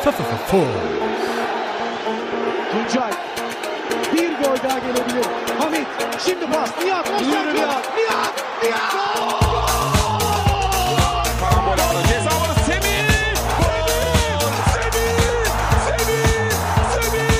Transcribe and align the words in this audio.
Full. 0.00 0.66
Tuncay. 2.72 3.12
Bir 4.12 4.44
gol 4.44 4.56
daha 4.68 4.78
gelebilir. 4.78 5.26
Hamit. 5.58 5.86
Şimdi 6.26 6.46
pas. 6.46 6.70
Nihat. 6.84 7.10
Offside. 7.10 7.54
Nihat. 7.54 7.84
Nihat. 7.96 8.34
Nihat. 8.62 8.82
Karambol 11.40 11.72
aldı. 11.72 12.02
Ceza 12.08 12.30
alanı 12.30 12.54
Semih. 12.66 13.08
Gol! 13.58 13.88
Semih! 14.74 15.20
Semih! 15.86 16.50
Semih! 16.94 17.30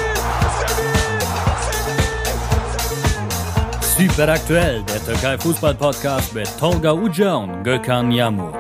Semih! 0.61 1.23
Semih! 3.93 4.09
Super 4.13 4.29
aktuell, 4.29 4.83
der 4.89 5.01
Türkei 5.07 5.37
Fußball 5.39 5.77
Podcast 5.77 6.35
mit 6.35 6.49
Tolga 6.61 6.93
Uca 6.93 7.35
und 7.37 7.65
Gökhan 7.65 8.11
Yamur. 8.11 8.53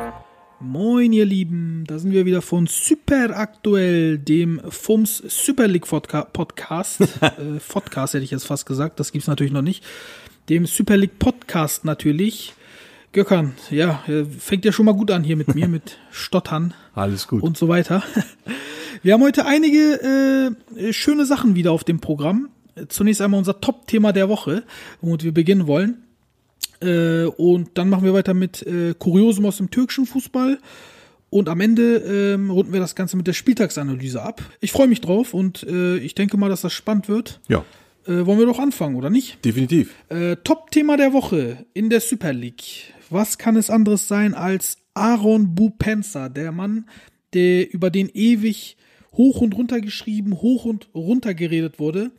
Moin, 0.60 1.12
ihr 1.12 1.26
Lieben, 1.26 1.69
da 1.90 1.98
sind 1.98 2.12
wir 2.12 2.24
wieder 2.24 2.40
von 2.40 2.68
Super 2.68 3.36
Aktuell, 3.36 4.16
dem 4.16 4.60
FUMS 4.68 5.24
Super 5.26 5.66
League 5.66 5.88
Podcast. 5.88 7.00
äh, 7.20 7.58
Podcast 7.68 8.14
hätte 8.14 8.22
ich 8.22 8.30
jetzt 8.30 8.46
fast 8.46 8.64
gesagt, 8.64 9.00
das 9.00 9.10
gibt's 9.10 9.26
natürlich 9.26 9.52
noch 9.52 9.60
nicht. 9.60 9.82
Dem 10.48 10.66
Super 10.66 10.96
League 10.96 11.18
Podcast 11.18 11.84
natürlich. 11.84 12.54
Gökhan, 13.10 13.54
ja, 13.72 14.04
äh, 14.06 14.24
fängt 14.24 14.64
ja 14.64 14.70
schon 14.70 14.86
mal 14.86 14.94
gut 14.94 15.10
an 15.10 15.24
hier 15.24 15.34
mit 15.34 15.56
mir, 15.56 15.66
mit 15.68 15.98
Stottern 16.12 16.74
Alles 16.94 17.26
gut. 17.26 17.42
und 17.42 17.58
so 17.58 17.66
weiter. 17.66 18.04
Wir 19.02 19.14
haben 19.14 19.22
heute 19.24 19.44
einige 19.46 20.54
äh, 20.78 20.92
schöne 20.92 21.26
Sachen 21.26 21.56
wieder 21.56 21.72
auf 21.72 21.82
dem 21.82 21.98
Programm. 21.98 22.50
Zunächst 22.86 23.20
einmal 23.20 23.38
unser 23.38 23.60
Top-Thema 23.60 24.12
der 24.12 24.28
Woche, 24.28 24.62
womit 25.00 25.24
wir 25.24 25.34
beginnen 25.34 25.66
wollen. 25.66 26.04
Äh, 26.80 27.24
und 27.24 27.70
dann 27.74 27.88
machen 27.88 28.04
wir 28.04 28.14
weiter 28.14 28.32
mit 28.32 28.62
äh, 28.62 28.94
Kuriosum 28.96 29.46
aus 29.46 29.56
dem 29.56 29.72
türkischen 29.72 30.06
Fußball. 30.06 30.60
Und 31.30 31.48
am 31.48 31.60
Ende 31.60 31.96
ähm, 32.34 32.50
runden 32.50 32.72
wir 32.72 32.80
das 32.80 32.94
Ganze 32.96 33.16
mit 33.16 33.26
der 33.26 33.32
Spieltagsanalyse 33.32 34.20
ab. 34.22 34.42
Ich 34.60 34.72
freue 34.72 34.88
mich 34.88 35.00
drauf 35.00 35.32
und 35.32 35.62
äh, 35.62 35.96
ich 35.98 36.14
denke 36.14 36.36
mal, 36.36 36.48
dass 36.48 36.62
das 36.62 36.72
spannend 36.72 37.08
wird. 37.08 37.40
ja, 37.48 37.64
Äh, 38.06 38.26
wollen 38.26 38.38
wir 38.38 38.46
doch 38.46 38.58
anfangen, 38.58 38.96
oder 38.96 39.10
nicht? 39.10 39.44
definitiv. 39.44 39.94
Äh, 40.08 40.36
Top-Thema 40.42 40.96
der 40.96 41.12
Woche 41.12 41.66
in 41.74 41.88
der 41.90 42.00
Super 42.00 42.32
League. 42.32 42.92
Was 43.10 43.38
kann 43.38 43.56
es 43.56 43.70
anderes 43.70 44.08
sein 44.08 44.34
als 44.34 44.78
Aaron 44.94 45.54
Bupensa, 45.54 46.28
der 46.28 46.50
Mann, 46.50 46.86
der 47.34 47.72
über 47.72 47.90
den 47.90 48.08
ewig 48.12 48.76
hoch 49.12 49.40
und 49.40 49.54
runter 49.56 49.80
geschrieben, 49.80 50.40
hoch 50.40 50.64
und 50.64 50.88
runter 50.94 51.34
geredet 51.34 51.78
wurde, 51.78 52.10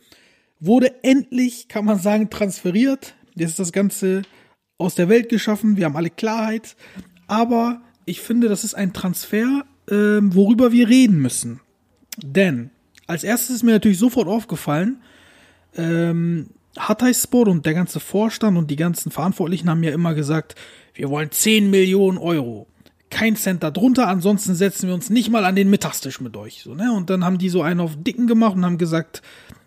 wurde 0.60 1.02
endlich, 1.02 1.68
kann 1.68 1.84
man 1.84 1.98
sagen, 1.98 2.30
transferiert. 2.30 3.14
Jetzt 3.34 3.50
ist 3.50 3.58
das 3.58 3.72
Ganze 3.72 4.22
aus 4.78 4.94
der 4.94 5.08
Welt 5.08 5.28
geschaffen. 5.28 5.76
Wir 5.76 5.86
haben 5.86 5.96
alle 5.96 6.10
Klarheit. 6.10 6.76
Aber 7.26 7.82
ich 8.04 8.20
finde, 8.20 8.48
das 8.48 8.64
ist 8.64 8.74
ein 8.74 8.92
Transfer, 8.92 9.64
ähm, 9.90 10.34
worüber 10.34 10.72
wir 10.72 10.88
reden 10.88 11.18
müssen. 11.18 11.60
Denn 12.18 12.70
als 13.06 13.24
erstes 13.24 13.56
ist 13.56 13.62
mir 13.62 13.72
natürlich 13.72 13.98
sofort 13.98 14.28
aufgefallen, 14.28 15.02
ähm, 15.76 16.50
Hatayspor 16.78 17.48
und 17.48 17.66
der 17.66 17.74
ganze 17.74 18.00
Vorstand 18.00 18.56
und 18.56 18.70
die 18.70 18.76
ganzen 18.76 19.10
Verantwortlichen 19.10 19.68
haben 19.68 19.82
ja 19.82 19.92
immer 19.92 20.14
gesagt, 20.14 20.54
wir 20.94 21.10
wollen 21.10 21.30
10 21.30 21.70
Millionen 21.70 22.18
Euro. 22.18 22.66
Kein 23.10 23.36
Cent 23.36 23.62
darunter, 23.62 24.08
ansonsten 24.08 24.54
setzen 24.54 24.88
wir 24.88 24.94
uns 24.94 25.10
nicht 25.10 25.30
mal 25.30 25.44
an 25.44 25.54
den 25.54 25.68
Mittagstisch 25.68 26.20
mit 26.20 26.34
euch. 26.36 26.62
So, 26.62 26.74
ne? 26.74 26.92
Und 26.92 27.10
dann 27.10 27.24
haben 27.24 27.36
die 27.36 27.50
so 27.50 27.60
einen 27.60 27.80
auf 27.80 27.96
Dicken 27.96 28.26
gemacht 28.26 28.56
und 28.56 28.64
haben 28.64 28.78
gesagt, 28.78 29.20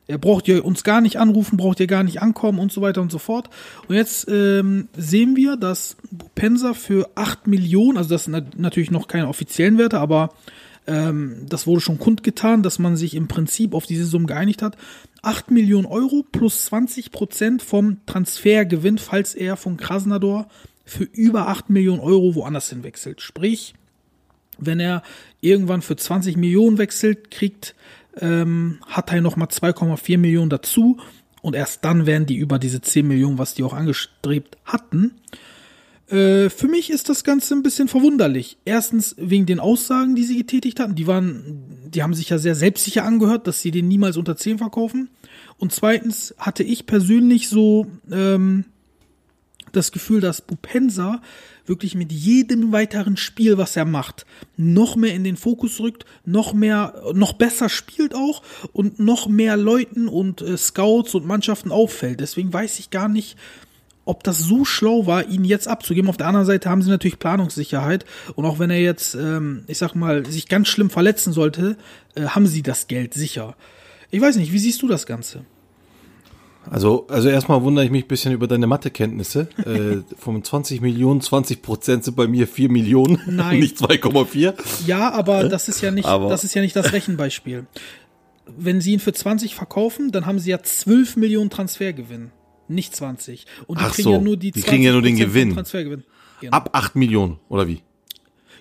ihr 0.08 0.18
braucht 0.18 0.48
ihr 0.48 0.64
uns 0.66 0.84
gar 0.84 1.02
nicht 1.02 1.18
anrufen, 1.18 1.58
braucht 1.58 1.80
ihr 1.80 1.88
gar 1.88 2.04
nicht 2.04 2.22
ankommen 2.22 2.60
und 2.60 2.72
so 2.72 2.82
weiter 2.82 3.02
und 3.02 3.12
so 3.12 3.18
fort. 3.18 3.50
Und 3.88 3.96
jetzt 3.96 4.28
ähm, 4.30 4.88
sehen 4.96 5.36
wir, 5.36 5.58
dass 5.58 5.98
Bupensa 6.12 6.74
für 6.74 7.10
8 7.16 7.48
Millionen, 7.48 7.98
also 7.98 8.10
das 8.12 8.26
sind 8.26 8.34
nat- 8.34 8.58
natürlich 8.60 8.92
noch 8.92 9.08
keine 9.08 9.28
offiziellen 9.28 9.78
Werte, 9.78 10.00
aber 10.00 10.34
ähm, 10.88 11.46
das 11.50 11.66
wurde 11.66 11.82
schon 11.82 11.98
kundgetan, 11.98 12.62
dass 12.62 12.78
man 12.78 12.96
sich 12.96 13.16
im 13.16 13.28
Prinzip 13.28 13.74
auf 13.74 13.86
diese 13.88 14.06
Summe 14.06 14.28
geeinigt 14.28 14.62
hat. 14.62 14.78
8 15.24 15.50
Millionen 15.50 15.88
Euro 15.88 16.24
plus 16.32 16.66
20 16.66 17.12
Prozent 17.12 17.64
vom 17.64 17.98
Transfergewinn, 18.06 19.00
falls 19.00 19.34
er 19.34 19.58
von 19.58 19.78
Krasnodar 19.78 20.48
für 20.86 21.04
über 21.06 21.48
8 21.48 21.72
Millionen 21.72 22.00
Euro 22.02 22.36
woanders 22.36 22.70
hin 22.70 22.84
wechselt. 22.84 23.22
Sprich, 23.22 23.74
wenn 24.60 24.80
er 24.80 25.02
irgendwann 25.42 25.82
für 25.82 25.96
20 25.96 26.38
Millionen 26.38 26.78
wechselt, 26.78 27.32
kriegt 27.32 27.74
ähm, 28.20 28.80
Hatay 28.88 29.22
nochmal 29.22 29.48
2,4 29.48 30.18
Millionen 30.18 30.50
dazu 30.50 30.98
und 31.42 31.56
erst 31.56 31.86
dann 31.86 32.06
werden 32.06 32.26
die 32.26 32.38
über 32.38 32.60
diese 32.60 32.82
10 32.82 33.08
Millionen, 33.08 33.38
was 33.38 33.54
die 33.54 33.64
auch 33.64 33.74
angestrebt 33.74 34.58
hatten. 34.66 35.14
Äh, 36.08 36.50
für 36.50 36.68
mich 36.68 36.90
ist 36.90 37.10
das 37.10 37.24
Ganze 37.24 37.56
ein 37.56 37.64
bisschen 37.64 37.88
verwunderlich. 37.88 38.58
Erstens 38.66 39.16
wegen 39.18 39.46
den 39.46 39.60
Aussagen, 39.60 40.16
die 40.16 40.24
sie 40.24 40.38
getätigt 40.38 40.80
hatten. 40.80 40.96
Die 40.96 41.08
waren, 41.08 41.90
die 41.90 42.04
haben 42.04 42.14
sich 42.14 42.30
ja 42.30 42.38
sehr 42.38 42.56
selbstsicher 42.56 43.04
angehört, 43.04 43.48
dass 43.48 43.62
sie 43.62 43.72
den 43.72 43.88
niemals 43.88 44.18
unter 44.18 44.38
10 44.38 44.60
verkaufen. 44.60 45.10
Und 45.58 45.72
zweitens 45.72 46.36
hatte 46.38 46.64
ich 46.64 46.86
persönlich 46.86 47.48
so 47.50 47.88
ähm, 48.12 48.66
das 49.76 49.92
Gefühl, 49.92 50.22
dass 50.22 50.42
Bupensa 50.42 51.22
wirklich 51.66 51.96
mit 51.96 52.12
jedem 52.12 52.72
weiteren 52.72 53.18
Spiel, 53.18 53.58
was 53.58 53.76
er 53.76 53.86
macht, 53.86 54.26
noch 54.58 54.96
mehr 54.96 55.14
in 55.14 55.24
den 55.24 55.38
Fokus 55.38 55.80
rückt, 55.80 56.06
noch 56.26 56.54
mehr, 56.54 56.94
noch 57.14 57.34
besser 57.34 57.70
spielt 57.70 58.14
auch 58.14 58.44
und 58.74 59.00
noch 59.00 59.28
mehr 59.28 59.58
Leuten 59.58 60.08
und 60.08 60.42
äh, 60.42 60.58
Scouts 60.58 61.16
und 61.16 61.26
Mannschaften 61.26 61.72
auffällt. 61.72 62.20
Deswegen 62.20 62.54
weiß 62.54 62.80
ich 62.80 62.90
gar 62.92 63.08
nicht, 63.08 63.38
ob 64.06 64.24
das 64.24 64.40
so 64.40 64.66
schlau 64.66 65.08
war, 65.08 65.28
ihn 65.28 65.44
jetzt 65.44 65.68
abzugeben. 65.68 66.10
Auf 66.10 66.18
der 66.18 66.28
anderen 66.28 66.46
Seite 66.46 66.70
haben 66.70 66.84
sie 66.84 66.92
natürlich 66.92 67.20
Planungssicherheit 67.20 68.06
und 68.36 68.46
auch 68.46 68.60
wenn 68.60 68.70
er 68.70 68.80
jetzt, 68.80 69.16
ähm, 69.16 69.64
ich 69.68 69.80
sag 69.80 69.96
mal, 69.96 70.26
sich 70.26 70.48
ganz 70.48 70.68
schlimm 70.68 70.92
verletzen 70.92 71.34
sollte, 71.34 71.78
äh, 72.14 72.28
haben 72.28 72.46
sie 72.46 72.62
das 72.62 72.88
Geld 72.88 73.14
sicher. 73.14 73.56
Ich 74.12 74.22
weiß 74.22 74.36
nicht, 74.38 74.54
wie 74.54 74.60
siehst 74.60 74.82
du 74.84 74.88
das 74.88 75.08
Ganze? 75.08 75.46
Also, 76.72 77.06
also 77.08 77.30
erstmal 77.30 77.62
wundere 77.64 77.86
ich 77.86 77.92
mich 77.92 78.06
ein 78.06 78.08
bisschen 78.08 78.34
über 78.34 78.48
deine 78.48 78.68
Mathekenntnisse. 78.68 79.48
äh, 79.66 79.98
von 80.18 80.44
20 80.44 80.82
Millionen, 80.82 81.22
20 81.22 81.62
Prozent 81.62 82.04
sind 82.04 82.16
bei 82.16 82.28
mir 82.28 82.48
4 82.48 82.70
Millionen, 82.72 83.20
Nein. 83.28 83.60
nicht 83.60 83.78
2,4. 83.78 84.54
Ja, 84.88 85.12
aber 85.12 85.48
das 85.50 85.68
ist 85.70 85.82
ja 85.82 85.92
nicht, 85.92 86.06
Aber- 86.08 86.30
das 86.30 86.44
ist 86.44 86.54
ja 86.56 86.62
nicht 86.62 86.76
das 86.76 86.92
Rechenbeispiel. 86.94 87.66
Wenn 88.58 88.80
sie 88.82 88.94
ihn 88.94 89.00
für 89.00 89.12
20 89.14 89.56
verkaufen, 89.56 90.12
dann 90.12 90.26
haben 90.26 90.38
sie 90.40 90.52
ja 90.52 90.62
12 90.62 91.16
Millionen 91.18 91.50
Transfergewinn, 91.50 92.32
nicht 92.68 92.96
20. 92.96 93.46
Und 93.66 93.80
die 93.80 93.84
Ach 93.86 93.92
kriegen 93.94 94.04
so, 94.04 94.14
ja 94.14 94.22
nur 94.22 94.38
die 94.38 94.52
die 94.52 94.62
kriegen 94.62 94.84
ja 94.84 94.92
nur 94.92 95.02
den 95.02 95.16
20% 95.16 95.18
vom 95.22 95.28
Gewinn. 95.28 95.54
Transfergewinn. 95.54 96.04
Genau. 96.42 96.52
Ab 96.58 96.70
8 96.74 96.96
Millionen, 96.96 97.38
oder 97.50 97.68
wie? 97.68 97.82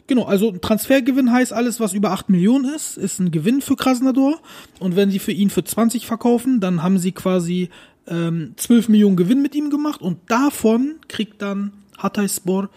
genau, 0.06 0.24
also 0.24 0.50
ein 0.50 0.60
Transfergewinn 0.60 1.32
heißt 1.32 1.52
alles, 1.54 1.80
was 1.80 1.94
über 1.94 2.10
8 2.10 2.28
Millionen 2.28 2.74
ist, 2.74 2.98
ist 2.98 3.18
ein 3.20 3.30
Gewinn 3.30 3.62
für 3.62 3.74
Krasnodar. 3.74 4.34
Und 4.78 4.96
wenn 4.96 5.10
sie 5.10 5.18
für 5.18 5.32
ihn 5.32 5.48
für 5.50 5.64
20 5.64 6.06
verkaufen, 6.06 6.60
dann 6.60 6.82
haben 6.82 6.98
sie 6.98 7.12
quasi 7.12 7.70
ähm, 8.08 8.54
12 8.56 8.88
Millionen 8.88 9.16
Gewinn 9.16 9.42
mit 9.42 9.54
ihm 9.54 9.70
gemacht 9.70 10.00
und 10.02 10.18
davon 10.28 10.96
kriegt 11.08 11.40
dann 11.42 11.72
Hatayspor 11.98 12.68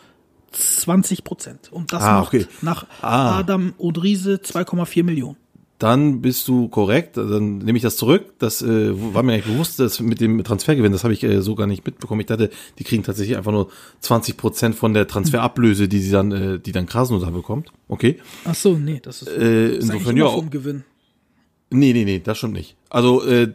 20 0.51 1.23
Prozent. 1.23 1.71
Und 1.71 1.91
das 1.93 2.03
Ah, 2.03 2.19
macht 2.21 2.33
okay. 2.33 2.45
nach 2.61 2.85
Ah. 3.01 3.37
Adam 3.39 3.73
Odrise 3.77 4.35
2,4 4.43 5.03
Millionen. 5.03 5.37
Dann 5.79 6.21
bist 6.21 6.47
du 6.47 6.69
korrekt, 6.69 7.17
dann 7.17 7.59
nehme 7.59 7.77
ich 7.77 7.83
das 7.83 7.97
zurück. 7.97 8.33
Das 8.39 8.63
äh, 8.63 8.91
war 9.13 9.21
mir 9.21 9.33
eigentlich 9.33 9.45
bewusst, 9.53 9.79
dass 9.79 9.99
mit 9.99 10.19
dem 10.19 10.43
Transfergewinn, 10.43 10.91
das 10.91 11.03
habe 11.03 11.13
ich 11.13 11.21
äh, 11.23 11.41
so 11.43 11.53
gar 11.53 11.67
nicht 11.67 11.85
mitbekommen. 11.85 12.19
Ich 12.21 12.25
dachte, 12.25 12.49
die 12.79 12.83
kriegen 12.83 13.03
tatsächlich 13.03 13.37
einfach 13.37 13.51
nur 13.51 13.69
20 13.99 14.37
Prozent 14.37 14.73
von 14.75 14.95
der 14.95 15.07
Transferablöse, 15.07 15.87
die 15.87 15.99
sie 15.99 16.09
dann, 16.09 16.31
äh, 16.31 16.59
die 16.59 16.71
dann 16.71 16.87
Krasnodar 16.87 17.29
bekommt. 17.31 17.69
Okay. 17.89 18.17
Ach 18.45 18.55
so, 18.55 18.75
nee, 18.75 18.99
das 19.03 19.21
ist, 19.21 19.27
Äh, 19.27 19.67
das 19.75 19.77
ist 19.77 19.83
insofern 19.91 20.17
ja. 20.17 20.29
vom 20.29 20.49
Gewinn. 20.49 20.83
Nee, 21.69 21.93
nee, 21.93 22.05
nee, 22.05 22.19
das 22.19 22.37
stimmt 22.37 22.53
nicht. 22.53 22.75
Also 22.89 23.23
äh, 23.25 23.51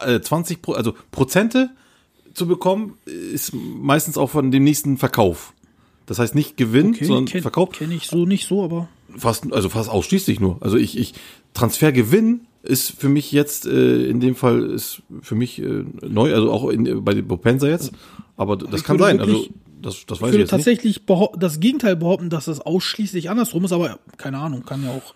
äh, 0.00 0.20
20 0.20 0.62
Pro, 0.62 0.72
also 0.72 0.94
Prozente 1.10 1.70
zu 2.34 2.46
bekommen 2.46 2.98
ist 3.04 3.52
meistens 3.54 4.16
auch 4.16 4.30
von 4.30 4.50
dem 4.50 4.64
nächsten 4.64 4.96
Verkauf. 4.96 5.52
Das 6.06 6.18
heißt 6.18 6.34
nicht 6.34 6.56
Gewinn, 6.56 6.94
sondern 6.94 7.24
kenn, 7.26 7.42
Verkauf. 7.42 7.70
Kenne 7.72 7.94
ich 7.94 8.06
so 8.06 8.26
nicht 8.26 8.46
so, 8.46 8.62
aber 8.64 8.88
Fast, 9.16 9.52
also 9.52 9.68
fast 9.68 9.90
ausschließlich 9.90 10.40
nur. 10.40 10.56
Also 10.60 10.76
ich, 10.76 10.96
ich 10.96 11.14
Transfergewinn 11.52 12.46
ist 12.62 12.90
für 12.92 13.08
mich 13.08 13.32
jetzt 13.32 13.66
äh, 13.66 14.06
in 14.06 14.20
dem 14.20 14.34
Fall 14.34 14.62
ist 14.70 15.02
für 15.20 15.34
mich 15.34 15.58
äh, 15.60 15.84
neu, 16.08 16.32
also 16.34 16.50
auch 16.50 16.68
in, 16.70 17.04
bei 17.04 17.12
den 17.14 17.26
Bopensa 17.26 17.68
jetzt. 17.68 17.92
Aber 18.36 18.56
das 18.56 18.80
ich 18.80 18.86
kann 18.86 18.98
sein. 18.98 19.20
Also 19.20 19.32
wirklich- 19.32 19.50
das, 19.82 20.06
das 20.06 20.18
ich 20.18 20.22
weiß 20.22 20.28
ich 20.28 20.32
würde 20.34 20.38
jetzt 20.38 20.38
nicht. 20.38 20.50
tatsächlich 20.50 21.00
behau- 21.06 21.36
das 21.36 21.58
Gegenteil 21.58 21.96
behaupten, 21.96 22.30
dass 22.30 22.44
das 22.44 22.60
ausschließlich 22.60 23.28
andersrum 23.30 23.64
ist, 23.64 23.72
aber 23.72 23.98
keine 24.16 24.38
Ahnung, 24.38 24.64
kann 24.64 24.84
ja 24.84 24.90
auch. 24.90 25.14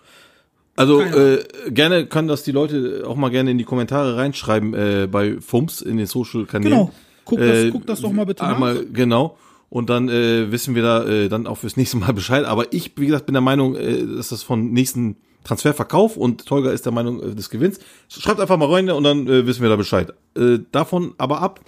Also 0.77 1.01
äh, 1.01 1.43
gerne 1.69 2.05
können 2.05 2.27
das 2.27 2.43
die 2.43 2.51
Leute 2.51 3.03
auch 3.07 3.15
mal 3.15 3.29
gerne 3.29 3.49
in 3.49 3.57
die 3.57 3.63
Kommentare 3.63 4.15
reinschreiben 4.15 4.75
äh, 4.75 5.07
bei 5.11 5.41
FUMS 5.41 5.81
in 5.81 5.97
den 5.97 6.05
Social 6.05 6.45
Kanälen. 6.45 6.71
Genau. 6.71 6.91
Guck 7.25 7.39
das, 7.39 7.49
Äh, 7.49 7.71
guck 7.71 7.87
das 7.87 8.01
doch 8.01 8.13
mal 8.13 8.27
bitte 8.27 8.43
nach. 8.43 8.53
Einmal, 8.53 8.85
genau. 8.85 9.37
Und 9.69 9.89
dann 9.89 10.07
äh, 10.07 10.51
wissen 10.51 10.75
wir 10.75 10.83
da 10.83 11.03
äh, 11.03 11.29
dann 11.29 11.47
auch 11.47 11.57
fürs 11.57 11.77
nächste 11.77 11.97
Mal 11.97 12.13
Bescheid. 12.13 12.45
Aber 12.45 12.71
ich, 12.73 12.91
wie 12.95 13.07
gesagt, 13.07 13.25
bin 13.25 13.33
der 13.33 13.41
Meinung, 13.41 13.75
äh, 13.75 14.05
dass 14.05 14.29
das 14.29 14.43
von 14.43 14.71
nächsten 14.71 15.17
Transferverkauf 15.43 16.15
und 16.15 16.45
Tolga 16.45 16.69
ist 16.69 16.85
der 16.85 16.93
Meinung 16.93 17.23
äh, 17.23 17.33
des 17.33 17.49
Gewinns. 17.49 17.79
Schreibt 18.07 18.39
einfach 18.39 18.57
mal 18.57 18.71
rein 18.71 18.87
und 18.91 19.03
dann 19.03 19.27
äh, 19.27 19.47
wissen 19.47 19.63
wir 19.63 19.69
da 19.69 19.77
Bescheid. 19.77 20.13
Äh, 20.37 20.59
davon 20.71 21.15
aber 21.17 21.41
ab 21.41 21.59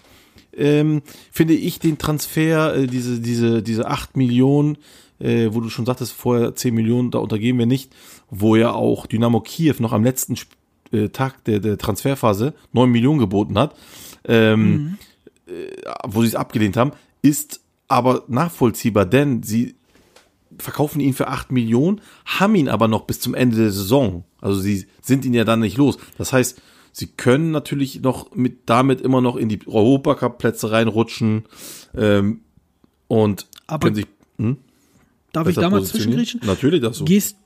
ähm, 0.56 1.02
finde 1.32 1.56
ich 1.56 1.80
den 1.80 1.98
Transfer, 1.98 2.76
äh, 2.76 2.86
diese, 2.86 3.20
diese, 3.20 3.64
diese 3.64 3.88
acht 3.88 4.16
Millionen 4.16 4.78
äh, 5.20 5.50
wo 5.52 5.60
du 5.60 5.70
schon 5.70 5.86
sagtest, 5.86 6.14
vorher 6.14 6.56
10 6.56 6.74
Millionen, 6.74 7.12
da 7.12 7.20
untergeben 7.20 7.60
wir 7.60 7.66
nicht, 7.66 7.92
wo 8.30 8.56
ja 8.56 8.72
auch 8.72 9.06
Dynamo 9.06 9.42
Kiew 9.42 9.76
noch 9.80 9.94
am 9.94 10.04
letzten 10.04 10.36
äh, 10.92 11.10
Tag 11.10 11.44
der, 11.46 11.60
der 11.60 11.78
Transferphase 11.78 12.54
9 12.74 12.90
Millionen 12.90 13.20
geboten 13.20 13.58
hat, 13.58 13.76
ähm, 14.26 14.98
äh, 15.48 15.52
wo 16.08 16.22
sie 16.22 16.28
es 16.28 16.36
abgelehnt 16.36 16.78
haben, 16.78 16.92
ist 17.22 17.62
aber 17.88 18.24
nachvollziehbar, 18.28 19.06
denn 19.06 19.44
sie 19.44 19.76
verkaufen 20.58 21.00
ihn 21.00 21.14
für 21.14 21.28
8 21.28 21.52
Millionen, 21.52 22.02
haben 22.26 22.56
ihn 22.56 22.70
aber 22.70 22.88
noch 22.88 23.04
bis 23.04 23.20
zum 23.20 23.34
Ende 23.34 23.58
der 23.58 23.72
Saison. 23.72 24.24
Also 24.42 24.60
sie 24.60 24.88
sind 25.02 25.26
ihn 25.26 25.34
ja 25.34 25.44
dann 25.44 25.62
nicht 25.62 25.78
los. 25.78 25.98
Das 26.18 26.34
heißt, 26.34 26.62
sie 26.92 27.08
können 27.08 27.52
natürlich 27.52 28.02
noch 28.02 28.36
mit 28.36 28.70
damit 28.70 29.02
immer 29.02 29.22
noch 29.22 29.36
in 29.36 29.50
die 29.50 29.60
Europacup-Plätze 29.66 30.72
reinrutschen 30.72 31.46
ähm, 31.96 32.42
und 33.08 33.48
Aber 33.68 33.88
können 33.88 33.96
sich 33.96 34.08
hm, 34.38 34.58
Darf 35.32 35.48
ich 35.48 35.56
da 35.56 35.70
mal 35.70 35.84
zwischengrätschen? 35.84 36.42
Natürlich 36.46 36.82
das 36.82 36.98
so. 36.98 37.06
Gehst, 37.06 37.38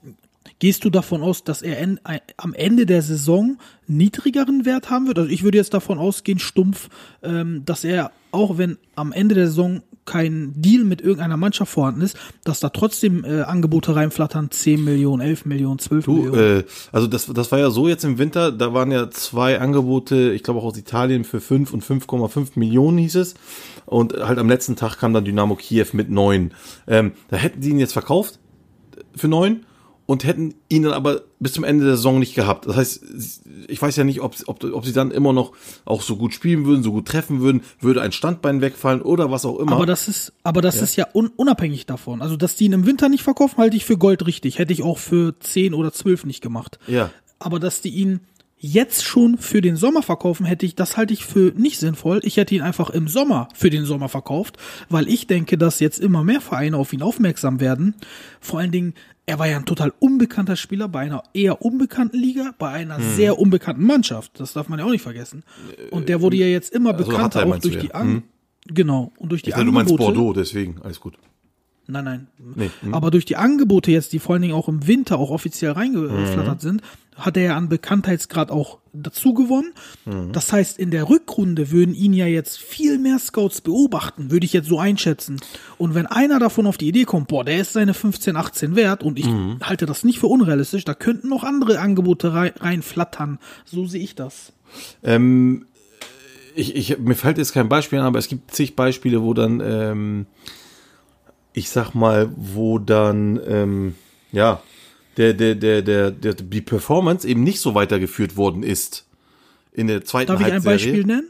gehst 0.60 0.86
du 0.86 0.90
davon 0.90 1.22
aus, 1.22 1.44
dass 1.44 1.62
er 1.62 1.80
en, 1.80 2.00
ein- 2.04 2.22
am 2.38 2.54
Ende 2.54 2.86
der 2.86 3.02
Saison 3.02 3.58
niedrigeren 3.88 4.66
Wert 4.66 4.90
haben 4.90 5.08
wird? 5.08 5.20
Also 5.20 5.30
ich 5.30 5.44
würde 5.44 5.58
jetzt 5.58 5.74
davon 5.74 5.98
ausgehen, 5.98 6.40
stumpf, 6.40 6.90
ähm, 7.22 7.64
dass 7.66 7.84
er, 7.84 8.12
auch 8.32 8.58
wenn 8.58 8.78
am 8.96 9.12
Ende 9.12 9.36
der 9.36 9.48
Saison 9.48 9.82
kein 10.06 10.52
Deal 10.58 10.84
mit 10.84 11.00
irgendeiner 11.02 11.38
Mannschaft 11.38 11.72
vorhanden 11.72 12.02
ist, 12.02 12.18
dass 12.44 12.60
da 12.60 12.68
trotzdem 12.70 13.24
äh, 13.24 13.42
Angebote 13.44 13.96
reinflattern, 13.96 14.52
10 14.52 14.84
Millionen, 14.84 15.22
11 15.22 15.46
Millionen, 15.46 15.80
12 15.80 16.04
Du, 16.06 16.14
Millionen. 16.16 16.60
äh, 16.60 16.64
also 16.92 17.08
das, 17.08 17.28
das 17.28 17.52
war 17.54 17.60
ja 17.60 17.70
so 17.70 17.88
jetzt 17.88 18.04
im 18.04 18.18
Winter, 18.18 18.52
da 18.52 18.74
waren 18.74 18.92
ja 18.92 19.10
zwei 19.12 19.60
Angebote, 19.62 20.34
ich 20.34 20.44
glaube 20.44 20.60
auch 20.60 20.66
aus 20.66 20.78
Italien 20.78 21.24
für 21.24 21.40
5 21.40 21.72
und 21.74 21.86
5,5 21.86 22.50
Millionen 22.56 22.98
hieß 22.98 23.16
es. 23.16 23.36
Und 23.86 24.14
halt 24.18 24.40
am 24.40 24.50
letzten 24.50 24.76
Tag 24.76 24.98
kam 24.98 25.14
dann 25.14 25.24
Dynamo 25.24 25.56
Kiew 25.56 25.88
mit 25.94 26.10
9. 26.10 26.52
Ähm, 26.88 27.12
da 27.30 27.38
hätten 27.38 27.62
sie 27.62 27.70
ihn 27.70 27.80
jetzt 27.80 27.94
verkauft 27.94 28.40
für 29.16 29.30
9 29.30 29.62
und 30.14 30.24
hätten 30.24 30.54
ihn 30.70 30.84
dann 30.84 30.94
aber 30.94 31.24
bis 31.40 31.54
zum 31.54 31.64
Ende 31.64 31.86
der 31.86 31.98
Saison 31.98 32.20
nicht 32.20 32.36
gehabt. 32.36 32.68
Das 32.68 32.76
heißt, 32.76 33.04
ich 33.68 33.82
weiß 33.82 33.96
ja 33.98 34.04
nicht, 34.04 34.22
ob, 34.22 34.36
ob, 34.46 34.64
ob 34.64 34.86
sie 34.86 34.94
dann 34.94 35.12
immer 35.12 35.34
noch 35.34 35.52
auch 35.84 36.02
so 36.02 36.16
gut 36.16 36.34
spielen 36.34 36.66
würden, 36.66 36.84
so 36.84 36.92
gut 36.92 37.08
treffen 37.08 37.42
würden, 37.42 37.62
würde 37.82 38.02
ein 38.02 38.12
Standbein 38.12 38.62
wegfallen 38.62 39.02
oder 39.02 39.32
was 39.32 39.46
auch 39.46 39.60
immer. 39.60 39.74
Aber 39.74 39.86
das 39.86 40.08
ist, 40.08 40.32
aber 40.44 40.62
das 40.62 40.82
ist 40.82 40.96
ja 40.96 41.08
un, 41.14 41.32
unabhängig 41.36 41.86
davon. 41.86 42.22
Also, 42.22 42.38
dass 42.38 42.56
die 42.56 42.66
ihn 42.66 42.74
im 42.74 42.86
Winter 42.86 43.10
nicht 43.10 43.24
verkaufen, 43.24 43.58
halte 43.58 43.76
ich 43.76 43.84
für 43.84 43.98
Gold 43.98 44.26
richtig. 44.26 44.60
Hätte 44.60 44.72
ich 44.72 44.84
auch 44.84 44.98
für 44.98 45.38
10 45.38 45.74
oder 45.74 45.92
12 45.92 46.26
nicht 46.26 46.42
gemacht. 46.42 46.80
ja. 46.88 47.10
Aber 47.40 47.60
dass 47.60 47.82
die 47.82 47.90
ihn 47.90 48.22
jetzt 48.64 49.04
schon 49.04 49.38
für 49.38 49.60
den 49.60 49.76
Sommer 49.76 50.02
verkaufen, 50.02 50.46
hätte 50.46 50.66
ich, 50.66 50.74
das 50.74 50.96
halte 50.96 51.14
ich 51.14 51.26
für 51.26 51.52
nicht 51.58 51.80
sinnvoll. 51.80 52.22
Ich 52.24 52.38
hätte 52.38 52.56
ihn 52.56 52.62
einfach 52.62 52.90
im 52.90 53.10
Sommer 53.10 53.50
für 53.54 53.70
den 53.70 53.84
Sommer 53.84 54.08
verkauft, 54.08 54.56
weil 54.88 55.10
ich 55.10 55.28
denke, 55.28 55.58
dass 55.58 55.82
jetzt 55.82 56.00
immer 56.00 56.24
mehr 56.24 56.40
Vereine 56.40 56.78
auf 56.78 56.94
ihn 56.94 57.02
aufmerksam 57.02 57.60
werden. 57.60 57.96
Vor 58.40 58.60
allen 58.60 58.72
Dingen, 58.72 58.94
er 59.26 59.40
war 59.40 59.48
ja 59.48 59.58
ein 59.58 59.66
total 59.66 59.94
unbekannter 60.00 60.56
Spieler 60.56 60.88
bei 60.90 61.00
einer 61.02 61.24
eher 61.34 61.62
unbekannten 61.62 62.18
Liga, 62.18 62.54
bei 62.58 62.70
einer 62.70 62.98
Hm. 62.98 63.16
sehr 63.16 63.40
unbekannten 63.40 63.86
Mannschaft. 63.86 64.40
Das 64.40 64.54
darf 64.54 64.68
man 64.70 64.80
ja 64.80 64.86
auch 64.86 64.90
nicht 64.92 65.02
vergessen. 65.02 65.44
Und 65.92 66.10
der 66.10 66.22
wurde 66.22 66.38
ja 66.38 66.46
jetzt 66.48 66.74
immer 66.74 66.94
Also 66.94 67.06
bekannter, 67.10 67.46
auch 67.46 67.58
durch 67.60 67.76
ja. 67.76 67.82
die 67.82 67.94
An 67.94 68.08
Hm. 68.08 68.24
Genau, 68.68 69.12
und 69.18 69.30
durch 69.30 69.42
die 69.42 69.50
Ich 69.50 69.56
dachte, 69.56 69.66
du 69.66 69.72
Angebote. 69.72 69.92
meinst 70.04 70.16
Bordeaux, 70.16 70.34
deswegen, 70.34 70.82
alles 70.82 71.00
gut. 71.00 71.18
Nein, 71.86 72.06
nein. 72.06 72.28
Nee, 72.56 72.70
hm. 72.82 72.94
Aber 72.94 73.12
durch 73.12 73.26
die 73.26 73.36
Angebote 73.36 73.92
jetzt, 73.92 74.14
die 74.14 74.20
vor 74.20 74.34
allen 74.34 74.42
Dingen 74.42 74.54
auch 74.54 74.68
im 74.70 74.88
Winter 74.88 75.18
auch 75.20 75.32
offiziell 75.32 75.72
Mhm. 75.72 75.78
reingeflattert 75.78 76.62
sind, 76.62 76.82
hat 77.16 77.36
er 77.38 77.44
ja 77.44 77.58
an 77.58 77.70
Bekanntheitsgrad 77.70 78.50
auch 78.52 78.80
dazu 78.94 79.34
gewonnen. 79.34 79.74
Mhm. 80.06 80.32
Das 80.32 80.52
heißt, 80.54 80.80
in 80.80 80.90
der 80.92 81.10
Rückrunde 81.10 81.72
würden 81.72 81.94
ihn 81.94 82.14
ja 82.14 82.26
jetzt 82.26 82.58
viel 82.58 82.98
mehr 82.98 83.20
Scouts 83.20 83.62
beobachten, 83.62 84.32
würde 84.32 84.46
ich 84.46 84.54
jetzt 84.54 84.68
so 84.70 84.80
einschätzen. 84.80 85.40
Und 85.78 85.94
wenn 85.94 86.06
einer 86.08 86.40
davon 86.40 86.66
auf 86.68 86.78
die 86.78 86.88
Idee 86.88 87.04
kommt, 87.04 87.28
boah, 87.28 87.44
der 87.44 87.60
ist 87.60 87.74
seine 87.74 87.94
15, 87.94 88.36
18 88.38 88.76
wert 88.76 89.04
und 89.04 89.20
ich 89.20 89.28
Mhm. 89.28 89.58
halte 89.62 89.86
das 89.86 90.04
nicht 90.04 90.20
für 90.20 90.28
unrealistisch, 90.28 90.86
da 90.86 90.94
könnten 90.94 91.28
noch 91.30 91.44
andere 91.44 91.80
Angebote 91.80 92.34
rein, 92.34 92.52
reinflattern. 92.60 93.40
So 93.66 93.86
sehe 93.86 94.02
ich 94.04 94.16
das. 94.16 94.54
Ähm, 95.04 95.66
ich, 96.56 96.76
ich, 96.76 96.98
mir 97.00 97.16
fällt 97.16 97.38
jetzt 97.38 97.54
kein 97.54 97.68
Beispiel 97.70 98.00
an, 98.00 98.06
aber 98.06 98.20
es 98.20 98.28
gibt 98.28 98.52
zig 98.52 98.76
Beispiele, 98.76 99.22
wo 99.22 99.34
dann, 99.34 99.62
ähm, 99.64 100.26
ich 101.54 101.70
sag 101.70 101.94
mal, 101.94 102.32
wo 102.36 102.80
dann, 102.80 103.40
ähm, 103.48 103.96
ja, 104.32 104.62
der, 105.18 105.34
der, 105.34 105.56
der, 105.56 105.82
der, 105.82 106.12
der, 106.12 106.34
die 106.34 106.62
Performance 106.62 107.28
eben 107.28 107.44
nicht 107.44 107.60
so 107.60 107.76
weitergeführt 107.76 108.36
worden 108.36 108.64
ist. 108.64 109.06
In 109.72 109.88
der 109.88 110.04
zweiten 110.06 110.32
Darf 110.32 110.42
ich 110.42 110.48
ein 110.48 110.54
Halbserie. 110.54 110.78
Beispiel 110.78 111.06
nennen? 111.06 111.30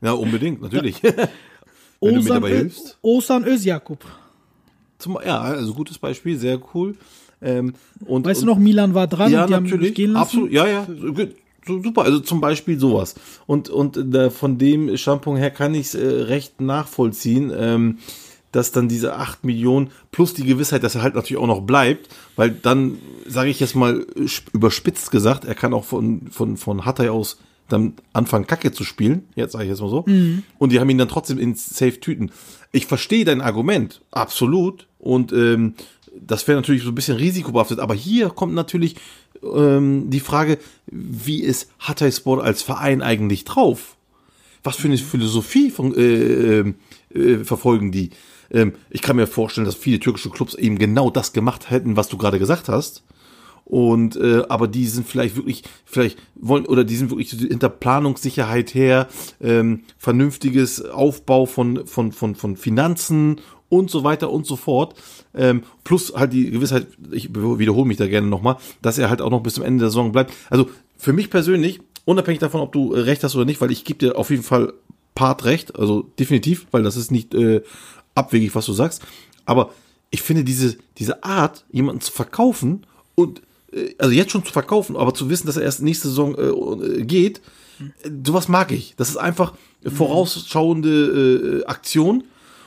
Ja, 0.00 0.12
unbedingt, 0.12 0.62
natürlich. 0.62 1.02
Wenn 2.00 2.14
du 2.16 2.22
mir 2.22 2.28
dabei 2.28 2.50
hilfst. 2.50 2.98
Osan 3.02 3.44
Özjakub. 3.44 4.04
Zum, 4.98 5.18
ja, 5.24 5.40
also 5.40 5.74
gutes 5.74 5.98
Beispiel, 5.98 6.38
sehr 6.38 6.60
cool. 6.74 6.96
Ähm, 7.40 7.74
und, 8.04 8.26
Weißt 8.26 8.40
und, 8.40 8.46
du 8.46 8.52
noch, 8.52 8.58
Milan 8.58 8.94
war 8.94 9.06
dran 9.06 9.32
ja, 9.32 9.42
und 9.42 9.50
die 9.50 9.54
haben 9.54 9.64
natürlich. 9.64 9.88
mich 9.88 9.94
gehen 9.94 10.12
lassen? 10.12 10.22
Absolut, 10.22 10.52
ja, 10.52 10.66
ja. 10.66 10.86
Super. 11.66 12.02
Also 12.02 12.20
zum 12.20 12.40
Beispiel 12.40 12.78
sowas. 12.78 13.14
Und, 13.46 13.70
und 13.70 13.96
äh, 13.96 14.30
von 14.30 14.58
dem 14.58 14.96
Standpunkt 14.96 15.40
her 15.40 15.50
kann 15.50 15.74
ich 15.74 15.86
es 15.86 15.94
äh, 15.94 16.06
recht 16.06 16.60
nachvollziehen, 16.60 17.52
ähm, 17.56 17.98
dass 18.54 18.72
dann 18.72 18.88
diese 18.88 19.16
8 19.16 19.44
Millionen 19.44 19.90
plus 20.12 20.34
die 20.34 20.44
Gewissheit, 20.44 20.82
dass 20.82 20.94
er 20.94 21.02
halt 21.02 21.14
natürlich 21.14 21.42
auch 21.42 21.46
noch 21.46 21.60
bleibt, 21.62 22.08
weil 22.36 22.50
dann, 22.50 22.98
sage 23.26 23.50
ich 23.50 23.60
jetzt 23.60 23.74
mal 23.74 24.06
sp- 24.28 24.50
überspitzt 24.52 25.10
gesagt, 25.10 25.44
er 25.44 25.54
kann 25.54 25.74
auch 25.74 25.84
von, 25.84 26.28
von, 26.30 26.56
von 26.56 26.84
Hatay 26.84 27.08
aus 27.08 27.38
dann 27.68 27.94
anfangen, 28.12 28.46
Kacke 28.46 28.72
zu 28.72 28.84
spielen, 28.84 29.24
jetzt 29.36 29.52
sage 29.52 29.64
ich 29.64 29.70
jetzt 29.70 29.80
mal 29.80 29.88
so, 29.88 30.04
und 30.58 30.70
die 30.70 30.80
haben 30.80 30.90
ihn 30.90 30.98
dann 30.98 31.08
trotzdem 31.08 31.38
ins 31.38 31.66
Safe 31.66 31.98
Tüten. 31.98 32.30
Ich 32.72 32.86
verstehe 32.86 33.24
dein 33.24 33.40
Argument, 33.40 34.02
absolut, 34.10 34.86
und 34.98 35.32
ähm, 35.32 35.74
das 36.20 36.46
wäre 36.46 36.58
natürlich 36.58 36.82
so 36.82 36.90
ein 36.90 36.94
bisschen 36.94 37.16
risikobehaftet, 37.16 37.80
aber 37.80 37.94
hier 37.94 38.28
kommt 38.30 38.54
natürlich 38.54 38.96
ähm, 39.42 40.10
die 40.10 40.20
Frage, 40.20 40.58
wie 40.86 41.40
ist 41.42 41.70
Hatay 41.80 42.12
Sport 42.12 42.42
als 42.44 42.62
Verein 42.62 43.00
eigentlich 43.02 43.44
drauf? 43.44 43.96
Was 44.62 44.76
für 44.76 44.88
eine 44.88 44.96
Philosophie 44.98 45.70
von, 45.70 45.94
äh, 45.94 46.60
äh, 46.60 46.74
äh, 47.14 47.44
verfolgen 47.44 47.92
die? 47.92 48.10
Ähm, 48.54 48.72
ich 48.88 49.02
kann 49.02 49.16
mir 49.16 49.26
vorstellen, 49.26 49.66
dass 49.66 49.74
viele 49.74 50.00
türkische 50.00 50.30
Clubs 50.30 50.54
eben 50.54 50.78
genau 50.78 51.10
das 51.10 51.32
gemacht 51.32 51.70
hätten, 51.70 51.96
was 51.96 52.08
du 52.08 52.16
gerade 52.16 52.38
gesagt 52.38 52.68
hast. 52.68 53.02
Und 53.64 54.16
äh, 54.16 54.42
aber 54.48 54.68
die 54.68 54.86
sind 54.86 55.08
vielleicht 55.08 55.36
wirklich, 55.36 55.64
vielleicht 55.86 56.18
wollen 56.34 56.66
oder 56.66 56.84
die 56.84 56.96
sind 56.96 57.10
wirklich 57.10 57.30
hinter 57.30 57.70
Planungssicherheit 57.70 58.74
her, 58.74 59.08
ähm, 59.40 59.84
vernünftiges 59.96 60.84
Aufbau 60.84 61.46
von 61.46 61.86
von 61.86 62.12
von 62.12 62.34
von 62.34 62.56
Finanzen 62.56 63.40
und 63.70 63.90
so 63.90 64.04
weiter 64.04 64.30
und 64.30 64.46
so 64.46 64.56
fort. 64.56 64.94
Ähm, 65.34 65.62
plus 65.82 66.12
halt 66.14 66.34
die 66.34 66.50
Gewissheit, 66.50 66.86
ich 67.10 67.34
wiederhole 67.34 67.88
mich 67.88 67.96
da 67.96 68.06
gerne 68.06 68.26
nochmal, 68.26 68.56
dass 68.82 68.98
er 68.98 69.08
halt 69.08 69.22
auch 69.22 69.30
noch 69.30 69.42
bis 69.42 69.54
zum 69.54 69.64
Ende 69.64 69.80
der 69.80 69.88
Saison 69.88 70.12
bleibt. 70.12 70.34
Also 70.50 70.68
für 70.98 71.14
mich 71.14 71.30
persönlich, 71.30 71.80
unabhängig 72.04 72.40
davon, 72.40 72.60
ob 72.60 72.70
du 72.70 72.92
recht 72.92 73.24
hast 73.24 73.34
oder 73.34 73.46
nicht, 73.46 73.62
weil 73.62 73.72
ich 73.72 73.84
gebe 73.84 73.98
dir 73.98 74.18
auf 74.18 74.28
jeden 74.28 74.42
Fall 74.42 74.74
Part 75.14 75.44
recht, 75.44 75.78
also 75.78 76.02
definitiv, 76.18 76.66
weil 76.70 76.82
das 76.82 76.96
ist 76.96 77.10
nicht 77.12 77.34
äh, 77.34 77.62
abwegig, 78.14 78.54
was 78.54 78.66
du 78.66 78.72
sagst. 78.72 79.02
Aber 79.46 79.70
ich 80.10 80.22
finde 80.22 80.44
diese, 80.44 80.76
diese 80.98 81.24
Art, 81.24 81.64
jemanden 81.70 82.00
zu 82.00 82.12
verkaufen 82.12 82.86
und 83.14 83.42
äh, 83.72 83.94
also 83.98 84.12
jetzt 84.12 84.32
schon 84.32 84.44
zu 84.44 84.52
verkaufen, 84.52 84.96
aber 84.96 85.14
zu 85.14 85.28
wissen, 85.28 85.46
dass 85.46 85.56
er 85.56 85.62
erst 85.62 85.82
nächste 85.82 86.08
Saison 86.08 86.34
äh, 86.36 87.00
äh, 87.00 87.04
geht, 87.04 87.40
äh, 88.02 88.10
sowas 88.24 88.48
mag 88.48 88.72
ich. 88.72 88.94
Das 88.96 89.08
ist 89.08 89.16
einfach 89.16 89.54
vorausschauende 89.84 91.62
äh, 91.62 91.66
Aktion. 91.66 92.24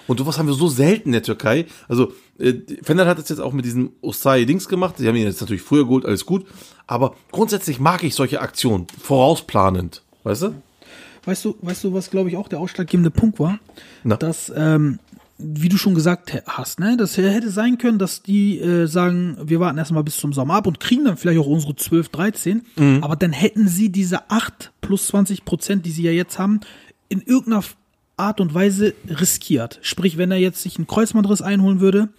Und 0.08 0.20
sowas 0.20 0.38
haben 0.38 0.48
wir 0.48 0.54
so 0.54 0.70
selten 0.70 1.10
in 1.10 1.13
der 1.13 1.24
Türkei. 1.24 1.66
Also, 1.89 2.13
äh, 2.39 2.54
Fender 2.82 3.06
hat 3.06 3.18
das 3.18 3.27
jetzt 3.30 3.39
auch 3.39 3.51
mit 3.51 3.66
diesem 3.66 3.92
Osai-Dings 4.01 4.70
gemacht. 4.70 4.96
Sie 4.98 5.08
haben 5.08 5.16
ihn 5.16 5.25
jetzt 5.25 5.42
natürlich 5.42 5.63
früher 5.63 5.84
geholt, 5.84 6.06
alles 6.06 6.25
gut. 6.25 6.46
Aber 6.86 7.16
grundsätzlich 7.32 7.80
mag 7.80 8.04
ich 8.04 8.16
solche 8.16 8.39
Aktionen, 8.39 8.88
vorausplanend. 9.01 10.04
Weißt 10.24 10.44
du? 10.44 10.54
Weißt 11.25 11.44
du, 11.44 11.58
weißt 11.62 11.84
du, 11.84 11.94
was 11.94 12.10
glaube 12.10 12.30
ich 12.30 12.38
auch 12.38 12.48
der 12.48 12.60
ausschlaggebende 12.60 13.12
Punkt 13.12 13.38
war? 13.39 13.60
Na. 14.06 14.16
Dass, 14.16 14.51
ähm, 14.56 15.00
wie 15.39 15.70
du 15.70 15.77
schon 15.77 15.94
gesagt 15.94 16.34
hast, 16.48 16.79
ne, 16.79 16.98
das 16.98 17.15
hätte 17.17 17.51
sein 17.51 17.77
können, 17.77 18.00
dass 18.00 18.24
die 18.24 18.60
äh, 18.60 18.88
sagen, 18.88 19.38
wir 19.44 19.60
warten 19.60 19.77
erstmal 19.77 20.03
bis 20.03 20.17
zum 20.17 20.34
Sommer 20.34 20.56
ab 20.56 20.65
und 20.67 20.79
kriegen 20.79 21.06
dann 21.06 21.15
vielleicht 21.17 21.39
auch 21.39 21.46
unsere 21.48 21.75
12, 21.75 22.10
13, 22.10 22.62
Mhm. 22.75 23.03
aber 23.03 23.15
dann 23.15 23.34
hätten 23.34 23.67
sie 23.67 23.89
diese 23.89 24.29
8 24.32 24.72
plus 24.82 25.08
20 25.08 25.46
Prozent, 25.46 25.86
die 25.86 25.91
sie 25.91 26.03
ja 26.03 26.12
jetzt 26.12 26.39
haben, 26.39 26.60
in 27.10 27.22
irgendeiner 27.22 27.63
Art 28.17 28.41
und 28.41 28.53
Weise 28.56 28.96
riskiert. 29.08 29.77
Sprich, 29.84 30.17
wenn 30.17 30.32
er 30.32 30.38
jetzt 30.38 30.62
sich 30.63 30.77
einen 30.77 30.88
Kreuzbandriss 30.88 31.41
einholen 31.44 31.79
würde, 31.82 32.10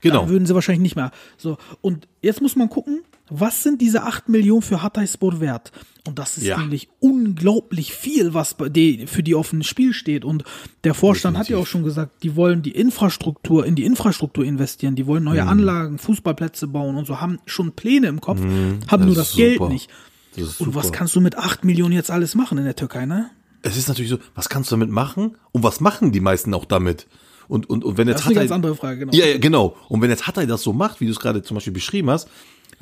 Genau. 0.00 0.20
dann 0.20 0.30
würden 0.30 0.46
sie 0.46 0.54
wahrscheinlich 0.54 0.82
nicht 0.82 0.96
mehr. 0.96 1.12
So, 1.36 1.58
und 1.82 2.08
jetzt 2.22 2.40
muss 2.40 2.56
man 2.56 2.70
gucken, 2.70 3.02
was 3.40 3.62
sind 3.62 3.80
diese 3.80 4.02
8 4.04 4.28
Millionen 4.28 4.62
für 4.62 4.82
Hatayspor 4.82 5.40
wert? 5.40 5.72
Und 6.06 6.18
das 6.18 6.36
ist 6.36 6.44
Ja. 6.46 6.58
nämlich 6.58 6.88
unglaublich 6.98 7.92
viel, 7.94 8.34
was 8.34 8.54
bei 8.54 8.68
die, 8.68 9.06
für 9.06 9.22
die 9.22 9.34
auf 9.34 9.50
dem 9.50 9.62
Spiel 9.62 9.92
steht. 9.92 10.24
Und 10.24 10.44
der 10.84 10.94
Vorstand 10.94 11.38
hat 11.38 11.48
ja 11.48 11.56
auch 11.58 11.66
schon 11.66 11.84
gesagt, 11.84 12.22
die 12.24 12.34
wollen 12.36 12.62
die 12.62 12.72
Infrastruktur, 12.72 13.64
in 13.64 13.74
die 13.76 13.84
Infrastruktur 13.84 14.44
investieren, 14.44 14.96
die 14.96 15.06
wollen 15.06 15.22
Mhm. 15.22 15.28
neue 15.30 15.46
Anlagen, 15.46 15.98
Fußballplätze 15.98 16.66
bauen 16.66 16.96
und 16.96 17.06
so, 17.06 17.20
haben 17.20 17.38
schon 17.46 17.72
Pläne 17.72 18.08
im 18.08 18.20
Kopf, 18.20 18.40
haben 18.40 18.80
das 18.88 19.00
nur 19.00 19.14
das 19.14 19.34
Geld 19.36 19.60
nicht. 19.68 19.88
Das 20.36 20.60
Und 20.60 20.74
was 20.74 20.92
kannst 20.92 21.14
du 21.14 21.20
mit 21.20 21.36
8 21.36 21.64
Millionen 21.64 21.92
jetzt 21.92 22.10
alles 22.10 22.34
machen 22.34 22.58
in 22.58 22.64
der 22.64 22.76
Türkei, 22.76 23.06
ne? 23.06 23.30
es 23.64 23.76
ist 23.76 23.86
natürlich 23.86 24.10
so, 24.10 24.18
was 24.34 24.48
kannst 24.48 24.72
du 24.72 24.74
damit 24.74 24.90
machen? 24.90 25.36
Und 25.52 25.62
was 25.62 25.78
machen 25.80 26.10
die 26.10 26.18
meisten 26.20 26.52
auch 26.54 26.64
damit? 26.64 27.06
und, 27.48 27.68
und, 27.68 27.84
und 27.84 27.98
wenn 27.98 28.08
jetzt 28.08 28.20
Das 28.20 28.22
ist 28.22 28.26
eine 28.30 28.36
Hatay- 28.36 28.42
ganz 28.48 28.50
andere 28.52 28.74
Frage, 28.76 28.98
genau. 29.00 29.12
Ja, 29.12 29.26
ja, 29.26 29.36
genau. 29.38 29.76
Und 29.88 30.00
wenn 30.00 30.08
jetzt 30.10 30.26
Hatay 30.26 30.46
das 30.46 30.62
so 30.62 30.72
macht, 30.72 31.00
wie 31.00 31.04
du 31.06 31.12
es 31.12 31.20
gerade 31.20 31.42
zum 31.42 31.56
Beispiel 31.56 31.72
beschrieben 31.72 32.08
hast, 32.08 32.28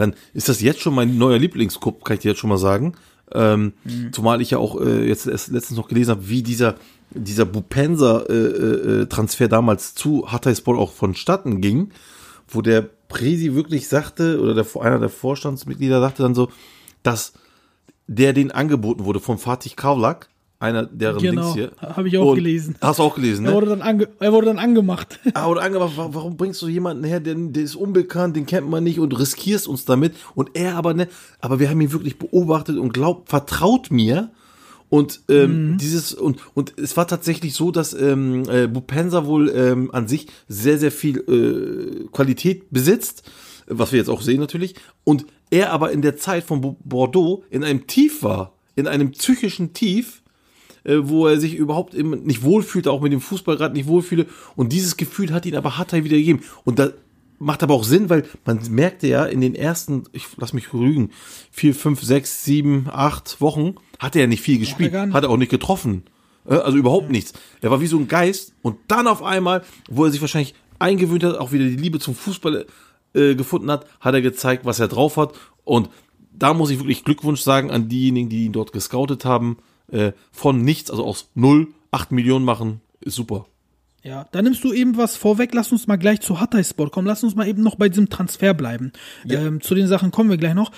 dann 0.00 0.14
ist 0.34 0.48
das 0.48 0.60
jetzt 0.60 0.80
schon 0.80 0.94
mein 0.94 1.18
neuer 1.18 1.38
Lieblingscup, 1.38 2.04
kann 2.04 2.14
ich 2.14 2.22
dir 2.22 2.30
jetzt 2.30 2.40
schon 2.40 2.50
mal 2.50 2.58
sagen. 2.58 2.94
Ähm, 3.32 3.74
Mhm. 3.84 4.12
Zumal 4.12 4.40
ich 4.40 4.50
ja 4.50 4.58
auch 4.58 4.80
äh, 4.80 5.06
jetzt 5.06 5.26
erst 5.26 5.48
letztens 5.48 5.78
noch 5.78 5.88
gelesen 5.88 6.10
habe, 6.10 6.28
wie 6.28 6.42
dieser 6.42 6.76
dieser 7.12 7.44
Bupensa 7.44 8.20
äh, 8.28 8.34
äh, 8.34 9.06
Transfer 9.06 9.48
damals 9.48 9.94
zu 9.94 10.30
Hatayspor 10.30 10.78
auch 10.78 10.92
vonstatten 10.92 11.60
ging, 11.60 11.90
wo 12.48 12.62
der 12.62 12.82
Presi 13.08 13.54
wirklich 13.54 13.88
sagte 13.88 14.40
oder 14.40 14.54
der 14.54 14.66
einer 14.80 15.00
der 15.00 15.08
Vorstandsmitglieder 15.08 16.00
sagte 16.00 16.22
dann 16.22 16.34
so, 16.34 16.50
dass 17.02 17.32
der 18.06 18.32
den 18.32 18.52
angeboten 18.52 19.04
wurde 19.04 19.20
von 19.20 19.38
Fatih 19.38 19.74
Kavlak, 19.74 20.28
einer 20.60 20.84
deren 20.84 21.18
Genau, 21.20 21.42
Dings 21.54 21.54
hier. 21.54 21.72
habe 21.80 22.06
ich 22.08 22.16
auch 22.18 22.26
Und- 22.30 22.34
gelesen. 22.36 22.76
Hast 22.80 22.98
du 22.98 23.02
auch 23.02 23.14
gelesen, 23.16 23.44
ne? 23.44 23.48
Er 23.50 23.54
wurde 23.56 23.66
dann, 23.66 23.82
ange 23.82 24.08
er 24.20 24.32
wurde 24.32 24.46
dann 24.46 24.58
angemacht. 24.58 25.18
Ah, 25.34 25.48
oder 25.48 25.62
angemacht, 25.62 25.96
wa- 25.96 26.10
warum 26.12 26.36
bringst 26.36 26.60
du 26.62 26.68
jemanden 26.68 27.02
her, 27.02 27.18
der, 27.18 27.34
der 27.34 27.62
ist 27.62 27.74
unbekannt, 27.74 28.36
den 28.36 28.46
kennt 28.46 28.68
man 28.68 28.84
nicht 28.84 29.00
und 29.00 29.18
riskierst 29.18 29.66
uns 29.66 29.84
damit? 29.86 30.14
Und 30.34 30.50
er 30.54 30.76
aber, 30.76 30.92
ne, 30.94 31.08
aber 31.40 31.58
wir 31.58 31.70
haben 31.70 31.80
ihn 31.80 31.92
wirklich 31.92 32.18
beobachtet 32.18 32.76
und 32.78 32.92
glaubt, 32.92 33.28
vertraut 33.30 33.90
mir. 33.90 34.30
Und 34.90 35.20
ähm, 35.28 35.78
dieses 35.80 36.12
und 36.14 36.40
und 36.54 36.74
es 36.78 36.96
war 36.96 37.06
tatsächlich 37.06 37.54
so, 37.54 37.70
dass 37.70 37.94
ähm, 37.94 38.42
äh, 38.50 38.66
Bupensa 38.66 39.24
wohl 39.24 39.48
ähm, 39.48 39.88
an 39.94 40.08
sich 40.08 40.26
sehr 40.48 40.78
sehr 40.78 40.90
viel 40.90 41.18
äh, 41.20 42.08
Qualität 42.12 42.70
besitzt, 42.72 43.22
was 43.68 43.92
wir 43.92 44.00
jetzt 44.00 44.08
auch 44.10 44.20
sehen 44.20 44.40
natürlich. 44.40 44.74
Und 45.04 45.26
er 45.50 45.70
aber 45.72 45.92
in 45.92 46.02
der 46.02 46.16
Zeit 46.16 46.42
von 46.42 46.60
Bo- 46.60 46.76
Bordeaux 46.84 47.44
in 47.50 47.62
einem 47.62 47.86
Tief 47.86 48.24
war, 48.24 48.52
in 48.74 48.88
einem 48.88 49.12
psychischen 49.12 49.72
Tief, 49.74 50.19
äh, 50.84 50.96
wo 51.02 51.26
er 51.26 51.38
sich 51.40 51.54
überhaupt 51.54 51.94
eben 51.94 52.22
nicht 52.24 52.42
wohlfühlte, 52.42 52.90
auch 52.90 53.00
mit 53.00 53.12
dem 53.12 53.20
Fußball 53.20 53.56
gerade 53.56 53.74
nicht 53.74 53.86
wohlfühle. 53.86 54.26
Und 54.56 54.72
dieses 54.72 54.96
Gefühl 54.96 55.32
hat 55.32 55.46
ihn 55.46 55.56
aber 55.56 55.78
Hatay 55.78 56.04
wieder 56.04 56.16
gegeben. 56.16 56.40
Und 56.64 56.78
da 56.78 56.90
macht 57.38 57.62
aber 57.62 57.74
auch 57.74 57.84
Sinn, 57.84 58.10
weil 58.10 58.24
man 58.44 58.60
merkte 58.70 59.06
ja 59.08 59.24
in 59.24 59.40
den 59.40 59.54
ersten, 59.54 60.04
ich 60.12 60.26
lass 60.36 60.52
mich 60.52 60.72
rügen, 60.74 61.10
vier, 61.50 61.74
fünf, 61.74 62.02
sechs, 62.02 62.44
sieben, 62.44 62.86
acht 62.90 63.40
Wochen 63.40 63.74
hat 63.98 64.14
er 64.14 64.22
ja 64.22 64.26
nicht 64.28 64.42
viel 64.42 64.58
gespielt, 64.58 64.92
nicht. 64.92 65.14
hat 65.14 65.24
er 65.24 65.30
auch 65.30 65.36
nicht 65.36 65.50
getroffen. 65.50 66.04
Äh, 66.46 66.54
Also 66.54 66.78
überhaupt 66.78 67.10
nichts. 67.10 67.32
Er 67.60 67.70
war 67.70 67.80
wie 67.80 67.86
so 67.86 67.98
ein 67.98 68.08
Geist 68.08 68.54
und 68.62 68.76
dann 68.88 69.06
auf 69.06 69.22
einmal, 69.22 69.62
wo 69.88 70.04
er 70.04 70.10
sich 70.10 70.20
wahrscheinlich 70.20 70.54
eingewöhnt 70.78 71.24
hat, 71.24 71.38
auch 71.38 71.52
wieder 71.52 71.64
die 71.64 71.76
Liebe 71.76 71.98
zum 71.98 72.14
Fußball 72.14 72.66
äh, 73.14 73.34
gefunden 73.34 73.70
hat, 73.70 73.86
hat 74.00 74.14
er 74.14 74.22
gezeigt, 74.22 74.64
was 74.64 74.80
er 74.80 74.88
drauf 74.88 75.16
hat. 75.16 75.34
Und 75.64 75.88
da 76.32 76.54
muss 76.54 76.70
ich 76.70 76.78
wirklich 76.78 77.04
Glückwunsch 77.04 77.40
sagen 77.40 77.70
an 77.70 77.88
diejenigen, 77.88 78.28
die 78.28 78.46
ihn 78.46 78.52
dort 78.52 78.72
gescoutet 78.72 79.24
haben. 79.24 79.58
Äh, 79.92 80.12
von 80.32 80.62
nichts, 80.62 80.90
also 80.90 81.04
aus 81.04 81.28
null, 81.34 81.68
acht 81.90 82.12
Millionen 82.12 82.44
machen, 82.44 82.80
ist 83.00 83.16
super. 83.16 83.46
Ja, 84.02 84.26
da 84.32 84.40
nimmst 84.40 84.64
du 84.64 84.72
eben 84.72 84.96
was 84.96 85.16
vorweg. 85.16 85.52
Lass 85.52 85.72
uns 85.72 85.86
mal 85.86 85.96
gleich 85.96 86.20
zu 86.20 86.40
Hataysport 86.40 86.90
kommen. 86.90 87.06
Lass 87.06 87.22
uns 87.22 87.34
mal 87.34 87.46
eben 87.46 87.62
noch 87.62 87.74
bei 87.74 87.88
diesem 87.88 88.08
Transfer 88.08 88.54
bleiben. 88.54 88.92
Ähm, 89.28 89.60
zu 89.60 89.74
den 89.74 89.88
Sachen 89.88 90.10
kommen 90.10 90.30
wir 90.30 90.38
gleich 90.38 90.54
noch. 90.54 90.72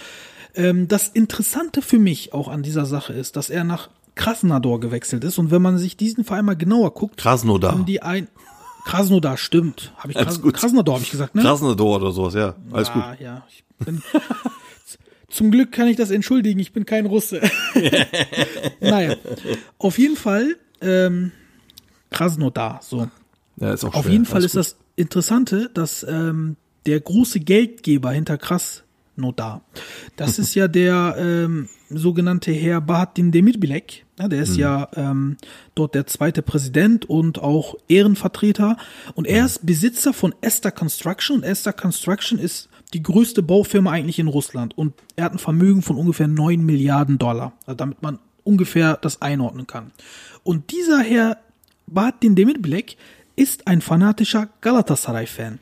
Ähm, 0.55 0.89
das 0.89 1.09
Interessante 1.09 1.83
für 1.83 1.99
mich 1.99 2.33
auch 2.33 2.49
an 2.49 2.63
dieser 2.63 2.85
Sache 2.85 3.13
ist, 3.13 3.37
dass 3.37 3.49
er 3.49 3.65
nach 3.65 3.91
Krasnodar 4.15 4.81
gewechselt 4.81 5.25
ist. 5.25 5.39
Und 5.39 5.51
wenn 5.51 5.63
man 5.63 5.79
sich 5.79 5.97
diesen 5.97 6.25
Verein 6.25 6.45
mal 6.45 6.57
genauer 6.57 6.95
guckt, 6.95 7.17
Krasnodar. 7.17 7.73
haben 7.73 7.87
die 7.87 8.03
ein 8.03 8.29
Krasnodar 8.85 9.37
stimmt. 9.37 9.93
Habe 9.97 10.13
ich 10.13 10.19
Kras 10.19 10.43
gut. 10.43 10.55
Krasnodar 10.55 10.97
habe 10.97 11.05
ich 11.05 11.11
gesagt, 11.11 11.35
ne? 11.35 11.43
Krasnodar 11.43 11.87
oder 11.87 12.11
sowas, 12.11 12.35
ja. 12.35 12.57
Alles 12.73 12.93
gut. 12.93 13.03
Ah, 13.03 13.17
ja. 13.21 13.47
Ich 13.49 13.65
bin 13.79 14.03
Zum 15.33 15.51
Glück 15.51 15.73
kann 15.73 15.89
ich 15.89 15.97
das 15.97 16.11
entschuldigen, 16.11 16.61
ich 16.61 16.73
bin 16.73 16.85
kein 16.85 17.07
Russe. 17.07 17.41
naja, 18.81 19.17
auf 19.79 19.97
jeden 19.99 20.17
Fall 20.17 20.57
ähm, 20.83 21.33
Krasnodar, 22.11 22.81
so. 22.83 23.09
Ja, 23.57 23.73
ist 23.73 23.83
auch 23.85 23.95
Auf 23.95 24.03
schwer. 24.03 24.13
jeden 24.13 24.27
Fall 24.27 24.37
Alles 24.37 24.55
ist 24.55 24.57
das 24.57 24.77
Interessante, 24.95 25.71
dass 25.73 26.05
ähm, 26.07 26.57
der 26.85 27.01
große 27.01 27.41
Geldgeber 27.41 28.13
hinter 28.13 28.37
Krasnodar, 28.37 29.63
das 30.17 30.39
ist 30.39 30.55
ja 30.55 30.69
der 30.69 31.17
ähm, 31.19 31.71
sogenannte 31.89 32.53
Herr 32.53 32.83
Bahattin 32.83 33.33
Demirbilek. 33.33 34.05
Ja, 34.19 34.29
der 34.29 34.43
ist 34.43 34.57
ja 34.57 34.89
ähm, 34.95 35.39
dort 35.75 35.95
der 35.95 36.07
zweite 36.07 36.43
Präsident 36.43 37.07
und 37.09 37.39
auch 37.39 37.75
Ehrenvertreter. 37.89 38.77
Und 39.15 39.27
er 39.27 39.47
ist 39.47 39.65
Besitzer 39.65 40.13
von 40.13 40.35
Esther 40.43 40.73
Construction. 40.73 41.39
Und 41.39 41.43
Esther 41.43 41.73
Construction 41.73 42.39
ist 42.39 42.69
die 42.95 43.03
größte 43.03 43.43
Baufirma 43.43 43.91
eigentlich 43.91 44.19
in 44.19 44.29
Russland. 44.29 44.77
Und 44.77 44.95
er 45.17 45.25
hat 45.25 45.33
ein 45.33 45.39
Vermögen 45.39 45.83
von 45.83 45.97
ungefähr 45.97 46.29
9 46.29 46.65
Milliarden 46.65 47.19
Dollar, 47.19 47.53
damit 47.67 48.03
man 48.03 48.19
ungefähr 48.45 48.99
das 49.01 49.23
einordnen 49.23 49.67
kann. 49.67 49.93
Und 50.43 50.71
dieser 50.73 51.01
Herr 51.01 51.39
Bahattin 51.87 52.35
Demirbilek 52.35 52.97
ist 53.37 53.67
ein 53.67 53.81
fanatischer 53.81 54.49
Galatasaray-Fan. 54.61 55.59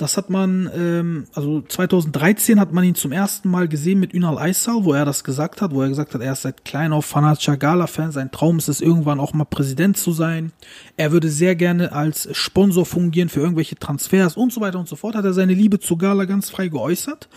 Das 0.00 0.16
hat 0.16 0.30
man, 0.30 0.70
ähm, 0.74 1.26
also 1.34 1.60
2013 1.60 2.58
hat 2.58 2.72
man 2.72 2.84
ihn 2.84 2.94
zum 2.94 3.12
ersten 3.12 3.50
Mal 3.50 3.68
gesehen 3.68 4.00
mit 4.00 4.14
Ünal 4.14 4.38
Aysal, 4.38 4.84
wo 4.84 4.94
er 4.94 5.04
das 5.04 5.24
gesagt 5.24 5.60
hat, 5.60 5.74
wo 5.74 5.82
er 5.82 5.90
gesagt 5.90 6.14
hat, 6.14 6.22
er 6.22 6.32
ist 6.32 6.40
seit 6.40 6.64
klein 6.64 6.94
auf 6.94 7.04
fanatischer 7.04 7.58
Gala-Fan. 7.58 8.10
Sein 8.10 8.30
Traum 8.30 8.56
ist 8.56 8.70
es, 8.70 8.80
irgendwann 8.80 9.20
auch 9.20 9.34
mal 9.34 9.44
Präsident 9.44 9.98
zu 9.98 10.12
sein. 10.12 10.52
Er 10.96 11.12
würde 11.12 11.28
sehr 11.28 11.54
gerne 11.54 11.92
als 11.92 12.34
Sponsor 12.34 12.86
fungieren 12.86 13.28
für 13.28 13.40
irgendwelche 13.40 13.76
Transfers 13.76 14.38
und 14.38 14.54
so 14.54 14.62
weiter 14.62 14.78
und 14.78 14.88
so 14.88 14.96
fort. 14.96 15.16
Hat 15.16 15.26
er 15.26 15.34
seine 15.34 15.52
Liebe 15.52 15.80
zu 15.80 15.98
Gala 15.98 16.24
ganz 16.24 16.48
frei 16.48 16.68
geäußert. 16.68 17.28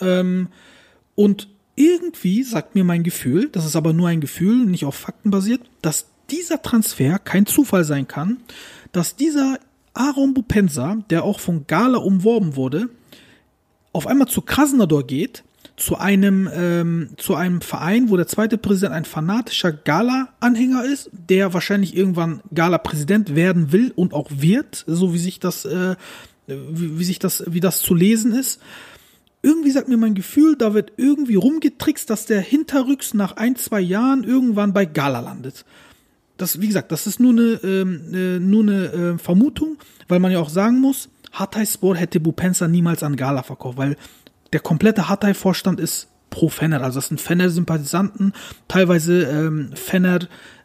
Ähm, 0.00 0.48
und 1.14 1.48
irgendwie 1.74 2.42
sagt 2.42 2.74
mir 2.74 2.84
mein 2.84 3.02
Gefühl, 3.02 3.50
das 3.50 3.66
ist 3.66 3.76
aber 3.76 3.92
nur 3.92 4.08
ein 4.08 4.22
Gefühl, 4.22 4.64
nicht 4.64 4.86
auf 4.86 4.94
Fakten 4.94 5.30
basiert, 5.30 5.60
dass 5.82 6.06
dieser 6.30 6.62
Transfer 6.62 7.18
kein 7.18 7.44
Zufall 7.44 7.84
sein 7.84 8.08
kann, 8.08 8.38
dass 8.92 9.14
dieser 9.14 9.58
Aaron 9.98 10.34
Bupensa, 10.34 10.98
der 11.10 11.24
auch 11.24 11.40
von 11.40 11.66
Gala 11.66 11.98
umworben 11.98 12.56
wurde, 12.56 12.88
auf 13.92 14.06
einmal 14.06 14.28
zu 14.28 14.42
Krasnodar 14.42 15.02
geht, 15.02 15.44
zu 15.76 15.96
einem, 15.96 16.48
ähm, 16.52 17.10
zu 17.16 17.34
einem 17.34 17.60
Verein, 17.60 18.10
wo 18.10 18.16
der 18.16 18.26
zweite 18.26 18.58
Präsident 18.58 18.94
ein 18.94 19.04
fanatischer 19.04 19.72
Gala-Anhänger 19.72 20.84
ist, 20.84 21.10
der 21.12 21.54
wahrscheinlich 21.54 21.96
irgendwann 21.96 22.40
Gala-Präsident 22.54 23.34
werden 23.34 23.72
will 23.72 23.92
und 23.94 24.12
auch 24.12 24.30
wird, 24.30 24.84
so 24.86 25.14
wie 25.14 25.18
sich 25.18 25.40
das, 25.40 25.64
äh, 25.64 25.96
wie, 26.46 26.98
wie 26.98 27.04
sich 27.04 27.18
das, 27.18 27.44
wie 27.46 27.60
das 27.60 27.80
zu 27.80 27.94
lesen 27.94 28.32
ist 28.32 28.60
irgendwie 29.40 29.70
sagt 29.70 29.88
mir 29.88 29.96
mein 29.96 30.14
Gefühl, 30.14 30.56
da 30.56 30.74
wird 30.74 30.92
irgendwie 30.96 31.36
rumgetrickst, 31.36 32.10
dass 32.10 32.26
der 32.26 32.40
hinterrücks 32.40 33.14
nach 33.14 33.36
ein, 33.36 33.56
zwei 33.56 33.80
Jahren 33.80 34.24
irgendwann 34.24 34.72
bei 34.72 34.84
Gala 34.84 35.20
landet. 35.20 35.64
Das, 36.38 36.60
wie 36.60 36.68
gesagt, 36.68 36.92
das 36.92 37.06
ist 37.06 37.20
nur 37.20 37.32
eine, 37.32 37.60
ähm, 37.62 38.14
äh, 38.14 38.38
nur 38.38 38.62
eine 38.62 38.84
äh, 38.86 39.18
Vermutung, 39.18 39.76
weil 40.08 40.20
man 40.20 40.32
ja 40.32 40.38
auch 40.38 40.48
sagen 40.48 40.80
muss, 40.80 41.10
Hatay-Spor 41.32 41.96
hätte 41.96 42.20
Bupensa 42.20 42.68
niemals 42.68 43.02
an 43.02 43.16
Gala 43.16 43.42
verkauft, 43.42 43.76
weil 43.76 43.96
der 44.52 44.60
komplette 44.60 45.08
Hatay-Vorstand 45.08 45.80
ist 45.80 46.08
pro 46.30 46.48
Fenner, 46.48 46.82
also 46.82 46.98
das 46.98 47.08
sind 47.08 47.20
Fenner-Sympathisanten, 47.20 48.32
teilweise 48.68 49.22
ähm, 49.24 49.70
Fenner, 49.74 50.20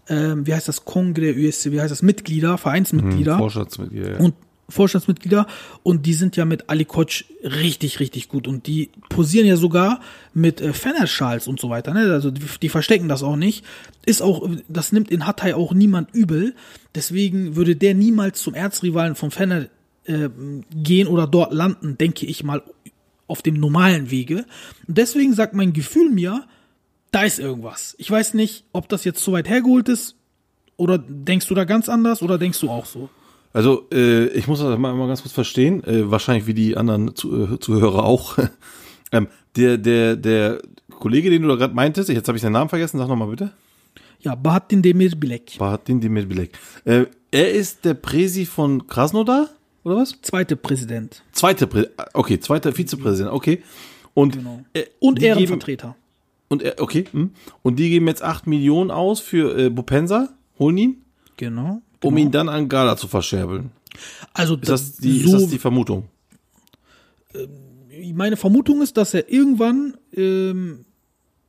ähm, 0.10 0.46
wie 0.46 0.54
heißt 0.54 0.68
das, 0.68 0.86
Kongre, 0.86 1.34
USC, 1.34 1.72
wie 1.72 1.82
heißt 1.82 1.92
das, 1.92 2.02
Mitglieder, 2.02 2.58
Vereinsmitglieder. 2.58 3.38
Vorstandsmitglieder, 3.38 4.14
ja. 4.14 4.20
und 4.20 4.36
Vorstandsmitglieder 4.70 5.48
und 5.84 6.06
die 6.06 6.14
sind 6.14 6.36
ja 6.36 6.46
mit 6.46 6.70
Ali 6.70 6.86
Koç 6.86 7.26
richtig, 7.44 8.00
richtig 8.00 8.30
gut 8.30 8.48
und 8.48 8.66
die 8.68 8.90
posieren 9.10 9.46
ja 9.46 9.58
sogar 9.58 10.00
mit 10.34 10.62
äh, 10.62 10.74
Fener-Schals 10.74 11.48
und 11.48 11.60
so 11.60 11.70
weiter, 11.70 11.94
ne? 11.94 12.12
also 12.12 12.32
die, 12.32 12.42
die 12.62 12.70
verstecken 12.70 13.10
das 13.10 13.24
auch 13.24 13.36
nicht, 13.36 13.66
ist 14.06 14.22
auch, 14.22 14.50
das 14.68 14.92
nimmt 14.92 15.12
in 15.12 15.28
Hatay 15.28 15.54
auch 15.54 15.74
niemand 15.74 16.14
übel, 16.14 16.56
deswegen 16.96 17.56
würde 17.56 17.76
der 17.76 17.94
niemals 17.94 18.42
zum 18.42 18.54
Erzrivalen 18.54 19.16
von 19.16 19.32
Fener 19.32 19.68
äh, 20.06 20.30
gehen 20.74 21.08
oder 21.08 21.28
dort 21.28 21.54
landen, 21.54 21.98
denke 21.98 22.26
ich 22.26 22.44
mal, 22.44 22.64
auf 23.28 23.42
dem 23.42 23.56
normalen 23.56 24.12
Wege 24.12 24.46
und 24.88 24.98
deswegen 24.98 25.34
sagt 25.34 25.54
mein 25.54 25.74
Gefühl 25.74 26.10
mir, 26.10 26.46
da 27.12 27.24
ist 27.24 27.40
irgendwas. 27.40 27.96
Ich 28.00 28.10
weiß 28.10 28.34
nicht, 28.34 28.66
ob 28.74 28.90
das 28.90 29.04
jetzt 29.04 29.24
so 29.24 29.34
weit 29.34 29.48
hergeholt 29.48 29.88
ist 29.88 30.16
oder 30.78 30.98
denkst 30.98 31.48
du 31.48 31.54
da 31.54 31.64
ganz 31.64 31.88
anders 31.90 32.22
oder 32.22 32.38
denkst 32.38 32.60
du 32.60 32.70
auch 32.70 32.86
so? 32.86 33.10
Also, 33.54 33.88
äh, 33.94 34.28
ich 34.30 34.48
muss 34.48 34.60
das 34.60 34.78
mal, 34.80 34.94
mal 34.94 35.08
ganz 35.08 35.22
kurz 35.22 35.34
verstehen, 35.34 35.84
äh, 35.84 36.10
wahrscheinlich 36.10 36.48
wie 36.48 36.54
die 36.56 36.76
anderen 36.76 37.16
Zu 37.16 37.54
äh, 37.54 37.60
Zuhörer 37.60 38.04
auch. 38.04 38.38
ähm, 39.12 39.28
der, 39.56 39.78
der, 39.78 40.16
der 40.16 40.62
Kollege, 40.90 41.30
den 41.30 41.44
du 41.44 41.48
da 41.50 41.56
gerade 41.56 41.76
meintest, 41.76 42.10
jetzt 42.10 42.28
habe 42.28 42.36
ich 42.38 42.42
seinen 42.42 42.54
Namen 42.54 42.70
vergessen, 42.70 42.98
sag 42.98 43.08
nochmal 43.08 43.28
bitte. 43.28 43.52
Ja, 44.22 44.36
Bahattin 44.36 44.82
Demir 44.82 45.12
Bilek. 45.16 45.58
Bahatin 45.60 46.00
Demirbilek. 46.02 46.58
Äh, 46.86 47.06
er 47.30 47.52
ist 47.52 47.86
der 47.86 47.94
Präsi 47.94 48.46
von 48.46 48.88
Krasnodar, 48.88 49.50
oder 49.84 49.98
was? 49.98 50.16
Zweite 50.22 50.56
Präsident. 50.56 51.24
Zweiter, 51.34 51.68
Prä 51.68 51.86
okay, 52.14 52.40
zweiter 52.40 52.72
Vizepräsident, 52.74 53.34
okay. 53.34 53.62
Und, 54.14 54.38
äh, 54.74 54.86
Und 55.00 55.18
die 55.20 55.24
geben- 55.24 55.40
Ehrenvertreter. 55.40 55.96
Und 56.48 56.64
er, 56.64 56.80
okay, 56.82 57.06
hm. 57.12 57.32
und 57.64 57.78
die 57.80 57.90
geben 57.90 58.08
jetzt 58.08 58.24
8 58.24 58.48
Millionen 58.48 58.92
aus 58.92 59.20
für 59.20 59.58
äh, 59.58 59.70
Bupensa, 59.70 60.30
holen 60.60 60.78
ihn, 60.78 60.98
Genau. 61.38 61.82
Um 62.04 62.18
ihn 62.18 62.32
dann 62.32 62.50
an 62.50 62.70
Gala 62.70 62.98
zu 62.98 63.08
verscherbeln. 63.08 63.72
Also 64.34 64.56
Ist 64.56 64.70
das 64.70 64.96
die, 64.98 65.20
so, 65.20 65.36
ist 65.36 65.44
das 65.44 65.50
die 65.52 65.60
Vermutung? 65.60 66.06
meine 68.14 68.38
Vermutung 68.38 68.82
ist, 68.82 68.98
dass 68.98 69.14
er 69.14 69.32
irgendwann 69.32 69.96
ähm, 70.16 70.86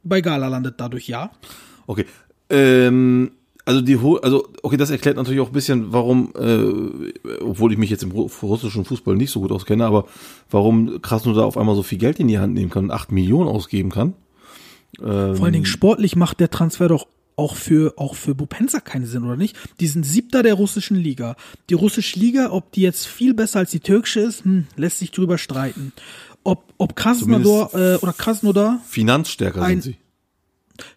bei 0.02 0.20
Gala 0.20 0.48
landet, 0.48 0.74
dadurch 0.78 1.08
ja. 1.08 1.30
Okay. 1.86 2.06
Ähm, 2.50 3.32
also 3.64 3.80
die 3.80 3.98
also 4.22 4.48
okay, 4.62 4.76
das 4.76 4.90
erklärt 4.90 5.16
natürlich 5.16 5.40
auch 5.40 5.48
ein 5.48 5.52
bisschen, 5.54 5.92
warum, 5.92 6.32
äh, 6.38 7.38
obwohl 7.42 7.72
ich 7.72 7.78
mich 7.78 7.90
jetzt 7.90 8.02
im 8.02 8.12
Ru- 8.12 8.30
russischen 8.42 8.84
Fußball 8.84 9.16
nicht 9.16 9.30
so 9.30 9.40
gut 9.40 9.52
auskenne, 9.52 9.86
aber 9.86 10.06
warum 10.50 11.00
Krasnodar 11.00 11.46
auf 11.46 11.56
einmal 11.56 11.74
so 11.74 11.82
viel 11.82 11.98
Geld 11.98 12.20
in 12.20 12.28
die 12.28 12.38
Hand 12.38 12.52
nehmen 12.54 12.70
kann 12.70 12.84
und 12.84 12.90
8 12.90 13.10
Millionen 13.12 13.48
ausgeben 13.48 13.90
kann. 13.90 14.12
Vor 14.98 15.08
allen 15.08 15.52
Dingen 15.52 15.64
sportlich 15.64 16.14
macht 16.14 16.38
der 16.40 16.50
Transfer 16.50 16.88
doch 16.88 17.08
auch 17.36 17.56
für, 17.56 17.94
auch 17.96 18.14
für 18.14 18.34
Bupenza 18.34 18.80
keinen 18.80 19.06
Sinn, 19.06 19.24
oder 19.24 19.36
nicht? 19.36 19.56
Die 19.80 19.86
sind 19.88 20.04
Siebter 20.04 20.42
der 20.42 20.54
russischen 20.54 20.96
Liga. 20.96 21.36
Die 21.68 21.74
russische 21.74 22.18
Liga, 22.18 22.50
ob 22.52 22.72
die 22.72 22.82
jetzt 22.82 23.06
viel 23.06 23.34
besser 23.34 23.58
als 23.60 23.70
die 23.72 23.80
türkische 23.80 24.20
ist, 24.20 24.44
hm, 24.44 24.66
lässt 24.76 24.98
sich 25.00 25.10
drüber 25.10 25.36
streiten. 25.38 25.92
Ob, 26.44 26.72
ob 26.78 26.94
Krasnodar 26.94 27.74
äh, 27.74 27.96
oder 27.96 28.12
Krasnodar 28.12 28.80
Finanzstärker 28.86 29.62
Ein- 29.62 29.80
sind 29.80 29.94
sie. 29.94 29.98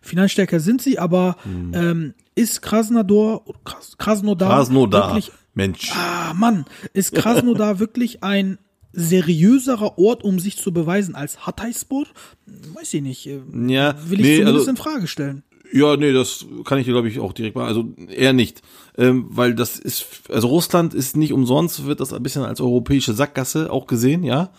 Finanzstärker 0.01 0.59
sind 0.59 0.81
sie, 0.81 0.99
aber 0.99 1.37
Hm. 1.43 1.71
ähm, 1.73 2.13
ist 2.35 2.61
Krasnodar, 2.61 3.41
Kras, 3.63 3.97
Krasnodar, 3.97 4.49
Krasnodar. 4.49 5.09
wirklich, 5.09 5.31
Mensch. 5.53 5.91
ah 5.95 6.33
Mann, 6.35 6.65
ist 6.93 7.13
Krasnodar 7.13 7.79
wirklich 7.79 8.23
ein 8.23 8.57
seriöserer 8.93 9.97
Ort, 9.99 10.23
um 10.23 10.39
sich 10.39 10.57
zu 10.57 10.71
beweisen 10.73 11.15
als 11.15 11.45
Hatayspor? 11.45 12.05
Weiß 12.73 12.93
ich 12.93 13.01
nicht. 13.01 13.27
äh, 13.27 13.39
Ja, 13.67 13.95
Will 14.09 14.19
ich 14.19 14.25
nee, 14.25 14.37
zumindest 14.39 14.67
also- 14.67 14.69
in 14.71 14.77
Frage 14.77 15.07
stellen. 15.07 15.43
Ja, 15.73 15.97
nee, 15.97 16.13
das 16.13 16.45
kann 16.65 16.79
ich 16.79 16.85
dir, 16.85 16.93
glaube 16.93 17.09
ich, 17.09 17.19
auch 17.19 17.33
direkt 17.33 17.55
mal. 17.55 17.67
Also 17.67 17.89
eher 18.09 18.33
nicht. 18.33 18.61
Ähm, 18.97 19.25
weil 19.29 19.53
das 19.53 19.77
ist, 19.77 20.05
also 20.29 20.47
Russland 20.47 20.93
ist 20.93 21.17
nicht 21.17 21.33
umsonst, 21.33 21.85
wird 21.85 21.99
das 21.99 22.13
ein 22.13 22.23
bisschen 22.23 22.43
als 22.43 22.61
europäische 22.61 23.13
Sackgasse 23.13 23.71
auch 23.71 23.87
gesehen, 23.87 24.23
ja. 24.23 24.51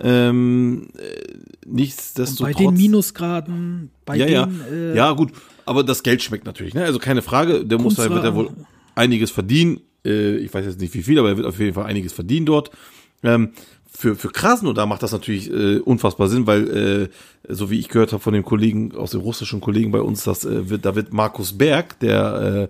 Ähm, 0.00 0.88
äh, 0.96 1.34
nichtsdestotrotz. 1.66 2.54
Bei 2.54 2.64
den 2.64 2.74
Minusgraden, 2.74 3.90
bei 4.04 4.16
ja, 4.16 4.26
ja. 4.26 4.46
den 4.46 4.60
äh, 4.72 4.96
ja, 4.96 5.12
gut. 5.12 5.32
Aber 5.66 5.82
das 5.82 6.02
Geld 6.02 6.22
schmeckt 6.22 6.46
natürlich, 6.46 6.74
ne? 6.74 6.84
Also 6.84 6.98
keine 6.98 7.22
Frage. 7.22 7.64
Der 7.64 7.78
muss 7.78 7.94
da, 7.94 8.10
wird 8.10 8.24
er 8.24 8.34
wohl 8.34 8.50
einiges 8.94 9.30
verdienen. 9.30 9.80
Äh, 10.04 10.36
ich 10.36 10.52
weiß 10.52 10.64
jetzt 10.66 10.80
nicht 10.80 10.94
wie 10.94 11.02
viel, 11.02 11.18
aber 11.18 11.28
er 11.30 11.36
wird 11.36 11.46
auf 11.46 11.58
jeden 11.58 11.74
Fall 11.74 11.86
einiges 11.86 12.12
verdienen 12.12 12.46
dort. 12.46 12.70
Ähm, 13.22 13.52
für, 13.96 14.16
für 14.16 14.28
Krasnodar 14.28 14.86
macht 14.86 15.02
das 15.02 15.12
natürlich 15.12 15.50
äh, 15.50 15.78
unfassbar 15.78 16.28
Sinn, 16.28 16.46
weil, 16.46 17.10
äh, 17.48 17.52
so 17.54 17.70
wie 17.70 17.78
ich 17.78 17.88
gehört 17.88 18.12
habe 18.12 18.22
von 18.22 18.34
den 18.34 18.44
Kollegen, 18.44 18.94
aus 18.94 19.12
den 19.12 19.20
russischen 19.20 19.60
Kollegen 19.60 19.92
bei 19.92 20.00
uns, 20.00 20.24
das, 20.24 20.44
äh, 20.44 20.68
wird, 20.68 20.84
da 20.84 20.96
wird 20.96 21.12
Markus 21.12 21.56
Berg, 21.56 21.98
der 22.00 22.68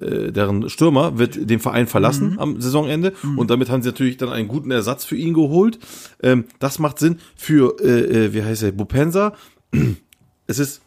äh, 0.00 0.04
äh, 0.04 0.30
deren 0.30 0.70
Stürmer, 0.70 1.18
wird 1.18 1.50
den 1.50 1.58
Verein 1.58 1.88
verlassen 1.88 2.38
am 2.38 2.60
Saisonende 2.60 3.12
und 3.36 3.50
damit 3.50 3.70
haben 3.70 3.82
sie 3.82 3.88
natürlich 3.88 4.16
dann 4.16 4.28
einen 4.28 4.46
guten 4.46 4.70
Ersatz 4.70 5.04
für 5.04 5.16
ihn 5.16 5.34
geholt. 5.34 5.80
Ähm, 6.22 6.44
das 6.60 6.78
macht 6.78 7.00
Sinn 7.00 7.18
für, 7.34 7.76
äh, 7.80 8.26
äh, 8.26 8.32
wie 8.32 8.42
heißt 8.42 8.62
er, 8.62 8.72
Bupensa. 8.72 9.34
Es 10.46 10.58
ist, 10.58 10.82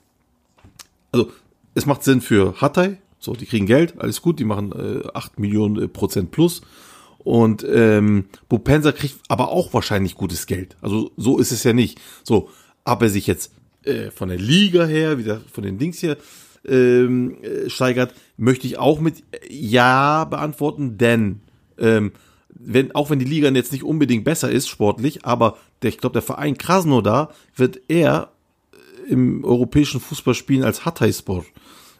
also 1.11 1.31
es 1.75 1.85
macht 1.85 2.03
Sinn 2.03 2.21
für 2.21 2.59
Hatay, 2.61 2.97
so, 3.19 3.33
die 3.33 3.45
kriegen 3.45 3.65
Geld, 3.65 3.99
alles 3.99 4.21
gut, 4.21 4.39
die 4.39 4.43
machen 4.43 4.73
äh, 4.73 5.07
8 5.13 5.39
Millionen 5.39 5.81
äh, 5.81 5.87
Prozent 5.87 6.31
plus. 6.31 6.61
Und 7.23 7.65
ähm, 7.69 8.25
Bupensa 8.49 8.91
kriegt 8.91 9.15
aber 9.29 9.49
auch 9.49 9.73
wahrscheinlich 9.73 10.15
gutes 10.15 10.45
Geld. 10.45 10.75
Also 10.81 11.11
so 11.17 11.39
ist 11.39 11.51
es 11.51 11.63
ja 11.63 11.73
nicht. 11.73 11.99
So, 12.23 12.49
ob 12.83 13.01
er 13.01 13.09
sich 13.09 13.27
jetzt 13.27 13.51
äh, 13.83 14.11
von 14.11 14.29
der 14.29 14.37
Liga 14.37 14.85
her, 14.85 15.17
wieder 15.17 15.41
von 15.51 15.63
den 15.63 15.77
Dings 15.77 15.99
hier 15.99 16.17
ähm, 16.65 17.37
äh, 17.41 17.69
steigert, 17.69 18.13
möchte 18.37 18.67
ich 18.67 18.77
auch 18.77 18.99
mit 18.99 19.23
Ja 19.49 20.25
beantworten, 20.25 20.97
denn 20.97 21.41
ähm, 21.77 22.11
wenn, 22.49 22.93
auch 22.93 23.09
wenn 23.09 23.19
die 23.19 23.25
Liga 23.25 23.49
jetzt 23.49 23.71
nicht 23.71 23.83
unbedingt 23.83 24.23
besser 24.23 24.49
ist, 24.49 24.69
sportlich, 24.69 25.25
aber 25.25 25.57
der, 25.81 25.89
ich 25.89 25.97
glaube, 25.97 26.13
der 26.13 26.21
Verein 26.21 26.57
Krasnodar 26.57 27.33
wird 27.55 27.79
eher 27.89 28.31
im 29.09 29.43
europäischen 29.43 29.99
Fußball 29.99 30.33
spielen 30.33 30.63
als 30.63 30.85
Hatayspor 30.85 31.45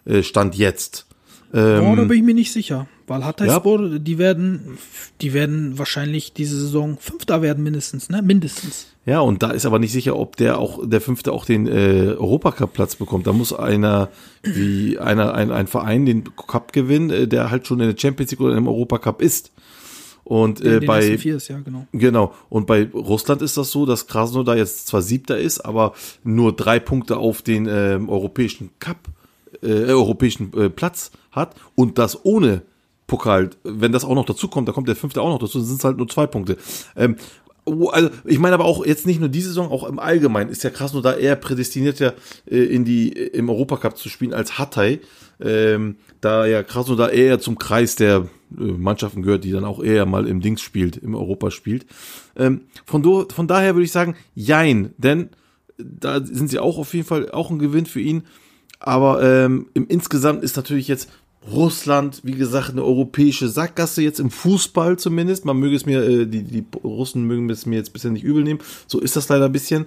äh, 0.06 0.24
Stand 0.24 0.56
jetzt. 0.56 1.06
Ähm, 1.54 1.84
Oh, 1.86 1.96
da 1.96 2.04
bin 2.04 2.18
ich 2.18 2.24
mir 2.24 2.34
nicht 2.34 2.54
sicher. 2.54 2.88
Weil 3.08 3.26
Hatayspor, 3.26 4.00
die 4.00 4.18
werden, 4.18 4.78
die 5.22 5.34
werden 5.34 5.78
wahrscheinlich 5.78 6.34
diese 6.34 6.60
Saison 6.60 6.98
Fünfter 6.98 7.42
werden 7.42 7.64
mindestens, 7.64 8.10
ne? 8.10 8.22
Mindestens. 8.22 8.88
Ja, 9.06 9.20
und 9.20 9.44
da 9.44 9.52
ist 9.52 9.66
aber 9.66 9.80
nicht 9.80 9.92
sicher, 9.92 10.16
ob 10.16 10.38
der 10.38 10.58
auch, 10.58 10.80
der 10.88 11.02
Fünfte 11.02 11.34
auch 11.34 11.44
den 11.44 11.68
äh, 11.68 12.16
Europacup-Platz 12.18 12.96
bekommt. 12.96 13.28
Da 13.28 13.34
muss 13.34 13.52
einer, 13.52 14.10
wie 14.44 14.98
einer, 14.98 15.34
ein, 15.34 15.52
ein 15.52 15.68
Verein 15.68 16.06
den 16.06 16.24
Cup 16.36 16.72
gewinnen, 16.72 17.10
äh, 17.10 17.28
der 17.28 17.52
halt 17.52 17.68
schon 17.68 17.82
in 17.82 17.90
der 17.90 17.98
Champions 17.98 18.32
League 18.32 18.40
oder 18.40 18.56
im 18.56 18.68
Europacup 18.68 19.22
ist. 19.22 19.52
Und 20.24 20.62
äh, 20.62 20.80
bei 20.80 21.06
ist, 21.06 21.50
ja, 21.50 21.60
genau. 21.60 21.86
Genau. 21.92 22.34
Und 22.48 22.66
bei 22.66 22.90
Russland 22.94 23.42
ist 23.42 23.58
das 23.58 23.72
so, 23.72 23.86
dass 23.86 24.08
Krasnodar 24.08 24.56
jetzt 24.56 24.88
zwar 24.88 25.02
Siebter 25.02 25.38
ist, 25.38 25.60
aber 25.60 25.94
nur 26.24 26.56
drei 26.56 26.80
Punkte 26.80 27.18
auf 27.18 27.42
den 27.42 27.68
ähm, 27.70 28.08
europäischen 28.08 28.70
Cup, 28.80 29.10
äh, 29.62 29.68
europäischen 29.68 30.54
äh, 30.54 30.70
Platz 30.70 31.12
hat 31.32 31.56
und 31.76 31.98
das 31.98 32.24
ohne 32.24 32.62
Pokal. 33.08 33.50
Wenn 33.64 33.92
das 33.92 34.06
auch 34.06 34.16
noch 34.16 34.26
dazu 34.26 34.48
kommt, 34.48 34.68
da 34.68 34.72
kommt 34.72 34.88
der 34.88 34.96
Fünfte 34.96 35.22
auch 35.22 35.30
noch 35.30 35.40
dazu, 35.40 35.60
sind 35.62 35.80
es 35.80 35.84
halt 35.84 35.98
nur 35.98 36.08
zwei 36.08 36.28
Punkte. 36.28 36.58
Ähm, 36.96 37.16
also 37.66 38.10
ich 38.26 38.40
meine 38.40 38.56
aber 38.56 38.66
auch 38.66 38.86
jetzt 38.86 39.06
nicht 39.06 39.20
nur 39.20 39.30
diese 39.30 39.50
Saison, 39.50 39.72
auch 39.72 39.88
im 39.88 40.00
Allgemeinen 40.00 40.50
ist 40.50 40.64
ja 40.64 40.70
Krasnodar 40.70 41.18
eher 41.18 41.36
prädestiniert 41.36 42.00
ja 42.00 42.14
äh, 42.50 42.64
in 42.64 42.84
die 42.84 43.10
im 43.10 43.50
Europacup 43.50 43.98
zu 43.98 44.10
spielen 44.10 44.34
als 44.34 44.58
Hatay, 44.58 45.00
ähm, 45.40 45.96
da 46.20 46.46
ja 46.46 46.64
Krasnodar 46.64 47.12
eher 47.12 47.40
zum 47.40 47.58
Kreis 47.58 47.96
der 47.96 48.28
äh, 48.58 48.64
Mannschaften 48.64 49.22
gehört, 49.22 49.46
die 49.46 49.52
dann 49.52 49.64
auch 49.64 49.82
eher 49.82 50.06
mal 50.06 50.28
im 50.28 50.42
Dings 50.42 50.62
spielt, 50.62 50.98
im 50.98 51.16
Europa 51.16 51.52
spielt. 51.52 51.86
Ähm, 52.36 52.62
von, 52.86 53.02
do, 53.02 53.26
von 53.34 53.48
daher 53.48 53.76
würde 53.76 53.86
ich 53.86 53.92
sagen, 53.92 54.16
jein, 54.36 54.94
denn 54.98 55.30
da 55.78 56.24
sind 56.24 56.50
sie 56.50 56.60
auch 56.60 56.78
auf 56.78 56.94
jeden 56.94 57.08
Fall 57.08 57.32
auch 57.32 57.50
ein 57.50 57.60
Gewinn 57.60 57.86
für 57.86 58.02
ihn. 58.02 58.24
Aber 58.80 59.24
ähm, 59.24 59.68
im 59.74 59.88
insgesamt 59.88 60.44
ist 60.44 60.58
natürlich 60.58 60.90
jetzt 60.90 61.10
Russland, 61.52 62.22
wie 62.24 62.34
gesagt, 62.34 62.72
eine 62.72 62.84
europäische 62.84 63.50
Sackgasse 63.50 64.02
jetzt 64.02 64.20
im 64.20 64.32
Fußball 64.32 64.98
zumindest. 64.98 65.46
Man 65.46 65.58
möge 65.58 65.76
es 65.76 65.86
mir, 65.86 66.02
äh, 66.04 66.26
die, 66.26 66.44
die 66.44 66.66
Russen 66.84 67.26
mögen 67.26 67.50
es 67.50 67.66
mir 67.66 67.76
jetzt 67.76 67.94
bisher 67.94 68.12
nicht 68.12 68.24
übel 68.24 68.44
nehmen. 68.44 68.60
So 68.88 69.00
ist 69.00 69.16
das 69.16 69.30
leider 69.30 69.46
ein 69.46 69.52
bisschen. 69.52 69.86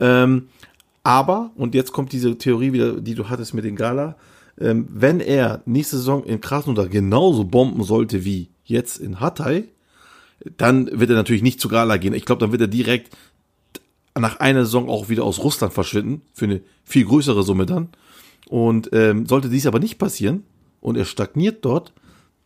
Ähm, 0.00 0.48
aber, 1.02 1.50
und 1.56 1.74
jetzt 1.74 1.92
kommt 1.92 2.12
diese 2.12 2.36
Theorie 2.36 2.72
wieder, 2.72 3.00
die 3.00 3.14
du 3.14 3.28
hattest 3.28 3.54
mit 3.54 3.64
den 3.64 3.76
Gala, 3.76 4.16
ähm, 4.60 4.86
wenn 4.90 5.20
er 5.20 5.62
nächste 5.64 5.96
Saison 5.96 6.24
in 6.24 6.40
Krasnodar 6.40 6.88
genauso 6.88 7.44
bomben 7.44 7.84
sollte 7.84 8.24
wie 8.24 8.48
jetzt 8.64 8.98
in 8.98 9.20
Hatay, 9.20 9.68
dann 10.56 10.88
wird 10.92 11.10
er 11.10 11.16
natürlich 11.16 11.42
nicht 11.42 11.60
zu 11.60 11.68
Gala 11.68 11.96
gehen. 11.96 12.14
Ich 12.14 12.24
glaube, 12.24 12.40
dann 12.40 12.52
wird 12.52 12.60
er 12.60 12.68
direkt 12.68 13.16
nach 14.18 14.40
einer 14.40 14.64
Saison 14.64 14.88
auch 14.88 15.08
wieder 15.08 15.24
aus 15.24 15.38
Russland 15.38 15.72
verschwinden, 15.72 16.22
für 16.34 16.44
eine 16.44 16.60
viel 16.84 17.04
größere 17.04 17.42
Summe 17.42 17.66
dann. 17.66 17.88
Und 18.48 18.90
ähm, 18.92 19.26
sollte 19.26 19.48
dies 19.48 19.66
aber 19.66 19.78
nicht 19.78 19.98
passieren 19.98 20.42
und 20.80 20.96
er 20.96 21.04
stagniert 21.04 21.64
dort, 21.64 21.92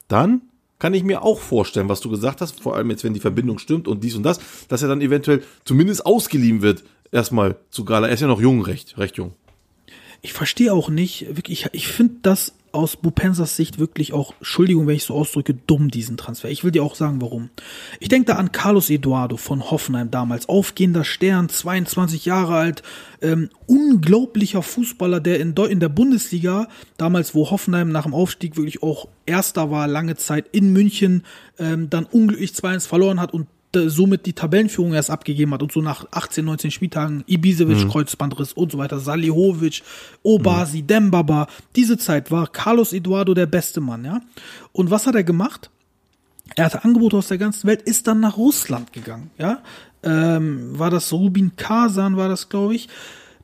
dann 0.09 0.43
kann 0.79 0.95
ich 0.95 1.05
mir 1.05 1.23
auch 1.23 1.39
vorstellen, 1.39 1.89
was 1.89 2.01
du 2.01 2.11
gesagt 2.11 2.41
hast, 2.41 2.61
vor 2.61 2.75
allem 2.75 2.91
jetzt, 2.91 3.05
wenn 3.05 3.15
die 3.15 3.21
Verbindung 3.21 3.59
stimmt 3.59 3.87
und 3.87 4.03
dies 4.03 4.17
und 4.17 4.25
das, 4.25 4.41
dass 4.67 4.83
er 4.83 4.89
dann 4.89 5.01
eventuell 5.01 5.43
zumindest 5.65 6.05
ausgeliehen 6.05 6.61
wird, 6.61 6.83
erstmal 7.13 7.57
zu 7.71 7.85
Gala. 7.85 8.09
Er 8.09 8.15
ist 8.15 8.21
ja 8.21 8.27
noch 8.27 8.41
jung, 8.41 8.63
recht, 8.63 8.99
recht 8.99 9.17
jung. 9.17 9.35
Ich 10.23 10.33
verstehe 10.33 10.73
auch 10.73 10.89
nicht, 10.89 11.37
wirklich, 11.37 11.67
ich, 11.67 11.69
ich 11.73 11.89
finde 11.89 12.17
das 12.23 12.55
aus 12.73 12.97
Bupensas 12.97 13.57
Sicht 13.57 13.79
wirklich 13.79 14.13
auch, 14.13 14.35
Entschuldigung, 14.39 14.87
wenn 14.87 14.97
ich 14.97 15.05
so 15.05 15.15
ausdrücke, 15.15 15.55
dumm, 15.55 15.91
diesen 15.91 16.17
Transfer. 16.17 16.51
Ich 16.51 16.65
will 16.65 16.71
dir 16.71 16.83
auch 16.83 16.95
sagen, 16.95 17.21
warum. 17.21 17.51
Ich 18.01 18.09
denke 18.09 18.27
da 18.27 18.37
an 18.37 18.53
Carlos 18.53 18.91
Eduardo 18.91 19.37
von 19.37 19.71
Hoffenheim 19.71 20.11
damals, 20.11 20.49
aufgehender 20.49 21.05
Stern, 21.05 21.49
22 21.49 22.25
Jahre 22.25 22.57
alt, 22.57 22.83
ähm, 23.21 23.51
unglaublicher 23.67 24.63
Fußballer, 24.63 25.21
der 25.21 25.41
in, 25.41 25.55
in 25.55 25.81
der 25.81 25.89
Bundesliga, 25.89 26.69
damals, 26.97 27.35
wo 27.35 27.51
Hoffenheim 27.51 27.91
nach 27.91 28.05
dem 28.05 28.15
Aufstieg 28.15 28.57
wirklich 28.57 28.83
auch 28.83 29.09
Erster 29.27 29.71
war, 29.71 29.87
lange 29.87 30.17
Zeit 30.17 30.47
in 30.53 30.73
München, 30.73 31.25
ähm, 31.59 31.91
dann 31.91 32.05
unglücklich 32.05 32.53
2-1 32.53 32.89
verloren 32.89 33.21
hat 33.21 33.33
und 33.33 33.47
somit 33.75 34.27
die 34.27 34.33
Tabellenführung 34.33 34.93
erst 34.95 35.11
abgegeben 35.11 35.53
hat 35.55 35.63
und 35.63 35.73
so 35.73 35.81
nach 35.81 36.07
18, 36.11 36.45
19 36.45 36.71
Spieltagen 36.71 37.25
Ibisevic, 37.27 37.89
Kreuzbandriss 37.89 38.53
und 38.53 38.73
so 38.73 38.79
weiter, 38.79 39.01
Salihovic, 39.01 39.83
Obasi, 40.23 40.83
Dembaba, 40.83 41.47
diese 41.75 41.97
Zeit 41.99 42.31
war 42.31 42.47
Carlos 42.47 42.93
Eduardo 42.93 43.35
der 43.35 43.47
beste 43.47 43.81
Mann, 43.81 44.05
ja. 44.05 44.21
Und 44.73 44.91
was 44.91 45.07
hat 45.07 45.15
er 45.15 45.25
gemacht? 45.25 45.71
Er 46.57 46.67
hatte 46.67 46.85
Angebote 46.85 47.17
aus 47.17 47.29
der 47.29 47.39
ganzen 47.39 47.67
Welt, 47.67 47.83
ist 47.83 48.07
dann 48.07 48.21
nach 48.21 48.37
Russland 48.37 48.93
gegangen, 48.93 49.31
ja. 49.39 49.63
Ähm, 50.03 50.79
war 50.79 50.91
das 50.91 51.13
Rubin 51.13 51.53
Kazan, 51.57 52.17
war 52.17 52.29
das, 52.29 52.49
glaube 52.49 52.75
ich. 52.75 52.89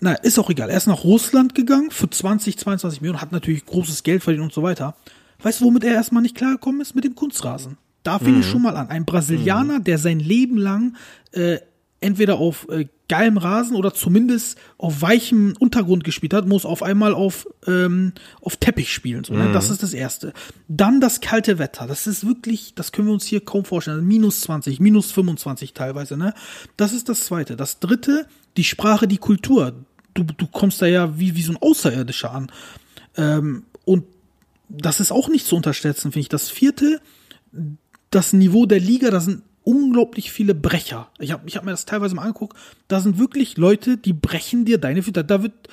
Na, 0.01 0.13
ist 0.13 0.39
auch 0.39 0.51
egal. 0.51 0.71
Er 0.71 0.77
ist 0.77 0.87
nach 0.87 1.05
Russland 1.05 1.55
gegangen 1.55 1.91
für 1.91 2.09
20, 2.09 2.59
22 2.59 3.01
Millionen, 3.01 3.21
hat 3.21 3.33
natürlich 3.33 3.65
großes 3.67 4.03
Geld 4.03 4.23
verdient 4.23 4.45
und 4.45 4.53
so 4.53 4.63
weiter. 4.63 4.95
Weißt 5.43 5.61
du, 5.61 5.67
womit 5.67 5.85
er 5.85 5.95
erstmal 5.95 6.23
nicht 6.23 6.37
klargekommen 6.37 6.81
ist? 6.81 6.95
Mit 6.95 7.05
dem 7.05 7.15
Kunstrasen. 7.15 7.79
Da 8.03 8.19
fing 8.19 8.41
es 8.41 8.47
schon 8.47 8.63
mal 8.63 8.77
an. 8.77 8.89
Ein 8.89 9.05
Brasilianer, 9.05 9.81
der 9.81 9.99
sein 9.99 10.21
Leben 10.21 10.57
lang 10.57 10.97
äh, 11.33 11.59
entweder 12.01 12.39
auf 12.39 12.69
äh, 12.71 12.87
geilem 13.09 13.39
Rasen 13.39 13.75
oder 13.75 13.95
zumindest 13.95 14.59
auf 14.77 15.01
weichem 15.01 15.55
Untergrund 15.59 16.05
gespielt 16.05 16.35
hat, 16.35 16.47
muss 16.47 16.65
auf 16.65 16.83
einmal 16.83 17.15
auf, 17.15 17.49
ähm, 17.67 18.13
auf 18.41 18.57
Teppich 18.57 18.93
spielen. 18.93 19.25
So, 19.25 19.35
ne? 19.35 19.51
Das 19.53 19.71
ist 19.71 19.83
das 19.83 19.95
Erste. 19.95 20.33
Dann 20.69 21.01
das 21.01 21.21
kalte 21.21 21.59
Wetter. 21.59 21.87
Das 21.87 22.07
ist 22.07 22.27
wirklich, 22.27 22.75
das 22.75 22.93
können 22.93 23.09
wir 23.09 23.15
uns 23.15 23.25
hier 23.25 23.45
kaum 23.45 23.65
vorstellen. 23.65 24.07
Minus 24.07 24.43
20, 24.43 24.79
minus 24.79 25.11
25 25.11 25.73
teilweise. 25.73 26.17
Ne? 26.17 26.35
Das 26.77 26.93
ist 26.93 27.09
das 27.09 27.21
Zweite. 27.21 27.57
Das 27.57 27.81
Dritte, 27.81 28.27
die 28.57 28.65
Sprache, 28.65 29.09
die 29.09 29.19
Kultur. 29.19 29.73
Du, 30.15 30.23
du 30.23 30.47
kommst 30.47 30.83
da 30.83 30.87
ja 30.87 31.19
wie, 31.19 31.35
wie 31.35 31.43
so 31.43 31.53
ein 31.53 31.59
Außerirdischer 31.59 32.31
an. 32.31 32.53
Ähm, 33.17 33.65
und 33.85 34.05
das 34.69 35.01
ist 35.01 35.13
auch 35.13 35.29
nicht 35.29 35.47
zu 35.47 35.57
unterschätzen, 35.57 36.13
finde 36.13 36.21
ich. 36.21 36.29
Das 36.29 36.51
vierte, 36.51 37.01
das 38.11 38.33
Niveau 38.33 38.67
der 38.67 38.81
Liga, 38.81 39.11
da 39.11 39.21
sind 39.21 39.43
unglaublich 39.65 40.33
viele 40.33 40.55
Brecher. 40.55 41.11
Ich 41.19 41.33
habe 41.33 41.43
ich 41.47 41.57
hab 41.57 41.65
mir 41.65 41.73
das 41.73 41.85
teilweise 41.85 42.15
mal 42.15 42.23
angeguckt. 42.23 42.57
Da 42.89 43.01
sind 43.01 43.19
wirklich 43.19 43.59
Leute, 43.59 43.99
die 43.99 44.15
brechen 44.15 44.65
dir 44.65 44.79
deine 44.79 45.03
Füße. 45.03 45.25
Da 45.25 45.43
wird 45.43 45.69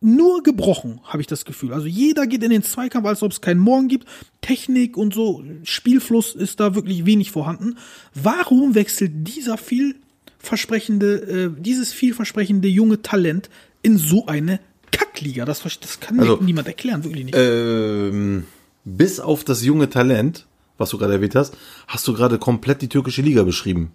nur 0.00 0.42
gebrochen, 0.42 1.00
habe 1.04 1.20
ich 1.20 1.26
das 1.26 1.44
Gefühl. 1.44 1.72
Also 1.72 1.86
jeder 1.86 2.26
geht 2.26 2.42
in 2.42 2.50
den 2.50 2.62
Zweikampf, 2.62 3.06
als 3.06 3.22
ob 3.22 3.32
es 3.32 3.40
keinen 3.40 3.60
Morgen 3.60 3.88
gibt. 3.88 4.06
Technik 4.40 4.96
und 4.96 5.14
so, 5.14 5.42
Spielfluss 5.64 6.34
ist 6.34 6.60
da 6.60 6.74
wirklich 6.74 7.04
wenig 7.06 7.30
vorhanden. 7.30 7.76
Warum 8.14 8.74
wechselt 8.74 9.12
dieser 9.14 9.56
vielversprechende, 9.58 11.14
äh, 11.56 11.60
dieses 11.60 11.92
vielversprechende 11.92 12.68
junge 12.68 13.02
Talent 13.02 13.50
in 13.82 13.96
so 13.96 14.26
eine 14.26 14.60
Kackliga? 14.92 15.44
Das, 15.44 15.62
das 15.62 15.98
kann 15.98 16.20
Also, 16.20 16.38
niemand 16.42 16.68
erklären, 16.68 17.02
wirklich 17.02 17.24
nicht. 17.24 17.36
Ähm, 17.36 18.44
bis 18.84 19.18
auf 19.18 19.42
das 19.44 19.64
junge 19.64 19.90
Talent, 19.90 20.46
was 20.78 20.90
du 20.90 20.98
gerade 20.98 21.14
erwähnt 21.14 21.34
hast, 21.34 21.56
hast 21.86 22.06
du 22.08 22.14
gerade 22.14 22.38
komplett 22.38 22.80
die 22.80 22.88
türkische 22.88 23.22
Liga 23.22 23.42
beschrieben. 23.42 23.92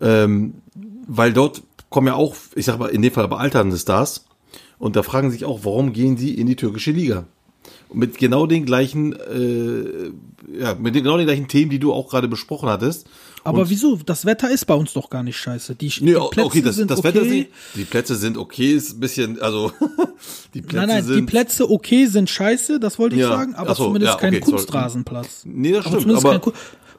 Ähm, 0.00 0.54
weil 1.06 1.32
dort 1.32 1.62
kommen 1.88 2.08
ja 2.08 2.14
auch, 2.14 2.36
ich 2.54 2.66
sag 2.66 2.78
mal, 2.78 2.88
in 2.88 3.02
dem 3.02 3.12
Fall 3.12 3.24
aber 3.24 3.40
alternde 3.40 3.76
Stars. 3.78 4.26
Und 4.78 4.96
da 4.96 5.02
fragen 5.02 5.30
sich 5.30 5.44
auch, 5.44 5.64
warum 5.64 5.92
gehen 5.92 6.16
die 6.16 6.38
in 6.38 6.46
die 6.46 6.56
türkische 6.56 6.90
Liga? 6.90 7.24
Mit 7.92 8.18
genau 8.18 8.46
den 8.46 8.66
gleichen, 8.66 9.14
äh, 9.14 10.10
ja, 10.60 10.74
mit 10.74 10.94
genau 10.94 11.16
den 11.16 11.26
gleichen 11.26 11.48
Themen, 11.48 11.70
die 11.70 11.78
du 11.78 11.92
auch 11.92 12.10
gerade 12.10 12.28
besprochen 12.28 12.68
hattest. 12.68 13.08
Aber 13.46 13.62
und, 13.62 13.70
wieso? 13.70 13.96
Das 14.04 14.26
Wetter 14.26 14.50
ist 14.50 14.64
bei 14.64 14.74
uns 14.74 14.92
doch 14.92 15.08
gar 15.08 15.22
nicht 15.22 15.36
scheiße. 15.36 15.74
Die, 15.74 15.92
Nee, 16.00 16.12
die 16.12 16.16
okay, 16.16 16.62
das, 16.62 16.76
das 16.86 17.04
Wetter 17.04 17.20
okay. 17.20 17.28
sind, 17.28 17.46
die 17.74 17.84
Plätze 17.84 18.16
sind 18.16 18.36
okay, 18.36 18.72
ist 18.72 18.94
ein 18.96 19.00
bisschen, 19.00 19.40
also, 19.40 19.72
die 20.54 20.62
Plätze 20.62 20.76
Nein, 20.76 20.88
nein, 20.88 21.04
sind. 21.04 21.16
die 21.16 21.22
Plätze 21.22 21.70
okay 21.70 22.06
sind 22.06 22.28
scheiße, 22.28 22.80
das 22.80 22.98
wollte 22.98 23.16
ich 23.16 23.22
Ja, 23.22 23.28
sagen, 23.28 23.54
aber 23.54 23.74
so, 23.74 23.84
zumindest 23.84 24.14
ja, 24.14 24.18
kein 24.18 24.34
okay, 24.34 24.42
sorry. 24.44 24.56
Kunstrasenplatz. 24.56 25.42
Nee, 25.44 25.72
das 25.72 25.86
Aber 25.86 26.00
stimmt. 26.00 26.16
Aber, 26.16 26.38
kein 26.40 26.52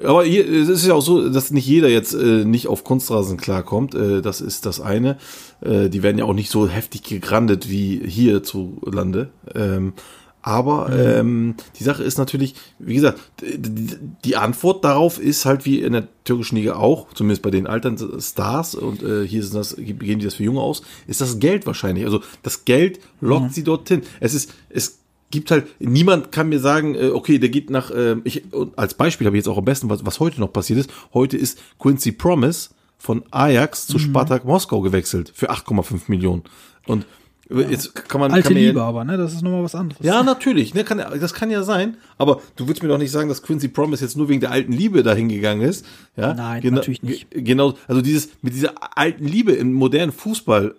aber 0.04 0.24
hier, 0.24 0.48
es 0.48 0.70
ist 0.70 0.86
ja 0.86 0.94
auch 0.94 1.02
so, 1.02 1.30
dass 1.30 1.52
nicht 1.52 1.66
jeder 1.66 1.90
jetzt 1.90 2.14
äh, 2.14 2.46
nicht 2.46 2.68
auf 2.68 2.84
Kunstrasen 2.84 3.38
klarkommt. 3.38 3.96
Äh, 3.96 4.22
das 4.22 4.42
ist 4.42 4.66
das 4.66 4.80
eine. 4.80 5.18
Äh, 5.62 5.90
die 5.90 6.04
werden 6.04 6.18
ja 6.18 6.26
auch 6.26 6.34
nicht 6.34 6.52
so 6.52 6.68
heftig 6.68 7.04
gegrandet 7.04 7.70
wie 7.70 8.02
hier 8.06 8.44
zu 8.44 8.80
Lande. 8.86 9.30
Ähm, 9.56 9.94
aber 10.41 10.89
ähm, 10.97 11.56
die 11.78 11.84
Sache 11.84 12.04
ist 12.04 12.17
natürlich, 12.17 12.56
wie 12.80 12.95
gesagt, 12.95 13.19
die, 13.41 14.38
Antwort 14.38 14.84
darauf 14.86 15.19
ist 15.19 15.45
halt 15.45 15.65
wie 15.65 15.82
in 15.82 15.93
der 15.93 16.08
türkischen 16.23 16.56
Liga 16.56 16.76
auch, 16.76 17.12
zumindest 17.13 17.41
bei 17.41 17.52
den 17.52 17.67
alten 17.67 17.97
Stars 18.21 18.76
und 18.76 19.04
äh, 19.04 19.28
hier 19.28 19.43
sind 19.43 19.56
das, 19.56 19.76
geben 19.76 20.19
die 20.19 20.26
das 20.26 20.36
für 20.36 20.43
Junge 20.43 20.62
aus, 20.62 20.84
ist 21.08 21.19
das 21.21 21.39
Geld 21.39 21.65
wahrscheinlich. 21.65 22.06
Also 22.06 22.21
das 22.43 22.65
Geld 22.65 23.00
lockt 23.19 23.54
sie 23.54 23.63
dorthin. 23.63 24.04
Es 24.19 24.34
ist, 24.34 24.54
es 24.69 25.00
gibt 25.32 25.52
halt, 25.52 25.67
niemand 25.80 26.32
kann 26.32 26.50
mir 26.50 26.60
sagen, 26.60 26.95
äh, 26.95 27.10
okay, 27.10 27.39
der 27.39 27.50
geht 27.50 27.69
nach, 27.69 27.91
äh, 27.91 28.15
ich, 28.23 28.43
als 28.76 28.93
Beispiel 28.93 29.28
habe 29.28 29.36
ich 29.36 29.41
jetzt 29.41 29.50
auch 29.50 29.58
am 29.58 29.65
besten, 29.65 29.89
was, 29.89 30.06
was 30.06 30.19
heute 30.19 30.39
noch 30.39 30.54
passiert 30.54 30.80
ist. 30.80 30.89
Heute 31.13 31.38
ist 31.38 31.60
Quincy 31.80 32.12
Promise 32.12 32.69
von 32.97 33.23
Ajax 33.32 33.88
zu 33.88 34.00
Spartak 34.00 34.45
Moskau 34.45 34.82
gewechselt 34.82 35.32
für 35.34 35.52
8,5 35.52 36.04
Millionen. 36.08 36.43
Und 36.86 37.06
jetzt 37.50 37.96
kann 37.96 38.20
man, 38.22 38.32
Alte 38.32 38.44
kann 38.48 38.54
mir 38.56 38.62
ja- 38.62 38.68
Liebe 38.68 38.82
aber, 38.84 39.04
ne? 39.06 39.18
Das 39.18 39.34
ist 39.34 39.42
nochmal 39.42 39.64
was 39.64 39.74
anderes. 39.76 40.04
ja, 40.06 40.22
natürlich, 40.24 40.74
ne, 40.74 40.84
kann, 40.84 40.98
das 41.20 41.34
kann 41.34 41.50
ja 41.50 41.64
sein, 41.64 41.98
aber 42.18 42.42
du 42.56 42.68
willst 42.68 42.84
mir 42.84 42.90
doch 42.90 42.98
nicht 42.98 43.12
sagen, 43.12 43.30
dass 43.30 43.42
Quincy 43.44 43.68
Promise 43.70 44.04
jetzt 44.04 44.18
nur 44.18 44.28
wegen 44.30 44.42
der 44.42 44.52
alten 44.52 44.72
Liebe 44.74 45.04
dahin 45.04 45.30
gegangen 45.30 45.62
ist. 45.62 45.86
Ja? 46.16 46.34
Nein, 46.34 46.62
Gena- 46.62 46.76
natürlich 46.76 47.04
nicht. 47.04 47.32
ge- 47.32 47.42
Genau, 47.44 47.76
also 47.88 48.02
dieses, 48.02 48.30
mit 48.42 48.54
dieser 48.54 48.74
alten 48.98 49.26
Liebe 49.28 49.54
im 49.54 49.74
modernen 49.74 50.12
Fußball, 50.12 50.76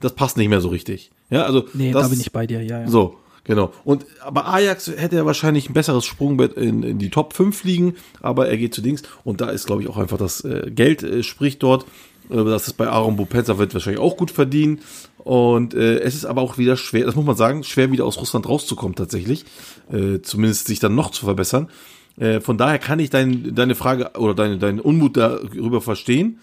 das 0.00 0.14
passt 0.14 0.36
nicht 0.36 0.48
mehr 0.48 0.60
so 0.60 0.68
richtig. 0.68 1.10
Ja, 1.30 1.44
also, 1.44 1.64
Nee, 1.74 1.92
das, 1.92 2.02
da 2.04 2.08
bin 2.08 2.20
ich 2.20 2.32
bei 2.32 2.46
dir, 2.46 2.62
ja, 2.62 2.80
ja. 2.80 2.88
So, 2.88 3.16
genau. 3.44 3.72
Und, 3.84 4.06
aber 4.20 4.46
Ajax 4.48 4.88
hätte 4.96 5.16
ja 5.16 5.26
wahrscheinlich 5.26 5.68
ein 5.68 5.74
besseres 5.74 6.04
Sprungbett 6.04 6.54
in, 6.54 6.82
in 6.82 6.98
die 6.98 7.10
Top 7.10 7.34
5 7.34 7.64
liegen, 7.64 7.94
aber 8.20 8.48
er 8.48 8.56
geht 8.56 8.74
zu 8.74 8.80
Dings 8.80 9.02
und 9.24 9.40
da 9.40 9.50
ist, 9.50 9.66
glaube 9.66 9.82
ich, 9.82 9.88
auch 9.88 9.96
einfach 9.98 10.18
das 10.18 10.42
äh, 10.44 10.70
Geld 10.74 11.02
äh, 11.02 11.22
spricht 11.22 11.62
dort. 11.62 11.84
Äh, 12.30 12.44
Das 12.44 12.66
ist 12.68 12.74
bei 12.74 12.88
Aaron 12.88 13.16
Bupenza 13.16 13.58
wird 13.58 13.74
wahrscheinlich 13.74 14.00
auch 14.00 14.16
gut 14.16 14.30
verdienen. 14.30 14.80
Und 15.28 15.74
äh, 15.74 15.98
es 15.98 16.14
ist 16.14 16.24
aber 16.24 16.40
auch 16.40 16.56
wieder 16.56 16.78
schwer, 16.78 17.04
das 17.04 17.14
muss 17.14 17.26
man 17.26 17.36
sagen, 17.36 17.62
schwer 17.62 17.92
wieder 17.92 18.06
aus 18.06 18.16
Russland 18.16 18.48
rauszukommen 18.48 18.94
tatsächlich. 18.94 19.44
Äh, 19.92 20.22
zumindest 20.22 20.68
sich 20.68 20.78
dann 20.78 20.94
noch 20.94 21.10
zu 21.10 21.26
verbessern. 21.26 21.68
Äh, 22.16 22.40
von 22.40 22.56
daher 22.56 22.78
kann 22.78 22.98
ich 22.98 23.10
dein, 23.10 23.54
deine 23.54 23.74
Frage 23.74 24.12
oder 24.18 24.34
deine, 24.34 24.56
deinen 24.56 24.80
Unmut 24.80 25.18
darüber 25.18 25.82
verstehen. 25.82 26.38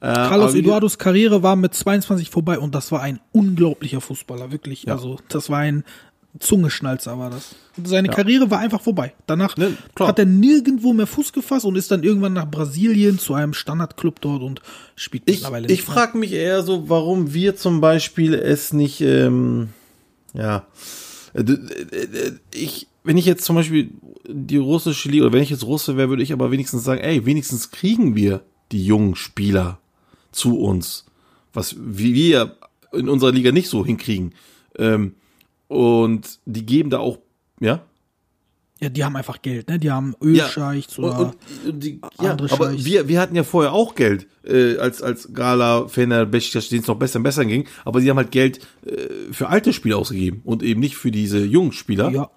Äh, 0.00 0.12
Carlos 0.12 0.54
Eduardos 0.54 0.98
Karriere 0.98 1.42
war 1.42 1.56
mit 1.56 1.72
22 1.72 2.28
vorbei 2.28 2.58
und 2.58 2.74
das 2.74 2.92
war 2.92 3.00
ein 3.00 3.18
unglaublicher 3.32 4.02
Fußballer, 4.02 4.52
wirklich. 4.52 4.90
Also, 4.90 5.16
das 5.30 5.48
war 5.48 5.60
ein 5.60 5.82
Zungeschnalzer, 6.38 7.18
war 7.18 7.30
das. 7.30 7.54
Seine 7.84 8.08
Karriere 8.08 8.50
war 8.50 8.58
einfach 8.58 8.80
vorbei. 8.80 9.12
Danach 9.26 9.56
Ne, 9.56 9.76
hat 9.98 10.18
er 10.18 10.24
nirgendwo 10.26 10.92
mehr 10.92 11.06
Fuß 11.06 11.32
gefasst 11.32 11.64
und 11.66 11.76
ist 11.76 11.90
dann 11.90 12.02
irgendwann 12.02 12.32
nach 12.32 12.50
Brasilien 12.50 13.18
zu 13.18 13.34
einem 13.34 13.52
Standardclub 13.54 14.20
dort 14.20 14.42
und 14.42 14.60
spielt 14.96 15.24
Ich, 15.26 15.36
mittlerweile 15.36 15.68
ich 15.72 15.82
frage 15.82 16.16
mich 16.18 16.32
eher 16.32 16.62
so, 16.62 16.88
warum 16.88 17.34
wir 17.34 17.56
zum 17.56 17.80
Beispiel 17.80 18.34
es 18.34 18.72
nicht, 18.72 19.00
ähm, 19.02 19.68
ja, 20.34 20.66
äh, 21.34 21.44
d- 21.44 21.52
äh, 21.54 22.32
ich, 22.54 22.86
wenn 23.04 23.16
ich 23.18 23.26
jetzt 23.26 23.44
zum 23.44 23.56
Beispiel 23.56 23.90
die 24.26 24.56
russische 24.56 25.08
Liga, 25.10 25.24
oder 25.26 25.34
wenn 25.34 25.42
ich 25.42 25.50
jetzt 25.50 25.64
Russe 25.64 25.96
wäre, 25.96 26.08
würde 26.08 26.22
ich 26.22 26.32
aber 26.32 26.50
wenigstens 26.50 26.84
sagen, 26.84 27.00
ey, 27.02 27.26
wenigstens 27.26 27.70
kriegen 27.70 28.14
wir 28.16 28.42
die 28.70 28.84
jungen 28.84 29.16
Spieler 29.16 29.80
zu 30.30 30.58
uns, 30.58 31.04
was 31.52 31.76
wie 31.78 32.14
wir 32.14 32.56
in 32.92 33.08
unserer 33.08 33.32
Liga 33.32 33.52
nicht 33.52 33.68
so 33.68 33.84
hinkriegen. 33.84 34.32
Ähm, 34.78 35.14
und 35.72 36.38
die 36.44 36.66
geben 36.66 36.90
da 36.90 36.98
auch, 36.98 37.18
ja, 37.60 37.82
Ja, 38.80 38.88
die 38.88 39.04
haben 39.04 39.16
einfach 39.16 39.40
Geld, 39.42 39.68
ne? 39.68 39.78
Die 39.78 39.90
haben 39.90 40.14
Ölscheichs 40.20 40.98
und, 40.98 41.04
oder. 41.04 41.18
und, 41.18 41.36
und 41.68 41.84
die, 41.84 42.00
ja, 42.20 42.30
andere 42.32 42.52
aber 42.52 42.72
Scheichs. 42.72 42.84
wir, 42.84 43.08
wir 43.08 43.20
hatten 43.20 43.36
ja 43.36 43.44
vorher 43.44 43.72
auch 43.72 43.94
Geld, 43.94 44.26
äh, 44.44 44.76
als, 44.76 45.00
als 45.02 45.32
Gala, 45.32 45.86
Fener, 45.88 46.26
Besiktas, 46.26 46.68
denen 46.68 46.82
es 46.82 46.88
noch 46.88 46.98
besser 46.98 47.18
und 47.18 47.22
besser 47.22 47.44
ging, 47.44 47.66
aber 47.84 48.00
sie 48.00 48.10
haben 48.10 48.16
halt 48.16 48.32
Geld 48.32 48.58
äh, 48.84 49.32
für 49.32 49.48
alte 49.48 49.72
Spieler 49.72 49.98
ausgegeben 49.98 50.40
und 50.44 50.62
eben 50.62 50.80
nicht 50.80 50.96
für 50.96 51.10
diese 51.12 51.44
jungen 51.44 51.72
Spieler. 51.72 52.10
ja. 52.10 52.30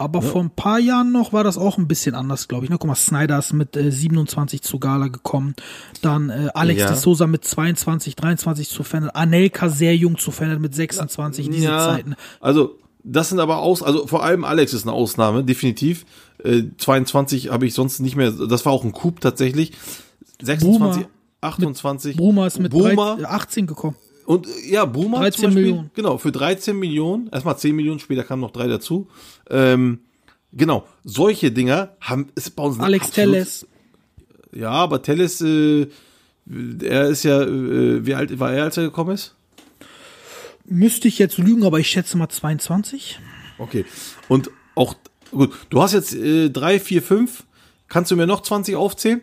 Aber 0.00 0.22
vor 0.22 0.40
ein 0.42 0.48
paar 0.50 0.78
Jahren 0.78 1.12
noch 1.12 1.32
war 1.34 1.44
das 1.44 1.58
auch 1.58 1.76
ein 1.76 1.86
bisschen 1.86 2.14
anders, 2.14 2.48
glaube 2.48 2.64
ich. 2.64 2.70
Ne? 2.70 2.78
Guck 2.78 2.88
mal, 2.88 2.94
Snyder 2.94 3.38
ist 3.38 3.52
mit 3.52 3.76
äh, 3.76 3.92
27 3.92 4.62
zu 4.62 4.78
Gala 4.78 5.08
gekommen. 5.08 5.54
Dann 6.00 6.30
äh, 6.30 6.48
Alex 6.54 6.80
Ja. 6.80 6.86
de 6.88 6.96
Souza 6.96 7.26
mit 7.26 7.44
22, 7.44 8.16
23 8.16 8.68
zu 8.70 8.82
Fennel. 8.82 9.10
Anelka 9.12 9.68
sehr 9.68 9.94
jung 9.94 10.16
zu 10.16 10.30
Fennel 10.30 10.58
mit 10.58 10.74
26, 10.74 11.50
diese 11.50 11.68
Zeiten. 11.68 12.14
Also, 12.40 12.78
das 13.04 13.28
sind 13.28 13.40
aber 13.40 13.58
aus, 13.58 13.82
also 13.82 14.06
vor 14.06 14.22
allem 14.24 14.44
Alex 14.44 14.72
ist 14.72 14.82
eine 14.84 14.92
Ausnahme, 14.92 15.44
definitiv. 15.44 16.06
Äh, 16.42 16.62
22 16.78 17.50
habe 17.50 17.66
ich 17.66 17.74
sonst 17.74 18.00
nicht 18.00 18.16
mehr, 18.16 18.30
das 18.30 18.64
war 18.64 18.72
auch 18.72 18.84
ein 18.84 18.92
Coup 18.92 19.20
tatsächlich. 19.20 19.72
26, 20.42 21.02
Bruma 21.02 21.06
28. 21.42 22.16
Bruma 22.16 22.46
ist 22.46 22.58
mit 22.58 22.72
13, 22.72 23.26
18 23.26 23.66
gekommen. 23.66 23.96
Und 24.26 24.46
äh, 24.46 24.72
ja, 24.72 24.84
Boomer 24.84 25.18
13 25.18 25.32
zum 25.32 25.44
Beispiel, 25.44 25.62
Millionen. 25.62 25.90
Genau, 25.94 26.18
für 26.18 26.32
13 26.32 26.78
Millionen, 26.78 27.28
erstmal 27.28 27.58
10 27.58 27.74
Millionen, 27.74 28.00
später 28.00 28.24
kamen 28.24 28.42
noch 28.42 28.50
drei 28.50 28.66
dazu. 28.68 29.08
Ähm, 29.48 30.00
genau, 30.52 30.86
solche 31.04 31.50
Dinger 31.50 31.96
haben 32.00 32.28
ist 32.34 32.50
bei 32.56 32.62
uns 32.62 32.78
Alex 32.78 33.10
Telles. 33.10 33.66
Ja, 34.52 34.70
aber 34.70 35.02
Telles, 35.02 35.40
äh, 35.40 35.86
er 36.82 37.08
ist 37.08 37.22
ja, 37.22 37.42
äh, 37.42 38.04
wie 38.04 38.14
alt 38.14 38.38
war 38.38 38.52
er, 38.52 38.64
als 38.64 38.76
er 38.76 38.84
gekommen 38.84 39.14
ist? 39.14 39.34
Müsste 40.64 41.08
ich 41.08 41.18
jetzt 41.18 41.38
lügen, 41.38 41.64
aber 41.64 41.78
ich 41.78 41.88
schätze 41.88 42.16
mal 42.16 42.28
22. 42.28 43.18
Okay. 43.58 43.84
Und 44.28 44.50
auch, 44.74 44.94
gut, 45.30 45.52
du 45.70 45.82
hast 45.82 45.92
jetzt 45.92 46.14
äh, 46.14 46.50
drei, 46.50 46.80
vier, 46.80 47.02
fünf. 47.02 47.44
Kannst 47.88 48.10
du 48.10 48.16
mir 48.16 48.26
noch 48.26 48.42
20 48.42 48.76
aufzählen? 48.76 49.20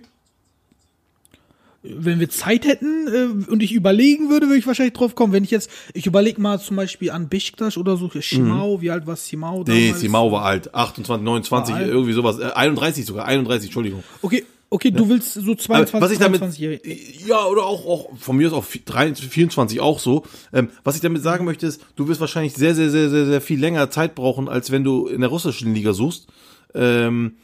Wenn 1.95 2.19
wir 2.19 2.29
Zeit 2.29 2.65
hätten 2.65 3.07
äh, 3.07 3.51
und 3.51 3.63
ich 3.63 3.71
überlegen 3.73 4.29
würde, 4.29 4.47
würde 4.47 4.57
ich 4.59 4.67
wahrscheinlich 4.67 4.93
drauf 4.93 5.15
kommen. 5.15 5.33
Wenn 5.33 5.43
ich 5.43 5.51
jetzt, 5.51 5.69
ich 5.93 6.05
überlege 6.05 6.41
mal 6.41 6.59
zum 6.59 6.75
Beispiel 6.75 7.11
an 7.11 7.29
Besiktas 7.29 7.77
oder 7.77 7.97
so, 7.97 8.09
Schimau, 8.19 8.81
wie 8.81 8.89
alt 8.91 9.07
war 9.07 9.15
Simau 9.15 9.63
Nee, 9.67 9.87
damals? 9.87 10.01
Simau 10.01 10.31
war 10.31 10.43
alt. 10.45 10.73
28, 10.73 11.23
29, 11.23 11.73
War 11.73 11.81
alt. 11.81 11.89
irgendwie 11.89 12.13
sowas. 12.13 12.39
Äh, 12.39 12.51
31 12.53 13.05
sogar, 13.05 13.25
31, 13.25 13.67
Entschuldigung. 13.67 14.03
Okay, 14.21 14.43
okay, 14.69 14.91
du 14.91 15.07
willst 15.09 15.33
so 15.33 15.41
Aber 15.51 15.57
22, 15.57 16.01
was 16.01 16.11
ich 16.11 16.19
damit, 16.19 16.41
23-Jährige. 16.41 16.95
ja, 17.27 17.45
oder 17.45 17.63
auch, 17.65 17.85
auch, 17.85 18.17
von 18.17 18.35
mir 18.37 18.47
aus 18.47 18.53
auch 18.53 18.65
23, 18.65 19.29
24 19.29 19.79
auch 19.79 19.99
so. 19.99 20.23
Ähm, 20.53 20.69
was 20.83 20.95
ich 20.95 21.01
damit 21.01 21.21
sagen 21.23 21.45
möchte 21.45 21.67
ist, 21.67 21.81
du 21.95 22.07
wirst 22.07 22.19
wahrscheinlich 22.21 22.53
sehr, 22.53 22.75
sehr, 22.75 22.89
sehr, 22.89 23.09
sehr, 23.09 23.25
sehr 23.25 23.41
viel 23.41 23.59
länger 23.59 23.89
Zeit 23.89 24.15
brauchen, 24.15 24.49
als 24.49 24.71
wenn 24.71 24.83
du 24.83 25.07
in 25.07 25.21
der 25.21 25.29
russischen 25.29 25.73
Liga 25.73 25.93
suchst. 25.93 26.27
Ähm, 26.73 27.35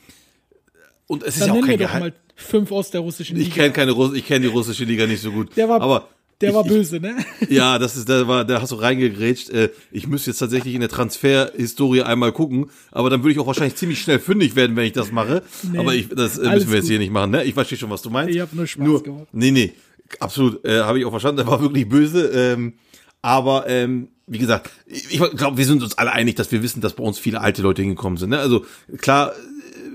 und 1.08 1.24
es 1.24 1.36
ist 1.36 1.42
Dann 1.42 1.56
ja 1.56 1.62
auch 1.62 1.66
kein 1.66 1.78
doch 1.80 1.86
Geheim. 1.88 2.00
mal 2.02 2.14
fünf 2.36 2.72
aus 2.72 2.92
der 2.92 3.02
russischen 3.02 3.38
Ich 3.38 3.46
Liga. 3.46 3.56
kenne 3.56 3.74
keine 3.74 3.92
Russ 3.92 4.14
ich 4.14 4.26
kenne 4.26 4.42
die 4.42 4.48
russische 4.48 4.84
Liga 4.86 5.06
nicht 5.08 5.22
so 5.22 5.32
gut. 5.32 5.56
Der 5.56 5.70
war, 5.70 5.82
aber 5.82 6.08
der 6.42 6.50
ich, 6.50 6.56
war 6.56 6.66
ich, 6.66 6.72
böse, 6.72 7.00
ne? 7.00 7.16
Ja, 7.50 7.80
das 7.80 7.96
ist, 7.96 8.10
da 8.10 8.28
war, 8.28 8.44
da 8.44 8.62
hast 8.62 8.72
du 8.72 8.76
reingegrätscht. 8.76 9.50
Äh, 9.52 9.70
ich 9.92 10.08
müsste 10.08 10.32
jetzt 10.32 10.40
tatsächlich 10.40 10.74
in 10.74 10.82
der 10.82 10.90
Transferhistorie 10.90 12.02
einmal 12.02 12.32
gucken, 12.32 12.70
aber 12.92 13.10
dann 13.10 13.22
würde 13.24 13.34
ich 13.34 13.40
auch 13.40 13.48
wahrscheinlich 13.48 13.76
ziemlich 13.76 14.02
schnell 14.02 14.20
fündig 14.20 14.56
werden, 14.56 14.76
wenn 14.76 14.86
ich 14.86 14.94
das 14.94 15.12
mache. 15.12 15.44
Nee, 15.72 15.78
aber 15.78 15.94
ich, 15.96 16.10
das 16.10 16.38
äh, 16.38 16.50
müssen 16.50 16.70
wir 16.70 16.76
jetzt 16.76 16.86
gut. 16.86 16.90
hier 16.90 17.00
nicht 17.00 17.12
machen, 17.12 17.32
ne? 17.32 17.44
Ich 17.44 17.54
verstehe 17.54 17.78
schon, 17.78 17.90
was 17.90 18.02
du 18.02 18.10
meinst. 18.10 18.34
Ich 18.34 18.42
hab 18.42 18.52
nur 18.54 18.68
Spaß 18.68 19.04
gemacht. 19.04 19.28
Nee, 19.32 19.52
nee, 19.52 19.74
absolut, 20.20 20.66
äh, 20.66 20.82
habe 20.82 21.00
ich 21.00 21.06
auch 21.06 21.12
verstanden. 21.12 21.38
Der 21.38 21.48
war 21.48 21.62
wirklich 21.62 21.88
böse. 21.88 22.28
Ähm, 22.28 22.74
Aber 23.22 23.70
ähm, 23.70 24.10
wie 24.28 24.38
gesagt, 24.38 24.70
ich 24.88 25.20
glaube, 25.36 25.58
wir 25.58 25.66
sind 25.66 25.84
uns 25.84 25.98
alle 25.98 26.12
einig, 26.14 26.36
dass 26.36 26.52
wir 26.52 26.64
wissen, 26.64 26.82
dass 26.82 26.94
bei 26.94 27.04
uns 27.04 27.20
viele 27.20 27.42
alte 27.42 27.62
Leute 27.62 27.82
hingekommen 27.82 28.18
sind. 28.18 28.30
Ne? 28.30 28.40
Also 28.40 28.66
klar, 28.98 29.34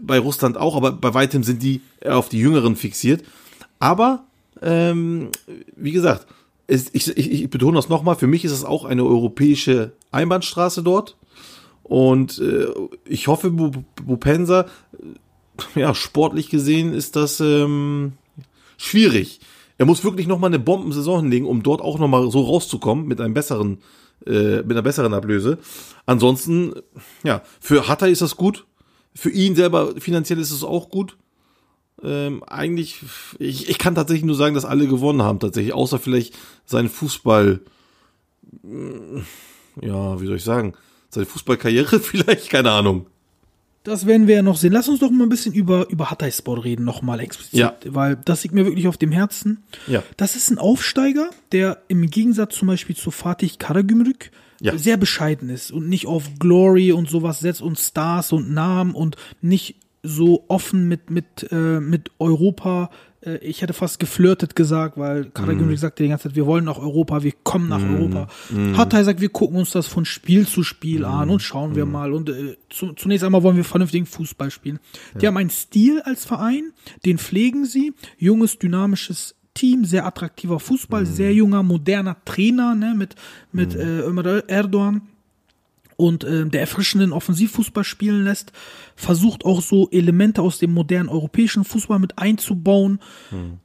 bei 0.03 0.19
Russland 0.19 0.57
auch, 0.57 0.77
aber 0.77 0.93
bei 0.93 1.15
weitem 1.15 1.43
sind 1.43 1.63
die 1.63 1.81
auf 2.05 2.29
die 2.29 2.39
Jüngeren 2.39 2.77
fixiert. 2.77 3.25
Aber 3.79 4.25
ähm, 4.63 5.31
wie 5.77 5.93
gesagt, 5.93 6.27
es, 6.67 6.91
ich, 6.93 7.09
ich, 7.17 7.31
ich 7.31 7.51
betone 7.51 7.77
das 7.77 7.89
nochmal, 7.89 8.17
für 8.17 8.27
mich 8.27 8.45
ist 8.45 8.53
es 8.53 8.65
auch 8.65 8.85
eine 8.85 9.05
europäische 9.05 9.93
Einbahnstraße 10.11 10.83
dort. 10.83 11.17
Und 11.83 12.39
äh, 12.39 12.67
ich 13.07 13.29
hoffe, 13.29 13.51
Bupensa, 13.51 14.67
äh, 15.75 15.81
ja, 15.81 15.95
sportlich 15.95 16.51
gesehen 16.51 16.93
ist 16.93 17.17
das 17.17 17.41
ähm, 17.41 18.13
schwierig. 18.77 19.41
Er 19.79 19.87
muss 19.87 20.05
wirklich 20.05 20.27
nochmal 20.27 20.51
eine 20.51 20.59
Bombensaison 20.59 21.23
hinlegen, 21.23 21.47
um 21.47 21.63
dort 21.63 21.81
auch 21.81 21.99
nochmal 21.99 22.31
so 22.31 22.43
rauszukommen 22.43 23.07
mit 23.07 23.21
einem 23.21 23.33
besseren, 23.33 23.79
äh, 24.27 24.57
mit 24.59 24.73
einer 24.73 24.83
besseren 24.83 25.15
Ablöse. 25.15 25.59
Ansonsten, 26.05 26.75
ja, 27.23 27.43
für 27.61 27.89
Hatta 27.89 28.07
ist 28.07 28.23
das 28.23 28.37
gut. 28.37 28.67
Für 29.19 29.31
ihn 29.31 29.57
selber 29.57 29.95
finanziell 29.99 30.39
ist 30.39 30.53
es 30.53 30.63
auch 30.63 30.91
gut. 30.91 31.17
Ähm, 32.05 32.45
eigentlich, 32.45 33.01
ich, 33.41 33.69
ich 33.69 33.77
kann 33.79 33.97
tatsächlich 33.97 34.25
nur 34.25 34.37
sagen, 34.37 34.55
dass 34.55 34.65
alle 34.65 34.87
gewonnen 34.87 35.23
haben, 35.23 35.41
tatsächlich, 35.41 35.75
außer 35.75 35.99
vielleicht 35.99 36.39
sein 36.67 36.89
Fußball, 36.89 37.59
ja, 39.83 40.21
wie 40.21 40.27
soll 40.27 40.37
ich 40.37 40.45
sagen, 40.45 40.75
seine 41.11 41.27
Fußballkarriere 41.27 41.99
vielleicht, 42.01 42.49
keine 42.49 42.71
Ahnung. 42.71 43.07
Das 43.83 44.07
werden 44.07 44.29
wir 44.29 44.37
ja 44.37 44.43
noch 44.43 44.57
sehen. 44.57 44.73
Lass 44.73 44.89
uns 44.89 45.01
doch 45.01 45.11
mal 45.11 45.25
ein 45.25 45.31
bisschen 45.31 45.53
über, 45.53 45.89
über 45.91 46.13
Hatayspor 46.13 46.65
reden, 46.65 46.85
nochmal 46.85 47.19
explizit. 47.19 47.59
Ja. 47.59 47.75
Weil 47.87 48.21
das 48.25 48.45
liegt 48.45 48.55
mir 48.55 48.67
wirklich 48.67 48.87
auf 48.87 48.99
dem 48.99 49.11
Herzen. 49.11 49.65
Ja. 49.89 50.05
Das 50.17 50.37
ist 50.37 50.49
ein 50.51 50.59
Aufsteiger, 50.59 51.31
der 51.51 51.83
im 51.89 52.09
Gegensatz 52.09 52.55
zum 52.55 52.69
Beispiel 52.69 52.95
zu 52.95 53.11
Fatih 53.11 53.51
Karagümrük 53.59 54.31
Ja. 54.61 54.77
sehr 54.77 54.97
bescheiden 54.97 55.51
ist 55.51 55.71
und 55.71 55.89
nicht 55.89 56.07
auf 56.07 56.39
Glory 56.39 56.93
und 56.93 57.09
sowas 57.09 57.41
setzt 57.41 57.63
und 57.63 57.79
Stars 57.79 58.33
und 58.33 58.53
Namen 58.53 58.95
und 58.95 59.17
nicht 59.41 59.77
so 60.03 60.45
offen 60.49 60.89
mit, 60.89 61.11
mit, 61.11 61.49
äh, 61.51 61.81
mit 61.81 62.11
Europa. 62.19 62.91
Äh, 63.21 63.39
ich 63.39 63.63
hätte 63.63 63.73
fast 63.73 63.99
geflirtet 63.99 64.57
gesagt, 64.57 64.97
weil 64.97 65.27
Karagümrük 65.27 65.79
sagte 65.79 66.03
die 66.03 66.09
ganze 66.09 66.29
Zeit, 66.29 66.37
wir 66.37 66.47
wollen 66.47 66.65
nach 66.65 66.79
Europa, 66.79 67.23
wir 67.23 67.33
kommen 67.43 67.69
nach 67.69 67.83
Europa. 67.83 68.29
Hatay 68.77 69.05
sagt, 69.05 69.21
wir 69.21 69.29
gucken 69.29 69.59
uns 69.59 69.71
das 69.71 69.87
von 69.87 70.05
Spiel 70.05 70.47
zu 70.47 70.63
Spiel 70.63 71.05
an 71.05 71.31
und 71.31 71.41
schauen 71.41 71.75
wir 71.75 71.87
mal. 71.87 72.13
Und 72.13 72.31
äh, 72.31 72.57
zu, 72.71 72.93
zunächst 72.93 73.25
einmal 73.25 73.43
wollen 73.43 73.57
wir 73.57 73.65
vernünftigen 73.65 74.07
Fußball 74.07 74.51
spielen. 74.51 74.79
Die 75.21 75.27
haben 75.27 75.37
einen 75.37 75.51
Stil 75.51 76.01
als 76.03 76.25
Verein, 76.25 76.73
den 77.05 77.19
pflegen 77.19 77.65
sie. 77.65 77.93
Junges, 78.19 78.59
dynamisches 78.59 79.35
Team, 79.59 79.85
sehr 79.85 80.07
attraktiver 80.07 80.61
Fußball, 80.61 81.05
sehr 81.05 81.35
junger, 81.35 81.65
moderner 81.65 82.17
Trainer 82.25 82.77
ne, 82.77 82.95
mit, 82.97 83.17
mit 83.51 83.75
äh, 83.75 84.01
Ömer 84.01 84.49
Erdogan 84.49 85.03
und 85.99 86.23
äh, 86.23 86.47
der 86.47 86.61
erfrischenden 86.61 87.13
Offensivfußball 87.13 87.83
spielen 87.83 88.23
lässt, 88.23 88.53
versucht 88.95 89.45
auch 89.45 89.61
so 89.61 89.91
Elemente 89.91 90.43
aus 90.43 90.59
dem 90.59 90.73
modernen 90.73 91.09
europäischen 91.09 91.65
Fußball 91.65 91.99
mit 91.99 92.19
einzubauen. 92.19 93.01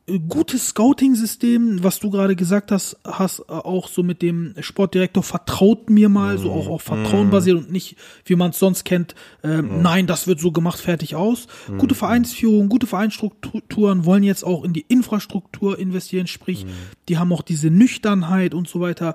Äh, 0.07 0.17
Gutes 0.27 0.69
Scouting-System, 0.69 1.83
was 1.83 1.99
du 1.99 2.09
gerade 2.09 2.35
gesagt 2.35 2.71
hast, 2.71 2.97
hast 3.05 3.41
äh, 3.41 3.43
auch 3.51 3.87
so 3.87 4.01
mit 4.01 4.23
dem 4.23 4.55
Sportdirektor 4.59 5.21
vertraut 5.21 5.91
mir 5.91 6.09
mal, 6.09 6.39
so 6.39 6.51
auch 6.51 6.67
auf 6.69 6.81
Vertrauen 6.81 7.29
basiert 7.29 7.57
und 7.57 7.71
nicht, 7.71 7.97
wie 8.25 8.35
man 8.35 8.49
es 8.49 8.57
sonst 8.57 8.83
kennt, 8.83 9.13
ähm, 9.43 9.83
nein, 9.83 10.07
das 10.07 10.25
wird 10.25 10.39
so 10.39 10.51
gemacht, 10.51 10.79
fertig 10.79 11.15
aus. 11.15 11.45
Gute 11.77 11.93
Vereinsführung, 11.93 12.67
gute 12.67 12.87
Vereinsstrukturen 12.87 14.05
wollen 14.05 14.23
jetzt 14.23 14.43
auch 14.43 14.63
in 14.63 14.73
die 14.73 14.85
Infrastruktur 14.87 15.77
investieren, 15.77 16.25
sprich, 16.25 16.65
die 17.09 17.19
haben 17.19 17.31
auch 17.31 17.43
diese 17.43 17.69
Nüchternheit 17.69 18.55
und 18.55 18.67
so 18.67 18.81
weiter. 18.81 19.13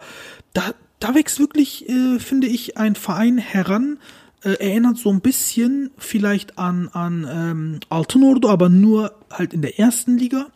Da, 0.52 0.72
da 0.98 1.14
wächst 1.14 1.38
wirklich, 1.38 1.88
äh, 1.88 2.18
finde 2.18 2.46
ich, 2.46 2.76
ein 2.76 2.94
Verein 2.94 3.38
heran, 3.38 3.98
äh, 4.42 4.50
erinnert 4.50 4.98
so 4.98 5.10
ein 5.10 5.20
bisschen 5.20 5.90
vielleicht 5.96 6.58
an, 6.58 6.88
an 6.92 7.26
ähm, 7.30 7.80
Altenordo, 7.88 8.48
aber 8.48 8.68
nur 8.68 9.12
halt 9.30 9.52
in 9.52 9.62
der 9.62 9.78
ersten 9.78 10.16
Liga. 10.16 10.46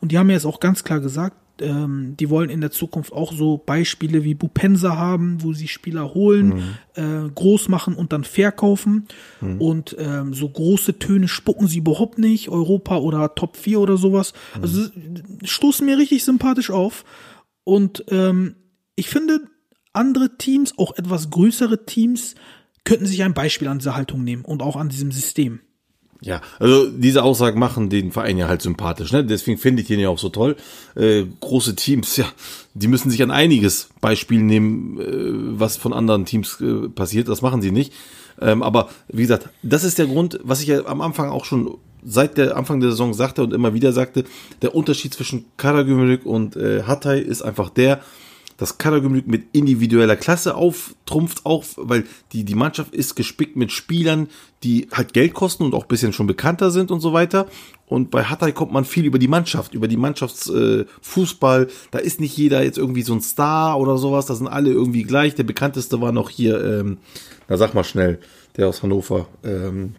Und 0.00 0.12
die 0.12 0.18
haben 0.18 0.30
ja 0.30 0.36
jetzt 0.36 0.46
auch 0.46 0.60
ganz 0.60 0.84
klar 0.84 1.00
gesagt, 1.00 1.36
ähm, 1.60 2.14
die 2.18 2.30
wollen 2.30 2.50
in 2.50 2.60
der 2.60 2.70
Zukunft 2.70 3.12
auch 3.12 3.32
so 3.32 3.58
Beispiele 3.58 4.24
wie 4.24 4.34
Bupensa 4.34 4.96
haben, 4.96 5.42
wo 5.42 5.52
sie 5.52 5.68
Spieler 5.68 6.14
holen, 6.14 6.76
äh, 6.94 7.28
groß 7.34 7.68
machen 7.68 7.94
und 7.94 8.12
dann 8.12 8.24
verkaufen. 8.24 9.06
Und 9.60 9.96
ähm, 9.98 10.34
so 10.34 10.48
große 10.48 10.98
Töne 10.98 11.28
spucken 11.28 11.66
sie 11.66 11.78
überhaupt 11.78 12.18
nicht, 12.18 12.48
Europa 12.48 12.96
oder 12.98 13.34
Top 13.34 13.56
4 13.56 13.80
oder 13.80 13.96
sowas. 13.96 14.32
Also 14.60 14.88
stoßen 15.44 15.84
mir 15.84 15.98
richtig 15.98 16.24
sympathisch 16.24 16.70
auf. 16.70 17.04
Und 17.64 18.04
ähm, 18.08 18.56
ich 18.96 19.08
finde, 19.08 19.40
andere 19.92 20.36
Teams, 20.38 20.78
auch 20.78 20.96
etwas 20.96 21.30
größere 21.30 21.84
Teams, 21.84 22.34
könnten 22.84 23.06
sich 23.06 23.22
ein 23.22 23.34
Beispiel 23.34 23.68
an 23.68 23.78
dieser 23.78 23.94
Haltung 23.94 24.24
nehmen 24.24 24.44
und 24.44 24.62
auch 24.62 24.76
an 24.76 24.88
diesem 24.88 25.12
System. 25.12 25.60
Ja, 26.24 26.40
also 26.60 26.88
diese 26.88 27.24
Aussagen 27.24 27.58
machen 27.58 27.90
den 27.90 28.12
Verein 28.12 28.38
ja 28.38 28.46
halt 28.46 28.62
sympathisch, 28.62 29.10
ne? 29.10 29.24
Deswegen 29.24 29.58
finde 29.58 29.82
ich 29.82 29.88
den 29.88 29.98
ja 29.98 30.08
auch 30.08 30.20
so 30.20 30.28
toll. 30.28 30.56
Äh, 30.94 31.24
große 31.40 31.74
Teams, 31.74 32.16
ja, 32.16 32.26
die 32.74 32.86
müssen 32.86 33.10
sich 33.10 33.22
an 33.24 33.32
einiges 33.32 33.88
Beispiel 34.00 34.40
nehmen, 34.40 35.00
äh, 35.00 35.58
was 35.58 35.76
von 35.76 35.92
anderen 35.92 36.24
Teams 36.24 36.60
äh, 36.60 36.88
passiert. 36.88 37.28
Das 37.28 37.42
machen 37.42 37.60
sie 37.60 37.72
nicht. 37.72 37.92
Ähm, 38.40 38.62
aber 38.62 38.88
wie 39.08 39.22
gesagt, 39.22 39.48
das 39.64 39.82
ist 39.82 39.98
der 39.98 40.06
Grund, 40.06 40.38
was 40.44 40.60
ich 40.62 40.68
ja 40.68 40.86
am 40.86 41.00
Anfang 41.00 41.28
auch 41.28 41.44
schon 41.44 41.78
seit 42.04 42.38
der 42.38 42.56
Anfang 42.56 42.80
der 42.80 42.90
Saison 42.90 43.14
sagte 43.14 43.42
und 43.42 43.52
immer 43.52 43.74
wieder 43.74 43.92
sagte, 43.92 44.24
der 44.62 44.76
Unterschied 44.76 45.14
zwischen 45.14 45.46
Karagümrük 45.56 46.24
und 46.24 46.56
äh, 46.56 46.84
Hatay 46.84 47.20
ist 47.20 47.42
einfach 47.42 47.68
der, 47.68 48.00
dass 48.62 48.78
Karagümrük 48.78 49.26
mit 49.26 49.46
individueller 49.50 50.14
Klasse 50.14 50.54
auftrumpft, 50.54 51.44
auch 51.44 51.64
weil 51.76 52.04
die, 52.32 52.44
die 52.44 52.54
Mannschaft 52.54 52.94
ist 52.94 53.16
gespickt 53.16 53.56
mit 53.56 53.72
Spielern, 53.72 54.28
die 54.62 54.86
halt 54.92 55.14
Geld 55.14 55.34
kosten 55.34 55.64
und 55.64 55.74
auch 55.74 55.82
ein 55.82 55.88
bisschen 55.88 56.12
schon 56.12 56.28
bekannter 56.28 56.70
sind 56.70 56.92
und 56.92 57.00
so 57.00 57.12
weiter. 57.12 57.48
Und 57.86 58.12
bei 58.12 58.22
Hatay 58.22 58.52
kommt 58.52 58.70
man 58.72 58.84
viel 58.84 59.04
über 59.04 59.18
die 59.18 59.26
Mannschaft, 59.26 59.74
über 59.74 59.88
die 59.88 59.96
Mannschaftsfußball. 59.96 61.62
Äh, 61.64 61.68
da 61.90 61.98
ist 61.98 62.20
nicht 62.20 62.36
jeder 62.36 62.62
jetzt 62.62 62.78
irgendwie 62.78 63.02
so 63.02 63.12
ein 63.14 63.20
Star 63.20 63.80
oder 63.80 63.98
sowas, 63.98 64.26
da 64.26 64.36
sind 64.36 64.46
alle 64.46 64.70
irgendwie 64.70 65.02
gleich. 65.02 65.34
Der 65.34 65.42
bekannteste 65.42 66.00
war 66.00 66.12
noch 66.12 66.30
hier, 66.30 66.64
ähm, 66.64 66.98
na 67.48 67.56
sag 67.56 67.74
mal 67.74 67.82
schnell, 67.82 68.20
der 68.56 68.68
aus 68.68 68.84
Hannover. 68.84 69.26
Ähm, 69.42 69.96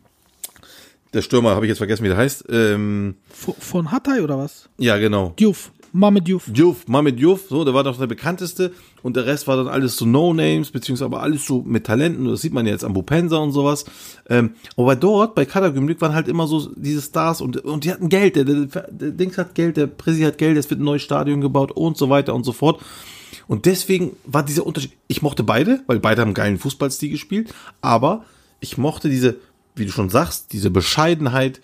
der 1.14 1.22
Stürmer, 1.22 1.54
habe 1.54 1.66
ich 1.66 1.70
jetzt 1.70 1.80
vergessen, 1.80 2.06
wie 2.06 2.08
der 2.08 2.18
heißt. 2.18 2.46
Ähm, 2.48 3.16
Von, 3.30 3.56
von 3.60 3.92
Hatay 3.92 4.22
oder 4.22 4.38
was? 4.38 4.70
ja, 4.78 4.98
genau. 5.00 5.34
Diouf. 5.38 5.74
Mame 5.96 6.24
Diouf. 6.24 6.46
Diouf, 6.48 6.88
Mohamed 6.88 7.20
Diouf, 7.20 7.42
so, 7.50 7.64
der 7.64 7.76
war 7.76 7.84
doch 7.84 8.00
der 8.00 8.08
bekannteste 8.08 8.74
und 9.04 9.16
der 9.16 9.28
Rest 9.28 9.48
war 9.48 9.58
dann 9.58 9.68
alles 9.68 9.96
so 9.96 10.06
No-Names, 10.06 10.72
beziehungsweise 10.72 11.16
alles 11.16 11.46
so 11.46 11.62
mit 11.62 11.86
Talenten, 11.86 12.26
das 12.26 12.42
sieht 12.42 12.52
man 12.52 12.66
ja 12.66 12.72
jetzt 12.72 12.84
am 12.84 12.94
Bupensa 12.94 13.38
und 13.38 13.52
sowas. 13.52 13.86
Ähm, 14.28 14.56
aber 14.76 14.96
dort, 14.96 15.36
bei 15.36 15.46
Kadagümlük 15.46 16.02
waren 16.02 16.16
halt 16.16 16.28
immer 16.28 16.48
so 16.48 16.68
diese 16.76 17.00
Stars 17.00 17.42
und, 17.42 17.58
und 17.58 17.84
die 17.84 17.92
hatten 17.92 18.10
Geld, 18.10 18.36
der, 18.36 18.44
der, 18.44 18.66
der 18.66 19.12
Dings 19.12 19.38
hat 19.38 19.54
Geld, 19.54 19.78
der 19.78 19.86
Präsi 19.86 20.24
hat 20.24 20.40
Geld, 20.40 20.58
es 20.58 20.68
wird 20.72 20.82
ein 20.82 20.84
neues 20.84 21.04
Stadion 21.04 21.42
gebaut 21.42 21.72
und 21.72 21.96
so 21.96 22.10
weiter 22.10 22.34
und 22.34 22.44
so 22.44 22.54
fort. 22.54 22.82
Und 23.48 23.68
deswegen 23.68 24.16
war 24.26 24.44
dieser 24.44 24.66
Unterschied, 24.66 24.94
ich 25.08 25.22
mochte 25.22 25.44
beide, 25.44 25.84
weil 25.86 26.00
beide 26.00 26.22
haben 26.22 26.34
geilen 26.34 26.58
Fußballstil 26.58 27.12
gespielt, 27.12 27.54
aber 27.82 28.26
ich 28.62 28.80
mochte 28.80 29.10
diese, 29.10 29.36
wie 29.76 29.86
du 29.86 29.92
schon 29.92 30.10
sagst, 30.10 30.54
diese 30.54 30.72
Bescheidenheit, 30.72 31.62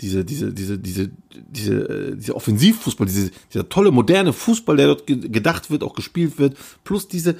diese, 0.00 0.24
diese, 0.24 0.52
diese, 0.52 0.78
diese, 0.78 1.10
diese, 1.34 1.74
äh, 1.74 2.16
dieser 2.16 2.36
Offensivfußball, 2.36 3.06
diese, 3.06 3.30
dieser 3.52 3.68
tolle 3.68 3.90
moderne 3.90 4.32
Fußball, 4.32 4.76
der 4.76 4.86
dort 4.88 5.06
ge- 5.06 5.28
gedacht 5.28 5.70
wird, 5.70 5.82
auch 5.82 5.94
gespielt 5.94 6.38
wird, 6.38 6.56
plus 6.84 7.08
diese, 7.08 7.36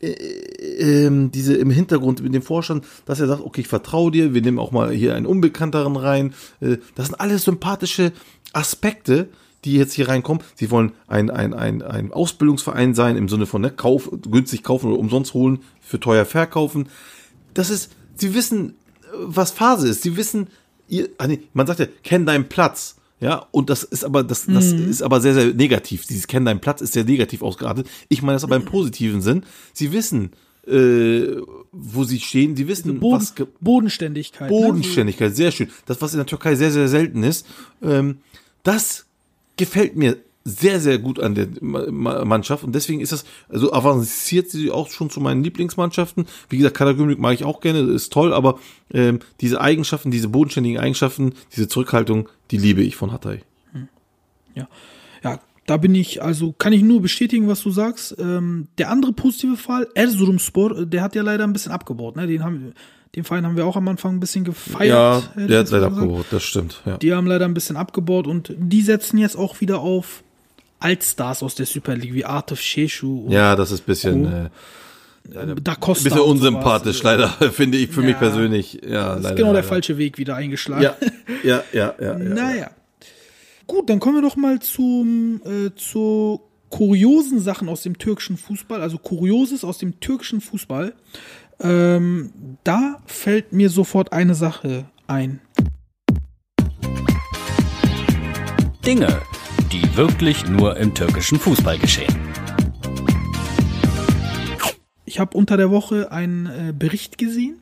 äh, 0.00 0.08
ähm, 0.08 1.30
diese 1.30 1.54
im 1.54 1.70
Hintergrund 1.70 2.22
mit 2.22 2.32
dem 2.34 2.42
Vorstand, 2.42 2.84
dass 3.04 3.20
er 3.20 3.26
sagt, 3.26 3.42
okay, 3.42 3.60
ich 3.60 3.68
vertraue 3.68 4.10
dir, 4.10 4.32
wir 4.32 4.42
nehmen 4.42 4.58
auch 4.58 4.72
mal 4.72 4.90
hier 4.90 5.14
einen 5.14 5.26
Unbekannteren 5.26 5.96
rein. 5.96 6.34
Äh, 6.60 6.78
das 6.94 7.06
sind 7.06 7.20
alles 7.20 7.44
sympathische 7.44 8.12
Aspekte, 8.52 9.28
die 9.64 9.74
jetzt 9.74 9.92
hier 9.92 10.08
reinkommen. 10.08 10.42
Sie 10.54 10.70
wollen 10.70 10.92
ein, 11.08 11.30
ein, 11.30 11.52
ein, 11.52 11.82
ein 11.82 12.12
Ausbildungsverein 12.12 12.94
sein, 12.94 13.16
im 13.16 13.28
Sinne 13.28 13.44
von 13.46 13.60
ne, 13.60 13.70
Kauf, 13.70 14.08
günstig 14.30 14.62
kaufen 14.62 14.86
oder 14.90 14.98
umsonst 15.00 15.34
holen, 15.34 15.58
für 15.80 15.98
teuer 15.98 16.24
verkaufen. 16.24 16.88
Das 17.54 17.68
ist, 17.68 17.90
sie 18.14 18.34
wissen, 18.34 18.70
äh, 18.70 18.74
was 19.18 19.50
Phase 19.50 19.88
ist. 19.88 20.02
Sie 20.02 20.16
wissen, 20.16 20.46
ihr, 20.88 21.08
ah 21.18 21.26
nee, 21.26 21.40
man 21.52 21.66
sagt 21.66 21.80
ja, 21.80 21.86
kenn 22.02 22.26
deinen 22.26 22.48
Platz. 22.48 22.96
Ja, 23.20 23.46
und 23.50 23.68
das 23.68 23.82
ist 23.82 24.04
aber, 24.04 24.22
das, 24.22 24.46
das 24.46 24.66
ist 24.66 25.02
aber 25.02 25.20
sehr, 25.20 25.34
sehr 25.34 25.52
negativ. 25.52 26.06
Dieses 26.06 26.28
Kenn 26.28 26.44
deinen 26.44 26.60
Platz 26.60 26.80
ist 26.80 26.92
sehr 26.92 27.02
negativ 27.02 27.42
ausgeartet. 27.42 27.88
Ich 28.08 28.22
meine 28.22 28.36
das 28.36 28.44
aber 28.44 28.54
im 28.54 28.64
positiven 28.64 29.22
Sinn. 29.22 29.42
Sie 29.72 29.90
wissen, 29.90 30.30
äh, 30.68 31.26
wo 31.72 32.04
sie 32.04 32.20
stehen. 32.20 32.54
Sie 32.54 32.68
wissen, 32.68 33.00
Boden, 33.00 33.16
was, 33.20 33.34
ge- 33.34 33.46
Bodenständigkeit. 33.60 34.48
ne? 34.48 34.56
Bodenständigkeit, 34.56 35.34
sehr 35.34 35.50
schön. 35.50 35.68
Das, 35.86 36.00
was 36.00 36.12
in 36.12 36.18
der 36.18 36.26
Türkei 36.26 36.54
sehr, 36.54 36.70
sehr 36.70 36.86
selten 36.86 37.24
ist, 37.24 37.44
ähm, 37.82 38.18
das 38.62 39.06
gefällt 39.56 39.96
mir 39.96 40.16
sehr, 40.48 40.80
sehr 40.80 40.98
gut 40.98 41.20
an 41.20 41.34
der 41.34 41.48
Ma- 41.60 41.90
Ma- 41.90 42.24
Mannschaft 42.24 42.64
und 42.64 42.74
deswegen 42.74 43.00
ist 43.00 43.12
das, 43.12 43.24
also 43.48 43.72
avanciert 43.72 44.50
sie 44.50 44.70
auch 44.70 44.90
schon 44.90 45.10
zu 45.10 45.20
meinen 45.20 45.44
Lieblingsmannschaften. 45.44 46.26
Wie 46.48 46.56
gesagt, 46.56 46.76
Karagümrük 46.76 47.18
mag 47.18 47.34
ich 47.34 47.44
auch 47.44 47.60
gerne, 47.60 47.80
ist 47.80 48.12
toll, 48.12 48.32
aber 48.32 48.58
ähm, 48.92 49.20
diese 49.40 49.60
Eigenschaften, 49.60 50.10
diese 50.10 50.28
bodenständigen 50.28 50.78
Eigenschaften, 50.80 51.34
diese 51.54 51.68
Zurückhaltung, 51.68 52.28
die 52.50 52.56
liebe 52.56 52.82
ich 52.82 52.96
von 52.96 53.12
Hatay. 53.12 53.40
Ja. 54.54 54.68
ja, 55.22 55.40
da 55.66 55.76
bin 55.76 55.94
ich, 55.94 56.22
also 56.22 56.52
kann 56.52 56.72
ich 56.72 56.82
nur 56.82 57.02
bestätigen, 57.02 57.46
was 57.46 57.62
du 57.62 57.70
sagst. 57.70 58.16
Ähm, 58.18 58.68
der 58.78 58.90
andere 58.90 59.12
positive 59.12 59.56
Fall, 59.56 59.86
Erzurumspor, 59.94 60.86
der 60.86 61.02
hat 61.02 61.14
ja 61.14 61.22
leider 61.22 61.44
ein 61.44 61.52
bisschen 61.52 61.72
abgebaut. 61.72 62.16
Ne? 62.16 62.26
Den, 62.26 62.42
haben, 62.42 62.72
den 63.14 63.24
Verein 63.24 63.44
haben 63.44 63.56
wir 63.56 63.66
auch 63.66 63.76
am 63.76 63.86
Anfang 63.86 64.16
ein 64.16 64.20
bisschen 64.20 64.44
gefeiert. 64.44 64.88
Ja, 64.88 65.22
der 65.36 65.60
hat 65.60 65.70
leider 65.70 65.86
abgebaut, 65.88 66.26
das 66.30 66.42
stimmt. 66.42 66.82
Ja. 66.86 66.96
Die 66.96 67.12
haben 67.12 67.26
leider 67.26 67.44
ein 67.44 67.54
bisschen 67.54 67.76
abgebaut 67.76 68.26
und 68.26 68.52
die 68.56 68.82
setzen 68.82 69.18
jetzt 69.18 69.36
auch 69.36 69.60
wieder 69.60 69.80
auf 69.80 70.24
Altstars 70.80 71.42
aus 71.42 71.54
der 71.54 71.66
Super 71.66 71.96
League, 71.96 72.14
wie 72.14 72.24
Artif 72.24 72.60
Sheshu 72.60 73.26
ja, 73.30 73.56
das 73.56 73.70
ist 73.70 73.84
bisschen, 73.86 74.26
Oh. 74.26 74.28
äh, 75.38 75.54
Da 75.62 75.74
Costa. 75.74 76.04
bisschen 76.04 76.20
unsympathisch, 76.20 77.02
leider, 77.02 77.28
finde 77.52 77.78
ich 77.78 77.90
für 77.90 78.00
mich 78.02 78.12
Ja. 78.12 78.18
persönlich. 78.18 78.80
Ja, 78.86 79.08
Das 79.10 79.16
ist 79.18 79.22
leider, 79.24 79.34
genau 79.36 79.46
der 79.52 79.54
leider. 79.62 79.68
falsche 79.68 79.98
Weg 79.98 80.18
wieder 80.18 80.36
eingeschlagen. 80.36 80.82
Ja, 80.82 80.96
ja, 81.44 81.62
ja, 81.72 81.94
ja. 82.00 82.06
ja. 82.12 82.18
Naja. 82.18 82.70
Gut, 83.66 83.90
dann 83.90 84.00
kommen 84.00 84.16
wir 84.16 84.22
doch 84.22 84.36
mal 84.36 84.60
zum, 84.60 85.42
äh, 85.44 85.74
zu 85.76 86.40
kuriosen 86.70 87.40
Sachen 87.40 87.68
aus 87.68 87.82
dem 87.82 87.98
türkischen 87.98 88.36
Fußball, 88.36 88.80
also 88.80 88.96
Kurioses 88.98 89.64
aus 89.64 89.78
dem 89.78 90.00
türkischen 90.00 90.40
Fußball. 90.40 90.94
Ähm, 91.60 92.30
da 92.64 93.02
fällt 93.06 93.52
mir 93.52 93.68
sofort 93.68 94.12
eine 94.12 94.34
Sache 94.34 94.86
ein. 95.06 95.40
Dinge, 98.86 99.20
die 99.72 99.96
wirklich 99.96 100.46
nur 100.46 100.76
im 100.76 100.94
türkischen 100.94 101.38
Fußball 101.38 101.78
geschehen. 101.78 102.14
Ich 105.04 105.18
habe 105.20 105.36
unter 105.36 105.56
der 105.56 105.70
Woche 105.70 106.12
einen 106.12 106.46
äh, 106.46 106.72
Bericht 106.76 107.18
gesehen. 107.18 107.58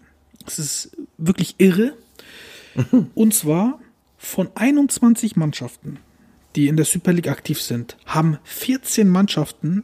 Es 0.46 0.58
ist 0.58 0.96
wirklich 1.18 1.54
irre. 1.58 1.94
Und 3.14 3.32
zwar 3.34 3.78
von 4.18 4.48
21 4.54 5.36
Mannschaften, 5.36 5.98
die 6.56 6.68
in 6.68 6.76
der 6.76 6.84
Super 6.84 7.12
League 7.12 7.28
aktiv 7.28 7.60
sind, 7.62 7.96
haben 8.04 8.38
14 8.44 9.08
Mannschaften 9.08 9.82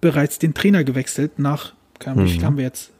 bereits 0.00 0.38
den 0.38 0.52
Trainer 0.52 0.82
gewechselt 0.84 1.38
nach, 1.38 1.74
keine 1.98 2.16
Ahnung, 2.16 2.26
wie 2.26 2.32
viel 2.32 2.44
haben 2.44 2.56
wir 2.56 2.64
jetzt? 2.64 2.90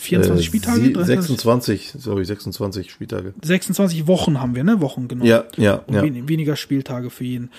24 0.00 0.44
Äh, 0.44 0.48
Spieltage? 0.48 0.80
sie- 0.80 0.92
23? 0.92 1.26
26, 1.28 1.94
sorry, 1.98 2.24
26 2.24 2.90
Spieltage. 2.90 3.34
26 3.42 4.06
Wochen 4.06 4.40
haben 4.40 4.54
wir, 4.56 4.64
ne? 4.64 4.80
Wochen, 4.80 5.06
genau. 5.06 5.24
Ja, 5.24 5.44
ja, 5.56 5.74
Und 5.86 5.94
ja. 5.94 6.02
wen, 6.02 6.28
weniger 6.28 6.56
Spieltage 6.56 7.10
für 7.10 7.24
jeden. 7.24 7.50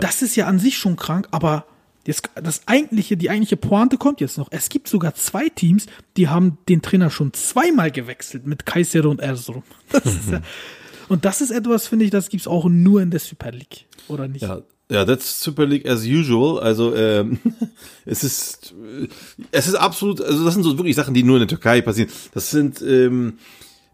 Das 0.00 0.22
ist 0.22 0.36
ja 0.36 0.46
an 0.46 0.58
sich 0.58 0.78
schon 0.78 0.96
krank, 0.96 1.28
aber 1.30 1.66
jetzt 2.06 2.30
das 2.34 2.62
eigentliche, 2.66 3.16
die 3.16 3.30
eigentliche 3.30 3.56
Pointe 3.56 3.98
kommt 3.98 4.20
jetzt 4.20 4.38
noch. 4.38 4.48
Es 4.50 4.68
gibt 4.68 4.88
sogar 4.88 5.14
zwei 5.14 5.48
Teams, 5.48 5.86
die 6.16 6.28
haben 6.28 6.58
den 6.68 6.82
Trainer 6.82 7.10
schon 7.10 7.32
zweimal 7.32 7.90
gewechselt 7.90 8.46
mit 8.46 8.66
Kayseri 8.66 9.06
und 9.06 9.20
Erzurum. 9.20 9.62
Ja, 10.30 10.40
und 11.08 11.24
das 11.24 11.40
ist 11.40 11.50
etwas, 11.50 11.86
finde 11.86 12.06
ich, 12.06 12.10
das 12.10 12.28
gibt's 12.28 12.46
auch 12.46 12.64
nur 12.64 13.02
in 13.02 13.10
der 13.10 13.20
Super 13.20 13.50
League, 13.50 13.86
oder 14.08 14.28
nicht? 14.28 14.42
Ja, 14.42 14.62
ja, 14.90 15.04
that's 15.06 15.40
Super 15.40 15.66
League 15.66 15.88
as 15.88 16.04
usual. 16.04 16.60
Also 16.60 16.94
ähm, 16.94 17.38
es 18.04 18.24
ist 18.24 18.74
äh, 19.02 19.08
es 19.50 19.66
ist 19.66 19.74
absolut, 19.74 20.20
also 20.20 20.44
das 20.44 20.54
sind 20.54 20.62
so 20.64 20.76
wirklich 20.76 20.96
Sachen, 20.96 21.14
die 21.14 21.22
nur 21.22 21.36
in 21.36 21.40
der 21.40 21.48
Türkei 21.48 21.80
passieren. 21.80 22.10
Das 22.34 22.50
sind 22.50 22.82
ähm, 22.82 23.38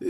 äh, 0.01 0.07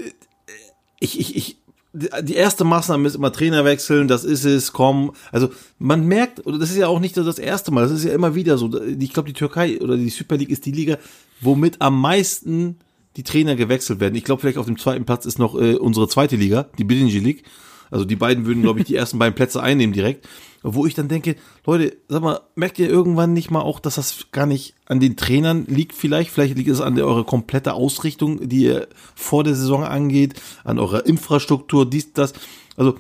ich 0.99 1.21
ich 1.21 1.37
ich 1.37 1.57
die 1.99 2.35
erste 2.35 2.65
Maßnahme 2.65 3.07
ist 3.07 3.15
immer 3.15 3.33
Trainer 3.33 3.65
wechseln, 3.65 4.09
das 4.09 4.25
ist 4.25 4.45
es, 4.45 4.73
komm. 4.73 5.13
Also 5.33 5.51
man 5.79 6.07
merkt, 6.07 6.47
oder 6.47 6.59
das 6.59 6.71
ist 6.71 6.77
ja 6.77 6.89
auch 6.89 7.01
nicht 7.01 7.17
das 7.17 7.39
erste 7.39 7.71
Mal, 7.71 7.83
das 7.83 7.93
ist 7.93 8.05
ja 8.05 8.13
immer 8.13 8.35
wieder 8.35 8.59
so. 8.59 8.71
Ich 8.83 9.13
glaube, 9.13 9.29
die 9.29 9.35
Türkei 9.35 9.81
oder 9.81 9.97
die 9.97 10.09
Super 10.11 10.37
League 10.37 10.51
ist 10.51 10.67
die 10.67 10.73
Liga, 10.73 10.99
womit 11.41 11.81
am 11.81 12.01
meisten 12.01 12.77
die 13.17 13.23
Trainer 13.25 13.57
gewechselt 13.57 14.01
werden. 14.01 14.15
Ich 14.15 14.25
glaube, 14.25 14.41
vielleicht 14.41 14.59
auf 14.59 14.67
dem 14.67 14.79
zweiten 14.79 15.05
Platz 15.05 15.27
ist 15.27 15.39
noch 15.39 15.61
äh, 15.61 15.75
unsere 15.75 16.09
zweite 16.09 16.37
Liga, 16.37 16.69
die 16.79 16.85
Birinci 16.85 17.19
League. 17.19 17.45
Also 17.91 18.05
die 18.05 18.17
beiden 18.17 18.47
würden, 18.47 18.63
glaube 18.63 18.81
ich, 18.81 18.87
die 18.87 18.95
ersten 18.97 19.19
beiden 19.19 19.35
Plätze 19.35 19.63
einnehmen 19.63 19.93
direkt. 19.93 20.27
Wo 20.63 20.87
ich 20.87 20.95
dann 20.95 21.09
denke, 21.09 21.37
Leute, 21.65 21.97
sag 22.09 22.23
mal, 22.23 22.41
merkt 22.57 22.79
ihr 22.79 22.89
irgendwann 22.89 23.33
nicht 23.33 23.51
mal 23.51 23.61
auch, 23.61 23.79
dass 23.79 23.95
das 23.95 24.27
gar 24.33 24.47
nicht 24.47 24.75
an 24.87 24.99
den 24.99 25.17
Trainern 25.17 25.67
liegt 25.67 25.95
vielleicht? 25.95 26.31
Vielleicht 26.31 26.57
liegt 26.57 26.69
es 26.69 26.81
an 26.81 26.97
der, 26.97 27.07
eurer 27.07 27.25
komplette 27.25 27.75
Ausrichtung, 27.75 28.49
die 28.49 28.65
ihr 28.65 28.89
vor 29.15 29.45
der 29.45 29.55
Saison 29.55 29.85
angeht, 29.85 30.41
an 30.65 30.79
eurer 30.79 31.07
Infrastruktur, 31.07 31.89
dies, 31.89 32.13
das. 32.13 32.33
Also 32.77 32.97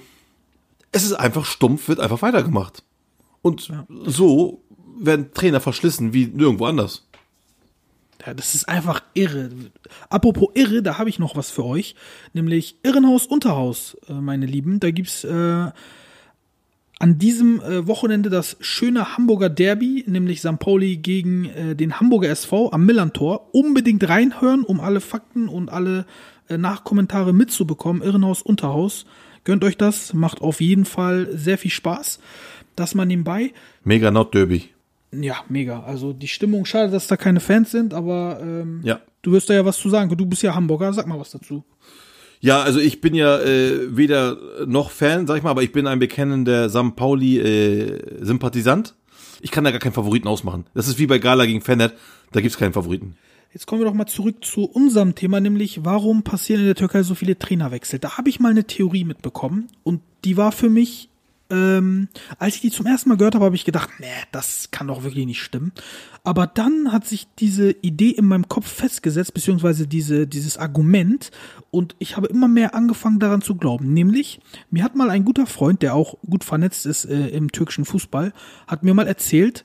es 0.92 1.05
ist 1.05 1.14
einfach 1.14 1.44
stumpf, 1.44 1.88
wird 1.88 2.01
einfach 2.01 2.23
weitergemacht. 2.23 2.83
Und 3.42 3.73
so 4.05 4.62
werden 4.99 5.33
Trainer 5.33 5.61
verschlissen 5.61 6.12
wie 6.12 6.27
nirgendwo 6.27 6.66
anders. 6.66 7.09
Ja, 8.27 8.35
das 8.35 8.55
ist 8.55 8.68
einfach 8.68 9.01
irre. 9.14 9.51
Apropos 10.11 10.49
irre, 10.55 10.83
da 10.83 10.99
habe 10.99 11.09
ich 11.09 11.18
noch 11.18 11.37
was 11.37 11.51
für 11.51 11.64
euch. 11.64 11.94
Nämlich 12.33 12.77
Irrenhaus 12.83 13.27
Unterhaus, 13.27 13.97
äh, 14.09 14.14
meine 14.14 14.47
Lieben. 14.47 14.81
Da 14.81 14.90
gibt's 14.90 15.25
äh, 15.25 15.71
an 16.98 17.18
diesem 17.18 17.61
äh, 17.61 17.87
Wochenende 17.87 18.28
das 18.30 18.56
schöne 18.61 19.16
Hamburger 19.16 19.48
Derby, 19.48 20.04
nämlich 20.06 20.40
St. 20.40 20.58
Pauli 20.58 20.96
gegen 20.96 21.44
äh, 21.46 21.76
den 21.76 22.00
Hamburger 22.00 22.28
SV 22.30 22.72
am 22.72 22.84
Millantor. 22.87 23.54
Unbedingt 23.54 24.08
reinhören, 24.08 24.64
um 24.64 24.80
alle 24.80 25.00
Fakten 25.00 25.48
und 25.48 25.68
alle 25.70 26.06
äh, 26.48 26.58
Nachkommentare 26.58 27.32
mitzubekommen. 27.32 28.02
Irrenhaus 28.02 28.42
Unterhaus. 28.42 29.06
Gönnt 29.44 29.62
euch 29.64 29.76
das, 29.76 30.12
macht 30.12 30.40
auf 30.40 30.61
jeden 30.61 30.84
Fall 30.84 31.28
sehr 31.32 31.56
viel 31.58 31.70
Spaß. 31.70 32.18
Das 32.76 32.94
mal 32.94 33.06
nebenbei. 33.06 33.52
Mega 33.84 34.11
Not 34.11 34.34
Derby. 34.34 34.64
Ja, 35.12 35.37
mega. 35.48 35.84
Also 35.84 36.12
die 36.12 36.28
Stimmung, 36.28 36.64
schade, 36.66 36.90
dass 36.92 37.06
da 37.06 37.16
keine 37.16 37.40
Fans 37.40 37.70
sind, 37.70 37.94
aber 37.94 38.40
ähm, 38.42 38.80
Ja. 38.82 39.00
du 39.22 39.32
wirst 39.32 39.48
da 39.48 39.54
ja 39.54 39.64
was 39.64 39.78
zu 39.78 39.88
sagen. 39.88 40.14
Du 40.14 40.26
bist 40.26 40.42
ja 40.42 40.54
Hamburger, 40.54 40.92
sag 40.92 41.06
mal 41.06 41.18
was 41.18 41.30
dazu. 41.30 41.64
Ja, 42.40 42.62
also 42.62 42.79
ich 42.79 43.01
bin 43.01 43.14
ja 43.14 43.38
äh, 43.40 43.96
weder 43.96 44.37
noch 44.66 44.90
Fan, 44.90 45.27
sag 45.27 45.38
ich 45.38 45.42
mal, 45.42 45.51
aber 45.51 45.62
ich 45.62 45.72
bin 45.72 45.87
ein 45.87 45.98
bekennender 45.98 46.70
St. 46.70 46.94
Pauli-Sympathisant. 46.94 48.94
ich 49.40 49.51
kann 49.51 49.64
da 49.64 49.70
gar 49.70 49.81
keinen 49.81 49.92
Favoriten 49.92 50.29
ausmachen. 50.29 50.66
Das 50.74 50.88
ist 50.88 50.98
wie 50.98 51.07
bei 51.07 51.18
Gala 51.18 51.46
gegen 51.46 51.61
Fener, 51.61 51.92
da 52.33 52.40
gibt's 52.40 52.59
keinen 52.59 52.72
Favoriten. 52.72 53.16
Jetzt 53.53 53.66
kommen 53.66 53.81
wir 53.81 53.87
doch 53.87 53.94
mal 53.94 54.07
zurück 54.07 54.44
zu 54.44 54.64
unserem 54.64 55.14
Thema, 55.14 55.40
nämlich 55.40 55.85
warum 55.85 56.22
passieren 56.22 56.61
in 56.61 56.66
der 56.66 56.74
Türkei 56.74 57.03
so 57.03 57.14
viele 57.14 57.38
Trainerwechsel? 57.38 57.98
Da 57.98 58.18
habe 58.18 58.29
ich 58.29 58.40
mal 58.40 58.51
eine 58.51 58.64
Theorie 58.64 59.05
mitbekommen 59.05 59.68
und 59.83 60.03
die 60.24 60.37
war 60.37 60.53
für 60.53 60.68
mich, 60.68 61.08
ähm, 61.50 62.08
als 62.38 62.56
ich 62.56 62.61
die 62.61 62.70
zum 62.70 62.87
ersten 62.87 63.08
Mal 63.08 63.16
gehört 63.16 63.34
habe, 63.34 63.44
habe 63.44 63.54
ich 63.54 63.64
gedacht, 63.64 63.90
nee, 63.98 64.06
das 64.32 64.70
kann 64.70 64.88
doch 64.88 65.02
wirklich 65.02 65.26
nicht 65.26 65.42
stimmen. 65.42 65.72
Aber 66.24 66.46
dann 66.46 66.92
hat 66.92 67.06
sich 67.06 67.26
diese 67.38 67.70
Idee 67.70 68.11
in 68.11 68.26
meinem 68.26 68.48
Kopf 68.48 68.68
festgesetzt, 68.68 69.34
beziehungsweise 69.34 69.87
diese, 69.87 70.26
dieses 70.26 70.58
Argument 70.58 71.30
und 71.70 71.96
ich 71.98 72.16
habe 72.16 72.26
immer 72.26 72.48
mehr 72.48 72.74
angefangen 72.74 73.18
daran 73.18 73.40
zu 73.40 73.54
glauben. 73.54 73.92
Nämlich, 73.94 74.40
mir 74.70 74.84
hat 74.84 74.94
mal 74.94 75.11
ein 75.11 75.24
guter 75.24 75.46
Freund, 75.46 75.82
der 75.82 75.94
auch 75.94 76.16
gut 76.28 76.44
vernetzt 76.44 76.87
ist 76.87 77.06
äh, 77.06 77.28
im 77.28 77.50
türkischen 77.52 77.84
Fußball, 77.84 78.32
hat 78.66 78.82
mir 78.82 78.94
mal 78.94 79.06
erzählt, 79.06 79.64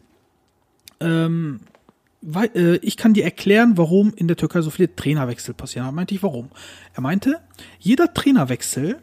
weil, 0.99 2.49
äh, 2.55 2.77
ich 2.77 2.95
kann 2.95 3.13
dir 3.13 3.25
erklären, 3.25 3.77
warum 3.77 4.13
in 4.15 4.29
der 4.29 4.37
Türkei 4.37 4.61
so 4.61 4.69
viele 4.69 4.95
Trainerwechsel 4.95 5.53
passieren. 5.53 5.87
Da 5.87 5.91
meinte 5.91 6.15
ich, 6.15 6.23
warum? 6.23 6.49
Er 6.93 7.01
meinte, 7.01 7.41
jeder 7.79 8.13
Trainerwechsel 8.13 8.99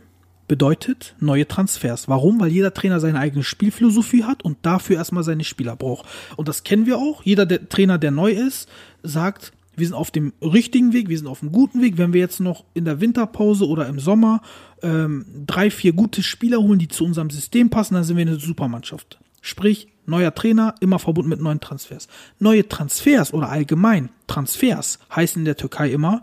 bedeutet 0.50 1.14
neue 1.20 1.46
Transfers. 1.46 2.08
Warum? 2.08 2.40
Weil 2.40 2.50
jeder 2.50 2.74
Trainer 2.74 2.98
seine 2.98 3.20
eigene 3.20 3.44
Spielphilosophie 3.44 4.24
hat 4.24 4.44
und 4.44 4.58
dafür 4.62 4.96
erstmal 4.96 5.22
seine 5.22 5.44
Spieler 5.44 5.76
braucht. 5.76 6.06
Und 6.34 6.48
das 6.48 6.64
kennen 6.64 6.86
wir 6.86 6.98
auch. 6.98 7.22
Jeder 7.22 7.46
der 7.46 7.68
Trainer, 7.68 7.98
der 7.98 8.10
neu 8.10 8.32
ist, 8.32 8.68
sagt, 9.04 9.52
wir 9.76 9.86
sind 9.86 9.94
auf 9.94 10.10
dem 10.10 10.32
richtigen 10.42 10.92
Weg, 10.92 11.08
wir 11.08 11.16
sind 11.16 11.28
auf 11.28 11.40
einem 11.40 11.52
guten 11.52 11.80
Weg. 11.80 11.98
Wenn 11.98 12.12
wir 12.12 12.18
jetzt 12.18 12.40
noch 12.40 12.64
in 12.74 12.84
der 12.84 13.00
Winterpause 13.00 13.64
oder 13.64 13.86
im 13.86 14.00
Sommer 14.00 14.42
ähm, 14.82 15.24
drei, 15.46 15.70
vier 15.70 15.92
gute 15.92 16.20
Spieler 16.24 16.58
holen, 16.58 16.80
die 16.80 16.88
zu 16.88 17.04
unserem 17.04 17.30
System 17.30 17.70
passen, 17.70 17.94
dann 17.94 18.02
sind 18.02 18.16
wir 18.16 18.22
eine 18.22 18.34
Supermannschaft. 18.34 19.20
Sprich, 19.42 19.86
neuer 20.04 20.34
Trainer, 20.34 20.74
immer 20.80 20.98
verbunden 20.98 21.30
mit 21.30 21.40
neuen 21.40 21.60
Transfers. 21.60 22.08
Neue 22.40 22.66
Transfers 22.66 23.32
oder 23.32 23.50
allgemein 23.50 24.08
Transfers 24.26 24.98
heißen 25.14 25.42
in 25.42 25.44
der 25.44 25.56
Türkei 25.56 25.92
immer, 25.92 26.22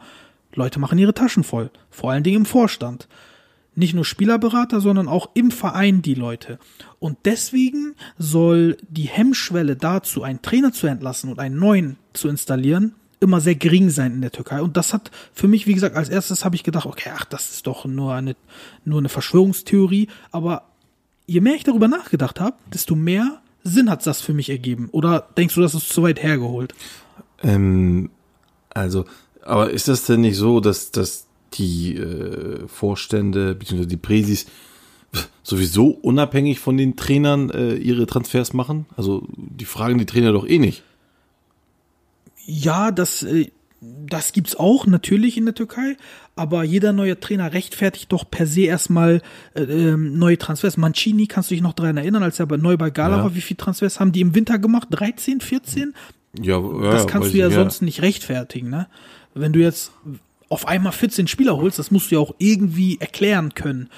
Leute 0.54 0.82
machen 0.82 1.00
ihre 1.00 1.14
Taschen 1.14 1.46
voll. 1.46 1.72
Vor 1.90 2.12
allen 2.12 2.24
Dingen 2.24 2.42
im 2.42 2.46
Vorstand. 2.46 3.08
Nicht 3.78 3.94
nur 3.94 4.06
Spielerberater, 4.06 4.82
sondern 4.82 5.08
auch 5.08 5.30
im 5.36 5.52
Verein 5.52 6.02
die 6.02 6.16
Leute. 6.16 6.58
Und 6.98 7.20
deswegen 7.26 7.94
soll 8.18 8.78
die 8.90 9.04
Hemmschwelle 9.04 9.76
dazu, 9.76 10.24
einen 10.24 10.42
Trainer 10.42 10.74
zu 10.74 10.88
entlassen 10.88 11.30
und 11.30 11.38
einen 11.38 11.60
neuen 11.60 11.98
zu 12.14 12.28
installieren, 12.28 12.96
immer 13.20 13.40
sehr 13.40 13.54
gering 13.54 13.92
sein 13.92 14.14
in 14.14 14.22
der 14.22 14.32
Türkei. 14.32 14.64
Und 14.64 14.78
das 14.78 14.94
hat 14.94 15.12
für 15.32 15.48
mich, 15.48 15.68
wie 15.68 15.76
gesagt, 15.76 15.96
als 15.96 16.10
erstes 16.10 16.44
habe 16.44 16.56
ich 16.56 16.64
gedacht, 16.64 16.88
okay, 16.88 17.12
ach, 17.16 17.26
das 17.26 17.52
ist 17.52 17.68
doch 17.68 17.86
nur 17.86 18.16
eine, 18.16 18.36
nur 18.84 18.98
eine 18.98 19.10
Verschwörungstheorie. 19.10 20.08
Aber 20.32 20.64
je 21.28 21.42
mehr 21.42 21.54
ich 21.54 21.64
darüber 21.64 21.88
nachgedacht 21.88 22.40
habe, 22.40 22.58
desto 22.74 22.96
mehr 22.96 23.42
Sinn 23.64 23.92
hat 23.92 24.08
das 24.08 24.22
für 24.22 24.34
mich 24.34 24.50
ergeben. 24.50 24.90
Oder 24.92 25.28
denkst 25.38 25.54
du, 25.54 25.62
das 25.62 25.76
ist 25.76 25.90
zu 25.90 26.02
weit 26.02 26.24
hergeholt? 26.24 26.74
Ähm, 27.44 28.10
also, 28.70 29.06
aber 29.44 29.70
ist 29.70 29.88
das 29.88 30.06
denn 30.06 30.22
nicht 30.22 30.38
so, 30.38 30.62
dass, 30.62 30.90
dass 30.90 31.27
die 31.54 31.96
äh, 31.96 32.68
Vorstände 32.68 33.56
bzw. 33.56 33.86
die 33.86 33.98
Präsis 33.98 34.48
sowieso 35.44 35.88
unabhängig 35.88 36.60
von 36.60 36.78
den 36.78 36.96
Trainern 36.96 37.50
äh, 37.50 37.76
ihre 37.76 38.06
Transfers 38.06 38.54
machen? 38.54 38.86
Also 38.96 39.28
die 39.36 39.66
fragen 39.66 39.98
die 39.98 40.06
Trainer 40.06 40.34
doch 40.34 40.48
eh 40.48 40.60
nicht. 40.60 40.84
Ja, 42.46 42.92
das, 42.92 43.24
äh, 43.24 43.52
das 43.82 44.32
gibt's 44.32 44.56
auch 44.56 44.86
natürlich 44.86 45.38
in 45.38 45.46
der 45.46 45.56
Türkei, 45.56 45.98
aber 46.36 46.64
jeder 46.64 46.94
neue 46.94 47.20
Trainer 47.20 47.54
rechtfertigt 47.54 48.12
doch 48.12 48.30
per 48.30 48.48
se 48.48 48.62
erstmal 48.62 49.22
äh, 49.54 49.64
ähm, 49.64 50.18
neue 50.18 50.38
Transfers. 50.38 50.78
Mancini, 50.78 51.28
kannst 51.28 51.52
du 51.52 51.56
dich 51.56 51.62
noch 51.62 51.74
daran 51.74 51.98
erinnern, 51.98 52.24
als 52.24 52.40
er 52.40 52.48
bei, 52.48 52.58
neu 52.58 52.78
bei 52.78 52.90
Gala 52.90 53.18
Ja. 53.18 53.24
war, 53.24 53.36
wie 53.36 53.42
viele 53.42 53.58
Transfers 53.58 54.00
haben 54.00 54.12
die 54.12 54.22
im 54.22 54.36
Winter 54.36 54.60
gemacht? 54.60 54.88
13, 54.92 55.42
14? 55.42 55.94
Ja, 56.42 56.60
ja 56.60 56.92
das 56.92 57.08
kannst 57.08 57.34
du 57.34 57.38
ja 57.38 57.48
ich, 57.48 57.54
sonst 57.54 57.82
nicht 57.82 58.02
rechtfertigen, 58.02 58.70
ne? 58.70 58.88
Wenn 59.34 59.54
du 59.54 59.60
jetzt 59.60 59.92
auf 60.50 60.68
einmal 60.68 60.92
14 60.92 61.28
Spieler 61.28 61.58
holst, 61.58 61.80
das 61.80 61.92
musst 61.92 62.12
du 62.12 62.16
ja 62.16 62.22
auch 62.22 62.36
irgendwie 62.38 62.98
erklären 63.00 63.54
können. 63.54 63.90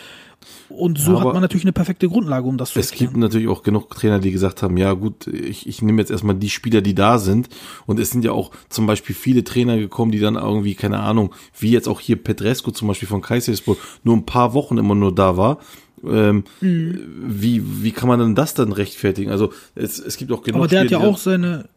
Und 0.70 0.98
so 0.98 1.14
Ja, 1.14 1.20
hat 1.22 1.34
man 1.34 1.42
natürlich 1.42 1.66
eine 1.66 1.74
perfekte 1.74 2.08
Grundlage, 2.08 2.48
um 2.48 2.58
das 2.58 2.72
zu 2.72 2.80
Es 2.80 2.92
erklären. 2.92 3.12
gibt 3.14 3.20
natürlich 3.22 3.50
auch 3.50 3.62
genug 3.62 3.90
Trainer, 3.90 4.20
die 4.20 4.32
gesagt 4.32 4.64
haben, 4.64 4.78
ja 4.78 4.94
gut, 4.94 5.28
ich, 5.28 5.68
ich 5.68 5.82
nehme 5.82 6.02
jetzt 6.02 6.12
erstmal 6.12 6.36
die 6.36 6.50
Spieler, 6.50 6.80
die 6.82 6.96
da 6.96 7.18
sind. 7.20 7.50
Und 7.86 8.00
es 8.00 8.12
sind 8.12 8.24
ja 8.24 8.32
auch 8.32 8.52
zum 8.70 8.88
Beispiel 8.88 9.14
viele 9.16 9.44
Trainer 9.44 9.78
gekommen, 9.78 10.12
die 10.14 10.20
dann 10.20 10.36
irgendwie, 10.36 10.76
keine 10.76 11.00
Ahnung, 11.00 11.34
wie 11.60 11.72
jetzt 11.72 11.90
auch 11.90 12.00
hier 12.00 12.16
Petrescu 12.16 12.72
zum 12.72 12.88
Beispiel 12.88 13.08
von 13.10 13.22
Kayserispor, 13.22 13.76
nur 14.04 14.16
ein 14.16 14.26
paar 14.26 14.54
Wochen 14.54 14.78
immer 14.78 14.96
nur 14.96 15.14
da 15.14 15.36
war. 15.36 15.60
Ähm, 16.08 16.46
Mhm. 16.62 17.02
wie, 17.28 17.84
wie 17.84 17.92
kann 17.92 18.08
man 18.08 18.20
denn 18.20 18.34
das 18.36 18.54
dann 18.54 18.72
rechtfertigen? 18.72 19.32
Also 19.32 19.52
es, 19.76 20.00
es 20.00 20.16
gibt 20.16 20.32
auch 20.32 20.42
genug 20.44 20.60
Aber 20.60 20.68
der 20.70 20.80
hat 20.82 20.92
ja 20.92 21.00
Spieler, 21.00 21.12
auch 21.12 21.18
seine, 21.18 21.68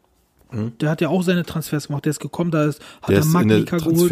der 0.81 0.91
hat 0.91 1.01
ja 1.01 1.09
auch 1.09 1.23
seine 1.25 1.45
Transfers 1.45 1.89
gemacht. 1.89 2.05
Der 2.05 2.11
ist 2.11 2.21
gekommen, 2.21 2.53
da 2.53 2.67
ist, 2.67 2.81
hat 3.03 3.11
der 3.11 3.19
er 3.19 3.25
Maglika 3.25 3.79
geholt. 3.79 4.09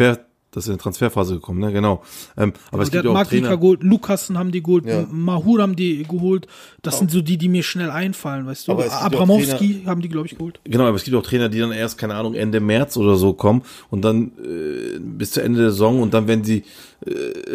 Das 0.53 0.65
ist 0.65 0.67
in 0.67 0.73
der 0.73 0.79
Transferphase 0.83 1.35
gekommen, 1.35 1.59
ne? 1.59 1.71
Genau. 1.71 2.03
Ähm, 2.37 2.51
aber 2.71 2.83
es 2.83 2.89
der 2.89 3.01
gibt 3.03 3.05
ja 3.05 3.17
hat 3.17 3.17
auch 3.17 3.23
Maglika 3.25 3.47
Trainer. 3.47 3.57
geholt, 3.61 3.83
Lukassen 3.83 4.37
haben 4.37 4.51
die 4.51 4.61
geholt, 4.61 4.85
Ja. 4.85 5.05
Mahur 5.09 5.61
haben 5.61 5.77
die 5.77 6.03
geholt. 6.03 6.45
Das 6.81 6.99
sind 6.99 7.09
so 7.09 7.21
die, 7.21 7.37
die 7.37 7.47
mir 7.47 7.63
schnell 7.63 7.89
einfallen, 7.89 8.45
weißt 8.45 8.67
du. 8.67 8.77
Es 8.79 8.91
auch 8.91 9.01
Abramowski 9.03 9.83
haben 9.85 10.01
die, 10.01 10.09
glaube 10.09 10.27
ich, 10.27 10.37
geholt. 10.37 10.59
Genau, 10.65 10.85
aber 10.85 10.95
es 10.97 11.05
gibt 11.05 11.15
auch 11.15 11.23
Trainer, 11.23 11.47
die 11.47 11.59
dann 11.59 11.71
erst, 11.71 11.97
keine 11.97 12.15
Ahnung, 12.15 12.33
Ende 12.33 12.59
März 12.59 12.97
oder 12.97 13.15
so 13.15 13.31
kommen 13.33 13.61
und 13.89 14.01
dann 14.03 14.31
äh, 14.43 14.99
bis 14.99 15.31
zu 15.31 15.41
Ende 15.41 15.59
der 15.61 15.71
Saison 15.71 16.01
und 16.01 16.13
dann 16.13 16.27
werden 16.27 16.43
sie 16.43 16.63
äh, 17.05 17.11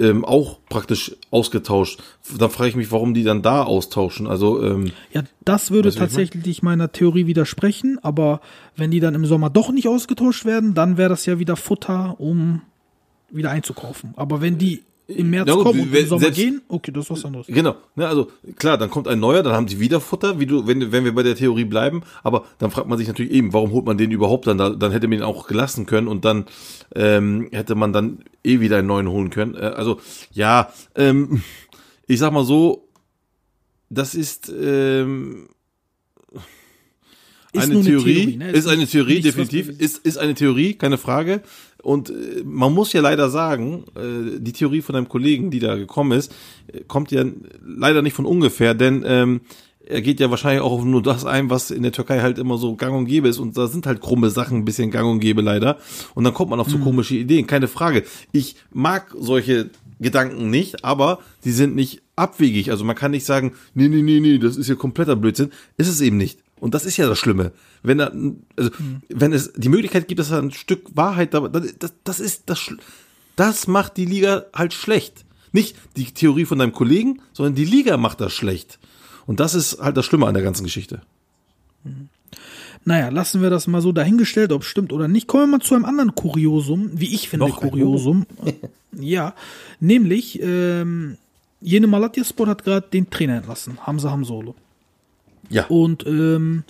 ähm, 0.08 0.24
auch 0.24 0.58
praktisch 0.70 1.14
ausgetauscht. 1.30 2.02
Dann 2.38 2.50
frage 2.50 2.70
ich 2.70 2.76
mich, 2.76 2.90
warum 2.92 3.12
die 3.12 3.24
dann 3.24 3.42
da 3.42 3.62
austauschen. 3.62 4.26
Also, 4.26 4.62
ähm, 4.62 4.90
Ja, 5.12 5.22
das 5.44 5.70
würde 5.70 5.92
tatsächlich 5.94 6.62
meiner 6.62 6.90
Theorie 6.92 7.26
widersprechen, 7.26 7.98
aber 8.02 8.40
wenn 8.74 8.90
die 8.90 9.00
dann 9.00 9.14
im 9.14 9.26
Sommer 9.26 9.50
doch 9.50 9.70
nicht 9.70 9.86
ausgetauscht 9.86 10.46
werden, 10.46 10.72
dann 10.74 10.96
wäre 10.96 11.10
das 11.10 11.26
ja 11.26 11.38
wieder 11.38 11.56
Futter, 11.56 12.16
um 12.18 12.62
wieder 13.30 13.50
einzukaufen. 13.50 14.12
Aber 14.16 14.40
wenn 14.40 14.58
die 14.58 14.82
im 15.08 15.30
März 15.30 15.46
Ja 15.48 15.54
gut, 15.54 15.62
kommen 15.64 15.80
und 15.82 15.92
wenn- 15.92 16.02
im 16.02 16.08
Sommer 16.08 16.20
selbst- 16.22 16.36
gehen, 16.40 16.62
okay, 16.66 16.90
das 16.90 17.04
ist 17.04 17.10
was 17.10 17.24
anderes. 17.24 17.46
genau, 17.46 17.76
ne, 17.94 18.08
also 18.08 18.28
klar, 18.56 18.76
dann 18.76 18.90
kommt 18.90 19.06
ein 19.06 19.20
neuer, 19.20 19.44
dann 19.44 19.52
haben 19.52 19.68
sie 19.68 19.78
wieder 19.78 20.00
Futter, 20.00 20.40
wie 20.40 20.46
du, 20.46 20.66
wenn, 20.66 20.90
wenn 20.90 21.04
wir 21.04 21.14
bei 21.14 21.22
der 21.22 21.36
Theorie 21.36 21.64
bleiben, 21.64 22.02
aber 22.24 22.44
dann 22.58 22.72
fragt 22.72 22.88
man 22.88 22.98
sich 22.98 23.06
natürlich 23.06 23.30
eben, 23.30 23.52
warum 23.52 23.70
holt 23.70 23.86
man 23.86 23.96
den 23.98 24.10
überhaupt 24.10 24.48
dann 24.48 24.58
da, 24.58 24.70
dann 24.70 24.90
hätte 24.90 25.06
man 25.06 25.18
ihn 25.18 25.22
auch 25.24 25.46
gelassen 25.46 25.86
können 25.86 26.08
und 26.08 26.24
dann 26.24 26.46
ähm, 26.96 27.48
hätte 27.52 27.76
man 27.76 27.92
dann 27.92 28.24
eh 28.42 28.58
wieder 28.58 28.78
einen 28.78 28.88
neuen 28.88 29.08
holen 29.08 29.30
können. 29.30 29.54
Äh, 29.54 29.58
also, 29.76 30.00
ja, 30.32 30.72
ähm, 30.96 31.40
ich 32.08 32.18
sag 32.18 32.32
mal 32.32 32.44
so, 32.44 32.88
das 33.90 34.16
ist 34.16 34.48
ähm, 34.48 35.48
eine 37.54 37.72
nur 37.74 37.82
eine 37.82 37.90
Theorie, 37.90 38.14
Theorie, 38.14 38.36
ne? 38.36 38.50
ist 38.50 38.58
Ist 38.58 38.66
eine 38.66 38.86
Theorie, 38.86 39.20
definitiv, 39.20 39.68
ist, 39.68 39.98
ist 40.04 40.18
eine 40.18 40.34
Theorie, 40.34 40.74
keine 40.74 40.98
Frage. 40.98 41.42
Und 41.86 42.10
äh, 42.10 42.42
man 42.44 42.74
muss 42.74 42.92
ja 42.92 43.00
leider 43.00 43.30
sagen, 43.30 43.84
äh, 43.94 44.40
die 44.40 44.52
Theorie 44.52 44.82
von 44.82 44.96
einem 44.96 45.08
Kollegen, 45.08 45.52
die 45.52 45.60
da 45.60 45.76
gekommen 45.76 46.18
ist, 46.18 46.34
äh, 46.66 46.80
kommt 46.80 47.12
ja 47.12 47.24
leider 47.64 48.02
nicht 48.02 48.14
von 48.14 48.26
ungefähr, 48.26 48.74
denn 48.74 49.04
ähm, 49.06 49.42
er 49.86 50.02
geht 50.02 50.18
ja 50.18 50.28
wahrscheinlich 50.28 50.62
auch 50.62 50.72
auf 50.72 50.84
nur 50.84 51.00
das 51.00 51.24
ein, 51.24 51.48
was 51.48 51.70
in 51.70 51.84
der 51.84 51.92
Türkei 51.92 52.22
halt 52.22 52.38
immer 52.38 52.58
so 52.58 52.74
gang 52.74 52.96
und 52.96 53.04
gäbe 53.04 53.28
ist. 53.28 53.38
Und 53.38 53.56
da 53.56 53.68
sind 53.68 53.86
halt 53.86 54.00
krumme 54.00 54.30
Sachen 54.30 54.58
ein 54.58 54.64
bisschen 54.64 54.90
gang 54.90 55.08
und 55.08 55.20
gäbe 55.20 55.42
leider. 55.42 55.78
Und 56.16 56.24
dann 56.24 56.34
kommt 56.34 56.50
man 56.50 56.58
auf 56.58 56.68
so 56.68 56.78
komische 56.78 57.14
Ideen, 57.14 57.46
keine 57.46 57.68
Frage. 57.68 58.02
Ich 58.32 58.56
mag 58.72 59.14
solche 59.16 59.70
Gedanken 60.00 60.50
nicht, 60.50 60.84
aber 60.84 61.20
die 61.44 61.52
sind 61.52 61.76
nicht 61.76 62.02
abwegig. 62.16 62.72
Also 62.72 62.84
man 62.84 62.96
kann 62.96 63.12
nicht 63.12 63.26
sagen, 63.26 63.52
nee, 63.74 63.86
nee, 63.86 64.02
nee, 64.02 64.18
nee, 64.18 64.38
das 64.38 64.56
ist 64.56 64.68
ja 64.68 64.74
kompletter 64.74 65.14
Blödsinn. 65.14 65.52
Ist 65.76 65.88
es 65.88 66.00
eben 66.00 66.16
nicht. 66.16 66.40
Und 66.58 66.74
das 66.74 66.86
ist 66.86 66.96
ja 66.96 67.08
das 67.08 67.18
Schlimme. 67.18 67.52
Wenn 67.82 67.98
da, 67.98 68.10
also, 68.56 68.70
wenn 69.08 69.32
es 69.32 69.52
die 69.54 69.68
Möglichkeit 69.68 70.08
gibt, 70.08 70.20
dass 70.20 70.30
da 70.30 70.38
ein 70.38 70.52
Stück 70.52 70.84
Wahrheit 70.94 71.34
dabei, 71.34 71.48
das, 71.48 71.92
das, 72.04 72.20
ist 72.20 72.44
das, 72.46 72.70
das 73.36 73.66
macht 73.66 73.96
die 73.96 74.06
Liga 74.06 74.46
halt 74.54 74.72
schlecht. 74.72 75.24
Nicht 75.52 75.76
die 75.96 76.04
Theorie 76.12 76.44
von 76.44 76.58
deinem 76.58 76.72
Kollegen, 76.72 77.20
sondern 77.32 77.54
die 77.54 77.64
Liga 77.64 77.96
macht 77.96 78.20
das 78.20 78.32
schlecht. 78.32 78.78
Und 79.26 79.40
das 79.40 79.54
ist 79.54 79.80
halt 79.80 79.96
das 79.96 80.06
Schlimme 80.06 80.26
an 80.26 80.34
der 80.34 80.42
ganzen 80.42 80.64
Geschichte. 80.64 81.02
Naja, 82.84 83.08
lassen 83.08 83.42
wir 83.42 83.50
das 83.50 83.66
mal 83.66 83.82
so 83.82 83.92
dahingestellt, 83.92 84.52
ob 84.52 84.62
es 84.62 84.68
stimmt 84.68 84.92
oder 84.92 85.08
nicht. 85.08 85.26
Kommen 85.26 85.44
wir 85.44 85.58
mal 85.58 85.64
zu 85.64 85.74
einem 85.74 85.84
anderen 85.84 86.14
Kuriosum, 86.14 86.90
wie 86.94 87.14
ich 87.14 87.28
finde 87.28 87.46
Noch 87.46 87.60
Kuriosum. 87.60 88.26
ja, 88.92 89.34
nämlich, 89.80 90.40
ähm, 90.40 91.18
Jene 91.60 91.86
Malatyaspor 91.86 92.46
hat 92.46 92.64
gerade 92.64 92.86
den 92.88 93.10
Trainer 93.10 93.38
entlassen, 93.38 93.78
Hamza 93.84 94.10
Hamsolo. 94.10 94.54
Ja. 95.48 95.66
Und 95.66 96.06
ähm, 96.06 96.64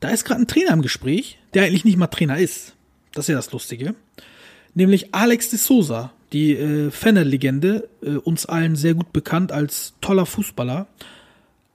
da 0.00 0.08
ist 0.08 0.24
gerade 0.24 0.42
ein 0.42 0.46
Trainer 0.46 0.72
im 0.72 0.82
Gespräch, 0.82 1.38
der 1.54 1.64
eigentlich 1.64 1.84
nicht 1.84 1.96
mal 1.96 2.06
Trainer 2.06 2.38
ist. 2.38 2.74
Das 3.12 3.24
ist 3.24 3.28
ja 3.28 3.36
das 3.36 3.52
Lustige. 3.52 3.94
Nämlich 4.74 5.14
Alex 5.14 5.50
de 5.50 5.58
Souza, 5.58 6.12
die 6.32 6.52
äh, 6.52 6.90
Fenner-Legende, 6.90 7.88
äh, 8.02 8.16
uns 8.16 8.46
allen 8.46 8.76
sehr 8.76 8.94
gut 8.94 9.12
bekannt 9.12 9.52
als 9.52 9.94
toller 10.00 10.26
Fußballer. 10.26 10.86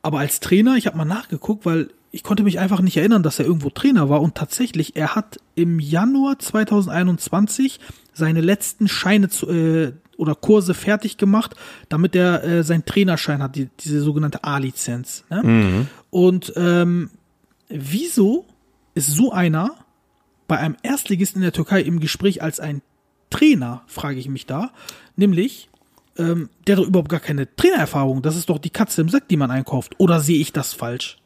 Aber 0.03 0.19
als 0.19 0.39
Trainer, 0.39 0.75
ich 0.75 0.87
habe 0.87 0.97
mal 0.97 1.05
nachgeguckt, 1.05 1.65
weil 1.65 1.89
ich 2.11 2.23
konnte 2.23 2.43
mich 2.43 2.59
einfach 2.59 2.81
nicht 2.81 2.97
erinnern, 2.97 3.23
dass 3.23 3.39
er 3.39 3.45
irgendwo 3.45 3.69
Trainer 3.69 4.09
war. 4.09 4.21
Und 4.21 4.35
tatsächlich, 4.35 4.95
er 4.95 5.15
hat 5.15 5.39
im 5.55 5.79
Januar 5.79 6.37
2021 6.39 7.79
seine 8.13 8.41
letzten 8.41 8.87
Scheine 8.87 9.29
zu, 9.29 9.49
äh, 9.49 9.93
oder 10.21 10.35
Kurse 10.35 10.75
fertig 10.75 11.17
gemacht, 11.17 11.55
damit 11.89 12.15
er 12.15 12.43
äh, 12.43 12.63
seinen 12.63 12.85
Trainerschein 12.85 13.41
hat, 13.41 13.55
die, 13.55 13.69
diese 13.79 14.01
sogenannte 14.01 14.43
A-Lizenz. 14.43 15.25
Ne? 15.31 15.87
Und 16.11 16.53
ähm, 16.55 17.09
wieso 17.69 18.45
ist 18.93 19.07
so 19.07 19.31
einer 19.31 19.73
bei 20.47 20.59
einem 20.59 20.75
Erstligisten 20.83 21.41
in 21.41 21.43
der 21.43 21.53
Türkei 21.53 21.81
im 21.81 21.99
Gespräch 21.99 22.43
als 22.43 22.59
ein 22.59 22.83
Trainer, 23.31 23.81
frage 23.87 24.19
ich 24.19 24.29
mich 24.29 24.45
da. 24.45 24.71
Nämlich, 25.15 25.69
ähm, 26.17 26.49
der 26.67 26.75
hat 26.75 26.83
doch 26.83 26.87
überhaupt 26.87 27.09
gar 27.09 27.19
keine 27.19 27.53
Trainererfahrung. 27.55 28.21
Das 28.21 28.35
ist 28.35 28.49
doch 28.49 28.59
die 28.59 28.69
Katze 28.69 29.01
im 29.01 29.09
Sack, 29.09 29.27
die 29.27 29.37
man 29.37 29.49
einkauft. 29.49 29.95
Oder 29.97 30.19
sehe 30.19 30.39
ich 30.39 30.53
das 30.53 30.73
falsch? 30.73 31.17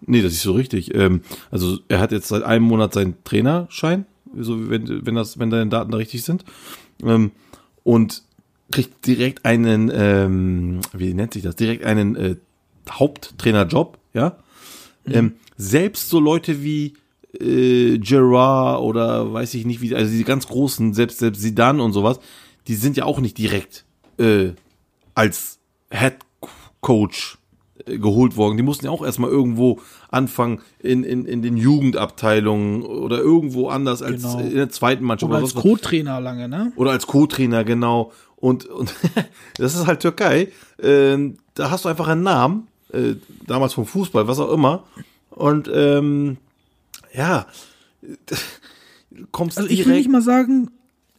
Nee, 0.00 0.22
das 0.22 0.32
ist 0.32 0.42
so 0.42 0.52
richtig. 0.52 0.94
Ähm, 0.94 1.20
also 1.50 1.80
er 1.88 2.00
hat 2.00 2.12
jetzt 2.12 2.28
seit 2.28 2.44
einem 2.44 2.64
Monat 2.64 2.94
seinen 2.94 3.22
Trainerschein, 3.24 4.06
so 4.38 4.70
wenn, 4.70 5.04
wenn 5.04 5.16
das, 5.16 5.38
wenn 5.38 5.50
deine 5.50 5.68
Daten 5.68 5.90
da 5.90 5.98
richtig 5.98 6.22
sind. 6.22 6.44
Ähm, 7.02 7.32
und 7.82 8.22
kriegt 8.70 9.06
direkt 9.06 9.44
einen, 9.44 9.90
ähm, 9.94 10.80
wie 10.92 11.14
nennt 11.14 11.32
sich 11.32 11.42
das? 11.42 11.56
Direkt 11.56 11.84
einen 11.84 12.16
äh, 12.16 12.36
Haupttrainerjob, 12.90 13.98
ja. 14.14 14.36
Ähm, 15.06 15.34
selbst 15.56 16.10
so 16.10 16.20
Leute 16.20 16.62
wie 16.62 16.94
äh, 17.40 17.98
Gerard 17.98 18.80
oder 18.82 19.32
weiß 19.32 19.54
ich 19.54 19.64
nicht 19.64 19.80
wie, 19.80 19.94
also 19.94 20.10
die 20.12 20.24
ganz 20.24 20.46
großen, 20.48 20.92
selbst 20.94 21.18
selbst 21.18 21.40
Zidane 21.42 21.82
und 21.82 21.92
sowas, 21.92 22.20
die 22.66 22.74
sind 22.74 22.96
ja 22.96 23.04
auch 23.04 23.20
nicht 23.20 23.38
direkt 23.38 23.84
äh, 24.18 24.50
als 25.14 25.58
Head 25.90 26.16
Coach 26.80 27.38
äh, 27.86 27.98
geholt 27.98 28.36
worden. 28.36 28.56
Die 28.58 28.62
mussten 28.62 28.84
ja 28.86 28.90
auch 28.90 29.04
erstmal 29.04 29.30
irgendwo 29.30 29.80
anfangen 30.10 30.60
in, 30.78 31.04
in, 31.04 31.24
in 31.24 31.40
den 31.42 31.56
Jugendabteilungen 31.56 32.82
oder 32.82 33.18
irgendwo 33.18 33.68
anders 33.68 34.02
als 34.02 34.22
Genau. 34.22 34.40
in 34.40 34.54
der 34.54 34.68
zweiten 34.70 35.04
Mannschaft 35.04 35.30
Oder 35.30 35.38
oder, 35.38 35.46
als. 35.46 35.54
Co-Trainer 35.54 36.20
lange, 36.20 36.48
ne? 36.48 36.72
oder 36.76 36.90
als 36.90 37.06
Co-Trainer, 37.06 37.64
genau. 37.64 38.12
Und, 38.40 38.66
und 38.66 38.94
das 39.58 39.74
ist 39.74 39.86
halt 39.86 40.00
Türkei. 40.00 40.48
Ähm, 40.80 41.38
da 41.54 41.70
hast 41.70 41.84
du 41.84 41.88
einfach 41.88 42.08
einen 42.08 42.22
Namen, 42.22 42.68
äh, 42.92 43.14
damals 43.46 43.74
vom 43.74 43.84
Fußball, 43.86 44.26
was 44.28 44.38
auch 44.38 44.52
immer. 44.52 44.84
Und 45.30 45.68
ähm, 45.72 46.36
ja, 47.12 47.46
du 49.10 49.26
kommst 49.32 49.58
Also 49.58 49.70
ich 49.70 49.86
will 49.86 49.96
nicht 49.96 50.10
mal 50.10 50.22
sagen, 50.22 50.70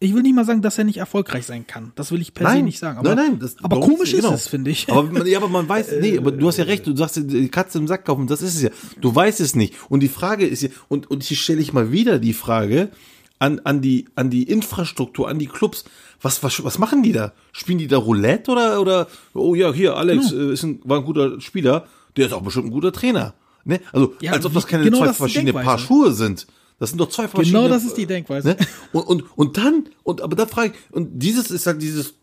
ich 0.02 0.14
will 0.14 0.22
nicht 0.22 0.34
mal 0.36 0.46
sagen, 0.46 0.62
dass 0.62 0.78
er 0.78 0.86
nicht 0.86 0.98
erfolgreich 0.98 1.46
sein 1.46 1.68
kann. 1.68 1.92
Das 1.96 2.12
will 2.12 2.22
ich 2.22 2.34
per 2.34 2.48
se 2.48 2.54
Nein, 2.56 2.66
nicht 2.66 2.80
sagen. 2.80 3.00
Aber, 3.00 3.16
nein, 3.16 3.32
nein, 3.32 3.40
das- 3.40 3.58
aber 3.62 3.82
komisch 3.82 4.14
ist 4.14 4.22
Genau. 4.22 4.34
es, 4.34 4.48
finde 4.48 4.72
ich. 4.72 4.90
Aber, 4.90 5.04
man- 5.04 5.28
ja, 5.28 5.38
aber 5.40 5.50
man 5.50 5.68
weiß, 5.68 5.88
nee, 6.00 6.18
aber 6.18 6.32
du 6.32 6.48
hast 6.48 6.56
ja 6.58 6.64
recht, 6.66 6.88
du 6.88 6.96
sagst, 6.96 7.18
die 7.18 7.50
Katze 7.50 7.80
im 7.80 7.88
Sack 7.88 8.06
kaufen, 8.06 8.28
das 8.28 8.42
ist 8.42 8.56
es 8.56 8.62
ja. 8.62 8.70
Du 9.02 9.14
weißt 9.14 9.42
es 9.42 9.56
nicht. 9.56 9.74
Und 9.90 10.00
die 10.00 10.08
Frage 10.08 10.48
ist 10.48 10.62
ja, 10.64 10.70
und, 10.88 11.12
und 11.12 11.24
hier 11.24 11.36
stelle 11.36 11.60
ich 11.62 11.74
mal 11.74 11.92
wieder 11.92 12.18
die 12.20 12.32
Frage 12.34 12.90
an, 13.40 13.60
an 13.66 13.82
die, 13.82 14.06
an 14.16 14.30
die 14.30 14.44
Infrastruktur, 14.44 15.28
an 15.28 15.38
die 15.40 15.48
Clubs. 15.48 15.84
Was, 16.22 16.44
was, 16.44 16.64
was 16.64 16.78
machen 16.78 17.04
die 17.04 17.12
da? 17.14 17.34
Spielen 17.52 17.78
die 17.78 17.88
da 17.88 17.98
Roulette 17.98 18.52
oder, 18.52 18.82
oder, 18.82 19.08
oh 19.34 19.56
ja, 19.56 19.72
hier, 19.74 19.96
Alex 19.96 20.32
äh, 20.32 20.54
ist 20.54 20.64
ein, 20.64 20.82
war 20.84 21.00
ein 21.00 21.06
guter 21.06 21.40
Spieler, 21.40 21.88
der 22.18 22.28
ist 22.28 22.34
auch 22.34 22.42
bestimmt 22.42 22.68
ein 22.68 22.72
guter 22.72 22.92
Trainer. 22.92 23.34
Ne? 23.64 23.80
Also, 23.92 24.16
Ja, 24.20 24.34
als 24.34 24.46
ob 24.46 24.54
das 24.54 24.68
keine 24.68 24.84
genau 24.84 25.00
zwei 25.00 25.08
das 25.08 25.18
verschiedene 25.18 25.52
Denkweise. 25.54 25.66
Paar 25.66 25.78
Schuhe 25.80 26.12
sind. 26.12 26.48
Das 26.80 26.90
sind 26.90 27.00
doch 27.00 27.10
zwei 27.10 27.28
verschiedene. 27.28 27.64
Genau 27.64 27.74
das 27.74 27.84
ist 27.84 27.96
die 27.96 28.06
Denkweise. 28.06 28.50
Ne? 28.50 28.58
Und, 28.94 29.04
und, 29.04 29.24
und 29.38 29.58
dann, 29.58 29.86
und, 30.04 30.22
aber 30.22 30.36
da 30.36 30.46
frage 30.46 30.74
ich, 30.74 30.96
und 30.96 31.20
dieses 31.20 31.52
ist 31.52 31.68
halt 31.68 31.82
dieses, 31.82 32.16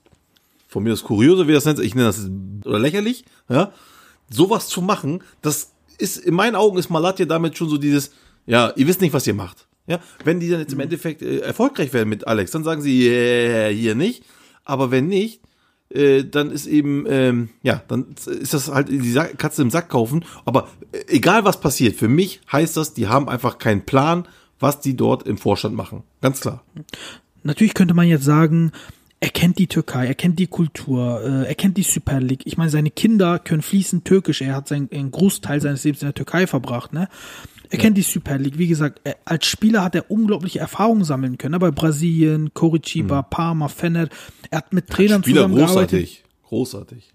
von 0.69 0.83
mir 0.83 0.91
das 0.91 1.03
Kuriose, 1.03 1.47
wie 1.47 1.53
das 1.53 1.65
nennt, 1.65 1.79
ich 1.79 1.95
nenne 1.95 2.09
das 2.09 2.29
oder 2.65 2.79
lächerlich, 2.79 3.25
ja, 3.49 3.73
sowas 4.31 4.69
zu 4.69 4.83
machen, 4.83 5.23
das 5.43 5.73
ist, 5.99 6.19
in 6.19 6.35
meinen 6.35 6.57
Augen 6.57 6.79
ist 6.79 6.91
Malatya 6.91 7.27
damit 7.27 7.57
schon 7.57 7.69
so 7.69 7.79
dieses, 7.79 8.11
ja, 8.47 8.73
ihr 8.77 8.87
wisst 8.87 9.01
nicht, 9.01 9.13
was 9.13 9.27
ihr 9.27 9.35
macht. 9.35 9.66
Ja, 9.87 10.01
wenn 10.25 10.41
die 10.41 10.49
dann 10.49 10.61
jetzt 10.61 10.73
im 10.73 10.81
Endeffekt 10.81 11.23
äh, 11.23 11.39
erfolgreich 11.39 11.93
werden 11.93 12.09
mit 12.09 12.27
Alex, 12.27 12.51
dann 12.51 12.65
sagen 12.65 12.83
sie, 12.83 13.09
yeah, 13.09 13.69
hier 13.69 13.95
nicht. 13.95 14.25
Aber 14.65 14.91
wenn 14.91 15.07
nicht, 15.07 15.41
äh, 15.91 16.25
dann 16.25 16.51
ist 16.51 16.67
eben, 16.67 17.07
ähm, 17.09 17.51
ja, 17.63 17.83
dann 17.89 18.15
ist 18.27 18.53
das 18.53 18.69
halt 18.69 18.89
die 18.89 19.13
Sa 19.13 19.25
Katze 19.25 19.63
im 19.63 19.71
Sack 19.71 19.89
kaufen. 19.89 20.25
Aber 20.45 20.69
äh, 20.93 21.05
egal 21.09 21.45
was 21.45 21.61
passiert, 21.61 21.97
für 21.97 22.09
mich 22.09 22.41
heißt 22.51 22.77
das, 22.77 22.95
die 22.95 23.07
haben 23.07 23.29
einfach 23.29 23.59
keinen 23.59 23.87
Plan, 23.87 24.27
was 24.59 24.81
die 24.81 24.97
dort 24.97 25.27
im 25.27 25.39
Vorstand 25.39 25.77
machen. 25.77 26.03
Ganz 26.21 26.41
klar. 26.41 26.65
Natürlich 27.45 27.75
könnte 27.75 27.95
man 27.95 28.09
jetzt 28.09 28.25
sagen, 28.25 28.73
er 29.21 29.31
kennt 29.31 29.59
die 29.59 29.67
Türkei, 29.67 30.07
er 30.07 30.15
kennt 30.15 30.39
die 30.39 30.47
Kultur, 30.47 31.23
äh, 31.23 31.49
er 31.49 31.55
kennt 31.55 31.77
die 31.77 31.83
Super 31.83 32.21
League. 32.21 32.43
Ich 32.45 32.59
meine, 32.59 32.71
seine 32.71 32.91
Kinder 32.91 33.39
können 33.39 33.63
fließend 33.63 34.05
Türkisch. 34.05 34.43
Er 34.43 34.57
hat 34.57 34.69
seinen 34.69 34.91
einen 34.93 35.11
Großteil 35.11 35.61
seines 35.61 35.85
Lebens 35.85 36.03
in 36.03 36.09
der 36.09 36.15
Türkei 36.15 36.47
verbracht, 36.47 36.93
ne? 36.93 37.09
Er 37.71 37.79
kennt 37.79 37.97
die 37.97 38.03
Super 38.03 38.39
League. 38.39 38.59
Wie 38.59 38.67
gesagt, 38.69 39.01
er, 39.05 39.17
als 39.25 39.47
Spieler 39.47 39.83
hat 39.85 39.95
er 39.95 40.11
unglaubliche 40.11 40.59
Erfahrungen 40.61 41.05
sammeln 41.05 41.37
können. 41.39 41.53
Ne? 41.53 41.59
Bei 41.59 41.71
Brasilien, 41.71 42.53
Coritiba, 42.55 43.23
Parma, 43.23 43.69
Fener. 43.69 44.09
Er 44.51 44.59
hat 44.59 44.73
mit 44.73 44.89
Trainern 44.89 45.23
Spieler 45.23 45.43
zusammengearbeitet. 45.43 45.91
großartig. 45.91 46.25
Großartig. 46.49 47.13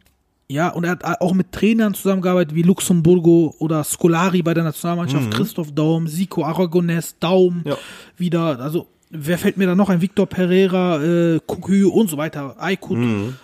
Ja, 0.50 0.68
und 0.70 0.84
er 0.84 0.92
hat 0.92 1.06
auch 1.22 1.34
mit 1.34 1.54
Trainern 1.54 1.94
zusammengearbeitet 1.94 2.54
wie 2.54 2.64
Luxemburgo 2.64 3.56
oder 3.60 3.84
Scolari 3.86 4.42
bei 4.42 4.54
der 4.54 4.66
Nationalmannschaft, 4.66 5.32
Christoph 5.32 5.72
Daum, 5.72 6.08
Sico 6.08 6.44
Aragones, 6.44 7.16
Daum 7.22 7.62
Ja. 7.66 7.78
wieder, 8.18 8.60
also 8.60 8.88
wer 9.10 9.38
fällt 9.38 9.56
mir 9.56 9.68
da 9.68 9.76
noch 9.76 9.88
ein? 9.90 10.02
Victor 10.02 10.26
Pereira, 10.28 11.02
äh, 11.02 11.40
Kukü 11.46 11.86
und 11.86 12.10
so 12.10 12.18
weiter. 12.18 12.56
Aykut. 12.62 12.98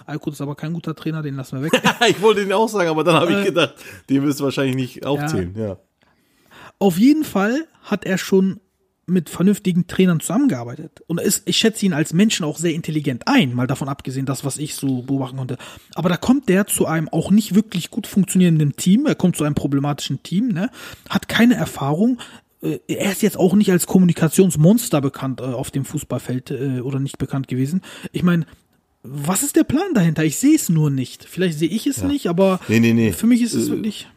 Aykut 0.06 0.34
ist 0.34 0.42
aber 0.42 0.56
kein 0.56 0.74
guter 0.74 0.94
Trainer, 0.96 1.22
den 1.22 1.36
lassen 1.36 1.62
wir 1.62 1.72
weg. 1.72 1.82
ich 2.10 2.22
wollte 2.22 2.42
den 2.44 2.52
auch 2.52 2.68
sagen, 2.68 2.90
aber 2.90 3.06
dann 3.06 3.16
habe 3.16 3.32
ich 3.32 3.38
Äh, 3.38 3.46
gedacht, 3.46 3.76
den 4.10 4.24
wirst 4.24 4.42
du 4.42 4.44
wahrscheinlich 4.44 4.76
nicht 4.76 5.06
aufzählen. 5.06 5.56
Ja. 5.58 5.78
Auf 6.80 6.98
jeden 6.98 7.24
Fall 7.24 7.66
hat 7.84 8.06
er 8.06 8.18
schon 8.18 8.60
mit 9.10 9.30
vernünftigen 9.30 9.88
Trainern 9.88 10.20
zusammengearbeitet. 10.20 11.02
Und 11.08 11.22
ist, 11.22 11.44
ich 11.46 11.56
schätze 11.58 11.86
ihn 11.86 11.94
als 11.94 12.12
Menschen 12.12 12.44
auch 12.44 12.58
sehr 12.58 12.74
intelligent 12.74 13.24
ein, 13.26 13.54
mal 13.56 13.66
davon 13.66 13.88
abgesehen, 13.88 14.26
das, 14.26 14.44
was 14.44 14.58
ich 14.58 14.76
so 14.76 15.02
beobachten 15.04 15.38
konnte. 15.38 15.58
Aber 15.96 16.10
da 16.10 16.18
kommt 16.18 16.50
der 16.50 16.68
zu 16.68 16.86
einem 16.88 17.08
auch 17.08 17.32
nicht 17.32 17.56
wirklich 17.56 17.90
gut 17.90 18.06
funktionierenden 18.06 18.76
Team, 18.76 19.06
er 19.06 19.16
kommt 19.16 19.38
zu 19.38 19.46
einem 19.46 19.56
problematischen 19.56 20.22
Team, 20.24 20.50
ne? 20.50 20.70
hat 21.08 21.30
keine 21.30 21.56
Erfahrung. 21.56 22.20
Äh, 22.62 22.80
Er 22.88 23.10
ist 23.14 23.22
jetzt 23.22 23.38
auch 23.38 23.54
nicht 23.56 23.72
als 23.72 23.88
Kommunikationsmonster 23.88 25.00
bekannt 25.00 25.40
äh, 25.40 25.46
auf 25.46 25.72
dem 25.72 25.86
Fußballfeld 25.86 26.52
äh, 26.52 26.82
oder 26.82 27.00
nicht 27.00 27.18
bekannt 27.18 27.48
gewesen. 27.48 27.82
Ich 28.12 28.24
meine, 28.24 28.46
was 29.04 29.42
ist 29.42 29.56
der 29.56 29.64
Plan 29.64 29.94
dahinter? 29.94 30.26
Ich 30.26 30.36
sehe 30.38 30.56
es 30.56 30.68
nur 30.68 30.90
nicht. 30.90 31.24
Vielleicht 31.24 31.58
sehe 31.58 31.70
ich 31.70 31.88
es 31.88 32.04
nicht, 32.04 32.28
aber 32.28 32.60
Nee, 32.68 32.82
nee, 32.82 32.92
nee. 32.94 33.14
für 33.14 33.26
mich 33.28 33.42
ist 33.42 33.54
es 33.54 33.70
Äh, 33.70 33.72
wirklich. 33.72 34.08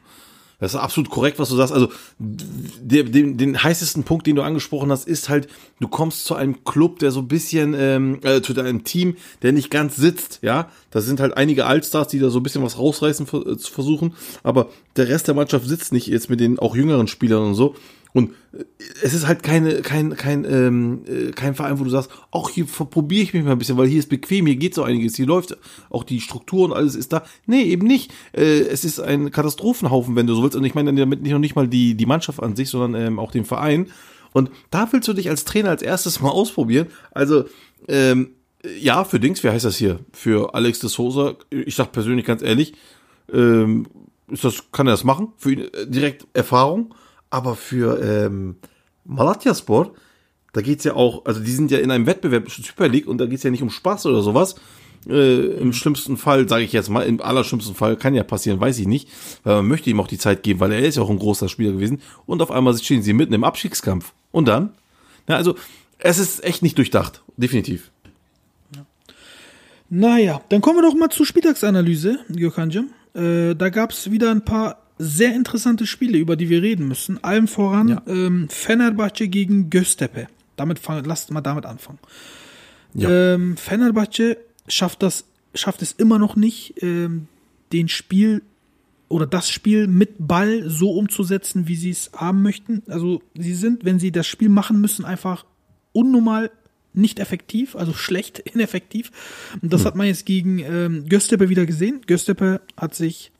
Das 0.60 0.74
ist 0.74 0.80
absolut 0.80 1.10
korrekt, 1.10 1.38
was 1.38 1.48
du 1.48 1.56
sagst. 1.56 1.72
Also 1.72 1.88
der, 2.18 3.04
den, 3.04 3.38
den 3.38 3.62
heißesten 3.62 4.04
Punkt, 4.04 4.26
den 4.26 4.36
du 4.36 4.42
angesprochen 4.42 4.92
hast, 4.92 5.08
ist 5.08 5.28
halt, 5.28 5.48
du 5.80 5.88
kommst 5.88 6.26
zu 6.26 6.34
einem 6.34 6.64
Club, 6.64 6.98
der 6.98 7.10
so 7.10 7.20
ein 7.20 7.28
bisschen, 7.28 7.74
ähm, 7.76 8.20
äh, 8.22 8.42
zu 8.42 8.58
einem 8.60 8.84
Team, 8.84 9.16
der 9.42 9.52
nicht 9.52 9.70
ganz 9.70 9.96
sitzt, 9.96 10.40
ja. 10.42 10.68
Da 10.90 11.00
sind 11.00 11.20
halt 11.20 11.36
einige 11.36 11.66
Allstars, 11.66 12.08
die 12.08 12.18
da 12.18 12.30
so 12.30 12.40
ein 12.40 12.42
bisschen 12.42 12.62
was 12.62 12.78
rausreißen 12.78 13.26
äh, 13.26 13.56
zu 13.56 13.72
versuchen, 13.72 14.14
aber 14.42 14.68
der 14.96 15.08
Rest 15.08 15.28
der 15.28 15.34
Mannschaft 15.34 15.66
sitzt 15.66 15.92
nicht 15.92 16.06
jetzt 16.06 16.28
mit 16.28 16.40
den 16.40 16.58
auch 16.58 16.76
jüngeren 16.76 17.08
Spielern 17.08 17.42
und 17.42 17.54
so. 17.54 17.74
Und 18.12 18.30
äh, 18.52 18.64
es 19.02 19.14
ist 19.14 19.26
halt 19.26 19.42
keine, 19.42 19.82
kein, 19.82 20.16
kein, 20.16 20.44
ähm, 20.44 21.02
äh, 21.06 21.30
kein 21.32 21.54
Verein, 21.54 21.78
wo 21.78 21.84
du 21.84 21.90
sagst, 21.90 22.10
auch 22.30 22.50
hier 22.50 22.66
probiere 22.66 23.22
ich 23.22 23.34
mich 23.34 23.44
mal 23.44 23.52
ein 23.52 23.58
bisschen, 23.58 23.76
weil 23.76 23.88
hier 23.88 23.98
ist 23.98 24.08
bequem, 24.08 24.46
hier 24.46 24.56
geht 24.56 24.74
so 24.74 24.82
einiges, 24.82 25.16
hier 25.16 25.26
läuft 25.26 25.56
auch 25.90 26.04
die 26.04 26.20
Struktur 26.20 26.64
und 26.64 26.72
alles 26.72 26.94
ist 26.94 27.12
da. 27.12 27.24
Nee, 27.46 27.62
eben 27.62 27.86
nicht. 27.86 28.12
Äh, 28.32 28.60
es 28.60 28.84
ist 28.84 29.00
ein 29.00 29.30
Katastrophenhaufen, 29.30 30.16
wenn 30.16 30.26
du 30.26 30.34
so 30.34 30.42
willst. 30.42 30.56
Und 30.56 30.64
ich 30.64 30.74
meine 30.74 30.92
damit 30.92 31.22
nicht 31.22 31.32
noch 31.32 31.38
nicht 31.38 31.56
mal 31.56 31.68
die, 31.68 31.94
die 31.94 32.06
Mannschaft 32.06 32.42
an 32.42 32.56
sich, 32.56 32.68
sondern 32.68 33.00
ähm, 33.00 33.18
auch 33.18 33.32
den 33.32 33.44
Verein. 33.44 33.88
Und 34.32 34.50
da 34.70 34.88
willst 34.92 35.08
du 35.08 35.12
dich 35.12 35.28
als 35.28 35.44
Trainer 35.44 35.70
als 35.70 35.82
erstes 35.82 36.20
mal 36.20 36.30
ausprobieren. 36.30 36.86
Also, 37.12 37.44
ähm, 37.88 38.30
ja, 38.78 39.04
für 39.04 39.18
Dings, 39.18 39.42
wie 39.42 39.48
heißt 39.48 39.64
das 39.64 39.76
hier? 39.76 40.00
Für 40.12 40.54
Alex 40.54 40.80
de 40.80 40.90
Souza, 40.90 41.34
ich 41.50 41.74
sag 41.74 41.92
persönlich 41.92 42.26
ganz 42.26 42.42
ehrlich, 42.42 42.74
ähm, 43.32 43.86
ist 44.28 44.44
das, 44.44 44.70
kann 44.70 44.86
er 44.86 44.92
das 44.92 45.04
machen? 45.04 45.32
Für 45.36 45.52
ihn 45.52 45.60
äh, 45.60 45.86
direkt 45.86 46.26
Erfahrung. 46.34 46.94
Aber 47.30 47.54
für 47.54 48.02
ähm, 48.02 48.56
Malatyaspor, 49.04 49.94
da 50.52 50.60
geht's 50.60 50.84
ja 50.84 50.94
auch, 50.94 51.24
also 51.24 51.40
die 51.40 51.52
sind 51.52 51.70
ja 51.70 51.78
in 51.78 51.90
einem 51.90 52.06
Wettbewerb 52.06 52.50
Super 52.50 52.88
League 52.88 53.06
und 53.06 53.18
da 53.18 53.26
geht's 53.26 53.44
ja 53.44 53.50
nicht 53.50 53.62
um 53.62 53.70
Spaß 53.70 54.06
oder 54.06 54.22
sowas. 54.22 54.56
Äh, 55.08 55.46
Im 55.56 55.72
schlimmsten 55.72 56.16
Fall, 56.16 56.48
sage 56.48 56.64
ich 56.64 56.72
jetzt 56.72 56.90
mal, 56.90 57.02
im 57.06 57.22
allerschlimmsten 57.22 57.74
Fall 57.74 57.96
kann 57.96 58.14
ja 58.14 58.22
passieren, 58.22 58.60
weiß 58.60 58.78
ich 58.80 58.86
nicht, 58.86 59.08
weil 59.44 59.56
man 59.56 59.68
möchte 59.68 59.88
ihm 59.88 60.00
auch 60.00 60.08
die 60.08 60.18
Zeit 60.18 60.42
geben, 60.42 60.60
weil 60.60 60.72
er 60.72 60.80
ist 60.80 60.96
ja 60.96 61.02
auch 61.02 61.08
ein 61.10 61.18
großer 61.18 61.48
Spieler 61.48 61.72
gewesen. 61.72 62.02
Und 62.26 62.42
auf 62.42 62.50
einmal 62.50 62.76
stehen 62.76 63.02
sie 63.02 63.14
mitten 63.14 63.32
im 63.32 63.44
Abstiegskampf. 63.44 64.12
Und 64.30 64.46
dann? 64.46 64.70
Ja, 65.28 65.36
also 65.36 65.54
es 65.98 66.18
ist 66.18 66.44
echt 66.44 66.62
nicht 66.62 66.76
durchdacht, 66.76 67.22
definitiv. 67.36 67.90
Naja, 69.88 70.40
dann 70.50 70.60
kommen 70.60 70.78
wir 70.78 70.82
doch 70.82 70.94
mal 70.94 71.08
zur 71.08 71.26
Spieltagsanalyse, 71.26 72.18
Gökhan'cığım. 72.30 72.90
Äh, 73.14 73.54
da 73.56 73.70
gab 73.70 73.90
es 73.90 74.10
wieder 74.10 74.30
ein 74.30 74.44
paar 74.44 74.79
sehr 75.02 75.34
interessante 75.34 75.86
Spiele, 75.86 76.18
über 76.18 76.36
die 76.36 76.48
wir 76.50 76.62
reden 76.62 76.86
müssen. 76.86 77.22
Allem 77.24 77.48
voran 77.48 77.88
Ja. 77.88 78.02
ähm, 78.06 78.48
Fenerbahce 78.50 79.28
gegen 79.28 79.70
Göztepe. 79.70 80.26
Damit 80.56 80.78
fang, 80.78 81.02
lasst 81.04 81.30
mal 81.30 81.40
damit 81.40 81.64
anfangen. 81.64 81.98
Ja. 82.94 83.34
Ähm, 83.34 83.56
Fenerbahce 83.56 84.36
schafft 84.68 85.02
das, 85.02 85.24
schafft 85.54 85.80
es 85.82 85.92
immer 85.92 86.18
noch 86.18 86.36
nicht, 86.36 86.82
ähm, 86.82 87.28
den 87.72 87.88
Spiel 87.88 88.42
oder 89.08 89.26
das 89.26 89.48
Spiel 89.50 89.86
mit 89.86 90.16
Ball 90.18 90.68
so 90.68 90.90
umzusetzen, 90.92 91.66
wie 91.66 91.76
sie 91.76 91.90
es 91.90 92.10
haben 92.14 92.42
möchten. 92.42 92.82
Also 92.88 93.22
sie 93.36 93.54
sind, 93.54 93.84
wenn 93.84 93.98
sie 93.98 94.12
das 94.12 94.26
Spiel 94.26 94.48
machen 94.50 94.80
müssen, 94.80 95.04
einfach 95.04 95.44
unnormal 95.92 96.50
nicht 96.92 97.20
effektiv, 97.20 97.74
also 97.74 97.92
schlecht, 97.92 98.38
ineffektiv. 98.52 99.10
Und 99.62 99.72
das 99.72 99.84
hat 99.84 99.96
man 99.96 100.06
jetzt 100.08 100.26
gegen 100.26 100.58
ähm, 100.58 101.08
Göztepe 101.08 101.48
wieder 101.48 101.64
gesehen. 101.64 102.02
Göztepe 102.06 102.60
hat 102.76 102.94
sich 102.94 103.32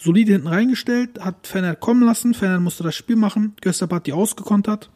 solide 0.00 0.32
hinten 0.32 0.48
reingestellt, 0.48 1.20
hat 1.20 1.46
Fener 1.46 1.76
kommen 1.76 2.02
lassen. 2.02 2.34
Fener 2.34 2.58
musste 2.58 2.82
das 2.82 2.94
Spiel 2.94 3.16
machen. 3.16 3.54
Göztepe 3.60 3.96
hat 3.96 4.06
die 4.06 4.12
ausgekontert. 4.12 4.90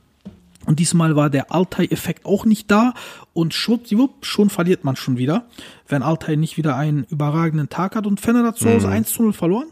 Und 0.66 0.78
diesmal 0.80 1.14
war 1.14 1.28
der 1.28 1.52
Altai-Effekt 1.52 2.24
auch 2.24 2.46
nicht 2.46 2.70
da. 2.70 2.94
Und 3.34 3.52
schwuppdiwupp, 3.52 4.24
schon 4.24 4.48
verliert 4.48 4.82
man 4.82 4.96
schon 4.96 5.18
wieder, 5.18 5.46
wenn 5.88 6.02
Altai 6.02 6.36
nicht 6.36 6.56
wieder 6.56 6.76
einen 6.76 7.04
überragenden 7.04 7.68
Tag 7.68 7.96
hat. 7.96 8.06
Und 8.06 8.20
Fener 8.20 8.44
hat 8.44 8.56
zu 8.56 8.70
Hause 8.70 8.88
1 8.88 9.12
zu 9.12 9.22
0 9.22 9.34
verloren. 9.34 9.68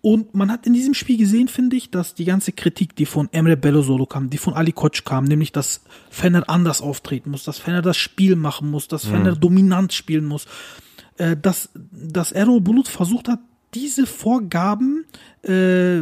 Und 0.00 0.34
man 0.34 0.50
hat 0.50 0.66
in 0.66 0.72
diesem 0.72 0.94
Spiel 0.94 1.18
gesehen, 1.18 1.48
finde 1.48 1.76
ich, 1.76 1.90
dass 1.90 2.14
die 2.14 2.24
ganze 2.24 2.52
Kritik, 2.52 2.94
die 2.96 3.06
von 3.06 3.28
Emre 3.32 3.56
Belözoğlu 3.56 4.06
kam, 4.06 4.30
die 4.30 4.38
von 4.38 4.54
Ali 4.54 4.72
Koç 4.72 5.04
kam, 5.04 5.24
nämlich, 5.24 5.50
dass 5.52 5.82
Fener 6.10 6.48
anders 6.48 6.80
auftreten 6.80 7.30
muss, 7.30 7.44
dass 7.44 7.58
Fener 7.58 7.82
das 7.82 7.96
Spiel 7.96 8.36
machen 8.36 8.70
muss, 8.70 8.86
dass 8.86 9.04
Fener 9.04 9.34
dominant 9.34 9.92
spielen 9.92 10.24
muss, 10.24 10.46
äh, 11.16 11.36
dass, 11.36 11.70
dass 11.74 12.30
Errol 12.30 12.60
Bulut 12.60 12.86
versucht 12.86 13.28
hat, 13.28 13.40
diese 13.76 14.06
Vorgaben, 14.06 15.04
äh, 15.44 15.98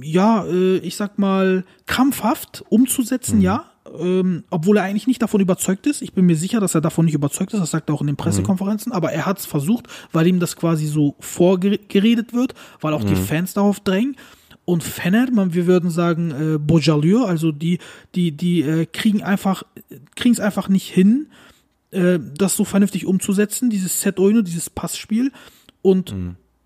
ja, 0.00 0.44
äh, 0.46 0.78
ich 0.78 0.96
sag 0.96 1.18
mal, 1.18 1.64
krampfhaft 1.86 2.64
umzusetzen, 2.70 3.42
ja, 3.42 3.66
ähm, 3.98 4.44
obwohl 4.50 4.78
er 4.78 4.84
eigentlich 4.84 5.06
nicht 5.06 5.20
davon 5.20 5.42
überzeugt 5.42 5.86
ist. 5.86 6.00
Ich 6.00 6.14
bin 6.14 6.24
mir 6.24 6.36
sicher, 6.36 6.60
dass 6.60 6.74
er 6.74 6.80
davon 6.80 7.04
nicht 7.04 7.14
überzeugt 7.14 7.52
ist. 7.52 7.60
Das 7.60 7.70
sagt 7.70 7.90
er 7.90 7.94
auch 7.94 8.00
in 8.00 8.06
den 8.06 8.16
Pressekonferenzen. 8.16 8.92
Aber 8.92 9.12
er 9.12 9.26
hat 9.26 9.38
es 9.38 9.46
versucht, 9.46 9.86
weil 10.12 10.26
ihm 10.26 10.40
das 10.40 10.56
quasi 10.56 10.86
so 10.86 11.14
vorgeredet 11.20 12.32
wird, 12.32 12.54
weil 12.80 12.94
auch 12.94 13.04
die 13.04 13.14
Fans 13.14 13.52
darauf 13.52 13.80
drängen. 13.80 14.16
Und 14.64 14.82
Fener, 14.82 15.30
man, 15.30 15.52
wir 15.52 15.66
würden 15.66 15.90
sagen, 15.90 16.30
äh, 16.30 16.58
Bojalur, 16.58 17.28
also 17.28 17.52
die, 17.52 17.78
die, 18.14 18.32
die 18.32 18.62
äh, 18.62 18.86
kriegen 18.86 19.22
einfach, 19.22 19.64
kriegen 20.16 20.32
es 20.32 20.40
einfach 20.40 20.70
nicht 20.70 20.88
hin, 20.90 21.26
äh, 21.90 22.18
das 22.18 22.56
so 22.56 22.64
vernünftig 22.64 23.04
umzusetzen, 23.04 23.68
dieses 23.68 24.00
Set 24.00 24.18
Oyunu, 24.18 24.40
dieses 24.40 24.70
Passspiel. 24.70 25.30
Und 25.82 26.14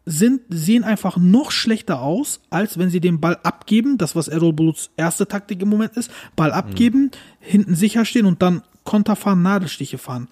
sind, 0.09 0.40
sehen 0.48 0.84
einfach 0.84 1.18
noch 1.18 1.50
schlechter 1.50 2.00
aus, 2.00 2.40
als 2.48 2.78
wenn 2.78 2.88
sie 2.88 3.00
den 3.00 3.20
Ball 3.20 3.38
abgeben, 3.42 3.98
das 3.98 4.16
was 4.16 4.28
Errol 4.28 4.54
Buluts 4.54 4.90
erste 4.96 5.28
Taktik 5.28 5.61
im 5.61 5.68
Moment 5.68 5.96
ist, 5.96 6.11
Ball 6.34 6.52
abgeben, 6.52 7.11
hinten 7.40 7.74
sicher 7.74 8.04
stehen 8.04 8.24
und 8.24 8.40
dann 8.40 8.62
Konter 8.84 9.16
fahren, 9.16 9.42
Nadelstiche 9.42 9.98
fahren. 9.98 10.28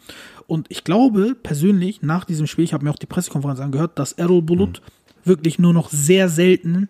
Und 0.47 0.67
ich 0.71 0.83
glaube 0.83 1.37
persönlich, 1.41 2.01
nach 2.01 2.25
diesem 2.25 2.47
Spiel, 2.47 2.65
ich 2.65 2.73
habe 2.73 2.85
mir 2.85 2.91
auch 2.91 2.99
die 2.99 3.07
Pressekonferenz 3.07 3.61
angehört, 3.61 3.99
dass 3.99 4.13
Errol 4.13 4.41
Bulut 4.43 4.81
wirklich 5.25 5.59
nur 5.59 5.75
noch 5.75 5.91
sehr 5.91 6.29
selten 6.31 6.89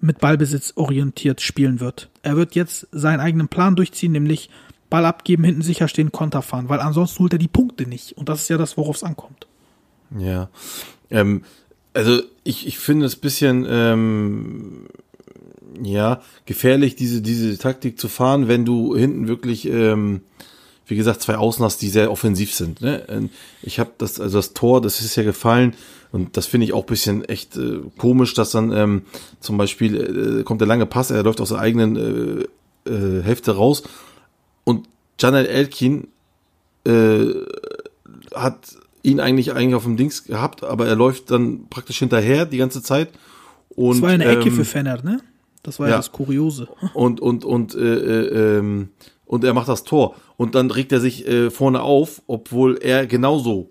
mit 0.00 0.18
Ballbesitz 0.18 0.72
orientiert 0.76 1.40
spielen 1.40 1.78
wird. 1.78 2.10
Er 2.22 2.36
wird 2.36 2.54
jetzt 2.54 2.88
seinen 2.90 3.20
eigenen 3.20 3.48
Plan 3.48 3.76
durchziehen, 3.76 4.12
nämlich 4.12 4.50
Ball 4.90 5.06
abgeben, 5.06 5.44
hinten 5.44 5.62
sicher 5.62 5.86
stehen, 5.86 6.10
Konter 6.10 6.42
fahren, 6.42 6.68
weil 6.68 6.80
ansonsten 6.80 7.20
holt 7.20 7.34
er 7.34 7.38
die 7.38 7.48
Punkte 7.48 7.86
nicht. 7.86 8.12
Und 8.18 8.28
das 8.28 8.42
ist 8.42 8.48
ja 8.48 8.58
das, 8.58 8.76
worauf 8.76 8.96
es 8.96 9.04
ankommt. 9.04 9.46
Ja. 10.18 10.48
Ähm, 11.10 11.42
also 11.96 12.22
ich, 12.44 12.66
ich 12.66 12.78
finde 12.78 13.06
es 13.06 13.16
bisschen 13.16 13.66
ähm, 13.68 14.86
ja 15.82 16.20
gefährlich, 16.44 16.96
diese, 16.96 17.22
diese 17.22 17.58
Taktik 17.58 17.98
zu 17.98 18.08
fahren, 18.08 18.48
wenn 18.48 18.64
du 18.64 18.96
hinten 18.96 19.28
wirklich, 19.28 19.66
ähm, 19.66 20.20
wie 20.86 20.96
gesagt, 20.96 21.22
zwei 21.22 21.36
Außen 21.36 21.64
hast, 21.64 21.82
die 21.82 21.88
sehr 21.88 22.10
offensiv 22.10 22.54
sind. 22.54 22.80
Ne? 22.80 23.04
Ähm, 23.08 23.30
Ich 23.62 23.80
habe 23.80 23.90
das, 23.98 24.20
also 24.20 24.38
das 24.38 24.54
Tor, 24.54 24.80
das 24.80 25.00
ist 25.00 25.16
ja 25.16 25.22
gefallen. 25.22 25.74
Und 26.12 26.36
das 26.36 26.46
finde 26.46 26.66
ich 26.66 26.72
auch 26.72 26.84
bisschen 26.84 27.24
echt 27.24 27.56
äh, 27.56 27.80
komisch, 27.98 28.34
dass 28.34 28.52
dann 28.52 28.72
ähm, 28.72 29.02
zum 29.40 29.58
Beispiel 29.58 30.40
äh, 30.40 30.42
kommt 30.44 30.60
der 30.60 30.68
lange 30.68 30.86
Pass, 30.86 31.10
er 31.10 31.24
läuft 31.24 31.40
aus 31.40 31.48
der 31.48 31.58
eigenen 31.58 31.96
äh, 32.86 32.90
äh, 32.90 33.22
Hälfte 33.22 33.56
raus 33.56 33.82
Janel 35.20 35.46
Elkin 35.46 36.08
äh, 36.86 37.26
hat 38.34 38.76
ihn 39.06 39.20
eigentlich 39.20 39.52
eigentlich 39.52 39.74
auf 39.74 39.84
dem 39.84 39.96
Dings 39.96 40.24
gehabt, 40.24 40.64
aber 40.64 40.86
er 40.86 40.96
läuft 40.96 41.30
dann 41.30 41.68
praktisch 41.70 41.98
hinterher 42.00 42.44
die 42.44 42.58
ganze 42.58 42.82
Zeit. 42.82 43.10
Und, 43.68 43.94
Das 43.94 44.02
war 44.02 44.10
eine 44.10 44.24
Ecke 44.24 44.48
ähm, 44.48 44.54
für 44.54 44.64
Fenner, 44.64 45.02
ne? 45.02 45.20
Das 45.62 45.78
war 45.78 45.86
ja, 45.86 45.92
ja. 45.92 45.96
das 45.98 46.12
Kuriose. 46.12 46.68
und 46.94 47.20
und 47.20 47.44
und 47.44 47.74
äh, 47.74 47.78
äh, 47.78 48.58
ähm, 48.58 48.90
und 49.24 49.44
er 49.44 49.54
macht 49.54 49.68
das 49.68 49.84
Tor 49.84 50.16
und 50.36 50.54
dann 50.54 50.70
regt 50.70 50.92
er 50.92 51.00
sich 51.00 51.26
äh, 51.26 51.50
vorne 51.50 51.82
auf, 51.82 52.22
obwohl 52.26 52.78
er 52.78 53.06
genauso 53.06 53.70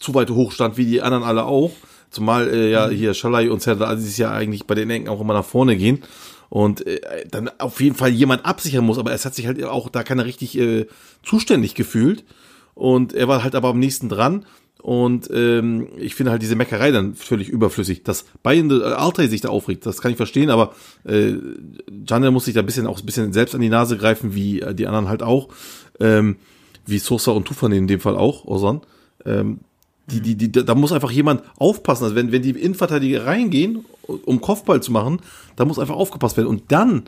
zu 0.00 0.14
weit 0.14 0.30
hoch 0.30 0.52
stand 0.52 0.76
wie 0.76 0.86
die 0.86 1.02
anderen 1.02 1.24
alle 1.24 1.44
auch. 1.44 1.72
Zumal 2.10 2.48
äh, 2.48 2.70
ja 2.70 2.88
hier 2.88 3.14
Schalai 3.14 3.50
und 3.50 3.62
Serdar 3.62 3.90
Aziz 3.90 4.16
ja 4.18 4.32
eigentlich 4.32 4.66
bei 4.66 4.74
den 4.74 4.90
Ecken 4.90 5.08
auch 5.08 5.20
immer 5.20 5.34
nach 5.34 5.44
vorne 5.44 5.76
gehen 5.76 6.02
und 6.50 6.86
äh, 6.86 7.00
dann 7.30 7.50
auf 7.58 7.80
jeden 7.80 7.96
Fall 7.96 8.10
jemand 8.10 8.44
absichern 8.44 8.84
muss, 8.84 8.98
aber 8.98 9.12
es 9.12 9.24
hat 9.24 9.34
sich 9.34 9.46
halt 9.46 9.62
auch 9.64 9.88
da 9.88 10.02
keiner 10.02 10.24
richtig 10.24 10.58
äh, 10.58 10.86
zuständig 11.22 11.74
gefühlt 11.74 12.24
und 12.74 13.12
er 13.12 13.28
war 13.28 13.44
halt 13.44 13.54
aber 13.54 13.68
am 13.68 13.78
nächsten 13.78 14.08
dran 14.08 14.44
und 14.82 15.30
ähm, 15.32 15.88
ich 15.96 16.16
finde 16.16 16.32
halt 16.32 16.42
diese 16.42 16.56
Meckerei 16.56 16.90
dann 16.90 17.14
völlig 17.14 17.48
überflüssig. 17.48 18.02
Dass 18.02 18.24
Bayern 18.42 18.68
äh, 18.70 18.82
Altay 18.82 19.28
sich 19.28 19.40
da 19.40 19.48
aufregt, 19.48 19.86
das 19.86 20.00
kann 20.00 20.10
ich 20.10 20.16
verstehen, 20.16 20.50
aber 20.50 20.74
äh, 21.04 21.34
Janel 22.06 22.32
muss 22.32 22.46
sich 22.46 22.54
da 22.54 22.60
ein 22.60 22.66
bisschen 22.66 22.88
auch 22.88 22.98
ein 22.98 23.06
bisschen 23.06 23.32
selbst 23.32 23.54
an 23.54 23.60
die 23.60 23.68
Nase 23.68 23.96
greifen, 23.96 24.34
wie 24.34 24.60
äh, 24.60 24.74
die 24.74 24.88
anderen 24.88 25.08
halt 25.08 25.22
auch, 25.22 25.48
ähm, 26.00 26.36
wie 26.84 26.98
Sosa 26.98 27.30
und 27.30 27.46
Tufan 27.46 27.70
in 27.70 27.86
dem 27.86 28.00
Fall 28.00 28.16
auch, 28.16 28.44
Osan. 28.44 28.80
Ähm, 29.24 29.60
die, 30.10 30.20
die, 30.20 30.34
die, 30.34 30.50
da 30.50 30.74
muss 30.74 30.90
einfach 30.90 31.12
jemand 31.12 31.42
aufpassen. 31.58 32.02
Also 32.02 32.16
wenn, 32.16 32.32
wenn 32.32 32.42
die 32.42 32.50
Innenverteidiger 32.50 33.24
reingehen, 33.24 33.84
um 34.02 34.40
Kopfball 34.40 34.82
zu 34.82 34.90
machen, 34.90 35.20
da 35.54 35.64
muss 35.64 35.78
einfach 35.78 35.94
aufgepasst 35.94 36.36
werden. 36.36 36.48
Und 36.48 36.72
dann 36.72 37.04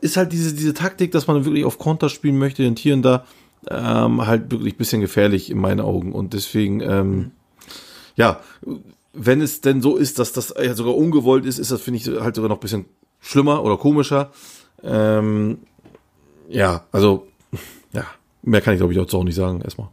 ist 0.00 0.16
halt 0.16 0.32
diese, 0.32 0.54
diese 0.54 0.74
Taktik, 0.74 1.10
dass 1.10 1.26
man 1.26 1.44
wirklich 1.44 1.64
auf 1.64 1.78
Konter 1.78 2.08
spielen 2.08 2.38
möchte 2.38 2.66
und 2.68 2.78
hier 2.78 2.94
und 2.94 3.02
da, 3.02 3.24
ähm, 3.68 4.26
halt 4.26 4.50
wirklich 4.50 4.74
ein 4.74 4.78
bisschen 4.78 5.00
gefährlich 5.00 5.50
in 5.50 5.58
meinen 5.58 5.80
Augen. 5.80 6.12
Und 6.12 6.34
deswegen, 6.34 6.80
ähm, 6.80 7.30
ja, 8.16 8.40
wenn 9.12 9.40
es 9.40 9.60
denn 9.60 9.82
so 9.82 9.96
ist, 9.96 10.18
dass 10.18 10.32
das 10.32 10.54
ja 10.62 10.74
sogar 10.74 10.96
ungewollt 10.96 11.44
ist, 11.44 11.58
ist 11.58 11.70
das, 11.70 11.82
finde 11.82 11.98
ich, 11.98 12.06
halt 12.22 12.34
sogar 12.34 12.48
noch 12.48 12.58
ein 12.58 12.60
bisschen 12.60 12.86
schlimmer 13.20 13.62
oder 13.64 13.76
komischer. 13.76 14.30
Ähm, 14.82 15.58
ja, 16.48 16.84
also, 16.92 17.26
ja, 17.92 18.04
mehr 18.42 18.60
kann 18.60 18.74
ich 18.74 18.78
glaube 18.78 18.92
ich 18.92 18.98
dazu 18.98 19.18
auch 19.18 19.24
nicht 19.24 19.34
sagen, 19.34 19.60
erstmal. 19.60 19.88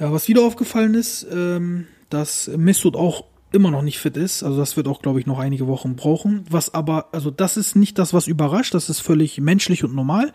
Ja, 0.00 0.12
was 0.12 0.28
wieder 0.28 0.42
aufgefallen 0.42 0.94
ist, 0.94 1.26
ähm, 1.30 1.86
dass 2.08 2.48
Mesut 2.56 2.94
auch 2.94 3.24
immer 3.52 3.70
noch 3.70 3.82
nicht 3.82 3.98
fit 3.98 4.16
ist. 4.16 4.42
Also 4.42 4.58
das 4.58 4.76
wird 4.76 4.88
auch, 4.88 5.00
glaube 5.02 5.20
ich, 5.20 5.26
noch 5.26 5.38
einige 5.38 5.66
Wochen 5.66 5.96
brauchen. 5.96 6.44
Was 6.50 6.74
aber, 6.74 7.06
also 7.12 7.30
das 7.30 7.56
ist 7.56 7.76
nicht 7.76 7.98
das, 7.98 8.12
was 8.12 8.26
überrascht. 8.26 8.74
Das 8.74 8.90
ist 8.90 9.00
völlig 9.00 9.40
menschlich 9.40 9.84
und 9.84 9.94
normal. 9.94 10.32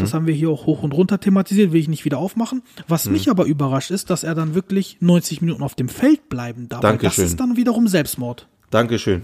Das 0.00 0.14
haben 0.14 0.26
wir 0.26 0.34
hier 0.34 0.50
auch 0.50 0.66
hoch 0.66 0.82
und 0.82 0.92
runter 0.92 1.20
thematisiert, 1.20 1.72
will 1.72 1.80
ich 1.80 1.88
nicht 1.88 2.04
wieder 2.04 2.18
aufmachen. 2.18 2.62
Was 2.88 3.06
mich 3.06 3.30
aber 3.30 3.44
überrascht 3.44 3.90
ist, 3.90 4.10
dass 4.10 4.24
er 4.24 4.34
dann 4.34 4.54
wirklich 4.54 4.98
90 5.00 5.40
Minuten 5.42 5.62
auf 5.62 5.74
dem 5.74 5.88
Feld 5.88 6.28
bleiben 6.28 6.68
darf. 6.68 6.80
Dankeschön. 6.80 7.24
Das 7.24 7.30
ist 7.32 7.40
dann 7.40 7.56
wiederum 7.56 7.88
Selbstmord. 7.88 8.48
Dankeschön. 8.70 9.22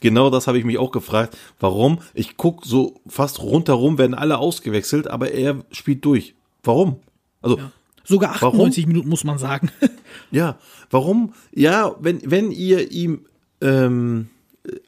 Genau 0.00 0.30
das 0.30 0.46
habe 0.46 0.58
ich 0.58 0.64
mich 0.64 0.78
auch 0.78 0.90
gefragt. 0.90 1.36
Warum? 1.60 2.00
Ich 2.12 2.36
guck 2.36 2.64
so 2.64 3.00
fast 3.06 3.40
rundherum, 3.40 3.98
werden 3.98 4.14
alle 4.14 4.38
ausgewechselt, 4.38 5.08
aber 5.08 5.30
er 5.30 5.64
spielt 5.70 6.04
durch. 6.04 6.34
Warum? 6.62 6.96
Also, 7.40 7.58
ja, 7.58 7.70
Sogar 8.04 8.34
98 8.34 8.86
Minuten 8.86 9.08
muss 9.08 9.24
man 9.24 9.38
sagen. 9.38 9.70
warum? 10.90 11.32
Ja, 11.54 11.96
wenn, 12.00 12.20
wenn 12.30 12.50
ihr 12.52 12.90
ihm 12.92 13.26
ähm, 13.60 14.28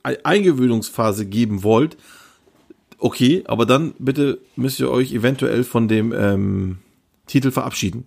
E- 0.05 0.19
Eingewöhnungsphase 0.23 1.27
geben 1.27 1.63
wollt, 1.63 1.97
okay, 2.99 3.43
aber 3.47 3.67
dann 3.67 3.95
bitte 3.99 4.39
müsst 4.57 4.81
ihr 4.81 4.91
euch 4.91 5.13
eventuell 5.13 5.65
von 5.65 5.89
dem 5.89 6.13
ähm, 6.17 6.79
Titel 7.27 7.51
verabschieden. 7.51 8.05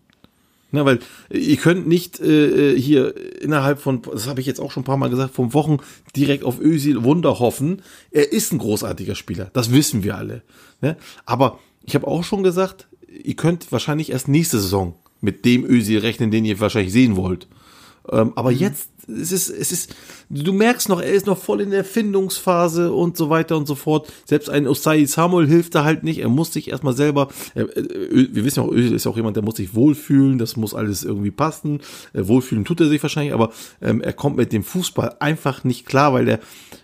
Na, 0.72 0.86
weil 0.86 1.00
ihr 1.32 1.58
könnt 1.58 1.88
nicht 1.88 2.20
äh, 2.20 2.80
hier 2.80 3.16
innerhalb 3.42 3.80
von, 3.80 4.04
das 4.04 4.28
habe 4.28 4.40
ich 4.40 4.46
jetzt 4.46 4.60
auch 4.60 4.72
schon 4.72 4.82
ein 4.82 4.86
paar 4.86 4.98
Mal 4.98 5.10
gesagt, 5.10 5.34
von 5.34 5.54
Wochen 5.56 5.78
direkt 6.16 6.44
auf 6.44 6.60
Özil 6.60 7.04
Wunder 7.04 7.40
hoffen. 7.40 7.82
Er 8.12 8.32
ist 8.32 8.54
ein 8.54 8.60
großartiger 8.60 9.16
Spieler, 9.16 9.50
das 9.54 9.72
wissen 9.74 10.04
wir 10.04 10.16
alle. 10.16 10.44
Ne? 10.82 10.96
Aber 11.26 11.58
ich 11.84 11.96
habe 11.96 12.06
auch 12.06 12.24
schon 12.24 12.44
gesagt, 12.44 12.88
ihr 13.24 13.36
könnt 13.36 13.72
wahrscheinlich 13.72 14.12
erst 14.12 14.28
nächste 14.28 14.60
Saison 14.60 14.96
mit 15.22 15.46
dem 15.46 15.66
Özil 15.66 16.00
rechnen, 16.00 16.32
den 16.32 16.46
ihr 16.46 16.60
wahrscheinlich 16.60 16.94
sehen 16.94 17.16
wollt. 17.16 17.48
Ähm, 18.12 18.34
aber 18.36 18.52
jetzt, 18.52 18.90
es 19.08 19.32
ist, 19.32 19.50
es 19.50 19.72
ist, 19.72 19.96
du 20.30 20.54
merkst 20.54 20.90
noch, 20.90 21.02
er 21.02 21.12
ist 21.12 21.26
noch 21.26 21.38
voll 21.38 21.62
in 21.62 21.72
der 21.72 21.84
Findungsphase 21.84 22.92
und 22.92 23.18
so 23.18 23.30
weiter 23.30 23.58
und 23.58 23.68
so 23.68 23.76
fort. 23.76 24.12
Selbst 24.26 24.50
ein 24.50 24.68
Osai 24.68 25.06
Samuel 25.06 25.48
hilft 25.48 25.76
da 25.76 25.84
halt 25.84 26.04
nicht. 26.04 26.20
Er 26.20 26.30
muss 26.30 26.54
sich 26.54 26.70
erstmal 26.70 26.96
selber, 26.96 27.30
er, 27.56 27.66
äh, 27.76 28.28
wir 28.32 28.46
wissen 28.46 28.62
ja 28.62 28.66
auch, 28.66 28.72
Özil 28.72 28.94
ist 28.94 29.08
auch 29.08 29.18
jemand, 29.18 29.36
der 29.36 29.44
muss 29.44 29.58
sich 29.58 29.76
wohlfühlen, 29.76 30.38
das 30.38 30.56
muss 30.56 30.74
alles 30.74 31.04
irgendwie 31.04 31.32
passen. 31.32 31.82
Äh, 32.14 32.28
wohlfühlen 32.28 32.66
tut 32.66 32.80
er 32.80 32.88
sich 32.88 33.02
wahrscheinlich, 33.02 33.34
aber 33.34 33.52
ähm, 33.82 34.02
er 34.02 34.14
kommt 34.14 34.38
mit 34.38 34.54
dem 34.54 34.64
Fußball 34.64 35.18
einfach 35.20 35.64
nicht 35.64 35.86
klar, 35.86 36.14
weil 36.14 36.28
er 36.28 36.40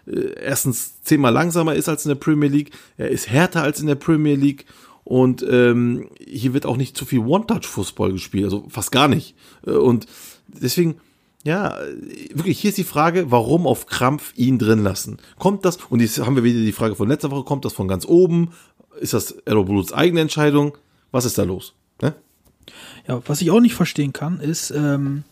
äh, 0.07 0.33
erstens 0.41 1.01
zehnmal 1.01 1.33
langsamer 1.33 1.75
ist 1.75 1.89
als 1.89 2.05
in 2.05 2.09
der 2.09 2.15
Premier 2.15 2.49
League, 2.49 2.71
er 2.97 3.09
ist 3.09 3.29
härter 3.29 3.63
als 3.63 3.79
in 3.79 3.87
der 3.87 3.95
Premier 3.95 4.35
League. 4.35 4.65
Und 5.05 5.45
ähm, 5.47 6.09
hier 6.19 6.53
wird 6.53 6.65
auch 6.65 6.77
nicht 6.77 6.97
zu 6.97 7.05
viel 7.05 7.19
One-Touch-Fußball 7.19 8.11
gespielt, 8.11 8.45
also 8.45 8.65
fast 8.69 8.91
gar 8.91 9.07
nicht. 9.07 9.35
Äh, 9.65 9.71
Und 9.71 10.07
deswegen, 10.47 10.95
ja, 11.43 11.77
wirklich, 12.33 12.59
hier 12.59 12.69
ist 12.69 12.79
die 12.79 12.83
Frage, 12.83 13.29
warum 13.29 13.67
auf 13.67 13.85
Krampf 13.85 14.33
ihn 14.35 14.57
drin 14.57 14.83
lassen? 14.83 15.17
Kommt 15.37 15.63
das, 15.63 15.77
und 15.89 16.01
jetzt 16.01 16.19
haben 16.19 16.35
wir 16.35 16.43
wieder 16.43 16.59
die 16.59 16.71
Frage 16.71 16.95
von 16.95 17.07
letzter 17.07 17.29
Woche, 17.29 17.43
kommt 17.43 17.65
das 17.65 17.73
von 17.73 17.87
ganz 17.87 18.05
oben? 18.05 18.49
Ist 18.99 19.13
das 19.13 19.31
Errol 19.45 19.65
Bluts 19.65 19.93
eigene 19.93 20.21
Entscheidung? 20.21 20.75
Was 21.11 21.25
ist 21.25 21.37
da 21.37 21.43
los? 21.43 21.75
Ne? 22.01 22.15
Ja, 23.07 23.21
was 23.27 23.41
ich 23.41 23.51
auch 23.51 23.59
nicht 23.59 23.75
verstehen 23.75 24.11
kann, 24.11 24.39
ist, 24.39 24.71
ähm, 24.71 25.23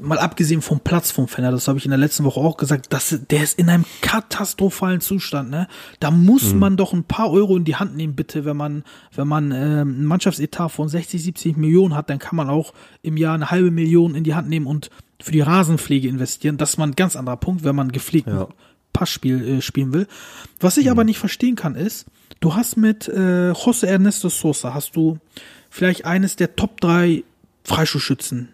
mal 0.00 0.18
abgesehen 0.18 0.62
vom 0.62 0.80
Platz 0.80 1.10
vom 1.10 1.28
Fenner, 1.28 1.50
das 1.50 1.68
habe 1.68 1.78
ich 1.78 1.84
in 1.84 1.90
der 1.90 1.98
letzten 1.98 2.24
Woche 2.24 2.40
auch 2.40 2.56
gesagt, 2.56 2.92
dass 2.92 3.18
der 3.30 3.42
ist 3.42 3.58
in 3.58 3.68
einem 3.68 3.84
katastrophalen 4.00 5.00
Zustand, 5.00 5.50
ne? 5.50 5.68
Da 6.00 6.10
muss 6.10 6.54
man 6.54 6.76
doch 6.76 6.92
ein 6.92 7.04
paar 7.04 7.30
Euro 7.30 7.56
in 7.56 7.64
die 7.64 7.76
Hand 7.76 7.96
nehmen, 7.96 8.14
bitte, 8.14 8.44
wenn 8.44 8.56
man, 8.56 8.84
wenn 9.14 9.28
man 9.28 9.52
ähm, 9.52 10.02
ein 10.02 10.04
Mannschaftsetat 10.04 10.70
von 10.70 10.88
60, 10.88 11.22
70 11.22 11.56
Millionen 11.56 11.94
hat, 11.94 12.10
dann 12.10 12.18
kann 12.18 12.36
man 12.36 12.48
auch 12.48 12.72
im 13.02 13.16
Jahr 13.16 13.34
eine 13.34 13.50
halbe 13.50 13.70
Million 13.70 14.14
in 14.14 14.24
die 14.24 14.34
Hand 14.34 14.48
nehmen 14.48 14.66
und 14.66 14.90
für 15.20 15.32
die 15.32 15.40
Rasenpflege 15.40 16.08
investieren. 16.08 16.56
Das 16.56 16.70
ist 16.70 16.78
mal 16.78 16.86
ein 16.86 16.96
ganz 16.96 17.16
anderer 17.16 17.36
Punkt, 17.36 17.64
wenn 17.64 17.74
man 17.74 17.90
gepflegten 17.92 18.34
Ja. 18.34 18.48
Passspiel 18.92 19.58
äh, 19.58 19.62
spielen 19.62 19.92
will. 19.92 20.06
Was 20.60 20.76
ich 20.76 20.90
aber 20.90 21.04
nicht 21.04 21.18
verstehen 21.18 21.56
kann, 21.56 21.74
ist, 21.74 22.06
du 22.40 22.54
hast 22.54 22.76
mit 22.76 23.08
äh, 23.08 23.52
José 23.52 23.86
Ernesto 23.86 24.28
Sosa, 24.28 24.74
hast 24.74 24.96
du 24.96 25.18
vielleicht 25.70 26.04
eines 26.04 26.36
der 26.36 26.56
Top 26.56 26.80
3 26.80 27.22
Freistoßschützen 27.64 28.48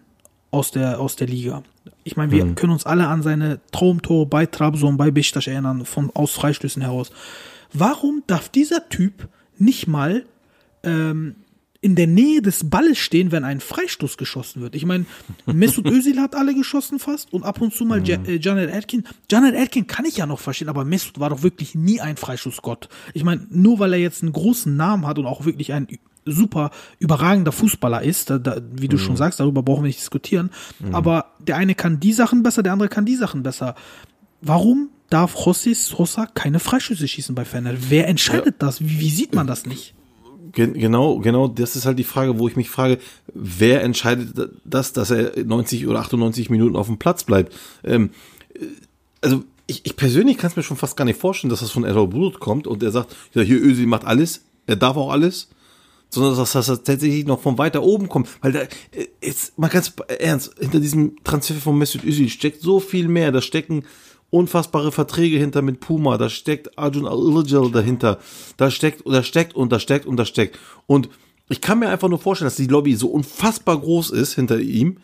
aus 0.55 0.71
der, 0.71 1.01
aus 1.01 1.17
der 1.17 1.27
Liga. 1.27 1.63
Ich 2.05 2.17
meine, 2.17 2.33
wir 2.33 2.55
können 2.55 2.73
uns 2.73 2.87
alle 2.87 3.09
an 3.09 3.23
seine 3.23 3.61
Traumtore 3.73 4.27
bei 4.27 4.47
Trabzon, 4.47 4.97
bei 4.97 5.11
Beşiktaş 5.11 5.49
erinnern, 5.49 5.85
von, 5.85 6.11
aus 6.15 6.33
Freistößen 6.33 6.83
heraus. 6.83 7.11
Warum 7.73 8.23
darf 8.27 8.49
dieser 8.49 8.89
Typ 8.89 9.29
nicht 9.59 9.87
mal 9.87 10.25
ähm, 10.83 11.35
in 11.85 11.97
der 11.97 12.07
Nähe 12.07 12.41
des 12.41 12.71
Balles 12.71 12.99
stehen, 12.99 13.31
wenn 13.31 13.45
ein 13.45 13.61
Freistoß 13.61 14.17
geschossen 14.17 14.63
wird. 14.63 14.75
Ich 14.75 14.87
meine, 14.87 15.05
Mesut 15.45 15.87
Özil 15.91 16.19
hat 16.19 16.35
alle 16.35 16.55
geschossen 16.55 16.99
fast 16.99 17.31
und 17.35 17.43
ab 17.43 17.61
und 17.61 17.75
zu 17.75 17.85
mal 17.85 18.03
ja. 18.09 18.17
äh, 18.25 18.39
Janet 18.41 18.73
Atkin. 18.73 19.05
Janet 19.31 19.55
Atkin 19.55 19.87
kann 19.87 20.07
ich 20.07 20.17
ja 20.17 20.25
noch 20.25 20.41
verstehen, 20.41 20.71
aber 20.71 20.87
Mesut 20.87 21.21
war 21.21 21.29
doch 21.29 21.43
wirklich 21.43 21.75
nie 21.75 22.01
ein 22.01 22.17
Freischussgott. 22.17 22.89
Ich 23.13 23.23
meine, 23.23 23.47
nur 23.51 23.81
weil 23.81 23.93
er 23.93 23.99
jetzt 23.99 24.23
einen 24.23 24.33
großen 24.33 24.75
Namen 24.75 25.07
hat 25.07 25.19
und 25.19 25.27
auch 25.27 25.45
wirklich 25.45 25.75
ein 25.75 25.87
super 26.25 26.71
überragender 26.99 27.53
Fußballer 27.53 28.03
ist, 28.03 28.31
da, 28.31 28.39
da, 28.39 28.61
wie 28.73 28.89
du 28.89 28.99
schon 28.99 29.17
sagst, 29.17 29.41
darüber 29.41 29.63
brauchen 29.63 29.83
wir 29.83 29.89
nicht 29.89 30.01
diskutieren. 30.01 30.51
Aber 30.93 31.27
der 31.39 31.57
eine 31.57 31.75
kann 31.75 32.01
die 32.01 32.13
Sachen 32.13 32.43
besser, 32.43 32.63
der 32.63 32.73
andere 32.73 32.89
kann 32.89 33.05
die 33.05 33.17
Sachen 33.17 33.43
besser. 33.43 33.75
Warum 34.41 34.91
darf 35.11 35.37
José 35.37 35.75
Sosa 35.75 36.27
keine 36.27 36.61
Freischüsse 36.61 37.07
schießen 37.07 37.35
bei 37.35 37.45
Fener? 37.45 37.75
Wer 37.89 38.09
entscheidet 38.09 38.57
das? 38.59 38.81
Wie, 38.81 39.01
wie 39.01 39.11
sieht 39.11 39.35
man 39.35 39.47
das 39.47 39.67
nicht? 39.67 39.95
Gen 40.53 40.75
genau, 40.75 41.19
genau, 41.19 41.49
das 41.49 41.75
ist 41.75 41.87
halt 41.87 41.99
die 41.99 42.05
Frage, 42.05 42.39
wo 42.39 42.47
ich 42.47 42.55
mich 42.55 42.71
frage, 42.71 42.99
wer 43.33 43.83
entscheidet 43.83 44.51
das, 44.65 44.93
dass 44.93 45.11
er 45.11 45.45
90 45.45 45.87
oder 45.87 46.01
98 46.01 46.51
Minuten 46.51 46.77
auf 46.77 46.87
dem 46.87 46.99
Platz 46.99 47.25
bleibt? 47.25 47.55
Ähm, 47.83 48.11
äh, 48.55 48.67
also 49.21 49.43
ich, 49.67 49.87
ich 49.87 49.97
persönlich 49.97 50.37
kann 50.37 50.51
es 50.51 50.57
mir 50.57 50.63
schon 50.63 50.77
fast 50.77 50.97
gar 50.97 51.05
nicht 51.05 51.19
vorstellen, 51.19 51.51
dass 51.51 51.61
das 51.61 51.71
von 51.71 51.85
Errol 51.85 52.09
Bulut 52.09 52.39
kommt 52.39 52.67
und 52.67 52.83
er 52.83 52.91
sagt, 52.91 53.17
ja, 53.33 53.43
hier 53.43 53.63
Özil 53.63 53.87
macht 53.87 54.05
alles, 54.05 54.45
er 54.67 54.77
darf 54.77 54.97
auch 54.97 55.11
alles, 55.11 55.49
sondern 56.11 56.37
dass 56.37 56.53
das 56.53 56.67
tatsächlich 56.67 57.27
noch 57.27 57.41
von 57.41 57.59
weiter 57.59 57.83
oben 57.83 58.09
kommt, 58.09 58.29
weil 58.41 58.53
da 58.53 58.61
äh, 58.61 59.09
jetzt 59.23 59.59
mal 59.59 59.69
ganz 59.69 59.93
ernst, 60.19 60.55
hinter 60.59 60.81
diesem 60.81 61.17
Transfer 61.25 61.55
von 61.55 61.77
Mesut 61.77 62.05
Özil 62.05 62.29
steckt 62.29 62.63
so 62.63 62.81
viel 62.81 63.09
mehr, 63.09 63.33
da 63.33 63.41
stecken 63.41 63.85
unfassbare 64.31 64.91
Verträge 64.91 65.39
hinter 65.39 65.63
mit 65.63 65.81
Puma, 65.81 66.19
da 66.19 66.29
steckt 66.29 66.77
Arjun 66.77 67.07
Al 67.07 67.71
dahinter, 67.71 68.19
da 68.57 68.71
steckt, 68.71 69.03
da 69.07 69.23
steckt 69.23 69.55
und 69.55 69.71
da 69.71 69.79
steckt 69.79 70.07
und 70.07 70.17
da 70.17 70.25
steckt. 70.25 70.59
Und 70.87 71.09
ich 71.49 71.61
kann 71.61 71.79
mir 71.79 71.89
einfach 71.89 72.09
nur 72.09 72.19
vorstellen, 72.19 72.47
dass 72.47 72.57
die 72.57 72.67
Lobby 72.67 72.97
so 72.97 73.09
unfassbar 73.09 73.79
groß 73.79 74.11
ist 74.11 74.35
hinter 74.35 74.59
ihm, 74.59 74.99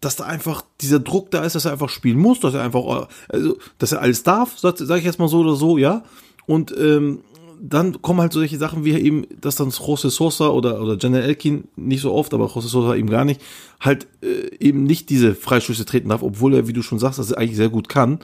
dass 0.00 0.16
da 0.16 0.24
einfach 0.24 0.64
dieser 0.80 1.00
Druck 1.00 1.30
da 1.30 1.44
ist, 1.44 1.54
dass 1.54 1.64
er 1.64 1.72
einfach 1.72 1.88
spielen 1.88 2.18
muss, 2.18 2.40
dass 2.40 2.54
er 2.54 2.62
einfach, 2.62 3.08
also, 3.28 3.58
dass 3.78 3.92
er 3.92 4.00
alles 4.00 4.22
darf, 4.22 4.58
sag 4.58 4.80
ich 4.80 5.04
jetzt 5.04 5.18
mal 5.18 5.28
so 5.28 5.40
oder 5.40 5.54
so, 5.54 5.76
ja. 5.78 6.02
Und 6.46 6.76
ähm, 6.76 7.20
dann 7.64 8.02
kommen 8.02 8.20
halt 8.20 8.32
solche 8.32 8.58
Sachen 8.58 8.84
wie 8.84 8.92
eben, 8.92 9.24
dass 9.40 9.54
dann 9.54 9.70
José 9.70 10.10
Sosa 10.10 10.48
oder, 10.48 10.82
oder 10.82 10.96
Jenna 10.98 11.20
Elkin, 11.20 11.64
nicht 11.76 12.00
so 12.00 12.12
oft, 12.12 12.34
aber 12.34 12.46
José 12.46 12.66
Sosa 12.66 12.96
eben 12.96 13.08
gar 13.08 13.24
nicht, 13.24 13.40
halt 13.78 14.08
äh, 14.20 14.50
eben 14.58 14.82
nicht 14.82 15.10
diese 15.10 15.36
Freistöße 15.36 15.84
treten 15.84 16.08
darf, 16.08 16.22
obwohl 16.22 16.54
er, 16.54 16.66
wie 16.66 16.72
du 16.72 16.82
schon 16.82 16.98
sagst, 16.98 17.20
das 17.20 17.32
eigentlich 17.32 17.56
sehr 17.56 17.68
gut 17.68 17.88
kann. 17.88 18.18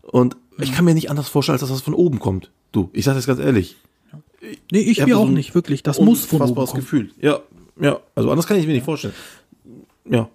Und 0.00 0.36
ich 0.58 0.72
kann 0.72 0.86
mir 0.86 0.94
nicht 0.94 1.10
anders 1.10 1.28
vorstellen, 1.28 1.54
als 1.54 1.60
dass 1.60 1.70
das 1.70 1.82
von 1.82 1.92
oben 1.92 2.18
kommt. 2.18 2.50
Du, 2.72 2.88
ich 2.94 3.04
sag 3.04 3.14
das 3.14 3.26
ganz 3.26 3.40
ehrlich. 3.40 3.76
Nee, 4.70 4.80
ich 4.80 5.00
hab 5.00 5.08
mir 5.08 5.16
so 5.16 5.20
auch 5.20 5.28
ein 5.28 5.34
nicht, 5.34 5.54
wirklich. 5.54 5.82
Das 5.82 6.00
muss 6.00 6.24
von 6.24 6.36
oben 6.36 6.42
unfassbares 6.42 6.70
kommen. 6.70 6.82
Gefühl. 6.82 7.10
Ja, 7.20 7.40
ja, 7.78 8.00
also 8.14 8.30
anders 8.30 8.46
kann 8.46 8.56
ich 8.56 8.66
mir 8.66 8.72
nicht 8.72 8.84
vorstellen. 8.84 9.14
Ja. 10.08 10.30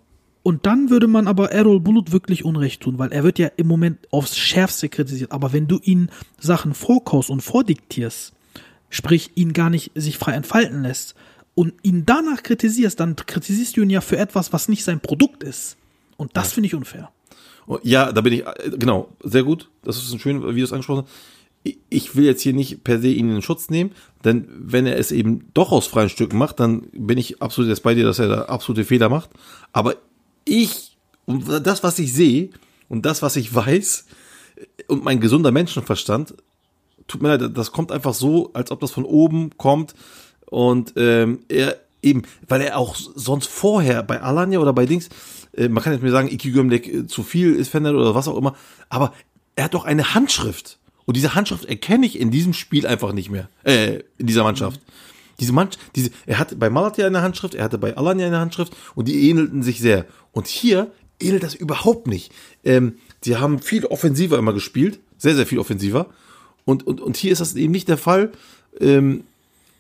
Und 0.48 0.66
dann 0.66 0.89
würde 0.89 1.08
man 1.08 1.28
aber 1.28 1.52
Errol 1.52 1.82
Bulut 1.82 2.14
wirklich 2.14 2.45
Unrecht 2.45 2.80
tun, 2.82 2.98
weil 2.98 3.12
er 3.12 3.26
wird 3.26 3.38
ja 3.38 3.50
im 3.58 3.68
Moment 3.68 4.08
aufs 4.12 4.38
Schärfste 4.38 4.88
kritisiert. 4.88 5.34
Aber 5.34 5.52
wenn 5.52 5.68
du 5.68 5.78
ihn 5.84 6.10
Sachen 6.39 6.74
vorkaust 6.74 7.30
und 7.30 7.41
vordiktierst, 7.41 8.32
sprich 8.89 9.32
ihn 9.36 9.52
gar 9.52 9.70
nicht 9.70 9.91
sich 9.93 10.18
frei 10.18 10.32
entfalten 10.32 10.84
lässt 10.84 11.16
und 11.54 11.74
ihn 11.84 12.06
danach 12.06 12.43
kritisierst, 12.43 12.98
dann 12.98 13.18
kritisierst 13.18 13.76
du 13.76 13.82
ihn 13.82 13.89
ja 13.89 14.00
für 14.00 14.18
etwas, 14.18 14.54
was 14.54 14.70
nicht 14.70 14.86
sein 14.86 15.02
Produkt 15.02 15.43
ist. 15.43 15.76
Und 16.16 16.38
das 16.38 16.54
finde 16.54 16.68
ich 16.68 16.76
unfair. 16.76 17.12
Oh, 17.68 17.80
Ja, 17.84 18.14
da 18.14 18.22
bin 18.22 18.32
ich, 18.32 18.45
äh, 18.48 18.70
genau, 18.80 19.10
sehr 19.22 19.43
gut. 19.43 19.70
Das 19.84 19.98
ist 19.98 20.14
ein 20.14 20.20
schön, 20.20 20.41
wie 20.56 20.60
du 20.60 20.64
es 20.64 20.72
angesprochen 20.72 21.04
hast. 21.04 21.76
Ich- 21.89 22.16
will 22.16 22.24
jetzt 22.24 22.41
hier 22.41 22.54
nicht 22.54 22.86
per 22.86 23.02
se 23.02 23.10
ihn 23.10 23.28
in 23.28 23.34
den 23.34 23.41
Schutz 23.41 23.70
nehmen, 23.70 23.91
denn 24.24 24.48
wenn 24.58 24.86
er 24.86 24.98
es 24.98 25.12
eben 25.12 25.50
doch 25.54 25.74
aus 25.74 25.88
freien 25.88 26.08
Stücken 26.08 26.38
macht, 26.38 26.62
dann 26.62 26.84
bin 26.93 27.18
ich 27.18 27.41
absolut 27.41 27.68
jetzt 27.68 27.84
bei 27.84 27.93
dir, 27.95 28.06
dass 28.06 28.20
er 28.20 28.30
da 28.30 28.41
absolute 28.43 28.86
Fehler 28.86 29.10
macht. 29.10 29.32
Aber 29.74 29.98
ich, 30.48 30.98
und 31.26 31.48
das, 31.66 31.84
was 31.84 32.00
ich 32.00 32.14
sehe 32.14 32.50
und 32.89 33.06
das, 33.06 33.22
was 33.22 33.36
ich 33.36 33.54
weiß 33.54 34.06
und 34.88 35.04
mein 35.04 35.20
gesunder 35.20 35.52
Menschenverstand, 35.52 36.36
tut 37.08 37.22
mir 37.22 37.38
leid, 37.38 37.52
das 37.56 37.72
kommt 37.72 37.91
einfach 37.91 38.14
so, 38.14 38.52
als 38.54 38.72
ob 38.72 38.80
das 38.80 38.91
von 38.91 39.06
oben 39.06 39.52
kommt 39.58 39.93
und 40.45 40.93
ähm, 40.98 41.39
er 41.48 41.78
eben, 42.02 42.24
weil 42.48 42.62
er 42.62 42.78
auch 42.78 42.95
sonst 42.95 43.48
vorher 43.48 44.04
bei 44.04 44.22
Alanya 44.22 44.60
oder 44.60 44.74
bei 44.74 44.86
Dings, 44.86 45.10
äh, 45.54 45.70
man 45.70 45.84
kann 45.84 45.93
jetzt 45.93 46.02
mir 46.04 46.12
sagen, 46.12 46.30
Iki 46.30 46.52
Gömlek 46.52 46.88
äh, 46.88 47.08
zu 47.08 47.24
viel 47.24 47.56
ist 47.56 47.70
Fender 47.70 47.93
oder 47.93 48.16
was 48.16 48.28
auch 48.28 48.38
immer, 48.38 48.56
aber 48.89 49.14
er 49.56 49.66
hat 49.66 49.74
doch 49.74 49.86
eine 49.86 50.14
Handschrift 50.14 50.78
und 51.06 51.18
diese 51.18 51.36
Handschrift 51.36 51.66
erkenne 51.66 52.06
ich 52.06 52.20
in 52.20 52.32
diesem 52.32 52.54
Spiel 52.54 52.86
einfach 52.86 53.14
nicht 53.14 53.30
mehr, 53.30 53.50
äh, 53.64 54.00
in 54.18 54.28
dieser 54.28 54.43
Mannschaft. 54.43 54.80
Diese 55.40 55.54
Mannschaft, 55.54 55.80
diese, 55.96 56.12
er 56.26 56.40
hatte 56.40 56.56
bei 56.56 56.70
Malatya 56.70 57.06
eine 57.06 57.22
Handschrift, 57.22 57.56
er 57.56 57.64
hatte 57.64 57.78
bei 57.78 57.96
Alanya 57.96 58.28
eine 58.28 58.40
Handschrift 58.40 58.76
und 58.96 59.08
die 59.08 59.30
ähnelten 59.30 59.64
sich 59.64 59.80
sehr. 59.80 60.06
Und 60.32 60.48
hier 60.48 60.92
ähnelt 61.20 61.44
das 61.44 61.56
überhaupt 61.56 62.08
nicht. 62.08 62.32
Ähm, 62.64 62.96
sie 63.22 63.38
haben 63.38 63.60
viel 63.60 63.86
offensiver 63.86 64.38
immer 64.38 64.54
gespielt, 64.54 65.00
sehr, 65.18 65.36
sehr 65.36 65.46
viel 65.46 65.60
offensiver. 65.60 66.08
Und, 66.66 66.86
und, 66.86 67.02
und 67.02 67.18
hier 67.18 67.32
ist 67.32 67.40
das 67.40 67.56
eben 67.56 67.72
nicht 67.72 67.88
der 67.88 67.98
Fall. 67.98 68.32
Ähm, 68.80 69.24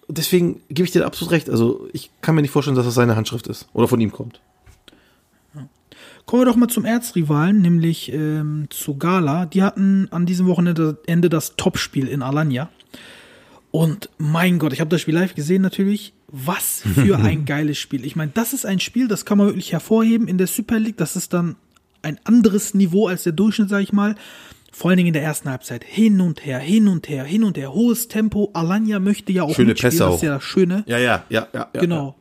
deswegen 0.07 0.61
gebe 0.69 0.85
ich 0.85 0.91
dir 0.91 1.05
absolut 1.05 1.31
recht. 1.31 1.49
Also 1.49 1.87
ich 1.91 2.11
kann 2.21 2.35
mir 2.35 2.41
nicht 2.41 2.51
vorstellen, 2.51 2.75
dass 2.75 2.85
das 2.85 2.95
seine 2.95 3.15
Handschrift 3.15 3.47
ist 3.47 3.67
oder 3.73 3.87
von 3.87 3.99
ihm 3.99 4.11
kommt. 4.11 4.39
Kommen 6.25 6.41
wir 6.41 6.45
doch 6.45 6.57
mal 6.57 6.67
zum 6.67 6.83
Erzrivalen, 6.83 7.61
nämlich 7.61 8.11
ähm, 8.11 8.67
zu 8.69 8.97
Gala. 8.97 9.45
Die 9.45 9.63
hatten 9.63 10.09
an 10.11 10.25
diesem 10.25 10.47
Wochenende 10.47 10.97
Ende 11.07 11.29
das 11.29 11.55
Topspiel 11.55 12.05
in 12.09 12.21
Alanya. 12.21 12.69
Und 13.71 14.09
mein 14.17 14.59
Gott, 14.59 14.73
ich 14.73 14.79
habe 14.79 14.89
das 14.89 15.01
Spiel 15.01 15.13
live 15.13 15.35
gesehen 15.35 15.61
natürlich. 15.61 16.13
Was 16.29 16.81
für 16.81 17.17
ein 17.23 17.45
geiles 17.45 17.77
Spiel. 17.77 18.05
Ich 18.05 18.15
meine, 18.15 18.31
das 18.33 18.53
ist 18.53 18.65
ein 18.65 18.79
Spiel, 18.79 19.07
das 19.07 19.25
kann 19.25 19.37
man 19.37 19.47
wirklich 19.47 19.71
hervorheben 19.73 20.27
in 20.27 20.37
der 20.37 20.47
Super 20.47 20.79
League. 20.79 20.97
Das 20.97 21.15
ist 21.15 21.33
dann 21.33 21.55
ein 22.01 22.19
anderes 22.23 22.73
Niveau 22.73 23.07
als 23.07 23.23
der 23.23 23.33
Durchschnitt, 23.33 23.69
sag 23.69 23.81
ich 23.81 23.93
mal. 23.93 24.15
Vor 24.71 24.89
allen 24.89 24.97
Dingen 24.97 25.07
in 25.07 25.13
der 25.13 25.23
ersten 25.23 25.49
Halbzeit. 25.49 25.83
Hin 25.83 26.21
und 26.21 26.45
her, 26.45 26.59
hin 26.59 26.87
und 26.87 27.09
her, 27.09 27.23
hin 27.23 27.43
und 27.43 27.57
her. 27.57 27.73
Hohes 27.73 28.07
Tempo. 28.07 28.51
Alanya 28.53 28.99
möchte 28.99 29.31
ja 29.31 29.43
auch 29.43 29.55
Schöne 29.55 29.69
mitspielen. 29.69 29.91
Pässe 29.91 30.03
das 30.03 30.11
auch. 30.11 30.15
ist 30.15 30.23
ja 30.23 30.35
das 30.35 30.43
Schöne. 30.43 30.83
Ja, 30.85 30.97
ja, 30.97 31.23
ja, 31.29 31.47
ja. 31.53 31.69
ja 31.73 31.81
Genau. 31.81 32.15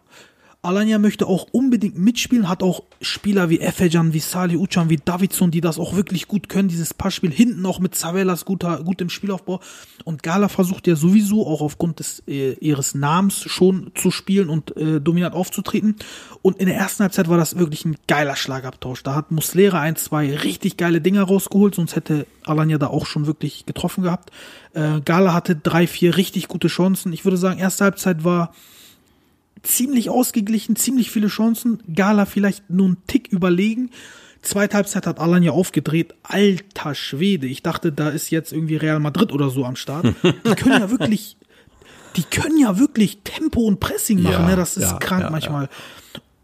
Alanya 0.66 0.98
möchte 0.98 1.26
auch 1.26 1.46
unbedingt 1.52 1.96
mitspielen, 1.96 2.48
hat 2.48 2.62
auch 2.62 2.82
Spieler 3.00 3.50
wie 3.50 3.60
Efecan, 3.60 4.12
wie 4.12 4.18
Salih 4.18 4.56
Ucan, 4.56 4.90
wie 4.90 4.96
Davidson, 4.96 5.52
die 5.52 5.60
das 5.60 5.78
auch 5.78 5.94
wirklich 5.94 6.26
gut 6.26 6.48
können, 6.48 6.68
dieses 6.68 6.92
Passspiel 6.92 7.30
hinten 7.30 7.64
auch 7.66 7.78
mit 7.78 7.94
Zavellas 7.94 8.44
guter, 8.44 8.82
gut 8.82 9.00
im 9.00 9.08
Spielaufbau. 9.08 9.60
Und 10.04 10.24
Gala 10.24 10.48
versucht 10.48 10.88
ja 10.88 10.96
sowieso 10.96 11.46
auch 11.46 11.60
aufgrund 11.60 12.00
des 12.00 12.22
äh, 12.26 12.54
ihres 12.54 12.96
Namens 12.96 13.42
schon 13.42 13.92
zu 13.94 14.10
spielen 14.10 14.48
und 14.48 14.76
äh, 14.76 15.00
dominant 15.00 15.36
aufzutreten. 15.36 15.94
Und 16.42 16.58
in 16.58 16.66
der 16.66 16.76
ersten 16.76 17.04
Halbzeit 17.04 17.28
war 17.28 17.38
das 17.38 17.58
wirklich 17.58 17.84
ein 17.84 17.96
geiler 18.08 18.34
Schlagabtausch. 18.34 19.04
Da 19.04 19.14
hat 19.14 19.30
Muslera 19.30 19.80
ein, 19.80 19.94
zwei 19.94 20.34
richtig 20.34 20.76
geile 20.76 21.00
Dinger 21.00 21.22
rausgeholt, 21.22 21.76
sonst 21.76 21.94
hätte 21.94 22.26
Alanya 22.44 22.78
da 22.78 22.88
auch 22.88 23.06
schon 23.06 23.26
wirklich 23.26 23.66
getroffen 23.66 24.02
gehabt. 24.02 24.30
Äh, 24.74 25.00
Gala 25.04 25.32
hatte 25.32 25.54
drei, 25.54 25.86
vier 25.86 26.16
richtig 26.16 26.48
gute 26.48 26.66
Chancen. 26.66 27.12
Ich 27.12 27.24
würde 27.24 27.36
sagen, 27.36 27.60
erste 27.60 27.84
Halbzeit 27.84 28.24
war 28.24 28.52
ziemlich 29.66 30.08
ausgeglichen, 30.10 30.76
ziemlich 30.76 31.10
viele 31.10 31.28
Chancen. 31.28 31.82
Gala 31.94 32.24
vielleicht 32.26 32.70
nur 32.70 32.86
einen 32.86 32.96
Tick 33.06 33.28
überlegen. 33.28 33.90
Zweite 34.42 34.76
Halbzeit 34.76 35.06
hat 35.06 35.18
Alanya 35.18 35.50
aufgedreht. 35.50 36.14
Alter 36.22 36.94
Schwede. 36.94 37.46
Ich 37.46 37.62
dachte, 37.62 37.90
da 37.92 38.08
ist 38.10 38.30
jetzt 38.30 38.52
irgendwie 38.52 38.76
Real 38.76 39.00
Madrid 39.00 39.32
oder 39.32 39.50
so 39.50 39.64
am 39.64 39.76
Start. 39.76 40.06
Die 40.22 40.54
können 40.54 40.80
ja 40.80 40.90
wirklich, 40.90 41.36
die 42.16 42.22
können 42.22 42.58
ja 42.58 42.78
wirklich 42.78 43.18
Tempo 43.24 43.60
und 43.62 43.80
Pressing 43.80 44.22
machen. 44.22 44.44
Ja, 44.44 44.48
ne? 44.50 44.56
Das 44.56 44.76
ist 44.76 44.90
ja, 44.92 44.98
krank 44.98 45.24
ja, 45.24 45.30
manchmal. 45.30 45.68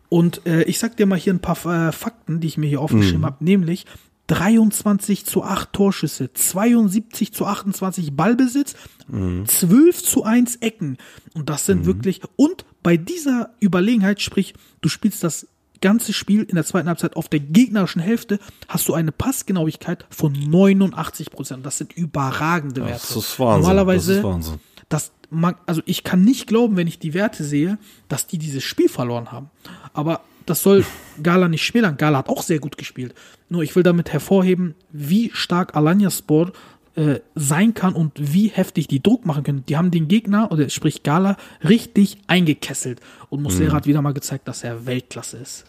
Und 0.08 0.44
äh, 0.46 0.64
ich 0.64 0.78
sag 0.78 0.96
dir 0.96 1.06
mal 1.06 1.18
hier 1.18 1.32
ein 1.32 1.40
paar 1.40 1.56
äh, 1.88 1.92
Fakten, 1.92 2.40
die 2.40 2.48
ich 2.48 2.58
mir 2.58 2.66
hier 2.68 2.80
aufgeschrieben 2.80 3.20
Mhm. 3.20 3.26
habe, 3.26 3.44
nämlich 3.44 3.86
23 4.26 5.24
zu 5.26 5.42
8 5.44 5.72
Torschüsse, 5.72 6.32
72 6.32 7.32
zu 7.32 7.46
28 7.46 8.14
Ballbesitz, 8.16 8.74
Mhm. 9.08 9.46
12 9.46 10.02
zu 10.02 10.24
1 10.24 10.56
Ecken. 10.56 10.96
Und 11.34 11.50
das 11.50 11.66
sind 11.66 11.86
wirklich, 11.86 12.20
und 12.36 12.64
bei 12.82 12.96
dieser 12.96 13.50
Überlegenheit, 13.60 14.20
sprich, 14.20 14.54
du 14.80 14.88
spielst 14.88 15.22
das 15.22 15.46
ganze 15.80 16.12
Spiel 16.12 16.42
in 16.44 16.54
der 16.54 16.64
zweiten 16.64 16.88
Halbzeit 16.88 17.16
auf 17.16 17.28
der 17.28 17.40
gegnerischen 17.40 18.00
Hälfte, 18.00 18.38
hast 18.68 18.88
du 18.88 18.94
eine 18.94 19.10
Passgenauigkeit 19.12 20.06
von 20.10 20.32
89 20.32 21.30
Prozent. 21.30 21.66
Das 21.66 21.78
sind 21.78 21.92
überragende 21.92 22.82
Werte. 22.82 22.92
Das 23.08 23.16
ist 23.16 23.38
Wahnsinn. 23.40 23.62
Normalerweise, 23.62 24.08
Das 24.12 24.18
ist 24.18 24.24
Wahnsinn. 24.24 24.60
das 24.88 25.12
mag, 25.30 25.58
also 25.66 25.82
ich 25.86 26.04
kann 26.04 26.22
nicht 26.22 26.46
glauben, 26.46 26.76
wenn 26.76 26.86
ich 26.86 26.98
die 27.00 27.14
Werte 27.14 27.42
sehe, 27.44 27.78
dass 28.08 28.26
die 28.26 28.38
dieses 28.38 28.62
Spiel 28.62 28.88
verloren 28.88 29.32
haben. 29.32 29.50
Aber 29.92 30.20
das 30.46 30.62
soll 30.62 30.84
Gala 31.22 31.48
nicht 31.48 31.64
schmälern. 31.64 31.96
Gala 31.96 32.18
hat 32.18 32.28
auch 32.28 32.42
sehr 32.42 32.60
gut 32.60 32.76
gespielt. 32.78 33.14
Nur 33.48 33.62
ich 33.64 33.74
will 33.74 33.82
damit 33.82 34.12
hervorheben, 34.12 34.74
wie 34.92 35.30
stark 35.34 35.74
Alanya 35.76 36.10
Sport 36.10 36.56
äh, 36.96 37.20
sein 37.34 37.74
kann 37.74 37.94
und 37.94 38.12
wie 38.16 38.48
heftig 38.48 38.88
die 38.88 39.02
Druck 39.02 39.26
machen 39.26 39.44
können. 39.44 39.64
Die 39.68 39.76
haben 39.76 39.90
den 39.90 40.08
Gegner, 40.08 40.50
oder 40.52 40.68
sprich 40.68 41.02
Gala, 41.02 41.36
richtig 41.66 42.18
eingekesselt. 42.26 43.00
Und 43.30 43.42
Muslera 43.42 43.74
hat 43.74 43.86
wieder 43.86 44.02
mal 44.02 44.14
gezeigt, 44.14 44.48
dass 44.48 44.64
er 44.64 44.86
Weltklasse 44.86 45.38
ist. 45.38 45.64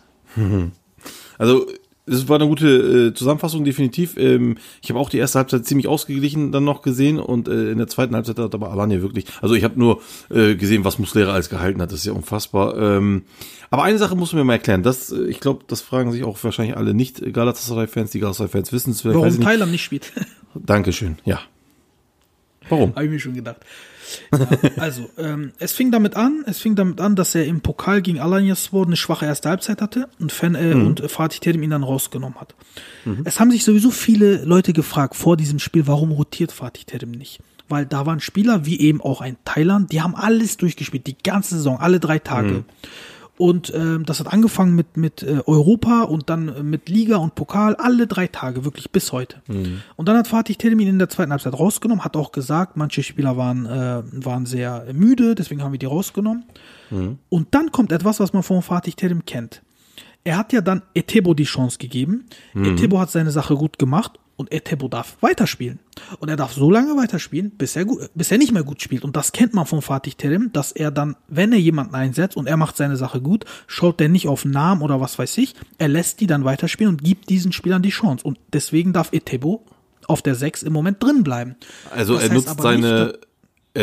Also 1.37 1.67
es 2.05 2.27
war 2.27 2.35
eine 2.35 2.47
gute 2.47 2.67
äh, 2.67 3.13
Zusammenfassung, 3.13 3.63
definitiv. 3.63 4.17
Ähm, 4.17 4.57
ich 4.81 4.89
habe 4.89 4.99
auch 4.99 5.09
die 5.09 5.17
erste 5.17 5.39
Halbzeit 5.39 5.65
ziemlich 5.65 5.87
ausgeglichen 5.87 6.51
dann 6.51 6.65
noch 6.65 6.81
gesehen 6.81 7.19
und 7.19 7.47
äh, 7.47 7.71
in 7.71 7.77
der 7.77 7.87
zweiten 7.87 8.13
Halbzeit 8.15 8.37
hat 8.39 8.53
aber 8.53 8.71
Alanya 8.71 9.01
wirklich, 9.01 9.25
also 9.41 9.55
ich 9.55 9.63
habe 9.63 9.79
nur 9.79 10.01
äh, 10.29 10.55
gesehen, 10.55 10.83
was 10.83 10.99
Muslera 10.99 11.33
alles 11.33 11.49
gehalten 11.49 11.81
hat, 11.81 11.91
das 11.91 11.99
ist 11.99 12.05
ja 12.05 12.13
unfassbar. 12.13 12.77
Ähm, 12.77 13.23
aber 13.69 13.83
eine 13.83 13.97
Sache 13.97 14.15
musst 14.15 14.33
du 14.33 14.37
mir 14.37 14.43
mal 14.43 14.53
erklären, 14.53 14.83
das, 14.83 15.11
äh, 15.11 15.23
ich 15.27 15.39
glaube, 15.39 15.63
das 15.67 15.81
fragen 15.81 16.11
sich 16.11 16.23
auch 16.25 16.37
wahrscheinlich 16.43 16.75
alle 16.75 16.93
nicht 16.93 17.33
Galatasaray-Fans, 17.33 18.11
die 18.11 18.19
Galatasaray-Fans 18.19 18.73
wissen 18.73 18.91
es 18.91 19.01
vielleicht. 19.01 19.15
Warum 19.15 19.29
nicht. 19.29 19.41
Thailand 19.41 19.71
nicht 19.71 19.83
spielt, 19.83 20.11
Dankeschön, 20.55 21.17
ja. 21.25 21.39
Warum? 22.69 22.95
habe 22.95 23.05
ich 23.05 23.11
mir 23.11 23.19
schon 23.19 23.33
gedacht. 23.33 23.57
Ja, 24.31 24.47
also, 24.77 25.09
ähm, 25.17 25.53
es 25.59 25.71
fing 25.71 25.91
damit 25.91 26.15
an, 26.15 26.43
es 26.45 26.59
fing 26.59 26.75
damit 26.75 27.01
an, 27.01 27.15
dass 27.15 27.35
er 27.35 27.45
im 27.45 27.61
Pokal 27.61 28.01
gegen 28.01 28.19
Alanyaspor 28.19 28.85
eine 28.85 28.95
schwache 28.95 29.25
erste 29.25 29.49
Halbzeit 29.49 29.81
hatte 29.81 30.09
und, 30.19 30.31
Fan, 30.31 30.55
äh, 30.55 30.73
und 30.73 31.01
äh, 31.01 31.09
Fatih 31.09 31.39
Terim 31.39 31.63
ihn 31.63 31.69
dann 31.69 31.83
rausgenommen 31.83 32.39
hat. 32.39 32.55
Es 33.23 33.39
haben 33.39 33.51
sich 33.51 33.63
sowieso 33.63 33.91
viele 33.91 34.43
Leute 34.45 34.73
gefragt 34.73 35.15
vor 35.15 35.35
diesem 35.37 35.59
Spiel, 35.59 35.87
warum 35.87 36.11
rotiert 36.11 36.51
Fatih 36.51 36.85
Terim 36.85 37.11
nicht? 37.11 37.39
Weil 37.69 37.85
da 37.85 38.05
waren 38.05 38.19
Spieler, 38.19 38.65
wie 38.65 38.79
eben 38.79 39.01
auch 39.01 39.21
ein 39.21 39.37
Thailand, 39.45 39.91
die 39.91 40.01
haben 40.01 40.15
alles 40.15 40.57
durchgespielt, 40.57 41.07
die 41.07 41.17
ganze 41.17 41.55
Saison, 41.55 41.79
alle 41.79 41.99
drei 41.99 42.19
Tage. 42.19 42.65
Und 43.43 43.73
ähm, 43.75 44.05
das 44.05 44.21
hat 44.21 44.31
angefangen 44.31 44.73
mit, 44.73 44.95
mit 44.95 45.21
äh, 45.21 45.41
Europa 45.45 46.03
und 46.03 46.29
dann 46.29 46.47
äh, 46.47 46.63
mit 46.63 46.87
Liga 46.87 47.17
und 47.17 47.35
Pokal, 47.35 47.75
alle 47.75 48.07
drei 48.07 48.27
Tage, 48.27 48.63
wirklich 48.63 48.89
bis 48.89 49.11
heute. 49.11 49.41
Und 49.97 50.07
dann 50.07 50.15
hat 50.15 50.29
Fatih 50.29 50.55
Terim 50.55 50.79
ihn 50.79 50.87
in 50.87 50.97
der 50.97 51.09
zweiten 51.09 51.29
Halbzeit 51.33 51.53
rausgenommen, 51.53 52.05
hat 52.05 52.15
auch 52.15 52.31
gesagt, 52.31 52.77
manche 52.77 53.03
Spieler 53.03 53.35
waren, 53.35 53.65
äh, 53.65 54.01
waren 54.25 54.45
sehr 54.45 54.85
müde, 54.93 55.35
deswegen 55.35 55.61
haben 55.61 55.73
wir 55.73 55.79
die 55.79 55.87
rausgenommen. 55.87 56.45
Und 57.27 57.47
dann 57.53 57.73
kommt 57.73 57.91
etwas, 57.91 58.21
was 58.21 58.31
man 58.31 58.43
von 58.43 58.61
Fatih 58.61 58.93
Terim 58.93 59.25
kennt. 59.25 59.61
Er 60.23 60.37
hat 60.37 60.53
ja 60.53 60.61
dann 60.61 60.81
Etebo 60.93 61.33
die 61.33 61.43
Chance 61.43 61.79
gegeben. 61.79 62.27
Etebo 62.55 62.97
hat 63.01 63.11
seine 63.11 63.31
Sache 63.31 63.55
gut 63.55 63.77
gemacht 63.77 64.19
und 64.35 64.51
Etebo 64.51 64.87
darf 64.87 65.17
weiterspielen. 65.21 65.79
Und 66.19 66.29
er 66.29 66.35
darf 66.35 66.53
so 66.53 66.71
lange 66.71 66.95
weiterspielen, 66.95 67.51
bis 67.51 67.75
er, 67.75 67.85
gut, 67.85 68.09
bis 68.15 68.31
er 68.31 68.37
nicht 68.37 68.51
mehr 68.51 68.63
gut 68.63 68.81
spielt. 68.81 69.03
Und 69.03 69.15
das 69.15 69.31
kennt 69.31 69.53
man 69.53 69.65
von 69.65 69.81
Fatih 69.81 70.13
Terim, 70.15 70.51
dass 70.53 70.71
er 70.71 70.91
dann, 70.91 71.15
wenn 71.27 71.51
er 71.51 71.59
jemanden 71.59 71.95
einsetzt 71.95 72.35
und 72.35 72.47
er 72.47 72.57
macht 72.57 72.77
seine 72.77 72.97
Sache 72.97 73.21
gut, 73.21 73.45
schaut 73.67 73.99
der 73.99 74.09
nicht 74.09 74.27
auf 74.27 74.45
Namen 74.45 74.81
oder 74.81 74.99
was 74.99 75.19
weiß 75.19 75.37
ich, 75.37 75.55
er 75.77 75.87
lässt 75.87 76.19
die 76.19 76.27
dann 76.27 76.45
weiterspielen 76.45 76.93
und 76.93 77.03
gibt 77.03 77.29
diesen 77.29 77.51
Spielern 77.51 77.81
die 77.83 77.89
Chance. 77.89 78.25
Und 78.25 78.39
deswegen 78.51 78.93
darf 78.93 79.13
Etebo 79.13 79.65
auf 80.07 80.21
der 80.21 80.35
6 80.35 80.63
im 80.63 80.73
Moment 80.73 81.01
drin 81.01 81.23
bleiben. 81.23 81.55
Also 81.91 82.15
Das 82.15 82.23
er 82.23 82.33
nutzt 82.33 82.61
seine, 82.61 83.05
nicht, 83.05 83.19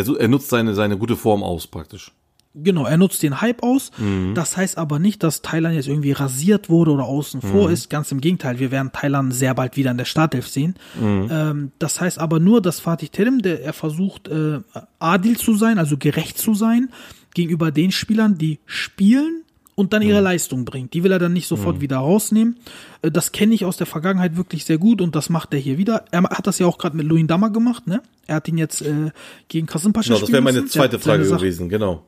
Er, 0.09 0.21
er 0.21 0.29
nutzt 0.29 0.49
seine, 0.49 0.75
seine 0.75 0.99
gute 0.99 1.17
Form 1.17 1.43
aus, 1.43 1.67
praktisch. 1.67 2.13
Genau, 2.53 2.85
er 2.85 2.97
nutzt 2.97 3.23
den 3.23 3.41
Hype 3.41 3.63
aus. 3.63 3.93
Das 4.35 4.57
heißt 4.57 4.77
aber 4.77 4.99
nicht, 4.99 5.23
dass 5.23 5.41
Thailand 5.41 5.77
jetzt 5.77 5.87
irgendwie 5.87 6.11
rasiert 6.13 6.69
wurde 6.69 6.91
oder 6.91 7.05
außen 7.05 7.43
vor 7.43 7.71
ist. 7.71 7.91
Ganz 7.91 8.11
im 8.11 8.21
Gegenteil, 8.21 8.59
wir 8.59 8.71
werden 8.73 8.91
Thailand 8.93 9.33
sehr 9.33 9.55
bald 9.55 9.77
wieder 9.77 9.93
in 9.93 9.99
der 9.99 10.05
Startelf 10.05 10.49
sehen. 10.49 10.75
Ähm, 11.01 11.71
das 11.79 12.01
heißt 12.01 12.19
aber 12.19 12.41
nur, 12.41 12.61
dass 12.61 12.81
Fatih 12.81 13.09
Terim, 13.09 13.41
der 13.43 13.63
er 13.63 13.73
versucht, 13.73 14.27
äh, 14.29 14.59
adil 14.99 15.37
zu 15.39 15.55
sein, 15.55 15.79
also 15.79 15.97
gerecht 15.97 16.39
zu 16.39 16.55
sein, 16.55 16.89
gegenüber 17.35 17.71
den 17.71 17.93
Spielern, 17.93 18.37
die 18.37 18.59
spielen 18.67 19.43
und 19.77 19.93
dann 19.93 20.03
ihre 20.03 20.21
Leistung 20.21 20.65
bringen. 20.65 20.91
Die 20.91 21.05
will 21.05 21.13
er 21.13 21.21
dann 21.21 21.33
nicht 21.33 21.47
sofort 21.47 21.81
wieder 21.81 21.99
rausnehmen. 21.99 22.57
Äh, 23.03 23.13
Das 23.13 23.31
kenne 23.31 23.55
ich 23.55 23.65
aus 23.65 23.77
der 23.77 23.87
Vergangenheit 23.87 24.37
wirklich 24.37 24.65
sehr 24.65 24.79
gut 24.79 25.01
und 25.01 25.15
das 25.15 25.31
macht 25.31 25.55
er 25.55 25.61
hier 25.61 25.79
wieder. 25.79 26.05
Er 26.11 26.25
hat 26.25 26.49
das 26.49 26.59
ja 26.59 26.67
auch 26.67 26.79
gerade 26.79 26.97
mit 26.97 27.07
Luin 27.07 27.29
Dammer 27.29 27.51
gemacht, 27.51 27.87
ne? 27.87 28.03
Er 28.27 28.35
hat 28.35 28.49
ihn 28.49 28.59
jetzt 28.59 28.83
äh, 28.83 29.13
gegen 29.47 29.69
Kasim 29.69 29.93
Pascha 29.93 30.09
Genau, 30.09 30.21
das 30.21 30.33
wäre 30.33 30.43
meine 30.43 30.65
zweite 30.67 30.99
Frage 30.99 31.23
gewesen, 31.39 31.69
genau. 31.69 32.07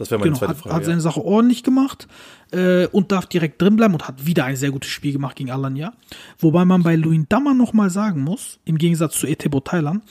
Das 0.00 0.10
wäre 0.10 0.18
meine 0.18 0.30
Genau, 0.30 0.38
zweite 0.38 0.50
hat, 0.52 0.58
Frage. 0.58 0.74
hat 0.74 0.82
ja. 0.82 0.86
seine 0.86 1.00
Sache 1.00 1.24
ordentlich 1.24 1.62
gemacht 1.62 2.08
äh, 2.52 2.86
und 2.88 3.12
darf 3.12 3.26
direkt 3.26 3.60
drin 3.62 3.76
bleiben 3.76 3.94
und 3.94 4.08
hat 4.08 4.26
wieder 4.26 4.44
ein 4.46 4.56
sehr 4.56 4.70
gutes 4.70 4.90
Spiel 4.90 5.12
gemacht 5.12 5.36
gegen 5.36 5.50
Alanya. 5.50 5.92
Wobei 6.38 6.64
man 6.64 6.82
bei 6.82 6.96
Luin 6.96 7.26
Dammer 7.28 7.54
nochmal 7.54 7.90
sagen 7.90 8.22
muss, 8.22 8.58
im 8.64 8.78
Gegensatz 8.78 9.18
zu 9.18 9.26
Etebo 9.26 9.60
Thailand, 9.60 10.02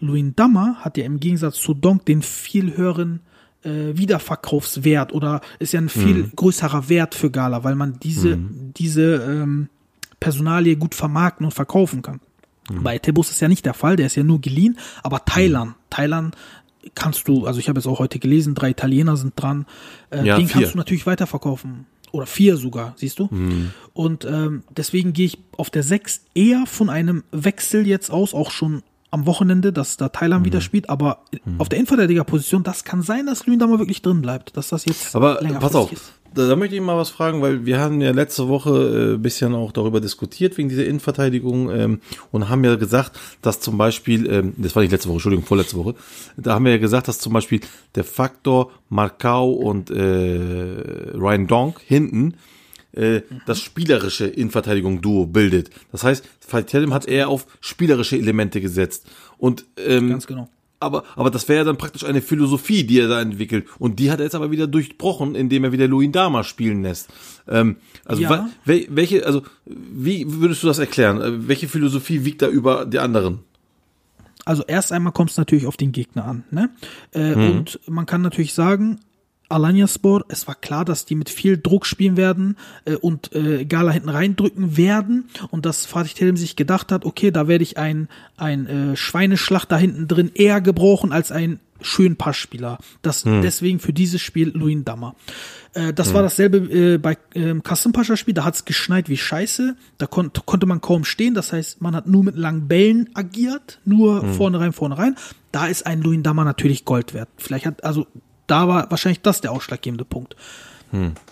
Luin 0.00 0.34
Dammer 0.34 0.76
hat 0.80 0.96
ja 0.96 1.04
im 1.04 1.20
Gegensatz 1.20 1.56
zu 1.56 1.74
Donk 1.74 2.04
den 2.06 2.22
viel 2.22 2.76
höheren 2.76 3.20
äh, 3.64 3.96
Wiederverkaufswert 3.96 5.12
oder 5.12 5.40
ist 5.58 5.72
ja 5.72 5.80
ein 5.80 5.88
viel 5.88 6.24
Mhm. 6.24 6.32
größerer 6.36 6.88
Wert 6.88 7.14
für 7.14 7.30
Gala, 7.30 7.64
weil 7.64 7.74
man 7.74 7.98
diese, 8.02 8.38
diese 8.76 9.14
ähm, 9.16 9.68
Personalie 10.20 10.76
gut 10.76 10.94
vermarkten 10.94 11.44
und 11.46 11.52
verkaufen 11.52 12.02
kann. 12.02 12.20
Mhm. 12.70 12.82
Bei 12.82 12.94
Etebos 12.96 13.30
ist 13.30 13.40
ja 13.40 13.48
nicht 13.48 13.66
der 13.66 13.74
Fall, 13.74 13.96
der 13.96 14.06
ist 14.06 14.16
ja 14.16 14.24
nur 14.24 14.40
geliehen, 14.40 14.78
aber 15.02 15.24
Thailand, 15.24 15.74
Thailand 15.90 16.34
kannst 16.94 17.28
du, 17.28 17.46
also 17.46 17.58
ich 17.60 17.68
habe 17.68 17.78
jetzt 17.80 17.86
auch 17.86 17.98
heute 17.98 18.18
gelesen, 18.18 18.54
drei 18.54 18.70
Italiener 18.70 19.16
sind 19.16 19.32
dran, 19.36 19.66
äh, 20.10 20.24
Ja, 20.24 20.36
den 20.36 20.46
vier. 20.48 20.54
kannst 20.62 20.74
du 20.74 20.78
natürlich 20.78 21.06
weiterverkaufen. 21.06 21.86
Oder 22.12 22.26
vier 22.26 22.56
sogar, 22.56 22.92
siehst 22.96 23.18
du? 23.18 23.28
Mhm. 23.30 23.70
Und 23.92 24.24
ähm, 24.24 24.62
deswegen 24.76 25.12
gehe 25.12 25.26
ich 25.26 25.38
auf 25.56 25.70
der 25.70 25.82
sechs 25.82 26.20
eher 26.34 26.64
von 26.66 26.88
einem 26.88 27.24
Wechsel 27.32 27.86
jetzt 27.88 28.10
aus, 28.10 28.34
auch 28.34 28.50
schon 28.52 28.82
am 29.10 29.26
Wochenende, 29.26 29.72
dass 29.72 29.96
da 29.96 30.08
Thailand 30.08 30.42
Mhm. 30.42 30.46
wieder 30.46 30.60
spielt, 30.60 30.88
aber 30.90 31.24
auf 31.58 31.68
der 31.68 31.78
Innenverteidigerposition, 31.78 32.62
das 32.62 32.84
kann 32.84 33.02
sein, 33.02 33.26
dass 33.26 33.46
Lünen 33.46 33.58
da 33.60 33.66
mal 33.66 33.78
wirklich 33.78 34.02
drin 34.02 34.22
bleibt, 34.22 34.56
dass 34.56 34.68
das 34.68 34.84
jetzt 34.84 35.14
Aber 35.16 35.36
pass 35.60 35.74
auf, 35.74 35.92
ist. 35.92 36.12
Da, 36.34 36.56
möchte 36.56 36.76
ich 36.76 36.82
mal 36.82 36.96
was 36.96 37.10
fragen, 37.10 37.42
weil 37.42 37.64
wir 37.64 37.78
haben 37.78 38.00
ja 38.00 38.10
letzte 38.10 38.48
Woche 38.48 38.70
äh, 38.70 39.14
ein 39.14 39.22
bisschen 39.22 39.54
auch 39.54 39.72
darüber 39.72 40.00
diskutiert, 40.00 40.56
wegen 40.58 40.68
dieser 40.68 40.84
Innenverteidigung, 40.84 41.70
ähm, 41.70 42.00
und 42.32 42.48
haben 42.48 42.64
ja 42.64 42.76
gesagt, 42.76 43.18
dass 43.42 43.60
zum 43.60 43.78
Beispiel, 43.78 44.30
ähm, 44.30 44.54
das 44.56 44.74
war 44.74 44.82
nicht 44.82 44.92
letzte 44.92 45.08
Woche, 45.08 45.16
Entschuldigung, 45.16 45.46
vorletzte 45.46 45.76
Woche, 45.76 45.94
da 46.36 46.54
haben 46.54 46.64
wir 46.64 46.72
ja 46.72 46.78
gesagt, 46.78 47.08
dass 47.08 47.18
zum 47.18 47.32
Beispiel 47.32 47.60
der 47.94 48.04
Faktor 48.04 48.72
Marcau 48.88 49.52
und 49.52 49.90
äh, 49.90 51.14
Ryan 51.14 51.46
Donk 51.46 51.80
hinten 51.80 52.34
äh, 52.92 53.22
das 53.46 53.60
spielerische 53.60 54.26
Innenverteidigung-Duo 54.26 55.26
bildet. 55.26 55.70
Das 55.90 56.04
heißt, 56.04 56.24
Fatih 56.40 56.90
hat 56.90 57.06
eher 57.06 57.28
auf 57.28 57.46
spielerische 57.60 58.16
Elemente 58.16 58.60
gesetzt. 58.60 59.06
Und 59.38 59.66
ähm, 59.76 60.10
Ganz 60.10 60.26
genau. 60.26 60.48
Aber, 60.84 61.04
aber 61.16 61.30
das 61.30 61.48
wäre 61.48 61.58
ja 61.58 61.64
dann 61.64 61.76
praktisch 61.76 62.04
eine 62.04 62.20
Philosophie, 62.22 62.84
die 62.84 63.00
er 63.00 63.08
da 63.08 63.20
entwickelt. 63.20 63.66
Und 63.78 63.98
die 63.98 64.10
hat 64.10 64.20
er 64.20 64.24
jetzt 64.24 64.34
aber 64.34 64.50
wieder 64.50 64.66
durchbrochen, 64.66 65.34
indem 65.34 65.64
er 65.64 65.72
wieder 65.72 65.88
Louis 65.88 66.10
Dama 66.12 66.44
spielen 66.44 66.82
lässt. 66.82 67.08
Ähm, 67.48 67.76
also 68.04 68.22
Ja. 68.22 68.48
wel, 68.64 68.86
welche, 68.90 69.26
also 69.26 69.42
wie 69.66 70.24
würdest 70.28 70.62
du 70.62 70.66
das 70.66 70.78
erklären? 70.78 71.20
Äh, 71.20 71.48
Welche 71.48 71.68
Philosophie 71.68 72.24
wiegt 72.24 72.42
da 72.42 72.48
über 72.48 72.84
die 72.86 72.98
anderen? 72.98 73.40
Also 74.44 74.62
erst 74.66 74.92
einmal 74.92 75.12
kommt 75.12 75.30
es 75.30 75.36
natürlich 75.38 75.66
auf 75.66 75.76
den 75.78 75.92
Gegner 75.92 76.24
an. 76.26 76.44
Ne? 76.50 76.70
Äh, 77.12 77.34
Mhm. 77.34 77.50
Und 77.50 77.80
man 77.88 78.04
kann 78.06 78.20
natürlich 78.22 78.52
sagen, 78.52 79.00
Alanyaspor, 79.48 80.24
es 80.28 80.46
war 80.46 80.54
klar, 80.54 80.84
dass 80.84 81.04
die 81.04 81.14
mit 81.14 81.30
viel 81.30 81.58
Druck 81.58 81.86
spielen 81.86 82.16
werden 82.16 82.56
äh, 82.84 82.94
und 82.94 83.34
äh, 83.34 83.64
Gala 83.64 83.92
hinten 83.92 84.08
reindrücken 84.08 84.76
werden 84.76 85.28
und 85.50 85.66
dass 85.66 85.86
Fatih 85.86 86.14
Terim 86.14 86.36
sich 86.36 86.56
gedacht 86.56 86.90
hat, 86.92 87.04
okay, 87.04 87.30
da 87.30 87.46
werde 87.46 87.62
ich 87.62 87.78
ein, 87.78 88.08
ein 88.36 88.66
äh, 88.66 88.96
Schweineschlacht 88.96 89.70
da 89.70 89.76
hinten 89.76 90.08
drin 90.08 90.30
eher 90.34 90.60
gebrauchen 90.60 91.12
als 91.12 91.30
ein 91.30 91.60
schönen 91.80 92.16
Passspieler. 92.16 92.78
Das 93.02 93.24
deswegen 93.24 93.78
für 93.78 93.92
dieses 93.92 94.22
Spiel 94.22 94.50
Luin 94.54 94.84
Dammer. 94.84 95.16
Äh, 95.74 95.92
das 95.92 96.14
war 96.14 96.22
dasselbe 96.22 96.58
äh, 96.58 96.98
bei 96.98 97.18
ähm, 97.34 97.62
Kasim 97.62 97.92
Pascha 97.92 98.16
Spiel, 98.16 98.34
da 98.34 98.44
hat 98.44 98.54
es 98.54 98.64
geschneit 98.64 99.08
wie 99.08 99.16
Scheiße, 99.16 99.76
da 99.98 100.06
kon 100.06 100.30
konnte 100.46 100.66
man 100.66 100.80
kaum 100.80 101.04
stehen, 101.04 101.34
das 101.34 101.52
heißt, 101.52 101.82
man 101.82 101.94
hat 101.94 102.06
nur 102.06 102.24
mit 102.24 102.36
langen 102.36 102.68
Bällen 102.68 103.10
agiert, 103.14 103.80
nur 103.84 104.24
vorne 104.24 104.60
rein, 104.60 104.72
vorne 104.72 104.96
rein. 104.96 105.16
Da 105.52 105.66
ist 105.66 105.86
ein 105.86 106.00
Luin 106.00 106.22
Dammer 106.22 106.44
natürlich 106.44 106.84
Gold 106.84 107.14
wert. 107.14 107.28
Vielleicht 107.36 107.66
hat, 107.66 107.84
also 107.84 108.06
da 108.46 108.68
war 108.68 108.90
wahrscheinlich 108.90 109.22
das 109.22 109.40
der 109.40 109.52
ausschlaggebende 109.52 110.04
Punkt. 110.04 110.36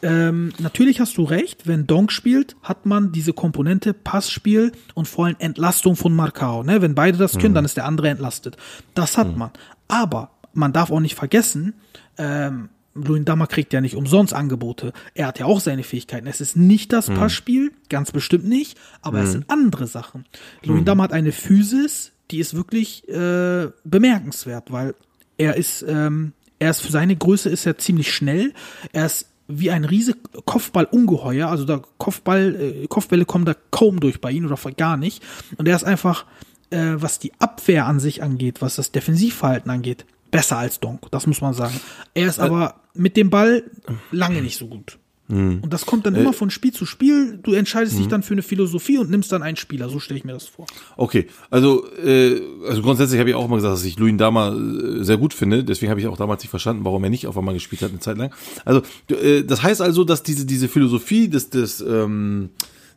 Ähm, 0.03 0.53
natürlich 0.59 0.99
hast 0.99 1.17
du 1.19 1.23
recht, 1.23 1.67
wenn 1.67 1.87
Donk 1.87 2.11
spielt, 2.11 2.57
hat 2.63 2.85
man 2.85 3.13
diese 3.13 3.33
Komponente 3.33 3.95
Passspiel 3.95 4.73
und 4.95 5.07
vor 5.07 5.27
allem 5.27 5.37
Entlastung 5.39 5.95
von 5.95 6.15
Marcao. 6.15 6.65
Ne? 6.65 6.83
Wenn 6.83 6.95
beide 6.95 7.17
das 7.17 7.39
können, 7.39 7.55
dann 7.55 7.65
ist 7.65 7.77
der 7.77 7.85
andere 7.85 8.09
entlastet. 8.09 8.57
Das 8.95 9.17
hat 9.17 9.37
man. 9.37 9.51
Aber 9.87 10.31
man 10.53 10.73
darf 10.73 10.91
auch 10.91 11.01
nicht 11.01 11.15
vergessen, 11.15 11.75
ähm, 12.19 12.71
Luin 12.95 13.25
Dammer 13.25 13.47
kriegt 13.47 13.73
ja 13.73 13.81
nicht 13.81 13.95
umsonst 13.95 14.35
Angebote. 14.35 14.93
Er 15.15 15.29
hat 15.29 15.39
ja 15.39 15.47
auch 15.47 15.61
seine 15.61 15.83
Fähigkeiten. 15.83 16.27
Es 16.27 16.43
ist 16.43 16.57
nicht 16.57 16.93
das 16.93 17.09
Passspiel, 17.09 17.73
ganz 17.89 18.13
bestimmt 18.13 18.45
nicht, 18.45 18.77
aber 19.01 19.21
es 19.21 19.33
sind 19.33 19.49
andere 19.49 19.87
Sachen. 19.87 20.27
Luin 20.63 20.85
Dammer 20.85 21.05
hat 21.05 21.13
eine 21.13 21.33
Physis, 21.33 22.13
die 22.31 22.39
ist 22.39 22.55
wirklich 22.55 23.09
äh, 23.09 23.71
bemerkenswert, 23.85 24.73
weil 24.73 24.95
er 25.39 25.57
ist, 25.57 25.83
ähm, 25.89 26.35
er 26.63 26.71
ist 26.71 26.81
für 26.81 26.93
seine 26.93 27.17
Größe 27.17 27.51
ist 27.51 27.67
er 27.67 27.77
ziemlich 27.77 28.15
schnell. 28.15 28.55
Er 28.93 29.07
ist 29.07 29.27
wie 29.49 29.73
ein 29.73 29.85
riese 29.85 30.15
Kopfballungeheuer, 30.45 31.49
also 31.49 31.65
da 31.65 31.83
Kopfball, 31.99 32.55
äh, 32.55 32.87
Kopfbälle 32.87 33.25
kommen 33.25 33.45
da 33.45 33.55
kaum 33.73 33.99
durch 33.99 34.21
bei 34.21 34.31
ihm 34.31 34.47
oder 34.47 34.57
gar 34.71 34.97
nicht. 34.97 35.25
Und 35.57 35.67
er 35.67 35.75
ist 35.75 35.83
einfach, 35.83 36.25
äh, 36.71 36.95
was 36.95 37.19
die 37.19 37.33
Abwehr 37.41 37.87
an 37.87 37.99
sich 37.99 38.23
angeht, 38.23 38.63
was 38.63 38.77
das 38.77 38.93
Defensivverhalten 38.93 39.73
angeht, 39.73 40.07
besser 40.31 40.57
als 40.57 40.79
Donk, 40.79 41.11
das 41.11 41.27
muss 41.27 41.41
man 41.41 41.53
sagen. 41.53 41.79
Er 42.15 42.29
ist 42.29 42.39
aber 42.39 42.77
mit 42.95 43.17
dem 43.17 43.29
Ball 43.29 43.65
lange 44.13 44.41
nicht 44.41 44.57
so 44.57 44.69
gut. 44.69 44.99
Und 45.33 45.73
das 45.73 45.87
kommt 45.87 46.05
dann 46.05 46.15
immer 46.15 46.35
von 46.35 46.51
Spiel 46.51 46.73
zu 46.73 46.85
Spiel. 46.85 47.39
Du 47.43 47.55
entscheidest 47.55 47.99
dich 47.99 48.07
dann 48.07 48.23
für 48.23 48.35
eine 48.35 48.43
Philosophie 48.43 48.99
und 48.99 49.11
nimmst 49.11 49.33
dann 49.33 49.43
einen 49.43 49.57
Spieler. 49.57 49.89
So 49.89 49.99
stelle 49.99 50.19
ich 50.19 50.25
mir 50.25 50.33
das 50.33 50.47
vor. 50.47 50.67
Okay, 50.97 51.27
also, 51.49 51.87
äh, 51.97 52.39
also 52.69 52.83
grundsätzlich 52.83 53.19
habe 53.19 53.31
ich 53.31 53.37
auch 53.37 53.49
mal 53.49 53.57
gesagt, 53.57 53.75
dass 53.75 53.85
ich 53.85 53.99
Louis 53.99 54.15
Dama 54.19 54.55
äh, 54.55 55.03
sehr 55.03 55.17
gut 55.17 55.33
finde. 55.33 55.65
Deswegen 55.65 55.91
habe 55.91 56.01
ich 56.01 56.07
auch 56.07 56.19
damals 56.19 56.43
nicht 56.43 56.51
verstanden, 56.51 56.85
warum 56.85 57.03
er 57.05 57.11
nicht 57.11 57.27
auf 57.27 57.39
einmal 57.39 57.55
gespielt 57.55 57.81
hat 57.81 57.91
eine 57.91 58.01
Zeit 58.01 58.19
lang. 58.19 58.31
Also, 58.67 58.83
äh, 59.09 59.43
das 59.43 59.63
heißt 59.63 59.81
also, 59.81 60.05
dass 60.05 60.23
diese, 60.23 60.45
diese 60.45 60.69
Philosophie 60.69 61.29
des, 61.29 61.49
des, 61.49 61.81
ähm, 61.81 62.51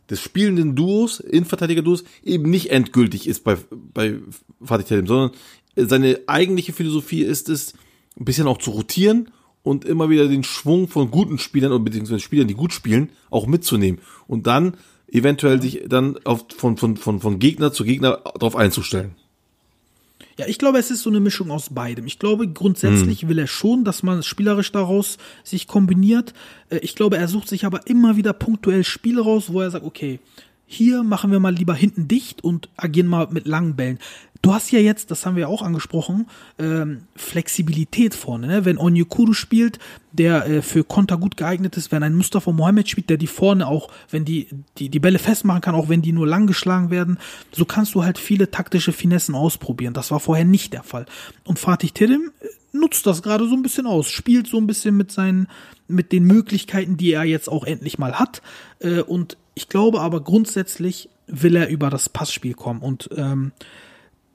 des 0.10 0.20
spielenden 0.20 0.76
Duos, 0.76 1.22
Innenverteidiger-Duos, 1.22 2.04
eben 2.24 2.50
nicht 2.50 2.70
endgültig 2.70 3.28
ist 3.28 3.46
bei, 3.46 3.56
bei 3.94 4.16
Fatih 4.62 4.84
Terim, 4.84 5.08
sondern 5.08 5.32
seine 5.78 6.20
eigentliche 6.28 6.74
Philosophie 6.74 7.22
ist 7.22 7.48
es, 7.48 7.74
ein 8.20 8.26
bisschen 8.26 8.48
auch 8.48 8.58
zu 8.58 8.72
rotieren 8.72 9.30
und 9.66 9.84
immer 9.84 10.10
wieder 10.10 10.28
den 10.28 10.44
Schwung 10.44 10.88
von 10.88 11.12
guten 11.12 11.40
Spielern 11.40 11.74
oder 11.74 11.84
beziehungsweise 11.84 12.22
Spielern, 12.22 12.48
die 12.48 12.54
gut 12.54 12.72
spielen, 12.72 13.10
auch 13.30 13.48
mitzunehmen 13.48 14.00
und 14.28 14.48
dann 14.48 14.76
eventuell 15.12 15.62
sich 15.62 15.84
dann 15.88 16.18
auf, 16.24 16.46
von, 16.56 16.78
von, 16.78 16.96
von, 16.96 17.20
von 17.20 17.40
Gegner 17.40 17.74
zu 17.74 17.84
Gegner 17.84 18.22
darauf 18.36 18.56
einzustellen. 18.56 19.16
Ja, 20.38 20.48
ich 20.48 20.60
glaube, 20.60 20.78
es 20.78 20.92
ist 20.92 21.02
so 21.02 21.10
eine 21.10 21.22
Mischung 21.22 21.50
aus 21.50 21.70
beidem. 21.74 22.08
Ich 22.08 22.20
glaube, 22.20 22.48
grundsätzlich 22.48 23.28
will 23.30 23.40
er 23.40 23.48
schon, 23.48 23.86
dass 23.86 24.04
man 24.04 24.22
spielerisch 24.22 24.72
daraus 24.72 25.18
sich 25.44 25.66
kombiniert. 25.66 26.34
Äh, 26.70 26.80
Ich 26.80 26.96
glaube, 26.96 27.18
er 27.18 27.28
sucht 27.28 27.48
sich 27.48 27.66
aber 27.66 27.88
immer 27.88 28.18
wieder 28.18 28.34
punktuell 28.34 28.84
Spiele 28.84 29.22
raus, 29.22 29.46
wo 29.52 29.62
er 29.62 29.72
sagt, 29.72 29.86
okay, 29.86 30.20
hier 30.68 31.04
machen 31.04 31.32
wir 31.32 31.40
mal 31.40 31.54
lieber 31.54 31.74
hinten 31.74 32.08
dicht 32.08 32.44
und 32.44 32.70
agieren 32.76 33.08
mal 33.08 33.28
mit 33.32 33.48
langen 33.48 33.76
Bällen. 33.76 34.00
Du 34.46 34.54
hast 34.54 34.72
ja 34.72 34.78
jetzt, 34.78 35.10
das 35.10 35.26
haben 35.26 35.38
wir 35.38 35.50
auch 35.50 35.64
angesprochen, 35.64 36.28
ähm, 36.60 37.08
Flexibilität 37.16 38.14
vorne. 38.14 38.46
Ne? 38.46 38.64
Wenn 38.64 38.78
Onyekuru 38.78 39.34
spielt, 39.34 39.80
der 40.12 40.46
äh, 40.46 40.62
für 40.62 40.84
Konter 40.84 41.18
gut 41.18 41.36
geeignet 41.36 41.78
ist, 41.78 41.92
wenn 41.92 42.04
ein 42.04 42.14
Mustafa 42.14 42.52
Mohamed 42.52 42.88
spielt, 42.88 43.10
der 43.10 43.18
die 43.18 43.26
vorne 43.26 43.66
auch, 43.66 43.90
wenn 44.12 44.24
die, 44.24 44.48
die 44.78 44.90
die 44.90 45.00
Bälle 45.00 45.18
festmachen 45.18 45.62
kann, 45.62 45.74
auch 45.74 45.90
wenn 45.90 46.04
die 46.04 46.12
nur 46.12 46.28
lang 46.28 46.46
geschlagen 46.46 46.92
werden, 46.92 47.18
so 47.52 47.66
kannst 47.66 47.96
du 47.96 48.04
halt 48.04 48.20
viele 48.20 48.52
taktische 48.52 48.94
Finessen 48.94 49.34
ausprobieren. 49.34 49.96
Das 49.96 50.12
war 50.12 50.20
vorher 50.20 50.46
nicht 50.46 50.74
der 50.74 50.84
Fall. 50.84 51.08
Und 51.44 51.58
Fatih 51.58 51.90
Terim 51.90 52.32
äh, 52.40 52.46
nutzt 52.72 53.08
das 53.08 53.24
gerade 53.24 53.50
so 53.50 53.56
ein 53.56 53.64
bisschen 53.64 53.88
aus, 53.88 54.12
spielt 54.12 54.46
so 54.46 54.58
ein 54.58 54.68
bisschen 54.68 54.96
mit 54.96 55.12
seinen, 55.12 55.48
mit 55.88 56.12
den 56.12 56.24
Möglichkeiten, 56.24 56.98
die 56.98 57.14
er 57.14 57.24
jetzt 57.24 57.50
auch 57.50 57.64
endlich 57.64 57.98
mal 57.98 58.20
hat. 58.20 58.44
Äh, 58.78 59.02
und 59.02 59.38
ich 59.56 59.70
glaube 59.70 60.02
aber 60.02 60.22
grundsätzlich 60.22 61.10
will 61.26 61.56
er 61.56 61.68
über 61.70 61.90
das 61.90 62.10
Passspiel 62.10 62.54
kommen 62.54 62.82
und 62.82 63.10
ähm, 63.18 63.52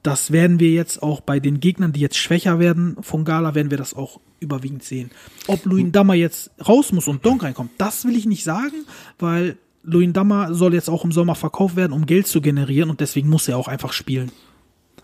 das 0.03 0.31
werden 0.31 0.59
wir 0.59 0.71
jetzt 0.71 1.03
auch 1.03 1.21
bei 1.21 1.39
den 1.39 1.59
Gegnern, 1.59 1.93
die 1.93 1.99
jetzt 1.99 2.17
schwächer 2.17 2.59
werden 2.59 2.97
von 3.01 3.23
Gala, 3.23 3.53
werden 3.55 3.69
wir 3.69 3.77
das 3.77 3.93
auch 3.93 4.19
überwiegend 4.39 4.83
sehen. 4.83 5.11
Ob 5.47 5.65
Luin 5.65 5.91
Dammer 5.91 6.15
jetzt 6.15 6.51
raus 6.67 6.91
muss 6.91 7.07
und 7.07 7.25
Donk 7.25 7.43
reinkommt, 7.43 7.71
das 7.77 8.05
will 8.05 8.15
ich 8.15 8.25
nicht 8.25 8.43
sagen, 8.43 8.85
weil 9.19 9.57
Luin 9.83 10.13
Dammer 10.13 10.53
soll 10.53 10.73
jetzt 10.73 10.89
auch 10.89 11.05
im 11.05 11.11
Sommer 11.11 11.35
verkauft 11.35 11.75
werden, 11.75 11.93
um 11.93 12.05
Geld 12.05 12.27
zu 12.27 12.41
generieren 12.41 12.89
und 12.89 12.99
deswegen 12.99 13.29
muss 13.29 13.47
er 13.47 13.57
auch 13.57 13.67
einfach 13.67 13.93
spielen. 13.93 14.31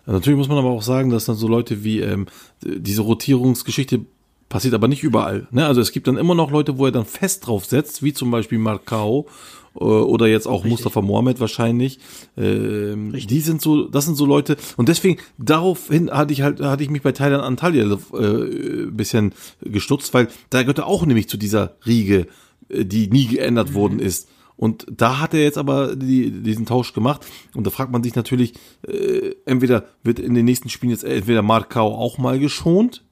Natürlich 0.06 0.38
muss 0.38 0.48
man 0.48 0.58
aber 0.58 0.70
auch 0.70 0.82
sagen, 0.82 1.10
dass 1.10 1.26
dann 1.26 1.36
so 1.36 1.48
Leute 1.48 1.84
wie 1.84 2.00
ähm, 2.00 2.28
diese 2.64 3.02
Rotierungsgeschichte 3.02 4.06
passiert 4.50 4.74
aber 4.74 4.88
nicht 4.88 5.04
überall. 5.04 5.48
Ne? 5.52 5.66
Also 5.66 5.82
es 5.82 5.92
gibt 5.92 6.08
dann 6.08 6.18
immer 6.18 6.36
noch 6.36 6.52
Leute, 6.52 6.78
wo 6.78 6.86
er 6.86 6.92
dann 6.92 7.06
fest 7.06 7.46
drauf 7.46 7.66
setzt, 7.66 8.04
wie 8.04 8.14
zum 8.14 8.32
Beispiel 8.32 8.58
Marcao 8.58 9.28
oder 9.82 10.28
jetzt 10.28 10.48
auch 10.48 10.64
Mustafa 10.64 11.02
Mohamed 11.02 11.40
wahrscheinlich. 11.40 12.00
Ähm, 12.38 13.14
die 13.14 13.40
sind 13.42 13.62
so, 13.62 13.88
das 13.88 14.06
sind 14.06 14.16
so 14.16 14.26
Leute 14.26 14.58
und 14.78 14.90
deswegen 14.90 15.20
daraufhin 15.38 16.10
hatte 16.12 16.34
ich 16.34 16.42
halt 16.42 16.62
hatte 16.62 16.84
ich 16.84 16.90
mich 16.90 17.02
bei 17.02 17.12
Thailand 17.12 17.44
Antalya 17.44 17.98
äh, 18.14 18.86
bisschen 18.92 19.34
gestutzt, 19.62 20.14
weil 20.14 20.28
da 20.50 20.62
gehört 20.62 20.80
er 20.80 20.88
auch 20.88 21.06
nämlich 21.06 21.30
zu 21.30 21.38
dieser 21.38 21.78
Riege, 21.86 22.28
äh, 22.70 22.86
die 22.86 23.08
nie 23.08 23.28
geändert 23.28 23.74
worden 23.74 24.00
ist. 24.00 24.30
Und 24.58 24.88
da 24.90 25.20
hat 25.20 25.36
er 25.36 25.44
jetzt 25.44 25.60
aber 25.60 25.96
die, 25.96 26.32
diesen 26.32 26.66
Tausch 26.66 26.94
gemacht. 26.94 27.28
Und 27.54 27.68
da 27.68 27.70
fragt 27.70 27.92
man 27.92 28.02
sich 28.02 28.16
natürlich, 28.16 28.54
äh, 28.88 29.36
entweder 29.46 29.86
wird 30.04 30.18
in 30.18 30.34
den 30.34 30.46
nächsten 30.46 30.70
Spielen 30.70 30.90
jetzt 30.90 31.04
entweder 31.04 31.44
Markau 31.44 31.94
auch 31.94 32.18
mal 32.18 32.40
geschont 32.40 33.04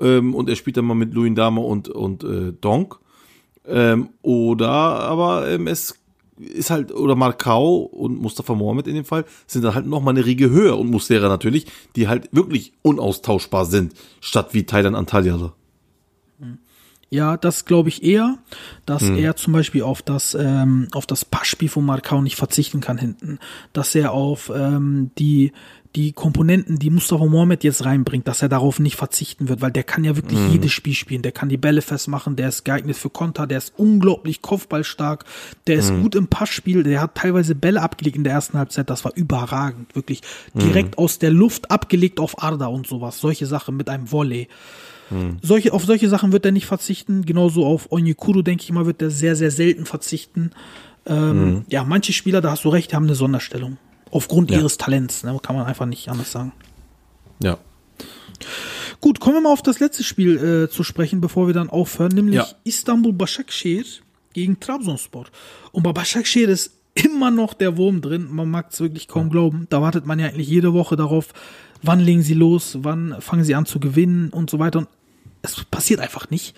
ähm, 0.00 0.34
und 0.34 0.48
er 0.48 0.56
spielt 0.56 0.76
dann 0.76 0.84
mal 0.84 0.94
mit 0.94 1.14
Louis 1.14 1.34
Dame 1.34 1.60
und, 1.60 1.88
und 1.88 2.24
äh, 2.24 2.52
Donk. 2.52 2.98
Ähm, 3.68 4.10
oder 4.22 4.68
aber 4.68 5.48
ähm, 5.48 5.66
es 5.66 5.94
ist 6.38 6.70
halt, 6.70 6.92
oder 6.92 7.14
Markau 7.14 7.76
und 7.76 8.20
Mustafa 8.20 8.54
Mohamed 8.54 8.86
in 8.88 8.94
dem 8.94 9.04
Fall, 9.04 9.24
sind 9.46 9.64
dann 9.64 9.74
halt 9.74 9.86
nochmal 9.86 10.14
eine 10.14 10.26
Riege 10.26 10.50
höher 10.50 10.78
und 10.78 10.90
Muslera 10.90 11.28
natürlich, 11.28 11.66
die 11.96 12.08
halt 12.08 12.28
wirklich 12.32 12.72
unaustauschbar 12.82 13.64
sind, 13.64 13.94
statt 14.20 14.48
wie 14.52 14.64
Thailand 14.64 14.96
Antalya. 14.96 15.52
Ja, 17.08 17.36
das 17.36 17.64
glaube 17.64 17.88
ich 17.88 18.02
eher, 18.02 18.38
dass 18.84 19.02
hm. 19.02 19.16
er 19.16 19.36
zum 19.36 19.52
Beispiel 19.52 19.82
auf 19.82 20.02
das 20.02 20.34
ähm, 20.34 20.88
auf 20.92 21.06
das 21.06 21.24
Passspiel 21.24 21.68
von 21.68 21.84
Markau 21.84 22.20
nicht 22.20 22.34
verzichten 22.34 22.80
kann 22.80 22.98
hinten, 22.98 23.38
dass 23.72 23.94
er 23.94 24.12
auf 24.12 24.50
ähm, 24.54 25.12
die 25.16 25.52
die 25.96 26.12
Komponenten, 26.12 26.78
die 26.78 26.90
Mustafa 26.90 27.24
Mohamed 27.24 27.64
jetzt 27.64 27.84
reinbringt, 27.86 28.28
dass 28.28 28.42
er 28.42 28.50
darauf 28.50 28.78
nicht 28.78 28.96
verzichten 28.96 29.48
wird, 29.48 29.62
weil 29.62 29.72
der 29.72 29.82
kann 29.82 30.04
ja 30.04 30.14
wirklich 30.14 30.38
mhm. 30.38 30.52
jedes 30.52 30.72
Spiel 30.72 30.92
spielen. 30.92 31.22
Der 31.22 31.32
kann 31.32 31.48
die 31.48 31.56
Bälle 31.56 31.80
festmachen, 31.80 32.36
der 32.36 32.50
ist 32.50 32.64
geeignet 32.66 32.96
für 32.96 33.08
Konter, 33.08 33.46
der 33.46 33.58
ist 33.58 33.72
unglaublich 33.78 34.42
kopfballstark, 34.42 35.24
der 35.66 35.76
ist 35.76 35.90
mhm. 35.90 36.02
gut 36.02 36.14
im 36.14 36.28
Passspiel, 36.28 36.82
der 36.82 37.00
hat 37.00 37.14
teilweise 37.14 37.54
Bälle 37.54 37.80
abgelegt 37.80 38.16
in 38.16 38.24
der 38.24 38.34
ersten 38.34 38.58
Halbzeit, 38.58 38.90
das 38.90 39.06
war 39.06 39.12
überragend, 39.16 39.96
wirklich 39.96 40.20
direkt 40.54 40.98
mhm. 40.98 41.04
aus 41.04 41.18
der 41.18 41.30
Luft 41.30 41.70
abgelegt 41.70 42.20
auf 42.20 42.42
Arda 42.42 42.66
und 42.66 42.86
sowas, 42.86 43.18
solche 43.18 43.46
Sachen 43.46 43.76
mit 43.76 43.88
einem 43.88 44.12
Volley. 44.12 44.48
Hm. 45.08 45.38
Solche, 45.40 45.72
auf 45.72 45.84
solche 45.84 46.08
Sachen 46.08 46.32
wird 46.32 46.44
er 46.44 46.50
nicht 46.50 46.66
verzichten. 46.66 47.24
Genauso 47.24 47.64
auf 47.64 47.92
Onyekuru, 47.92 48.42
denke 48.42 48.64
ich 48.64 48.72
mal, 48.72 48.86
wird 48.86 49.00
er 49.00 49.10
sehr, 49.10 49.36
sehr 49.36 49.52
selten 49.52 49.86
verzichten. 49.86 50.50
Ähm, 51.06 51.30
hm. 51.30 51.64
Ja, 51.68 51.84
manche 51.84 52.12
Spieler, 52.12 52.40
da 52.40 52.50
hast 52.50 52.64
du 52.64 52.70
recht, 52.70 52.92
haben 52.92 53.04
eine 53.04 53.14
Sonderstellung. 53.14 53.78
Aufgrund 54.16 54.50
ja. 54.50 54.56
ihres 54.56 54.78
Talents, 54.78 55.24
ne? 55.24 55.38
kann 55.42 55.54
man 55.56 55.66
einfach 55.66 55.84
nicht 55.84 56.08
anders 56.08 56.32
sagen. 56.32 56.52
Ja. 57.42 57.58
Gut, 59.02 59.20
kommen 59.20 59.36
wir 59.36 59.40
mal 59.42 59.52
auf 59.52 59.60
das 59.60 59.78
letzte 59.78 60.04
Spiel 60.04 60.38
äh, 60.38 60.70
zu 60.70 60.84
sprechen, 60.84 61.20
bevor 61.20 61.48
wir 61.48 61.52
dann 61.52 61.68
aufhören, 61.68 62.12
nämlich 62.12 62.36
ja. 62.36 62.46
Istanbul 62.64 63.12
Başakşehir 63.12 63.84
gegen 64.32 64.58
Trabzonspor. 64.58 65.26
Und 65.72 65.82
bei 65.82 65.92
Başakşehir 65.92 66.48
ist 66.48 66.72
immer 66.94 67.30
noch 67.30 67.52
der 67.52 67.76
Wurm 67.76 68.00
drin, 68.00 68.28
man 68.30 68.50
mag 68.50 68.68
es 68.70 68.80
wirklich 68.80 69.06
kaum 69.06 69.28
glauben. 69.28 69.66
Da 69.68 69.82
wartet 69.82 70.06
man 70.06 70.18
ja 70.18 70.28
eigentlich 70.28 70.48
jede 70.48 70.72
Woche 70.72 70.96
darauf, 70.96 71.34
wann 71.82 72.00
legen 72.00 72.22
sie 72.22 72.32
los, 72.32 72.78
wann 72.80 73.16
fangen 73.20 73.44
sie 73.44 73.54
an 73.54 73.66
zu 73.66 73.80
gewinnen 73.80 74.30
und 74.30 74.48
so 74.48 74.58
weiter. 74.58 74.78
Und 74.78 74.88
es 75.42 75.62
passiert 75.64 76.00
einfach 76.00 76.30
nicht. 76.30 76.56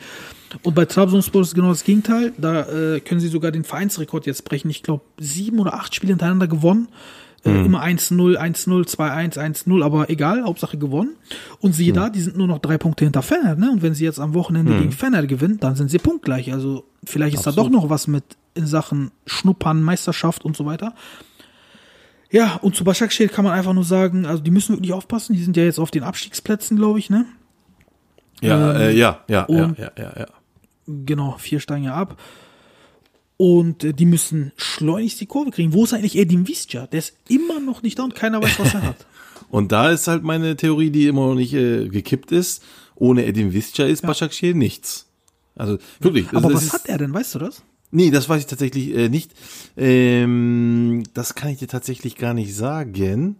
Und 0.62 0.74
bei 0.74 0.84
Trabzonspor 0.84 1.42
ist 1.42 1.56
genau 1.56 1.70
das 1.70 1.82
Gegenteil. 1.82 2.32
Da 2.38 2.62
äh, 2.68 3.00
können 3.00 3.20
sie 3.20 3.28
sogar 3.28 3.50
den 3.50 3.64
Vereinsrekord 3.64 4.26
jetzt 4.26 4.44
brechen. 4.44 4.70
Ich 4.70 4.84
glaube, 4.84 5.02
sieben 5.18 5.58
oder 5.58 5.74
acht 5.74 5.92
Spiele 5.92 6.12
hintereinander 6.12 6.46
gewonnen. 6.46 6.86
Äh, 7.44 7.50
mhm. 7.50 7.66
Immer 7.66 7.84
1-0, 7.84 8.36
1-0, 8.36 8.88
2-1, 8.88 9.38
1-0, 9.38 9.84
aber 9.84 10.10
egal, 10.10 10.44
Hauptsache 10.44 10.76
gewonnen. 10.76 11.16
Und 11.60 11.72
siehe 11.74 11.92
mhm. 11.92 11.96
da, 11.96 12.10
die 12.10 12.20
sind 12.20 12.36
nur 12.36 12.48
noch 12.48 12.58
drei 12.58 12.78
Punkte 12.78 13.04
hinter 13.04 13.22
Fener, 13.22 13.54
ne? 13.54 13.70
Und 13.70 13.82
wenn 13.82 13.94
sie 13.94 14.04
jetzt 14.04 14.18
am 14.18 14.34
Wochenende 14.34 14.72
mhm. 14.72 14.78
gegen 14.80 14.92
Fener 14.92 15.26
gewinnen, 15.26 15.58
dann 15.60 15.76
sind 15.76 15.90
sie 15.90 15.98
punktgleich. 15.98 16.52
Also 16.52 16.84
vielleicht 17.04 17.34
ist 17.34 17.46
Absolut. 17.46 17.58
da 17.58 17.62
doch 17.62 17.82
noch 17.82 17.90
was 17.90 18.06
mit 18.06 18.24
in 18.54 18.66
Sachen 18.66 19.12
Schnuppern, 19.26 19.82
Meisterschaft 19.82 20.44
und 20.44 20.56
so 20.56 20.66
weiter. 20.66 20.94
Ja, 22.30 22.56
und 22.56 22.76
zu 22.76 22.84
Başakşehir 22.84 23.28
kann 23.28 23.44
man 23.44 23.54
einfach 23.54 23.72
nur 23.72 23.84
sagen, 23.84 24.26
also 24.26 24.42
die 24.42 24.50
müssen 24.50 24.74
wirklich 24.76 24.92
aufpassen, 24.92 25.32
die 25.32 25.42
sind 25.42 25.56
ja 25.56 25.64
jetzt 25.64 25.78
auf 25.78 25.90
den 25.90 26.02
Abstiegsplätzen, 26.02 26.76
glaube 26.76 26.98
ich, 26.98 27.08
ne? 27.08 27.24
Ja, 28.40 28.74
ähm, 28.74 28.80
äh, 28.80 28.92
ja, 28.92 29.20
ja, 29.28 29.46
ja, 29.48 29.74
ja, 29.78 29.90
ja, 29.96 30.12
ja. 30.18 30.26
Genau, 30.86 31.36
vier 31.38 31.60
steigen 31.60 31.84
ja 31.84 31.94
ab. 31.94 32.20
Und 33.38 33.84
äh, 33.84 33.94
die 33.94 34.04
müssen 34.04 34.52
schleunigst 34.56 35.20
die 35.20 35.26
Kurve 35.26 35.52
kriegen. 35.52 35.72
Wo 35.72 35.84
ist 35.84 35.94
eigentlich 35.94 36.18
Edin 36.18 36.46
Visca? 36.46 36.86
Der 36.88 36.98
ist 36.98 37.14
immer 37.28 37.60
noch 37.60 37.82
nicht 37.82 37.98
da 37.98 38.02
und 38.02 38.14
keiner 38.14 38.42
weiß, 38.42 38.58
was 38.58 38.74
er 38.74 38.82
hat. 38.82 39.06
und 39.50 39.72
da 39.72 39.90
ist 39.90 40.08
halt 40.08 40.24
meine 40.24 40.56
Theorie, 40.56 40.90
die 40.90 41.06
immer 41.06 41.28
noch 41.28 41.36
nicht 41.36 41.54
äh, 41.54 41.88
gekippt 41.88 42.32
ist. 42.32 42.62
Ohne 42.96 43.24
Edin 43.24 43.52
Visca 43.52 43.84
ist 43.84 44.02
ja. 44.02 44.08
Başakşehir 44.08 44.54
nichts. 44.54 45.06
Also 45.54 45.78
wirklich. 46.00 46.26
Aber 46.34 46.52
was 46.52 46.72
hat 46.72 46.88
er 46.88 46.98
denn? 46.98 47.14
Weißt 47.14 47.36
du 47.36 47.38
das? 47.38 47.62
Nee, 47.90 48.10
das 48.10 48.28
weiß 48.28 48.40
ich 48.40 48.46
tatsächlich 48.46 48.94
äh, 48.94 49.08
nicht. 49.08 49.32
Ähm, 49.76 51.04
das 51.14 51.34
kann 51.34 51.50
ich 51.50 51.58
dir 51.58 51.68
tatsächlich 51.68 52.16
gar 52.16 52.34
nicht 52.34 52.54
sagen. 52.54 53.36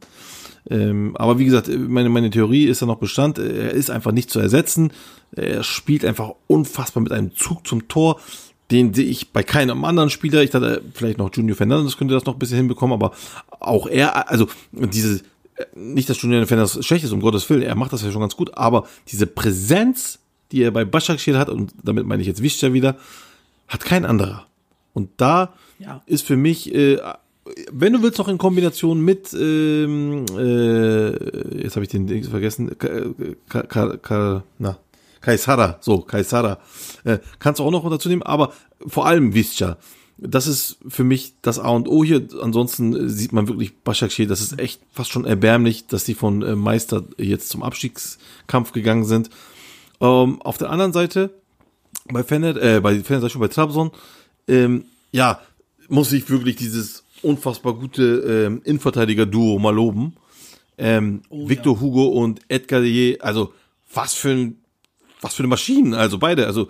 Ähm, 0.70 1.16
aber 1.16 1.38
wie 1.38 1.44
gesagt, 1.44 1.68
meine, 1.68 2.08
meine 2.08 2.30
Theorie 2.30 2.64
ist 2.66 2.80
ja 2.80 2.86
noch 2.86 2.98
Bestand. 2.98 3.38
Er 3.38 3.72
ist 3.72 3.90
einfach 3.90 4.12
nicht 4.12 4.30
zu 4.30 4.38
ersetzen. 4.38 4.92
Er 5.32 5.62
spielt 5.64 6.04
einfach 6.04 6.32
unfassbar 6.46 7.02
mit 7.02 7.12
einem 7.12 7.34
Zug 7.34 7.66
zum 7.66 7.88
Tor. 7.88 8.20
Den 8.70 8.92
sehe 8.92 9.06
ich 9.06 9.32
bei 9.32 9.42
keinem 9.42 9.84
anderen 9.84 10.10
Spieler. 10.10 10.42
Ich 10.42 10.50
dachte, 10.50 10.82
vielleicht 10.92 11.18
noch 11.18 11.32
Junior 11.32 11.56
Fernandes 11.56 11.96
könnte 11.96 12.14
das 12.14 12.26
noch 12.26 12.34
ein 12.34 12.38
bisschen 12.38 12.58
hinbekommen, 12.58 12.92
aber 12.92 13.12
auch 13.60 13.86
er, 13.86 14.28
also 14.30 14.46
diese, 14.72 15.22
nicht, 15.74 16.08
dass 16.08 16.20
Junior 16.20 16.46
Fernandes 16.46 16.84
schlecht 16.84 17.04
ist, 17.04 17.12
um 17.12 17.20
Gottes 17.20 17.48
Willen, 17.48 17.62
er 17.62 17.74
macht 17.74 17.92
das 17.92 18.02
ja 18.02 18.10
schon 18.10 18.20
ganz 18.20 18.36
gut, 18.36 18.56
aber 18.56 18.86
diese 19.08 19.26
Präsenz, 19.26 20.18
die 20.52 20.62
er 20.62 20.70
bei 20.70 20.84
Başakşehir 20.84 21.38
hat, 21.38 21.48
und 21.48 21.72
damit 21.82 22.06
meine 22.06 22.22
ich 22.22 22.28
jetzt 22.28 22.42
Wischer 22.42 22.72
wieder, 22.72 22.96
hat 23.68 23.84
kein 23.84 24.04
anderer. 24.04 24.46
Und 24.92 25.10
da 25.16 25.52
ja. 25.78 26.02
ist 26.06 26.26
für 26.26 26.36
mich, 26.36 26.74
äh, 26.74 26.98
wenn 27.70 27.92
du 27.92 28.02
willst, 28.02 28.18
noch 28.18 28.28
in 28.28 28.38
Kombination 28.38 29.00
mit, 29.00 29.32
ähm, 29.34 30.26
äh, 30.36 31.62
jetzt 31.62 31.76
habe 31.76 31.84
ich 31.84 31.88
den 31.88 32.06
Ding 32.06 32.24
vergessen, 32.24 32.76
Ka, 32.78 33.62
Ka, 33.62 33.96
Ka, 33.96 34.42
na, 34.58 34.76
Kaisara, 35.20 35.78
so, 35.80 36.00
Kaisara, 36.00 36.58
äh, 37.04 37.18
kannst 37.38 37.60
du 37.60 37.64
auch 37.64 37.70
noch 37.70 37.88
dazu 37.90 38.08
nehmen, 38.08 38.22
aber 38.22 38.52
vor 38.86 39.06
allem 39.06 39.34
Visca. 39.34 39.78
Das 40.20 40.48
ist 40.48 40.78
für 40.88 41.04
mich 41.04 41.34
das 41.42 41.60
A 41.60 41.68
und 41.68 41.86
O 41.86 42.02
hier. 42.02 42.26
Ansonsten 42.42 43.08
sieht 43.08 43.32
man 43.32 43.46
wirklich 43.46 43.72
Başakşehir, 43.84 44.26
das 44.26 44.40
ist 44.40 44.58
echt 44.58 44.80
fast 44.92 45.12
schon 45.12 45.24
erbärmlich, 45.24 45.86
dass 45.86 46.02
die 46.02 46.14
von 46.14 46.42
äh, 46.42 46.56
Meister 46.56 47.04
jetzt 47.18 47.50
zum 47.50 47.62
Abstiegskampf 47.62 48.72
gegangen 48.72 49.04
sind. 49.04 49.30
Ähm, 50.00 50.42
auf 50.42 50.58
der 50.58 50.70
anderen 50.70 50.92
Seite 50.92 51.30
bei 52.12 52.24
Fener, 52.24 52.56
äh, 52.56 52.80
bei 52.80 52.98
Fener, 53.00 53.28
schon 53.30 53.40
bei 53.40 53.48
Trabzon, 53.48 53.92
ähm, 54.48 54.84
ja, 55.12 55.40
muss 55.88 56.12
ich 56.12 56.28
wirklich 56.28 56.56
dieses 56.56 57.04
unfassbar 57.22 57.74
gute 57.74 58.02
ähm, 58.02 58.62
Innenverteidiger-Duo 58.64 59.58
mal 59.58 59.74
loben. 59.74 60.16
Ähm, 60.76 61.22
oh, 61.28 61.48
Victor 61.48 61.74
ja. 61.74 61.80
Hugo 61.80 62.06
und 62.06 62.40
Edgar 62.48 62.80
Deye, 62.80 63.18
also 63.20 63.52
was 63.92 64.14
für 64.14 64.30
ein, 64.30 64.58
was 65.20 65.34
für 65.34 65.40
eine 65.40 65.48
Maschinen, 65.48 65.94
also 65.94 66.18
beide, 66.18 66.46
also 66.46 66.68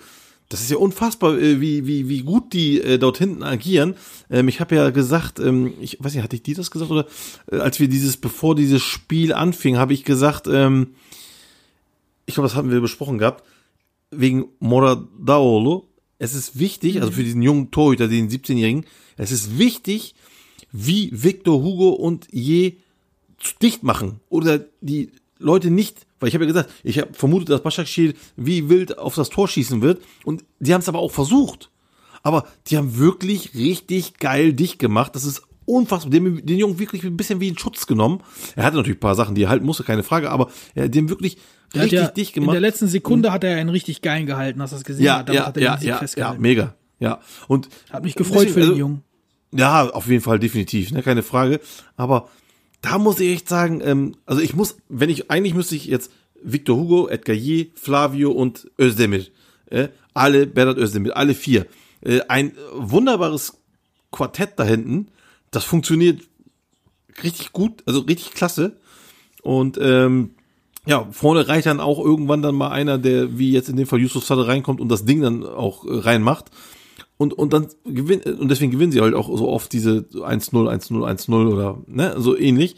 das 0.48 0.62
ist 0.62 0.70
ja 0.70 0.78
unfassbar, 0.78 1.38
äh, 1.38 1.60
wie, 1.60 1.86
wie, 1.86 2.08
wie 2.08 2.22
gut 2.22 2.52
die 2.52 2.80
äh, 2.80 2.98
dort 2.98 3.18
hinten 3.18 3.42
agieren. 3.42 3.94
Ähm, 4.30 4.48
ich 4.48 4.60
habe 4.60 4.76
ja 4.76 4.90
gesagt, 4.90 5.38
ähm, 5.40 5.74
ich 5.80 5.98
weiß 6.00 6.14
nicht, 6.14 6.22
hatte 6.22 6.36
ich 6.36 6.42
dir 6.42 6.54
das 6.54 6.70
gesagt 6.70 6.90
oder 6.90 7.06
äh, 7.52 7.58
als 7.58 7.80
wir 7.80 7.88
dieses, 7.88 8.16
bevor 8.16 8.54
dieses 8.54 8.82
Spiel 8.82 9.34
anfing, 9.34 9.76
habe 9.76 9.92
ich 9.92 10.04
gesagt, 10.04 10.46
ähm, 10.46 10.94
ich 12.24 12.34
glaube, 12.34 12.48
das 12.48 12.56
hatten 12.56 12.70
wir 12.70 12.80
besprochen 12.80 13.18
gehabt, 13.18 13.44
wegen 14.10 14.46
Moradaolo, 14.58 15.86
es 16.18 16.34
ist 16.34 16.58
wichtig, 16.58 17.00
also 17.00 17.12
für 17.12 17.24
diesen 17.24 17.42
jungen 17.42 17.70
Torhüter, 17.70 18.08
den 18.08 18.30
17-Jährigen, 18.30 18.86
es 19.16 19.30
ist 19.30 19.58
wichtig, 19.58 20.14
wie 20.72 21.10
Victor 21.12 21.62
Hugo 21.62 21.90
und 21.90 22.26
Je 22.30 22.76
dicht 23.62 23.82
machen 23.82 24.20
oder 24.28 24.64
die 24.80 25.10
Leute 25.38 25.70
nicht, 25.70 26.06
weil 26.20 26.28
ich 26.28 26.34
habe 26.34 26.44
ja 26.44 26.48
gesagt, 26.48 26.70
ich 26.82 26.98
habe 26.98 27.12
vermutet, 27.12 27.50
dass 27.50 27.62
Başakşehir 27.62 28.14
wie 28.36 28.68
wild 28.68 28.98
auf 28.98 29.14
das 29.14 29.30
Tor 29.30 29.48
schießen 29.48 29.82
wird 29.82 30.02
und 30.24 30.44
die 30.58 30.74
haben 30.74 30.80
es 30.80 30.88
aber 30.88 30.98
auch 30.98 31.12
versucht. 31.12 31.70
Aber 32.22 32.46
die 32.66 32.76
haben 32.76 32.98
wirklich 32.98 33.54
richtig 33.54 34.18
geil 34.18 34.52
dicht 34.52 34.78
gemacht. 34.78 35.14
Das 35.14 35.24
ist 35.24 35.42
unfassbar. 35.64 36.10
Dem, 36.10 36.44
den 36.44 36.58
Jungen 36.58 36.78
wirklich 36.78 37.04
ein 37.04 37.16
bisschen 37.16 37.40
wie 37.40 37.48
in 37.48 37.58
Schutz 37.58 37.86
genommen. 37.86 38.22
Er 38.56 38.64
hatte 38.64 38.76
natürlich 38.76 38.96
ein 38.96 39.00
paar 39.00 39.14
Sachen, 39.14 39.34
die 39.34 39.44
er 39.44 39.50
halten 39.50 39.66
musste, 39.66 39.84
keine 39.84 40.02
Frage, 40.02 40.30
aber 40.30 40.50
er 40.74 40.84
hat 40.84 40.94
dem 40.94 41.08
wirklich 41.08 41.38
der 41.74 41.84
richtig 41.84 42.00
ja, 42.00 42.08
dicht 42.08 42.34
gemacht. 42.34 42.48
In 42.48 42.52
der 42.52 42.60
letzten 42.60 42.88
Sekunde 42.88 43.32
hat 43.32 43.44
er 43.44 43.56
einen 43.56 43.68
richtig 43.68 44.02
geilen 44.02 44.26
gehalten, 44.26 44.60
hast 44.62 44.72
du 44.72 44.76
das 44.76 44.84
gesehen? 44.84 45.04
Ja, 45.04 45.24
ja, 45.30 45.46
hat 45.46 45.56
er 45.56 45.62
ja, 45.62 45.78
ja, 45.80 46.00
ja, 46.16 46.34
mega. 46.38 46.74
Ja, 46.98 47.20
und 47.46 47.68
hat 47.90 48.02
mich 48.02 48.14
gefreut 48.14 48.46
bisschen, 48.46 48.54
für 48.54 48.60
den 48.60 48.68
also, 48.70 48.78
Jungen. 48.78 49.02
Ja, 49.52 49.88
auf 49.90 50.08
jeden 50.08 50.22
Fall 50.22 50.38
definitiv, 50.38 50.90
ne, 50.90 51.02
keine 51.02 51.22
Frage. 51.22 51.60
Aber 51.96 52.28
da 52.80 52.98
muss 52.98 53.20
ich 53.20 53.30
echt 53.34 53.48
sagen, 53.48 53.80
ähm, 53.84 54.16
also 54.26 54.40
ich 54.40 54.54
muss, 54.54 54.76
wenn 54.88 55.10
ich 55.10 55.30
eigentlich 55.30 55.54
müsste 55.54 55.76
ich 55.76 55.86
jetzt 55.86 56.10
Victor 56.42 56.76
Hugo, 56.76 57.08
Edgar 57.08 57.34
Ye, 57.34 57.70
Flavio 57.74 58.30
und 58.30 58.70
Özdemir, 58.78 59.26
äh, 59.70 59.88
alle 60.14 60.46
Berat 60.46 60.78
Özdemir, 60.78 61.16
alle 61.16 61.34
vier, 61.34 61.66
äh, 62.02 62.20
ein 62.28 62.52
wunderbares 62.74 63.58
Quartett 64.10 64.52
da 64.56 64.64
hinten. 64.64 65.08
Das 65.50 65.64
funktioniert 65.64 66.22
richtig 67.22 67.52
gut, 67.52 67.82
also 67.86 68.00
richtig 68.00 68.32
klasse. 68.32 68.76
Und 69.42 69.78
ähm, 69.80 70.30
ja, 70.86 71.06
vorne 71.10 71.48
reicht 71.48 71.66
dann 71.66 71.80
auch 71.80 71.98
irgendwann 71.98 72.42
dann 72.42 72.54
mal 72.54 72.70
einer, 72.70 72.98
der 72.98 73.38
wie 73.38 73.52
jetzt 73.52 73.68
in 73.68 73.76
dem 73.76 73.86
Fall 73.86 74.00
Yusuf 74.00 74.24
Sade 74.24 74.46
reinkommt 74.46 74.80
und 74.80 74.88
das 74.88 75.04
Ding 75.04 75.20
dann 75.20 75.44
auch 75.44 75.84
äh, 75.84 75.98
reinmacht. 75.98 76.46
Und, 77.18 77.34
und 77.34 77.52
dann 77.52 77.66
gewinnt, 77.84 78.26
und 78.26 78.48
deswegen 78.48 78.70
gewinnen 78.70 78.92
sie 78.92 79.00
halt 79.00 79.14
auch 79.14 79.28
so 79.36 79.48
oft 79.48 79.72
diese 79.72 80.06
1-0, 80.12 80.52
1-0, 80.52 80.92
1-0 80.92 81.52
oder 81.52 81.78
ne, 81.86 82.14
so 82.18 82.36
ähnlich. 82.36 82.76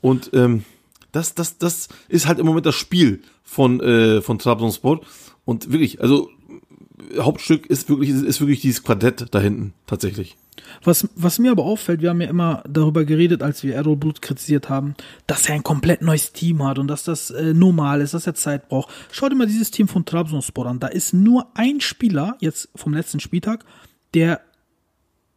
Und 0.00 0.30
ähm, 0.32 0.64
das, 1.10 1.34
das, 1.34 1.58
das 1.58 1.88
ist 2.08 2.26
halt 2.26 2.38
im 2.38 2.46
Moment 2.46 2.66
das 2.66 2.76
Spiel 2.76 3.22
von, 3.42 3.80
äh, 3.80 4.22
von 4.22 4.38
Trabzonspor. 4.38 5.00
Und 5.44 5.72
wirklich, 5.72 6.00
also 6.00 6.30
Hauptstück 7.18 7.66
ist 7.66 7.88
wirklich, 7.88 8.10
ist 8.10 8.40
wirklich 8.40 8.60
dieses 8.60 8.82
Quartett 8.82 9.26
da 9.30 9.40
hinten, 9.40 9.74
tatsächlich. 9.86 10.36
Was, 10.82 11.08
was 11.14 11.38
mir 11.38 11.50
aber 11.50 11.64
auffällt, 11.64 12.00
wir 12.02 12.10
haben 12.10 12.20
ja 12.20 12.28
immer 12.28 12.62
darüber 12.68 13.04
geredet, 13.04 13.42
als 13.42 13.62
wir 13.62 13.74
Errol 13.74 13.96
Blut 13.96 14.22
kritisiert 14.22 14.68
haben, 14.68 14.94
dass 15.26 15.48
er 15.48 15.54
ein 15.54 15.62
komplett 15.62 16.02
neues 16.02 16.32
Team 16.32 16.62
hat 16.62 16.78
und 16.78 16.88
dass 16.88 17.04
das 17.04 17.30
äh, 17.30 17.54
normal 17.54 18.00
ist, 18.00 18.14
dass 18.14 18.26
er 18.26 18.34
Zeit 18.34 18.68
braucht. 18.68 18.90
Schau 19.10 19.28
dir 19.28 19.34
mal 19.34 19.46
dieses 19.46 19.70
Team 19.70 19.88
von 19.88 20.04
Trabzonspor 20.04 20.66
an. 20.66 20.80
Da 20.80 20.88
ist 20.88 21.12
nur 21.12 21.48
ein 21.54 21.80
Spieler, 21.80 22.36
jetzt 22.40 22.68
vom 22.74 22.94
letzten 22.94 23.20
Spieltag, 23.20 23.64
der 24.14 24.40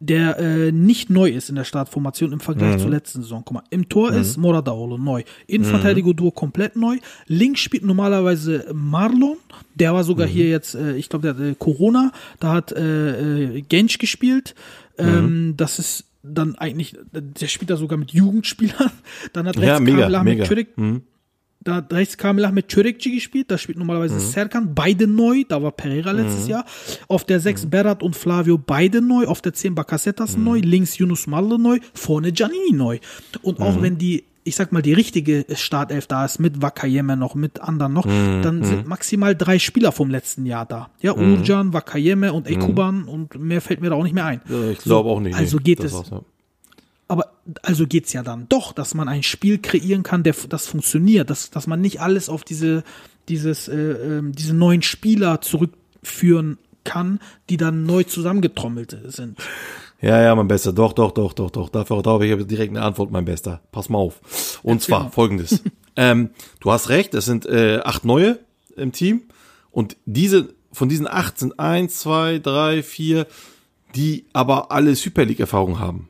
der 0.00 0.38
äh, 0.38 0.70
nicht 0.72 1.10
neu 1.10 1.28
ist 1.30 1.48
in 1.48 1.56
der 1.56 1.64
Startformation 1.64 2.32
im 2.32 2.40
Vergleich 2.40 2.76
Mhm. 2.76 2.78
zur 2.80 2.90
letzten 2.90 3.22
Saison. 3.22 3.42
Guck 3.44 3.54
mal, 3.54 3.62
im 3.70 3.88
Tor 3.88 4.12
ist 4.12 4.36
Moradaolo 4.36 4.96
neu. 4.96 5.24
Innenverteidiger 5.48 6.14
Duo 6.14 6.30
komplett 6.30 6.76
neu. 6.76 6.98
Links 7.26 7.60
spielt 7.60 7.84
normalerweise 7.84 8.66
Marlon. 8.72 9.36
Der 9.74 9.92
war 9.94 10.02
Mhm. 10.02 10.06
sogar 10.06 10.28
hier 10.28 10.48
jetzt, 10.48 10.74
äh, 10.76 10.94
ich 10.96 11.08
glaube, 11.08 11.22
der 11.32 11.34
hat 11.34 11.52
äh, 11.52 11.54
Corona. 11.58 12.12
Da 12.38 12.52
hat 12.52 12.70
äh, 12.72 13.56
äh, 13.56 13.62
Gensch 13.62 13.98
gespielt. 13.98 14.54
Ähm, 14.98 15.48
Mhm. 15.48 15.56
Das 15.56 15.78
ist 15.78 16.04
dann 16.22 16.54
eigentlich, 16.56 16.96
der 17.12 17.46
spielt 17.48 17.70
da 17.70 17.76
sogar 17.76 17.96
mit 17.98 18.10
Jugendspielern. 18.12 18.90
Dann 19.32 19.46
hat 19.46 19.56
Ja, 19.56 19.62
rechts 19.76 19.80
mega, 19.80 20.02
Kamil 20.02 20.14
Ahmed 20.16 20.38
mega. 20.50 20.64
Mhm. 20.76 21.02
Da 21.68 21.74
hat 21.76 21.92
rechts 21.92 22.16
Kamil 22.16 22.46
Ahmed 22.46 22.68
Çörekci 22.68 23.12
gespielt, 23.12 23.50
da 23.50 23.58
spielt 23.58 23.78
normalerweise 23.78 24.18
Serkan, 24.18 24.74
beide 24.74 25.06
neu, 25.06 25.44
da 25.46 25.62
war 25.62 25.70
Pereira 25.72 26.12
letztes 26.12 26.48
Jahr. 26.48 26.64
Auf 27.08 27.24
der 27.24 27.40
6 27.40 27.66
Berat 27.66 28.02
und 28.02 28.16
Flavio, 28.16 28.56
beide 28.58 29.02
neu. 29.02 29.26
Auf 29.26 29.42
der 29.42 29.52
10 29.52 29.74
Bakasetas 29.74 30.36
neu, 30.38 30.60
links 30.60 30.96
Yunus 30.96 31.26
Malle 31.26 31.58
neu, 31.58 31.78
vorne 31.92 32.32
Giannini 32.32 32.72
neu. 32.72 32.98
Und 33.42 33.60
auch 33.60 33.82
wenn 33.82 33.98
die, 33.98 34.24
ich 34.44 34.56
sag 34.56 34.72
mal, 34.72 34.80
die 34.80 34.94
richtige 34.94 35.44
Startelf 35.54 36.06
da 36.06 36.24
ist, 36.24 36.38
mit 36.38 36.62
Wakayeme 36.62 37.16
noch, 37.18 37.34
mit 37.34 37.60
anderen 37.60 37.92
noch, 37.92 38.06
dann 38.06 38.64
sind 38.64 38.86
maximal 38.88 39.36
drei 39.36 39.58
Spieler 39.58 39.92
vom 39.92 40.10
letzten 40.10 40.46
Jahr 40.46 40.64
da. 40.64 40.88
Ja, 41.02 41.14
Urjan, 41.14 41.74
Wakayeme 41.74 42.32
und 42.32 42.48
Ekuban 42.48 43.04
und 43.04 43.38
mehr 43.38 43.60
fällt 43.60 43.82
mir 43.82 43.90
da 43.90 43.96
auch 43.96 44.04
nicht 44.04 44.14
mehr 44.14 44.24
ein. 44.24 44.40
Ja, 44.48 44.70
ich 44.70 44.78
glaube 44.78 45.10
auch 45.10 45.20
nicht. 45.20 45.36
Also 45.36 45.58
geht 45.58 45.84
das 45.84 45.92
es. 45.92 46.10
ja. 46.10 46.22
Aber 47.08 47.32
also 47.62 47.86
geht's 47.86 48.12
ja 48.12 48.22
dann 48.22 48.46
doch, 48.48 48.72
dass 48.72 48.94
man 48.94 49.08
ein 49.08 49.22
Spiel 49.22 49.58
kreieren 49.58 50.02
kann, 50.02 50.22
der 50.22 50.34
das 50.48 50.66
funktioniert, 50.66 51.30
dass, 51.30 51.50
dass 51.50 51.66
man 51.66 51.80
nicht 51.80 52.00
alles 52.00 52.28
auf 52.28 52.44
diese, 52.44 52.84
dieses, 53.28 53.68
äh, 53.68 53.76
ähm, 53.76 54.32
diese 54.32 54.54
neuen 54.54 54.82
Spieler 54.82 55.40
zurückführen 55.40 56.58
kann, 56.84 57.18
die 57.48 57.56
dann 57.56 57.84
neu 57.84 58.02
zusammengetrommelt 58.02 58.96
sind. 59.06 59.38
Ja, 60.00 60.20
ja, 60.22 60.34
mein 60.34 60.48
Bester. 60.48 60.72
Doch, 60.72 60.92
doch, 60.92 61.12
doch, 61.12 61.32
doch, 61.32 61.50
doch. 61.50 61.68
Dafür, 61.70 62.02
da 62.02 62.10
habe 62.10 62.26
ich 62.26 62.46
direkt 62.46 62.70
eine 62.70 62.84
Antwort, 62.84 63.10
mein 63.10 63.24
Bester. 63.24 63.60
Pass 63.72 63.88
mal 63.88 63.98
auf. 63.98 64.60
Und 64.62 64.80
zwar 64.82 65.04
mal. 65.04 65.10
folgendes. 65.10 65.62
ähm, 65.96 66.30
du 66.60 66.70
hast 66.70 66.88
recht, 66.88 67.14
es 67.14 67.24
sind 67.24 67.46
äh, 67.46 67.80
acht 67.84 68.04
neue 68.04 68.38
im 68.76 68.92
Team. 68.92 69.22
Und 69.70 69.96
diese, 70.06 70.54
von 70.72 70.88
diesen 70.88 71.08
acht 71.08 71.38
sind 71.38 71.58
eins, 71.58 71.98
zwei, 71.98 72.38
drei, 72.38 72.82
vier, 72.82 73.26
die 73.94 74.26
aber 74.32 74.70
alle 74.70 74.94
Super 74.94 75.24
League-Erfahrung 75.24 75.80
haben. 75.80 76.08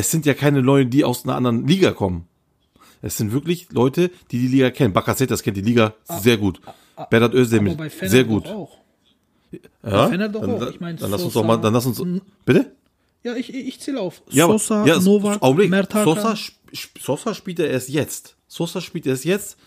Es 0.00 0.10
sind 0.10 0.24
ja 0.24 0.32
keine 0.32 0.62
Leute, 0.62 0.88
die 0.88 1.04
aus 1.04 1.24
einer 1.24 1.34
anderen 1.34 1.66
Liga 1.66 1.90
kommen. 1.90 2.26
Es 3.02 3.18
sind 3.18 3.32
wirklich 3.32 3.70
Leute, 3.70 4.10
die 4.30 4.38
die 4.38 4.48
Liga 4.48 4.70
kennen. 4.70 4.94
Bakasetas 4.94 5.42
kennt 5.42 5.58
die 5.58 5.60
Liga 5.60 5.92
sehr 6.22 6.38
gut. 6.38 6.58
Berat 7.10 7.34
Özdemir, 7.34 7.72
Aber 7.72 7.84
bei 7.84 7.90
Fener 7.90 8.10
sehr 8.10 8.24
gut. 8.24 8.46
Auch. 8.46 8.78
Ja? 9.84 10.08
Dann, 10.08 10.34
auch. 10.36 10.70
Ich 10.70 10.80
mein, 10.80 10.96
dann 10.96 11.10
lass 11.10 11.22
uns 11.22 11.34
doch 11.34 11.44
mal, 11.44 11.58
dann 11.58 11.74
lass 11.74 11.84
uns, 11.84 12.02
bitte? 12.46 12.72
Ja, 13.22 13.34
ich, 13.36 13.52
ich 13.52 13.78
zähle 13.78 14.00
auf. 14.00 14.22
Ja, 14.30 14.46
Sosa, 14.46 14.86
ja, 14.86 14.98
Novak, 14.98 15.42
Augenblick. 15.42 15.68
Mertaka. 15.68 16.04
Sosa, 16.04 16.34
Sosa 16.98 17.34
spielt 17.34 17.58
er 17.58 17.68
erst 17.68 17.90
jetzt. 17.90 18.36
Sosa 18.48 18.80
spielt 18.80 19.04
erst 19.06 19.26
jetzt, 19.26 19.58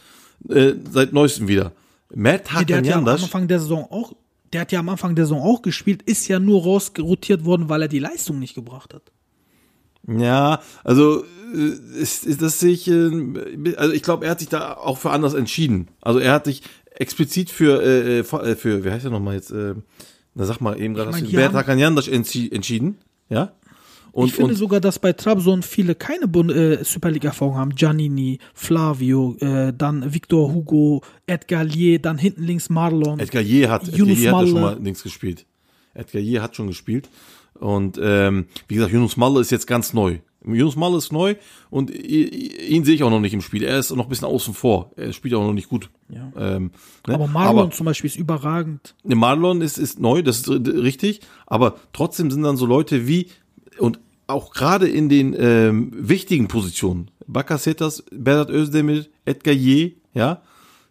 äh, 0.50 0.74
seit 0.92 1.14
neuestem 1.14 1.48
wieder. 1.48 1.74
Mert 2.10 2.52
Nee, 2.58 2.66
der 2.66 2.78
hat 2.78 2.86
ja 2.88 2.98
am 2.98 3.08
Anfang 3.08 3.48
der 3.48 3.60
Saison 3.60 3.86
auch, 3.92 4.14
der 4.52 4.62
hat 4.62 4.72
ja 4.72 4.80
am 4.80 4.90
Anfang 4.90 5.14
der 5.14 5.26
Saison 5.26 5.44
auch 5.44 5.62
gespielt, 5.62 6.02
ist 6.02 6.28
ja 6.28 6.40
nur 6.40 6.64
rausgerotiert 6.64 7.46
worden, 7.46 7.70
weil 7.70 7.84
er 7.84 7.88
die 7.88 8.00
Leistung 8.00 8.40
nicht 8.40 8.56
gebracht 8.56 8.96
hat. 8.96 9.13
Ja, 10.08 10.62
also 10.84 11.24
äh, 11.54 12.00
ist, 12.00 12.26
ist 12.26 12.42
das 12.42 12.60
sich, 12.60 12.88
äh, 12.88 13.34
also 13.78 13.94
ich 13.94 14.04
glaube, 14.04 14.26
er 14.26 14.32
hat 14.32 14.40
sich 14.40 14.50
da 14.50 14.74
auch 14.74 14.98
für 14.98 15.12
anders 15.12 15.34
entschieden. 15.34 15.88
Also 16.02 16.20
er 16.20 16.34
hat 16.34 16.46
sich 16.46 16.64
explizit 16.96 17.50
für, 17.50 17.82
äh, 17.82 18.20
äh, 18.20 18.24
für, 18.24 18.44
äh, 18.44 18.56
für 18.56 18.84
wie 18.84 18.92
heißt 18.92 19.06
er 19.06 19.12
nochmal 19.12 19.36
jetzt, 19.36 19.52
äh, 19.52 19.76
na 20.36 20.46
sag 20.46 20.62
mal 20.62 20.80
eben 20.80 20.94
gerade, 20.94 21.12
mein, 21.12 21.54
Hakanyandas 21.54 22.08
entschi 22.08 22.52
entschieden, 22.52 22.98
ja? 23.30 23.54
Und, 24.14 24.28
ich 24.28 24.34
finde 24.34 24.52
und 24.52 24.58
sogar, 24.58 24.80
dass 24.80 25.00
bei 25.00 25.12
Trabzon 25.12 25.64
viele 25.64 25.96
keine 25.96 26.28
Bund 26.28 26.52
äh, 26.52 26.84
Super 26.84 27.10
League-Erfahrung 27.10 27.56
haben. 27.56 27.74
Giannini, 27.74 28.38
Flavio, 28.54 29.36
äh, 29.40 29.74
dann 29.76 30.14
Victor 30.14 30.54
Hugo, 30.54 31.02
Edgar 31.26 31.64
Lier, 31.64 31.98
dann 31.98 32.20
hinten 32.20 32.44
links 32.44 32.70
Marlon. 32.70 33.20
Edgar 33.20 33.42
Je 33.42 33.68
hat, 33.68 33.88
Edgar 33.88 34.06
Je 34.06 34.30
hat 34.30 34.42
ja 34.42 34.48
schon 34.48 34.62
mal 34.62 34.80
links 34.80 35.02
gespielt. 35.02 35.48
Edgar 35.96 36.22
Je 36.22 36.40
hat 36.42 36.56
schon 36.56 36.68
gespielt. 36.68 37.10
Und 37.60 38.00
ähm, 38.02 38.46
wie 38.68 38.76
gesagt, 38.76 38.94
Yunus 38.94 39.18
Malle 39.18 39.40
ist 39.40 39.52
jetzt 39.52 39.68
ganz 39.68 39.94
neu. 39.94 40.20
Yunus 40.46 40.76
Malle 40.76 40.98
ist 40.98 41.14
neu 41.14 41.36
und 41.70 41.90
ihn 41.90 42.84
sehe 42.84 42.96
ich 42.96 43.04
auch 43.04 43.10
noch 43.10 43.22
nicht 43.22 43.34
im 43.34 43.40
Spiel. 43.42 43.64
Er 43.64 43.80
ist 43.80 43.96
noch 43.96 44.04
ein 44.06 44.10
bisschen 44.10 44.28
außen 44.28 44.54
vor. 44.54 44.92
Er 44.98 45.14
spielt 45.14 45.34
auch 45.36 45.46
noch 45.46 45.54
nicht 45.54 45.70
gut. 45.70 45.90
Ja. 46.10 46.32
Ähm, 46.38 46.72
ne? 47.08 47.14
Aber 47.14 47.28
Marlon 47.28 47.60
aber 47.62 47.72
zum 47.72 47.86
Beispiel 47.86 48.10
ist 48.10 48.18
überragend. 48.18 48.94
ne, 49.06 49.16
Marlon 49.16 49.62
ist, 49.62 49.78
ist 49.78 50.00
neu, 50.02 50.22
das 50.22 50.40
ist 50.40 50.50
richtig. 50.50 51.22
Aber 51.48 51.76
trotzdem 51.94 52.30
sind 52.30 52.44
dann 52.44 52.58
so 52.58 52.66
Leute 52.66 53.08
wie, 53.08 53.28
und 53.80 54.00
auch 54.28 54.52
gerade 54.52 54.90
in 54.90 55.08
den 55.08 55.34
ähm, 55.38 55.92
wichtigen 55.96 56.50
Positionen, 56.50 57.10
Bakasetas, 57.28 58.04
Berat 58.12 58.50
Özdemir, 58.50 59.06
Edgar 59.24 59.54
Je, 59.54 59.94
ja, 60.14 60.42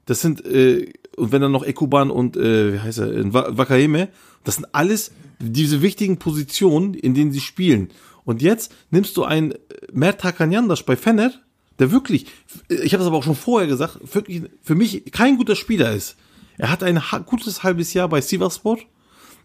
das 0.07 0.23
sind, 0.23 0.45
äh, 0.47 0.91
und 1.17 1.31
wenn 1.31 1.43
dann 1.43 1.53
noch 1.53 1.65
Ekuban 1.65 2.11
und, 2.11 2.39
äh, 2.39 2.73
wie 2.75 2.79
heißt 2.79 2.99
er, 3.01 3.35
Wa- 3.35 3.49
Wakayeme, 3.51 4.09
das 4.45 4.55
sind 4.57 4.67
alles 4.73 5.13
diese 5.51 5.83
wichtigen 5.83 6.19
Positionen, 6.19 6.95
in 6.95 7.15
denen 7.15 7.33
sie 7.33 7.41
spielen. 7.41 7.91
Und 8.25 8.43
jetzt 8.43 8.73
nimmst 8.91 9.17
du 9.17 9.25
einen 9.25 9.53
äh, 9.53 9.57
Mert 9.93 10.23
Hakanyandas 10.25 10.85
bei 10.85 10.97
Fener, 10.97 11.33
der 11.79 11.91
wirklich, 11.91 12.27
ich 12.69 12.93
habe 12.93 12.99
das 12.99 13.07
aber 13.07 13.17
auch 13.17 13.25
schon 13.25 13.35
vorher 13.35 13.67
gesagt, 13.67 13.99
wirklich 14.15 14.43
für 14.63 14.75
mich 14.75 15.11
kein 15.11 15.37
guter 15.37 15.57
Spieler 15.57 15.93
ist. 15.93 16.17
Er 16.59 16.71
hat 16.71 16.83
ein 16.83 17.03
gutes 17.27 17.63
halbes 17.63 17.95
Jahr 17.95 18.09
bei 18.09 18.21
Sivasspor, 18.21 18.79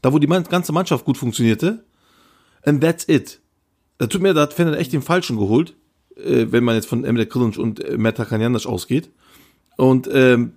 da 0.01 0.13
wo 0.13 0.19
die 0.19 0.27
ganze 0.27 0.71
Mannschaft 0.71 1.05
gut 1.05 1.17
funktionierte. 1.17 1.83
And 2.63 2.81
that's 2.81 3.07
it. 3.07 3.39
Da 3.97 4.07
tut 4.07 4.21
mir, 4.21 4.33
da 4.33 4.41
hat 4.41 4.53
Fener 4.53 4.77
echt 4.77 4.93
den 4.93 5.01
Falschen 5.01 5.37
geholt, 5.37 5.73
äh, 6.15 6.47
wenn 6.51 6.63
man 6.63 6.75
jetzt 6.75 6.87
von 6.87 7.05
Emre 7.05 7.23
Kılıç 7.23 7.57
und 7.57 7.79
äh, 7.79 7.97
Mert 7.97 8.19
Hakanyandas 8.19 8.65
ausgeht. 8.65 9.09
Und 9.77 10.07
ähm, 10.11 10.53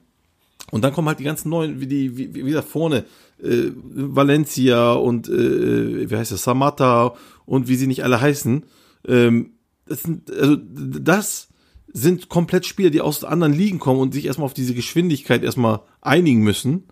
und 0.71 0.85
dann 0.85 0.93
kommen 0.93 1.09
halt 1.09 1.19
die 1.19 1.25
ganzen 1.25 1.49
neuen, 1.49 1.81
wie 1.81 1.87
die, 1.87 2.17
wie, 2.17 2.47
wie 2.47 2.53
da 2.53 2.63
vorne, 2.63 3.05
äh, 3.43 3.73
Valencia 3.75 4.93
und 4.93 5.29
äh, 5.29 6.11
wie 6.11 6.17
heißt 6.17 6.33
das, 6.33 6.45
Samata 6.45 7.15
und 7.47 7.69
wie 7.69 7.77
sie 7.77 7.87
nicht 7.87 8.05
alle 8.05 8.21
heißen. 8.21 8.65
Ähm, 9.07 9.53
das 9.87 10.03
sind, 10.03 10.31
also 10.31 10.57
das 10.57 11.49
sind 11.93 12.29
komplett 12.29 12.67
Spieler, 12.67 12.91
die 12.91 13.01
aus 13.01 13.25
anderen 13.25 13.53
Ligen 13.53 13.79
kommen 13.79 14.01
und 14.01 14.15
sich 14.15 14.27
erstmal 14.27 14.47
auf 14.47 14.55
diese 14.55 14.75
Geschwindigkeit 14.75 15.43
erstmal 15.43 15.81
einigen 16.01 16.43
müssen. 16.43 16.85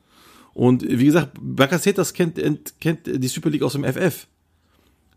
Und 0.54 0.82
wie 0.82 1.04
gesagt, 1.04 1.38
Bakasetas 1.40 2.14
kennt, 2.14 2.40
kennt 2.80 3.06
die 3.06 3.28
Super 3.28 3.50
League 3.50 3.62
aus 3.62 3.74
dem 3.74 3.84
FF. 3.84 4.26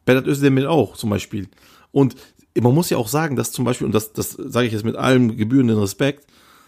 Berat 0.05 0.27
Özdemir 0.27 0.69
auch 0.69 0.95
zum 0.97 1.09
Beispiel. 1.09 1.47
Und 1.91 2.15
man 2.59 2.75
muss 2.75 2.89
ja 2.89 2.97
auch 2.97 3.07
sagen, 3.07 3.35
dass 3.35 3.51
zum 3.51 3.65
Beispiel, 3.65 3.85
und 3.85 3.95
das, 3.95 4.13
das 4.13 4.31
sage 4.31 4.67
ich 4.67 4.73
jetzt 4.73 4.85
mit 4.85 4.95
allem 4.95 5.37
gebührenden 5.37 5.79
Respekt, 5.79 6.27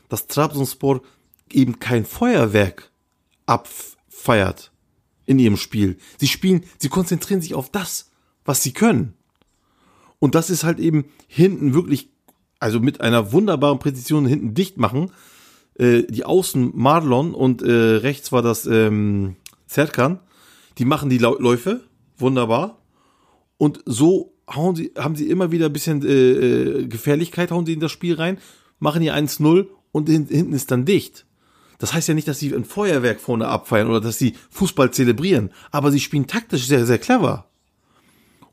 dass 0.09 0.27
Trabzonspor 0.27 1.01
eben 1.51 1.79
kein 1.79 2.05
Feuerwerk 2.05 2.91
abfeiert 4.23 4.71
in 5.25 5.39
ihrem 5.39 5.57
Spiel. 5.57 5.97
Sie 6.17 6.27
spielen, 6.27 6.63
sie 6.77 6.89
konzentrieren 6.89 7.41
sich 7.41 7.53
auf 7.55 7.69
das, 7.69 8.11
was 8.45 8.61
sie 8.61 8.73
können. 8.73 9.13
Und 10.19 10.35
das 10.35 10.49
ist 10.49 10.63
halt 10.63 10.79
eben 10.79 11.05
hinten 11.27 11.73
wirklich, 11.73 12.09
also 12.59 12.79
mit 12.79 13.01
einer 13.01 13.31
wunderbaren 13.31 13.79
Präzision 13.79 14.25
hinten 14.25 14.53
dicht 14.53 14.77
machen. 14.77 15.11
Äh, 15.75 16.03
die 16.03 16.25
Außen 16.25 16.71
Marlon 16.73 17.33
und 17.33 17.61
äh, 17.61 17.71
rechts 17.71 18.31
war 18.31 18.41
das 18.41 18.65
ähm, 18.65 19.35
Serkan. 19.65 20.19
Die 20.77 20.85
machen 20.85 21.09
die 21.09 21.17
Läufe, 21.17 21.81
wunderbar. 22.17 22.81
Und 23.57 23.81
so 23.85 24.33
hauen 24.49 24.75
sie, 24.75 24.91
haben 24.97 25.15
sie 25.15 25.29
immer 25.29 25.51
wieder 25.51 25.67
ein 25.67 25.73
bisschen 25.73 26.05
äh, 26.05 26.11
äh, 26.11 26.87
Gefährlichkeit, 26.87 27.51
hauen 27.51 27.65
sie 27.65 27.73
in 27.73 27.79
das 27.79 27.91
Spiel 27.91 28.15
rein, 28.15 28.39
machen 28.79 29.01
hier 29.01 29.15
1-0 29.15 29.67
und 29.91 30.09
hin, 30.09 30.27
hinten 30.29 30.53
ist 30.53 30.71
dann 30.71 30.85
dicht. 30.85 31.25
Das 31.83 31.93
heißt 31.93 32.07
ja 32.07 32.13
nicht, 32.13 32.29
dass 32.29 32.39
sie 32.39 32.53
ein 32.55 32.63
Feuerwerk 32.63 33.19
vorne 33.19 33.45
abfeiern 33.49 33.89
oder 33.89 33.99
dass 33.99 34.17
sie 34.17 34.35
Fußball 34.51 34.91
zelebrieren, 34.91 35.49
aber 35.69 35.91
sie 35.91 35.99
spielen 35.99 36.27
taktisch 36.27 36.65
sehr, 36.65 36.85
sehr 36.85 36.97
clever. 36.97 37.43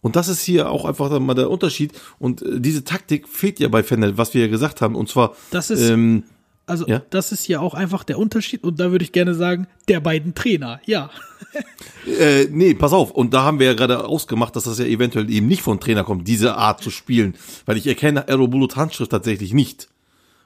Und 0.00 0.16
das 0.16 0.26
ist 0.26 0.42
hier 0.42 0.68
auch 0.68 0.84
einfach 0.84 1.16
mal 1.20 1.34
der 1.34 1.48
Unterschied. 1.48 1.92
Und 2.18 2.42
äh, 2.42 2.58
diese 2.60 2.82
Taktik 2.82 3.28
fehlt 3.28 3.60
ja 3.60 3.68
bei 3.68 3.84
Fennel, 3.84 4.18
was 4.18 4.34
wir 4.34 4.40
ja 4.40 4.48
gesagt 4.48 4.80
haben. 4.80 4.96
Und 4.96 5.08
zwar, 5.08 5.36
Das 5.52 5.70
ist- 5.70 5.88
ähm, 5.88 6.24
Also 6.66 6.88
Ja. 6.88 7.02
das 7.10 7.30
ist 7.30 7.46
ja 7.46 7.60
auch 7.60 7.74
einfach 7.74 8.02
der 8.02 8.18
Unterschied 8.18 8.64
und 8.64 8.80
da 8.80 8.90
würde 8.90 9.04
ich 9.04 9.12
gerne 9.12 9.34
sagen, 9.36 9.68
der 9.86 10.00
beiden 10.00 10.34
Trainer, 10.34 10.80
ja. 10.86 11.10
Äh, 12.18 12.46
nee, 12.50 12.74
pass 12.74 12.92
auf. 12.92 13.12
Und 13.12 13.32
da 13.34 13.42
haben 13.44 13.58
wir 13.60 13.66
ja 13.66 13.74
gerade 13.74 14.04
ausgemacht, 14.06 14.56
dass 14.56 14.64
das 14.64 14.78
ja 14.80 14.86
eventuell 14.86 15.30
eben 15.30 15.46
nicht 15.46 15.62
von 15.62 15.78
Trainer 15.78 16.02
kommt, 16.02 16.26
diese 16.26 16.56
Art 16.56 16.82
zu 16.82 16.90
spielen. 16.90 17.34
Weil 17.66 17.76
ich 17.76 17.86
erkenne 17.86 18.26
Aerobulut 18.26 18.74
Handschrift 18.74 19.12
tatsächlich 19.12 19.52
nicht. 19.52 19.88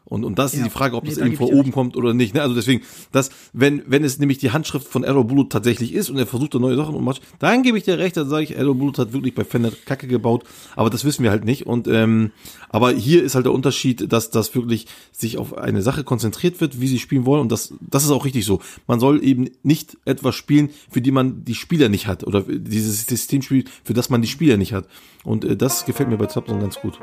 Und, 0.07 0.25
und 0.25 0.39
das 0.39 0.53
ist 0.53 0.59
Ja. 0.59 0.65
die 0.65 0.71
Frage, 0.71 0.97
ob 0.97 1.05
Nee, 1.05 1.11
das 1.11 1.19
gebe 1.19 1.31
ich 1.31 1.39
dir 1.39 1.47
oben 1.47 1.73
kommt 1.73 1.97
oder 1.97 2.13
nicht. 2.13 2.35
Ne? 2.35 2.43
Also 2.43 2.55
deswegen, 2.55 2.83
das, 3.11 3.31
wenn, 3.55 3.83
wenn 3.87 4.05
es 4.05 4.19
nämlich 4.19 4.37
die 4.37 4.51
Handschrift 4.51 4.87
von 4.87 5.03
Aerobulut 5.03 5.51
tatsächlich 5.51 5.95
ist 5.95 6.11
und 6.11 6.19
er 6.19 6.27
versucht 6.27 6.55
da 6.55 6.59
neue 6.59 6.77
Sachen 6.77 6.95
und 6.95 7.05
macht, 7.05 7.23
dann 7.39 7.63
gebe 7.63 7.79
ich 7.79 7.85
dir 7.85 7.99
recht, 7.99 8.17
dann 8.17 8.29
sage 8.29 8.45
ich, 8.45 8.57
Aerobulut 8.57 8.99
hat 8.99 9.15
wirklich 9.15 9.35
bei 9.35 9.45
Fender 9.45 9.73
Kacke 9.87 10.07
gebaut, 10.07 10.45
aber 10.77 10.91
das 10.91 11.05
wissen 11.07 11.23
wir 11.23 11.31
halt 11.31 11.45
nicht. 11.47 11.67
Und 11.67 11.89
ähm, 11.89 12.33
aber 12.69 12.91
hier 12.93 13.23
ist 13.23 13.35
halt 13.35 13.47
der 13.47 13.53
Unterschied, 13.55 14.13
dass 14.13 14.31
das 14.31 14.55
wirklich 14.55 14.87
sich 15.11 15.39
auf 15.39 15.57
eine 15.57 15.81
Sache 15.81 16.05
konzentriert 16.05 16.61
wird, 16.61 16.81
wie 16.81 16.89
sie 16.89 16.99
spielen 16.99 17.25
wollen. 17.25 17.41
Und 17.41 17.51
das, 17.53 17.73
das 17.81 18.05
ist 18.05 18.11
auch 18.11 18.27
richtig 18.27 18.45
so. 18.45 18.61
Man 18.87 19.01
soll 19.01 19.25
eben 19.25 19.49
nicht 19.63 19.97
etwas 20.05 20.35
spielen, 20.35 20.69
für 20.91 21.01
die 21.01 21.13
man 21.13 21.45
die 21.45 21.55
Spieler 21.55 21.89
nicht 21.89 22.07
hat. 22.09 22.25
Oder 22.25 22.43
dieses 22.43 23.07
System 23.07 23.41
spielt, 23.43 23.71
für 23.85 23.95
das 23.95 24.11
man 24.11 24.21
die 24.21 24.29
Spieler 24.29 24.59
nicht 24.59 24.75
hat. 24.75 24.87
Und 25.25 25.45
äh, 25.45 25.57
das 25.57 25.87
gefällt 25.87 26.11
mir 26.11 26.19
bei 26.19 26.27
Zapson 26.27 26.61
ganz 26.61 26.79
gut. 26.79 26.99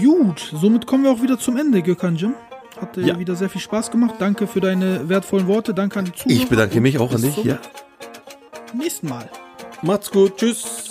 Gut, 0.00 0.52
somit 0.54 0.86
kommen 0.86 1.04
wir 1.04 1.10
auch 1.10 1.22
wieder 1.22 1.38
zum 1.38 1.56
Ende, 1.56 1.82
Gökhan 1.82 2.16
Jim. 2.16 2.34
Hat 2.80 2.96
äh, 2.96 3.02
Ja. 3.02 3.18
wieder 3.18 3.34
sehr 3.34 3.48
viel 3.48 3.60
Spaß 3.60 3.90
gemacht. 3.90 4.16
Danke 4.18 4.46
für 4.46 4.60
deine 4.60 5.08
wertvollen 5.08 5.46
Worte. 5.46 5.72
Danke 5.74 5.98
an 5.98 6.04
die 6.04 6.12
Zuhörer. 6.12 6.40
Ich 6.42 6.48
bedanke 6.48 6.80
mich 6.80 6.98
auch 6.98 7.10
an 7.10 7.22
Bis 7.22 7.22
dich. 7.22 7.34
zum 7.34 7.46
Ja. 7.48 7.58
Nächsten 8.74 9.08
Mal. 9.08 9.28
Macht's 9.82 10.10
gut. 10.10 10.36
Tschüss. 10.36 10.90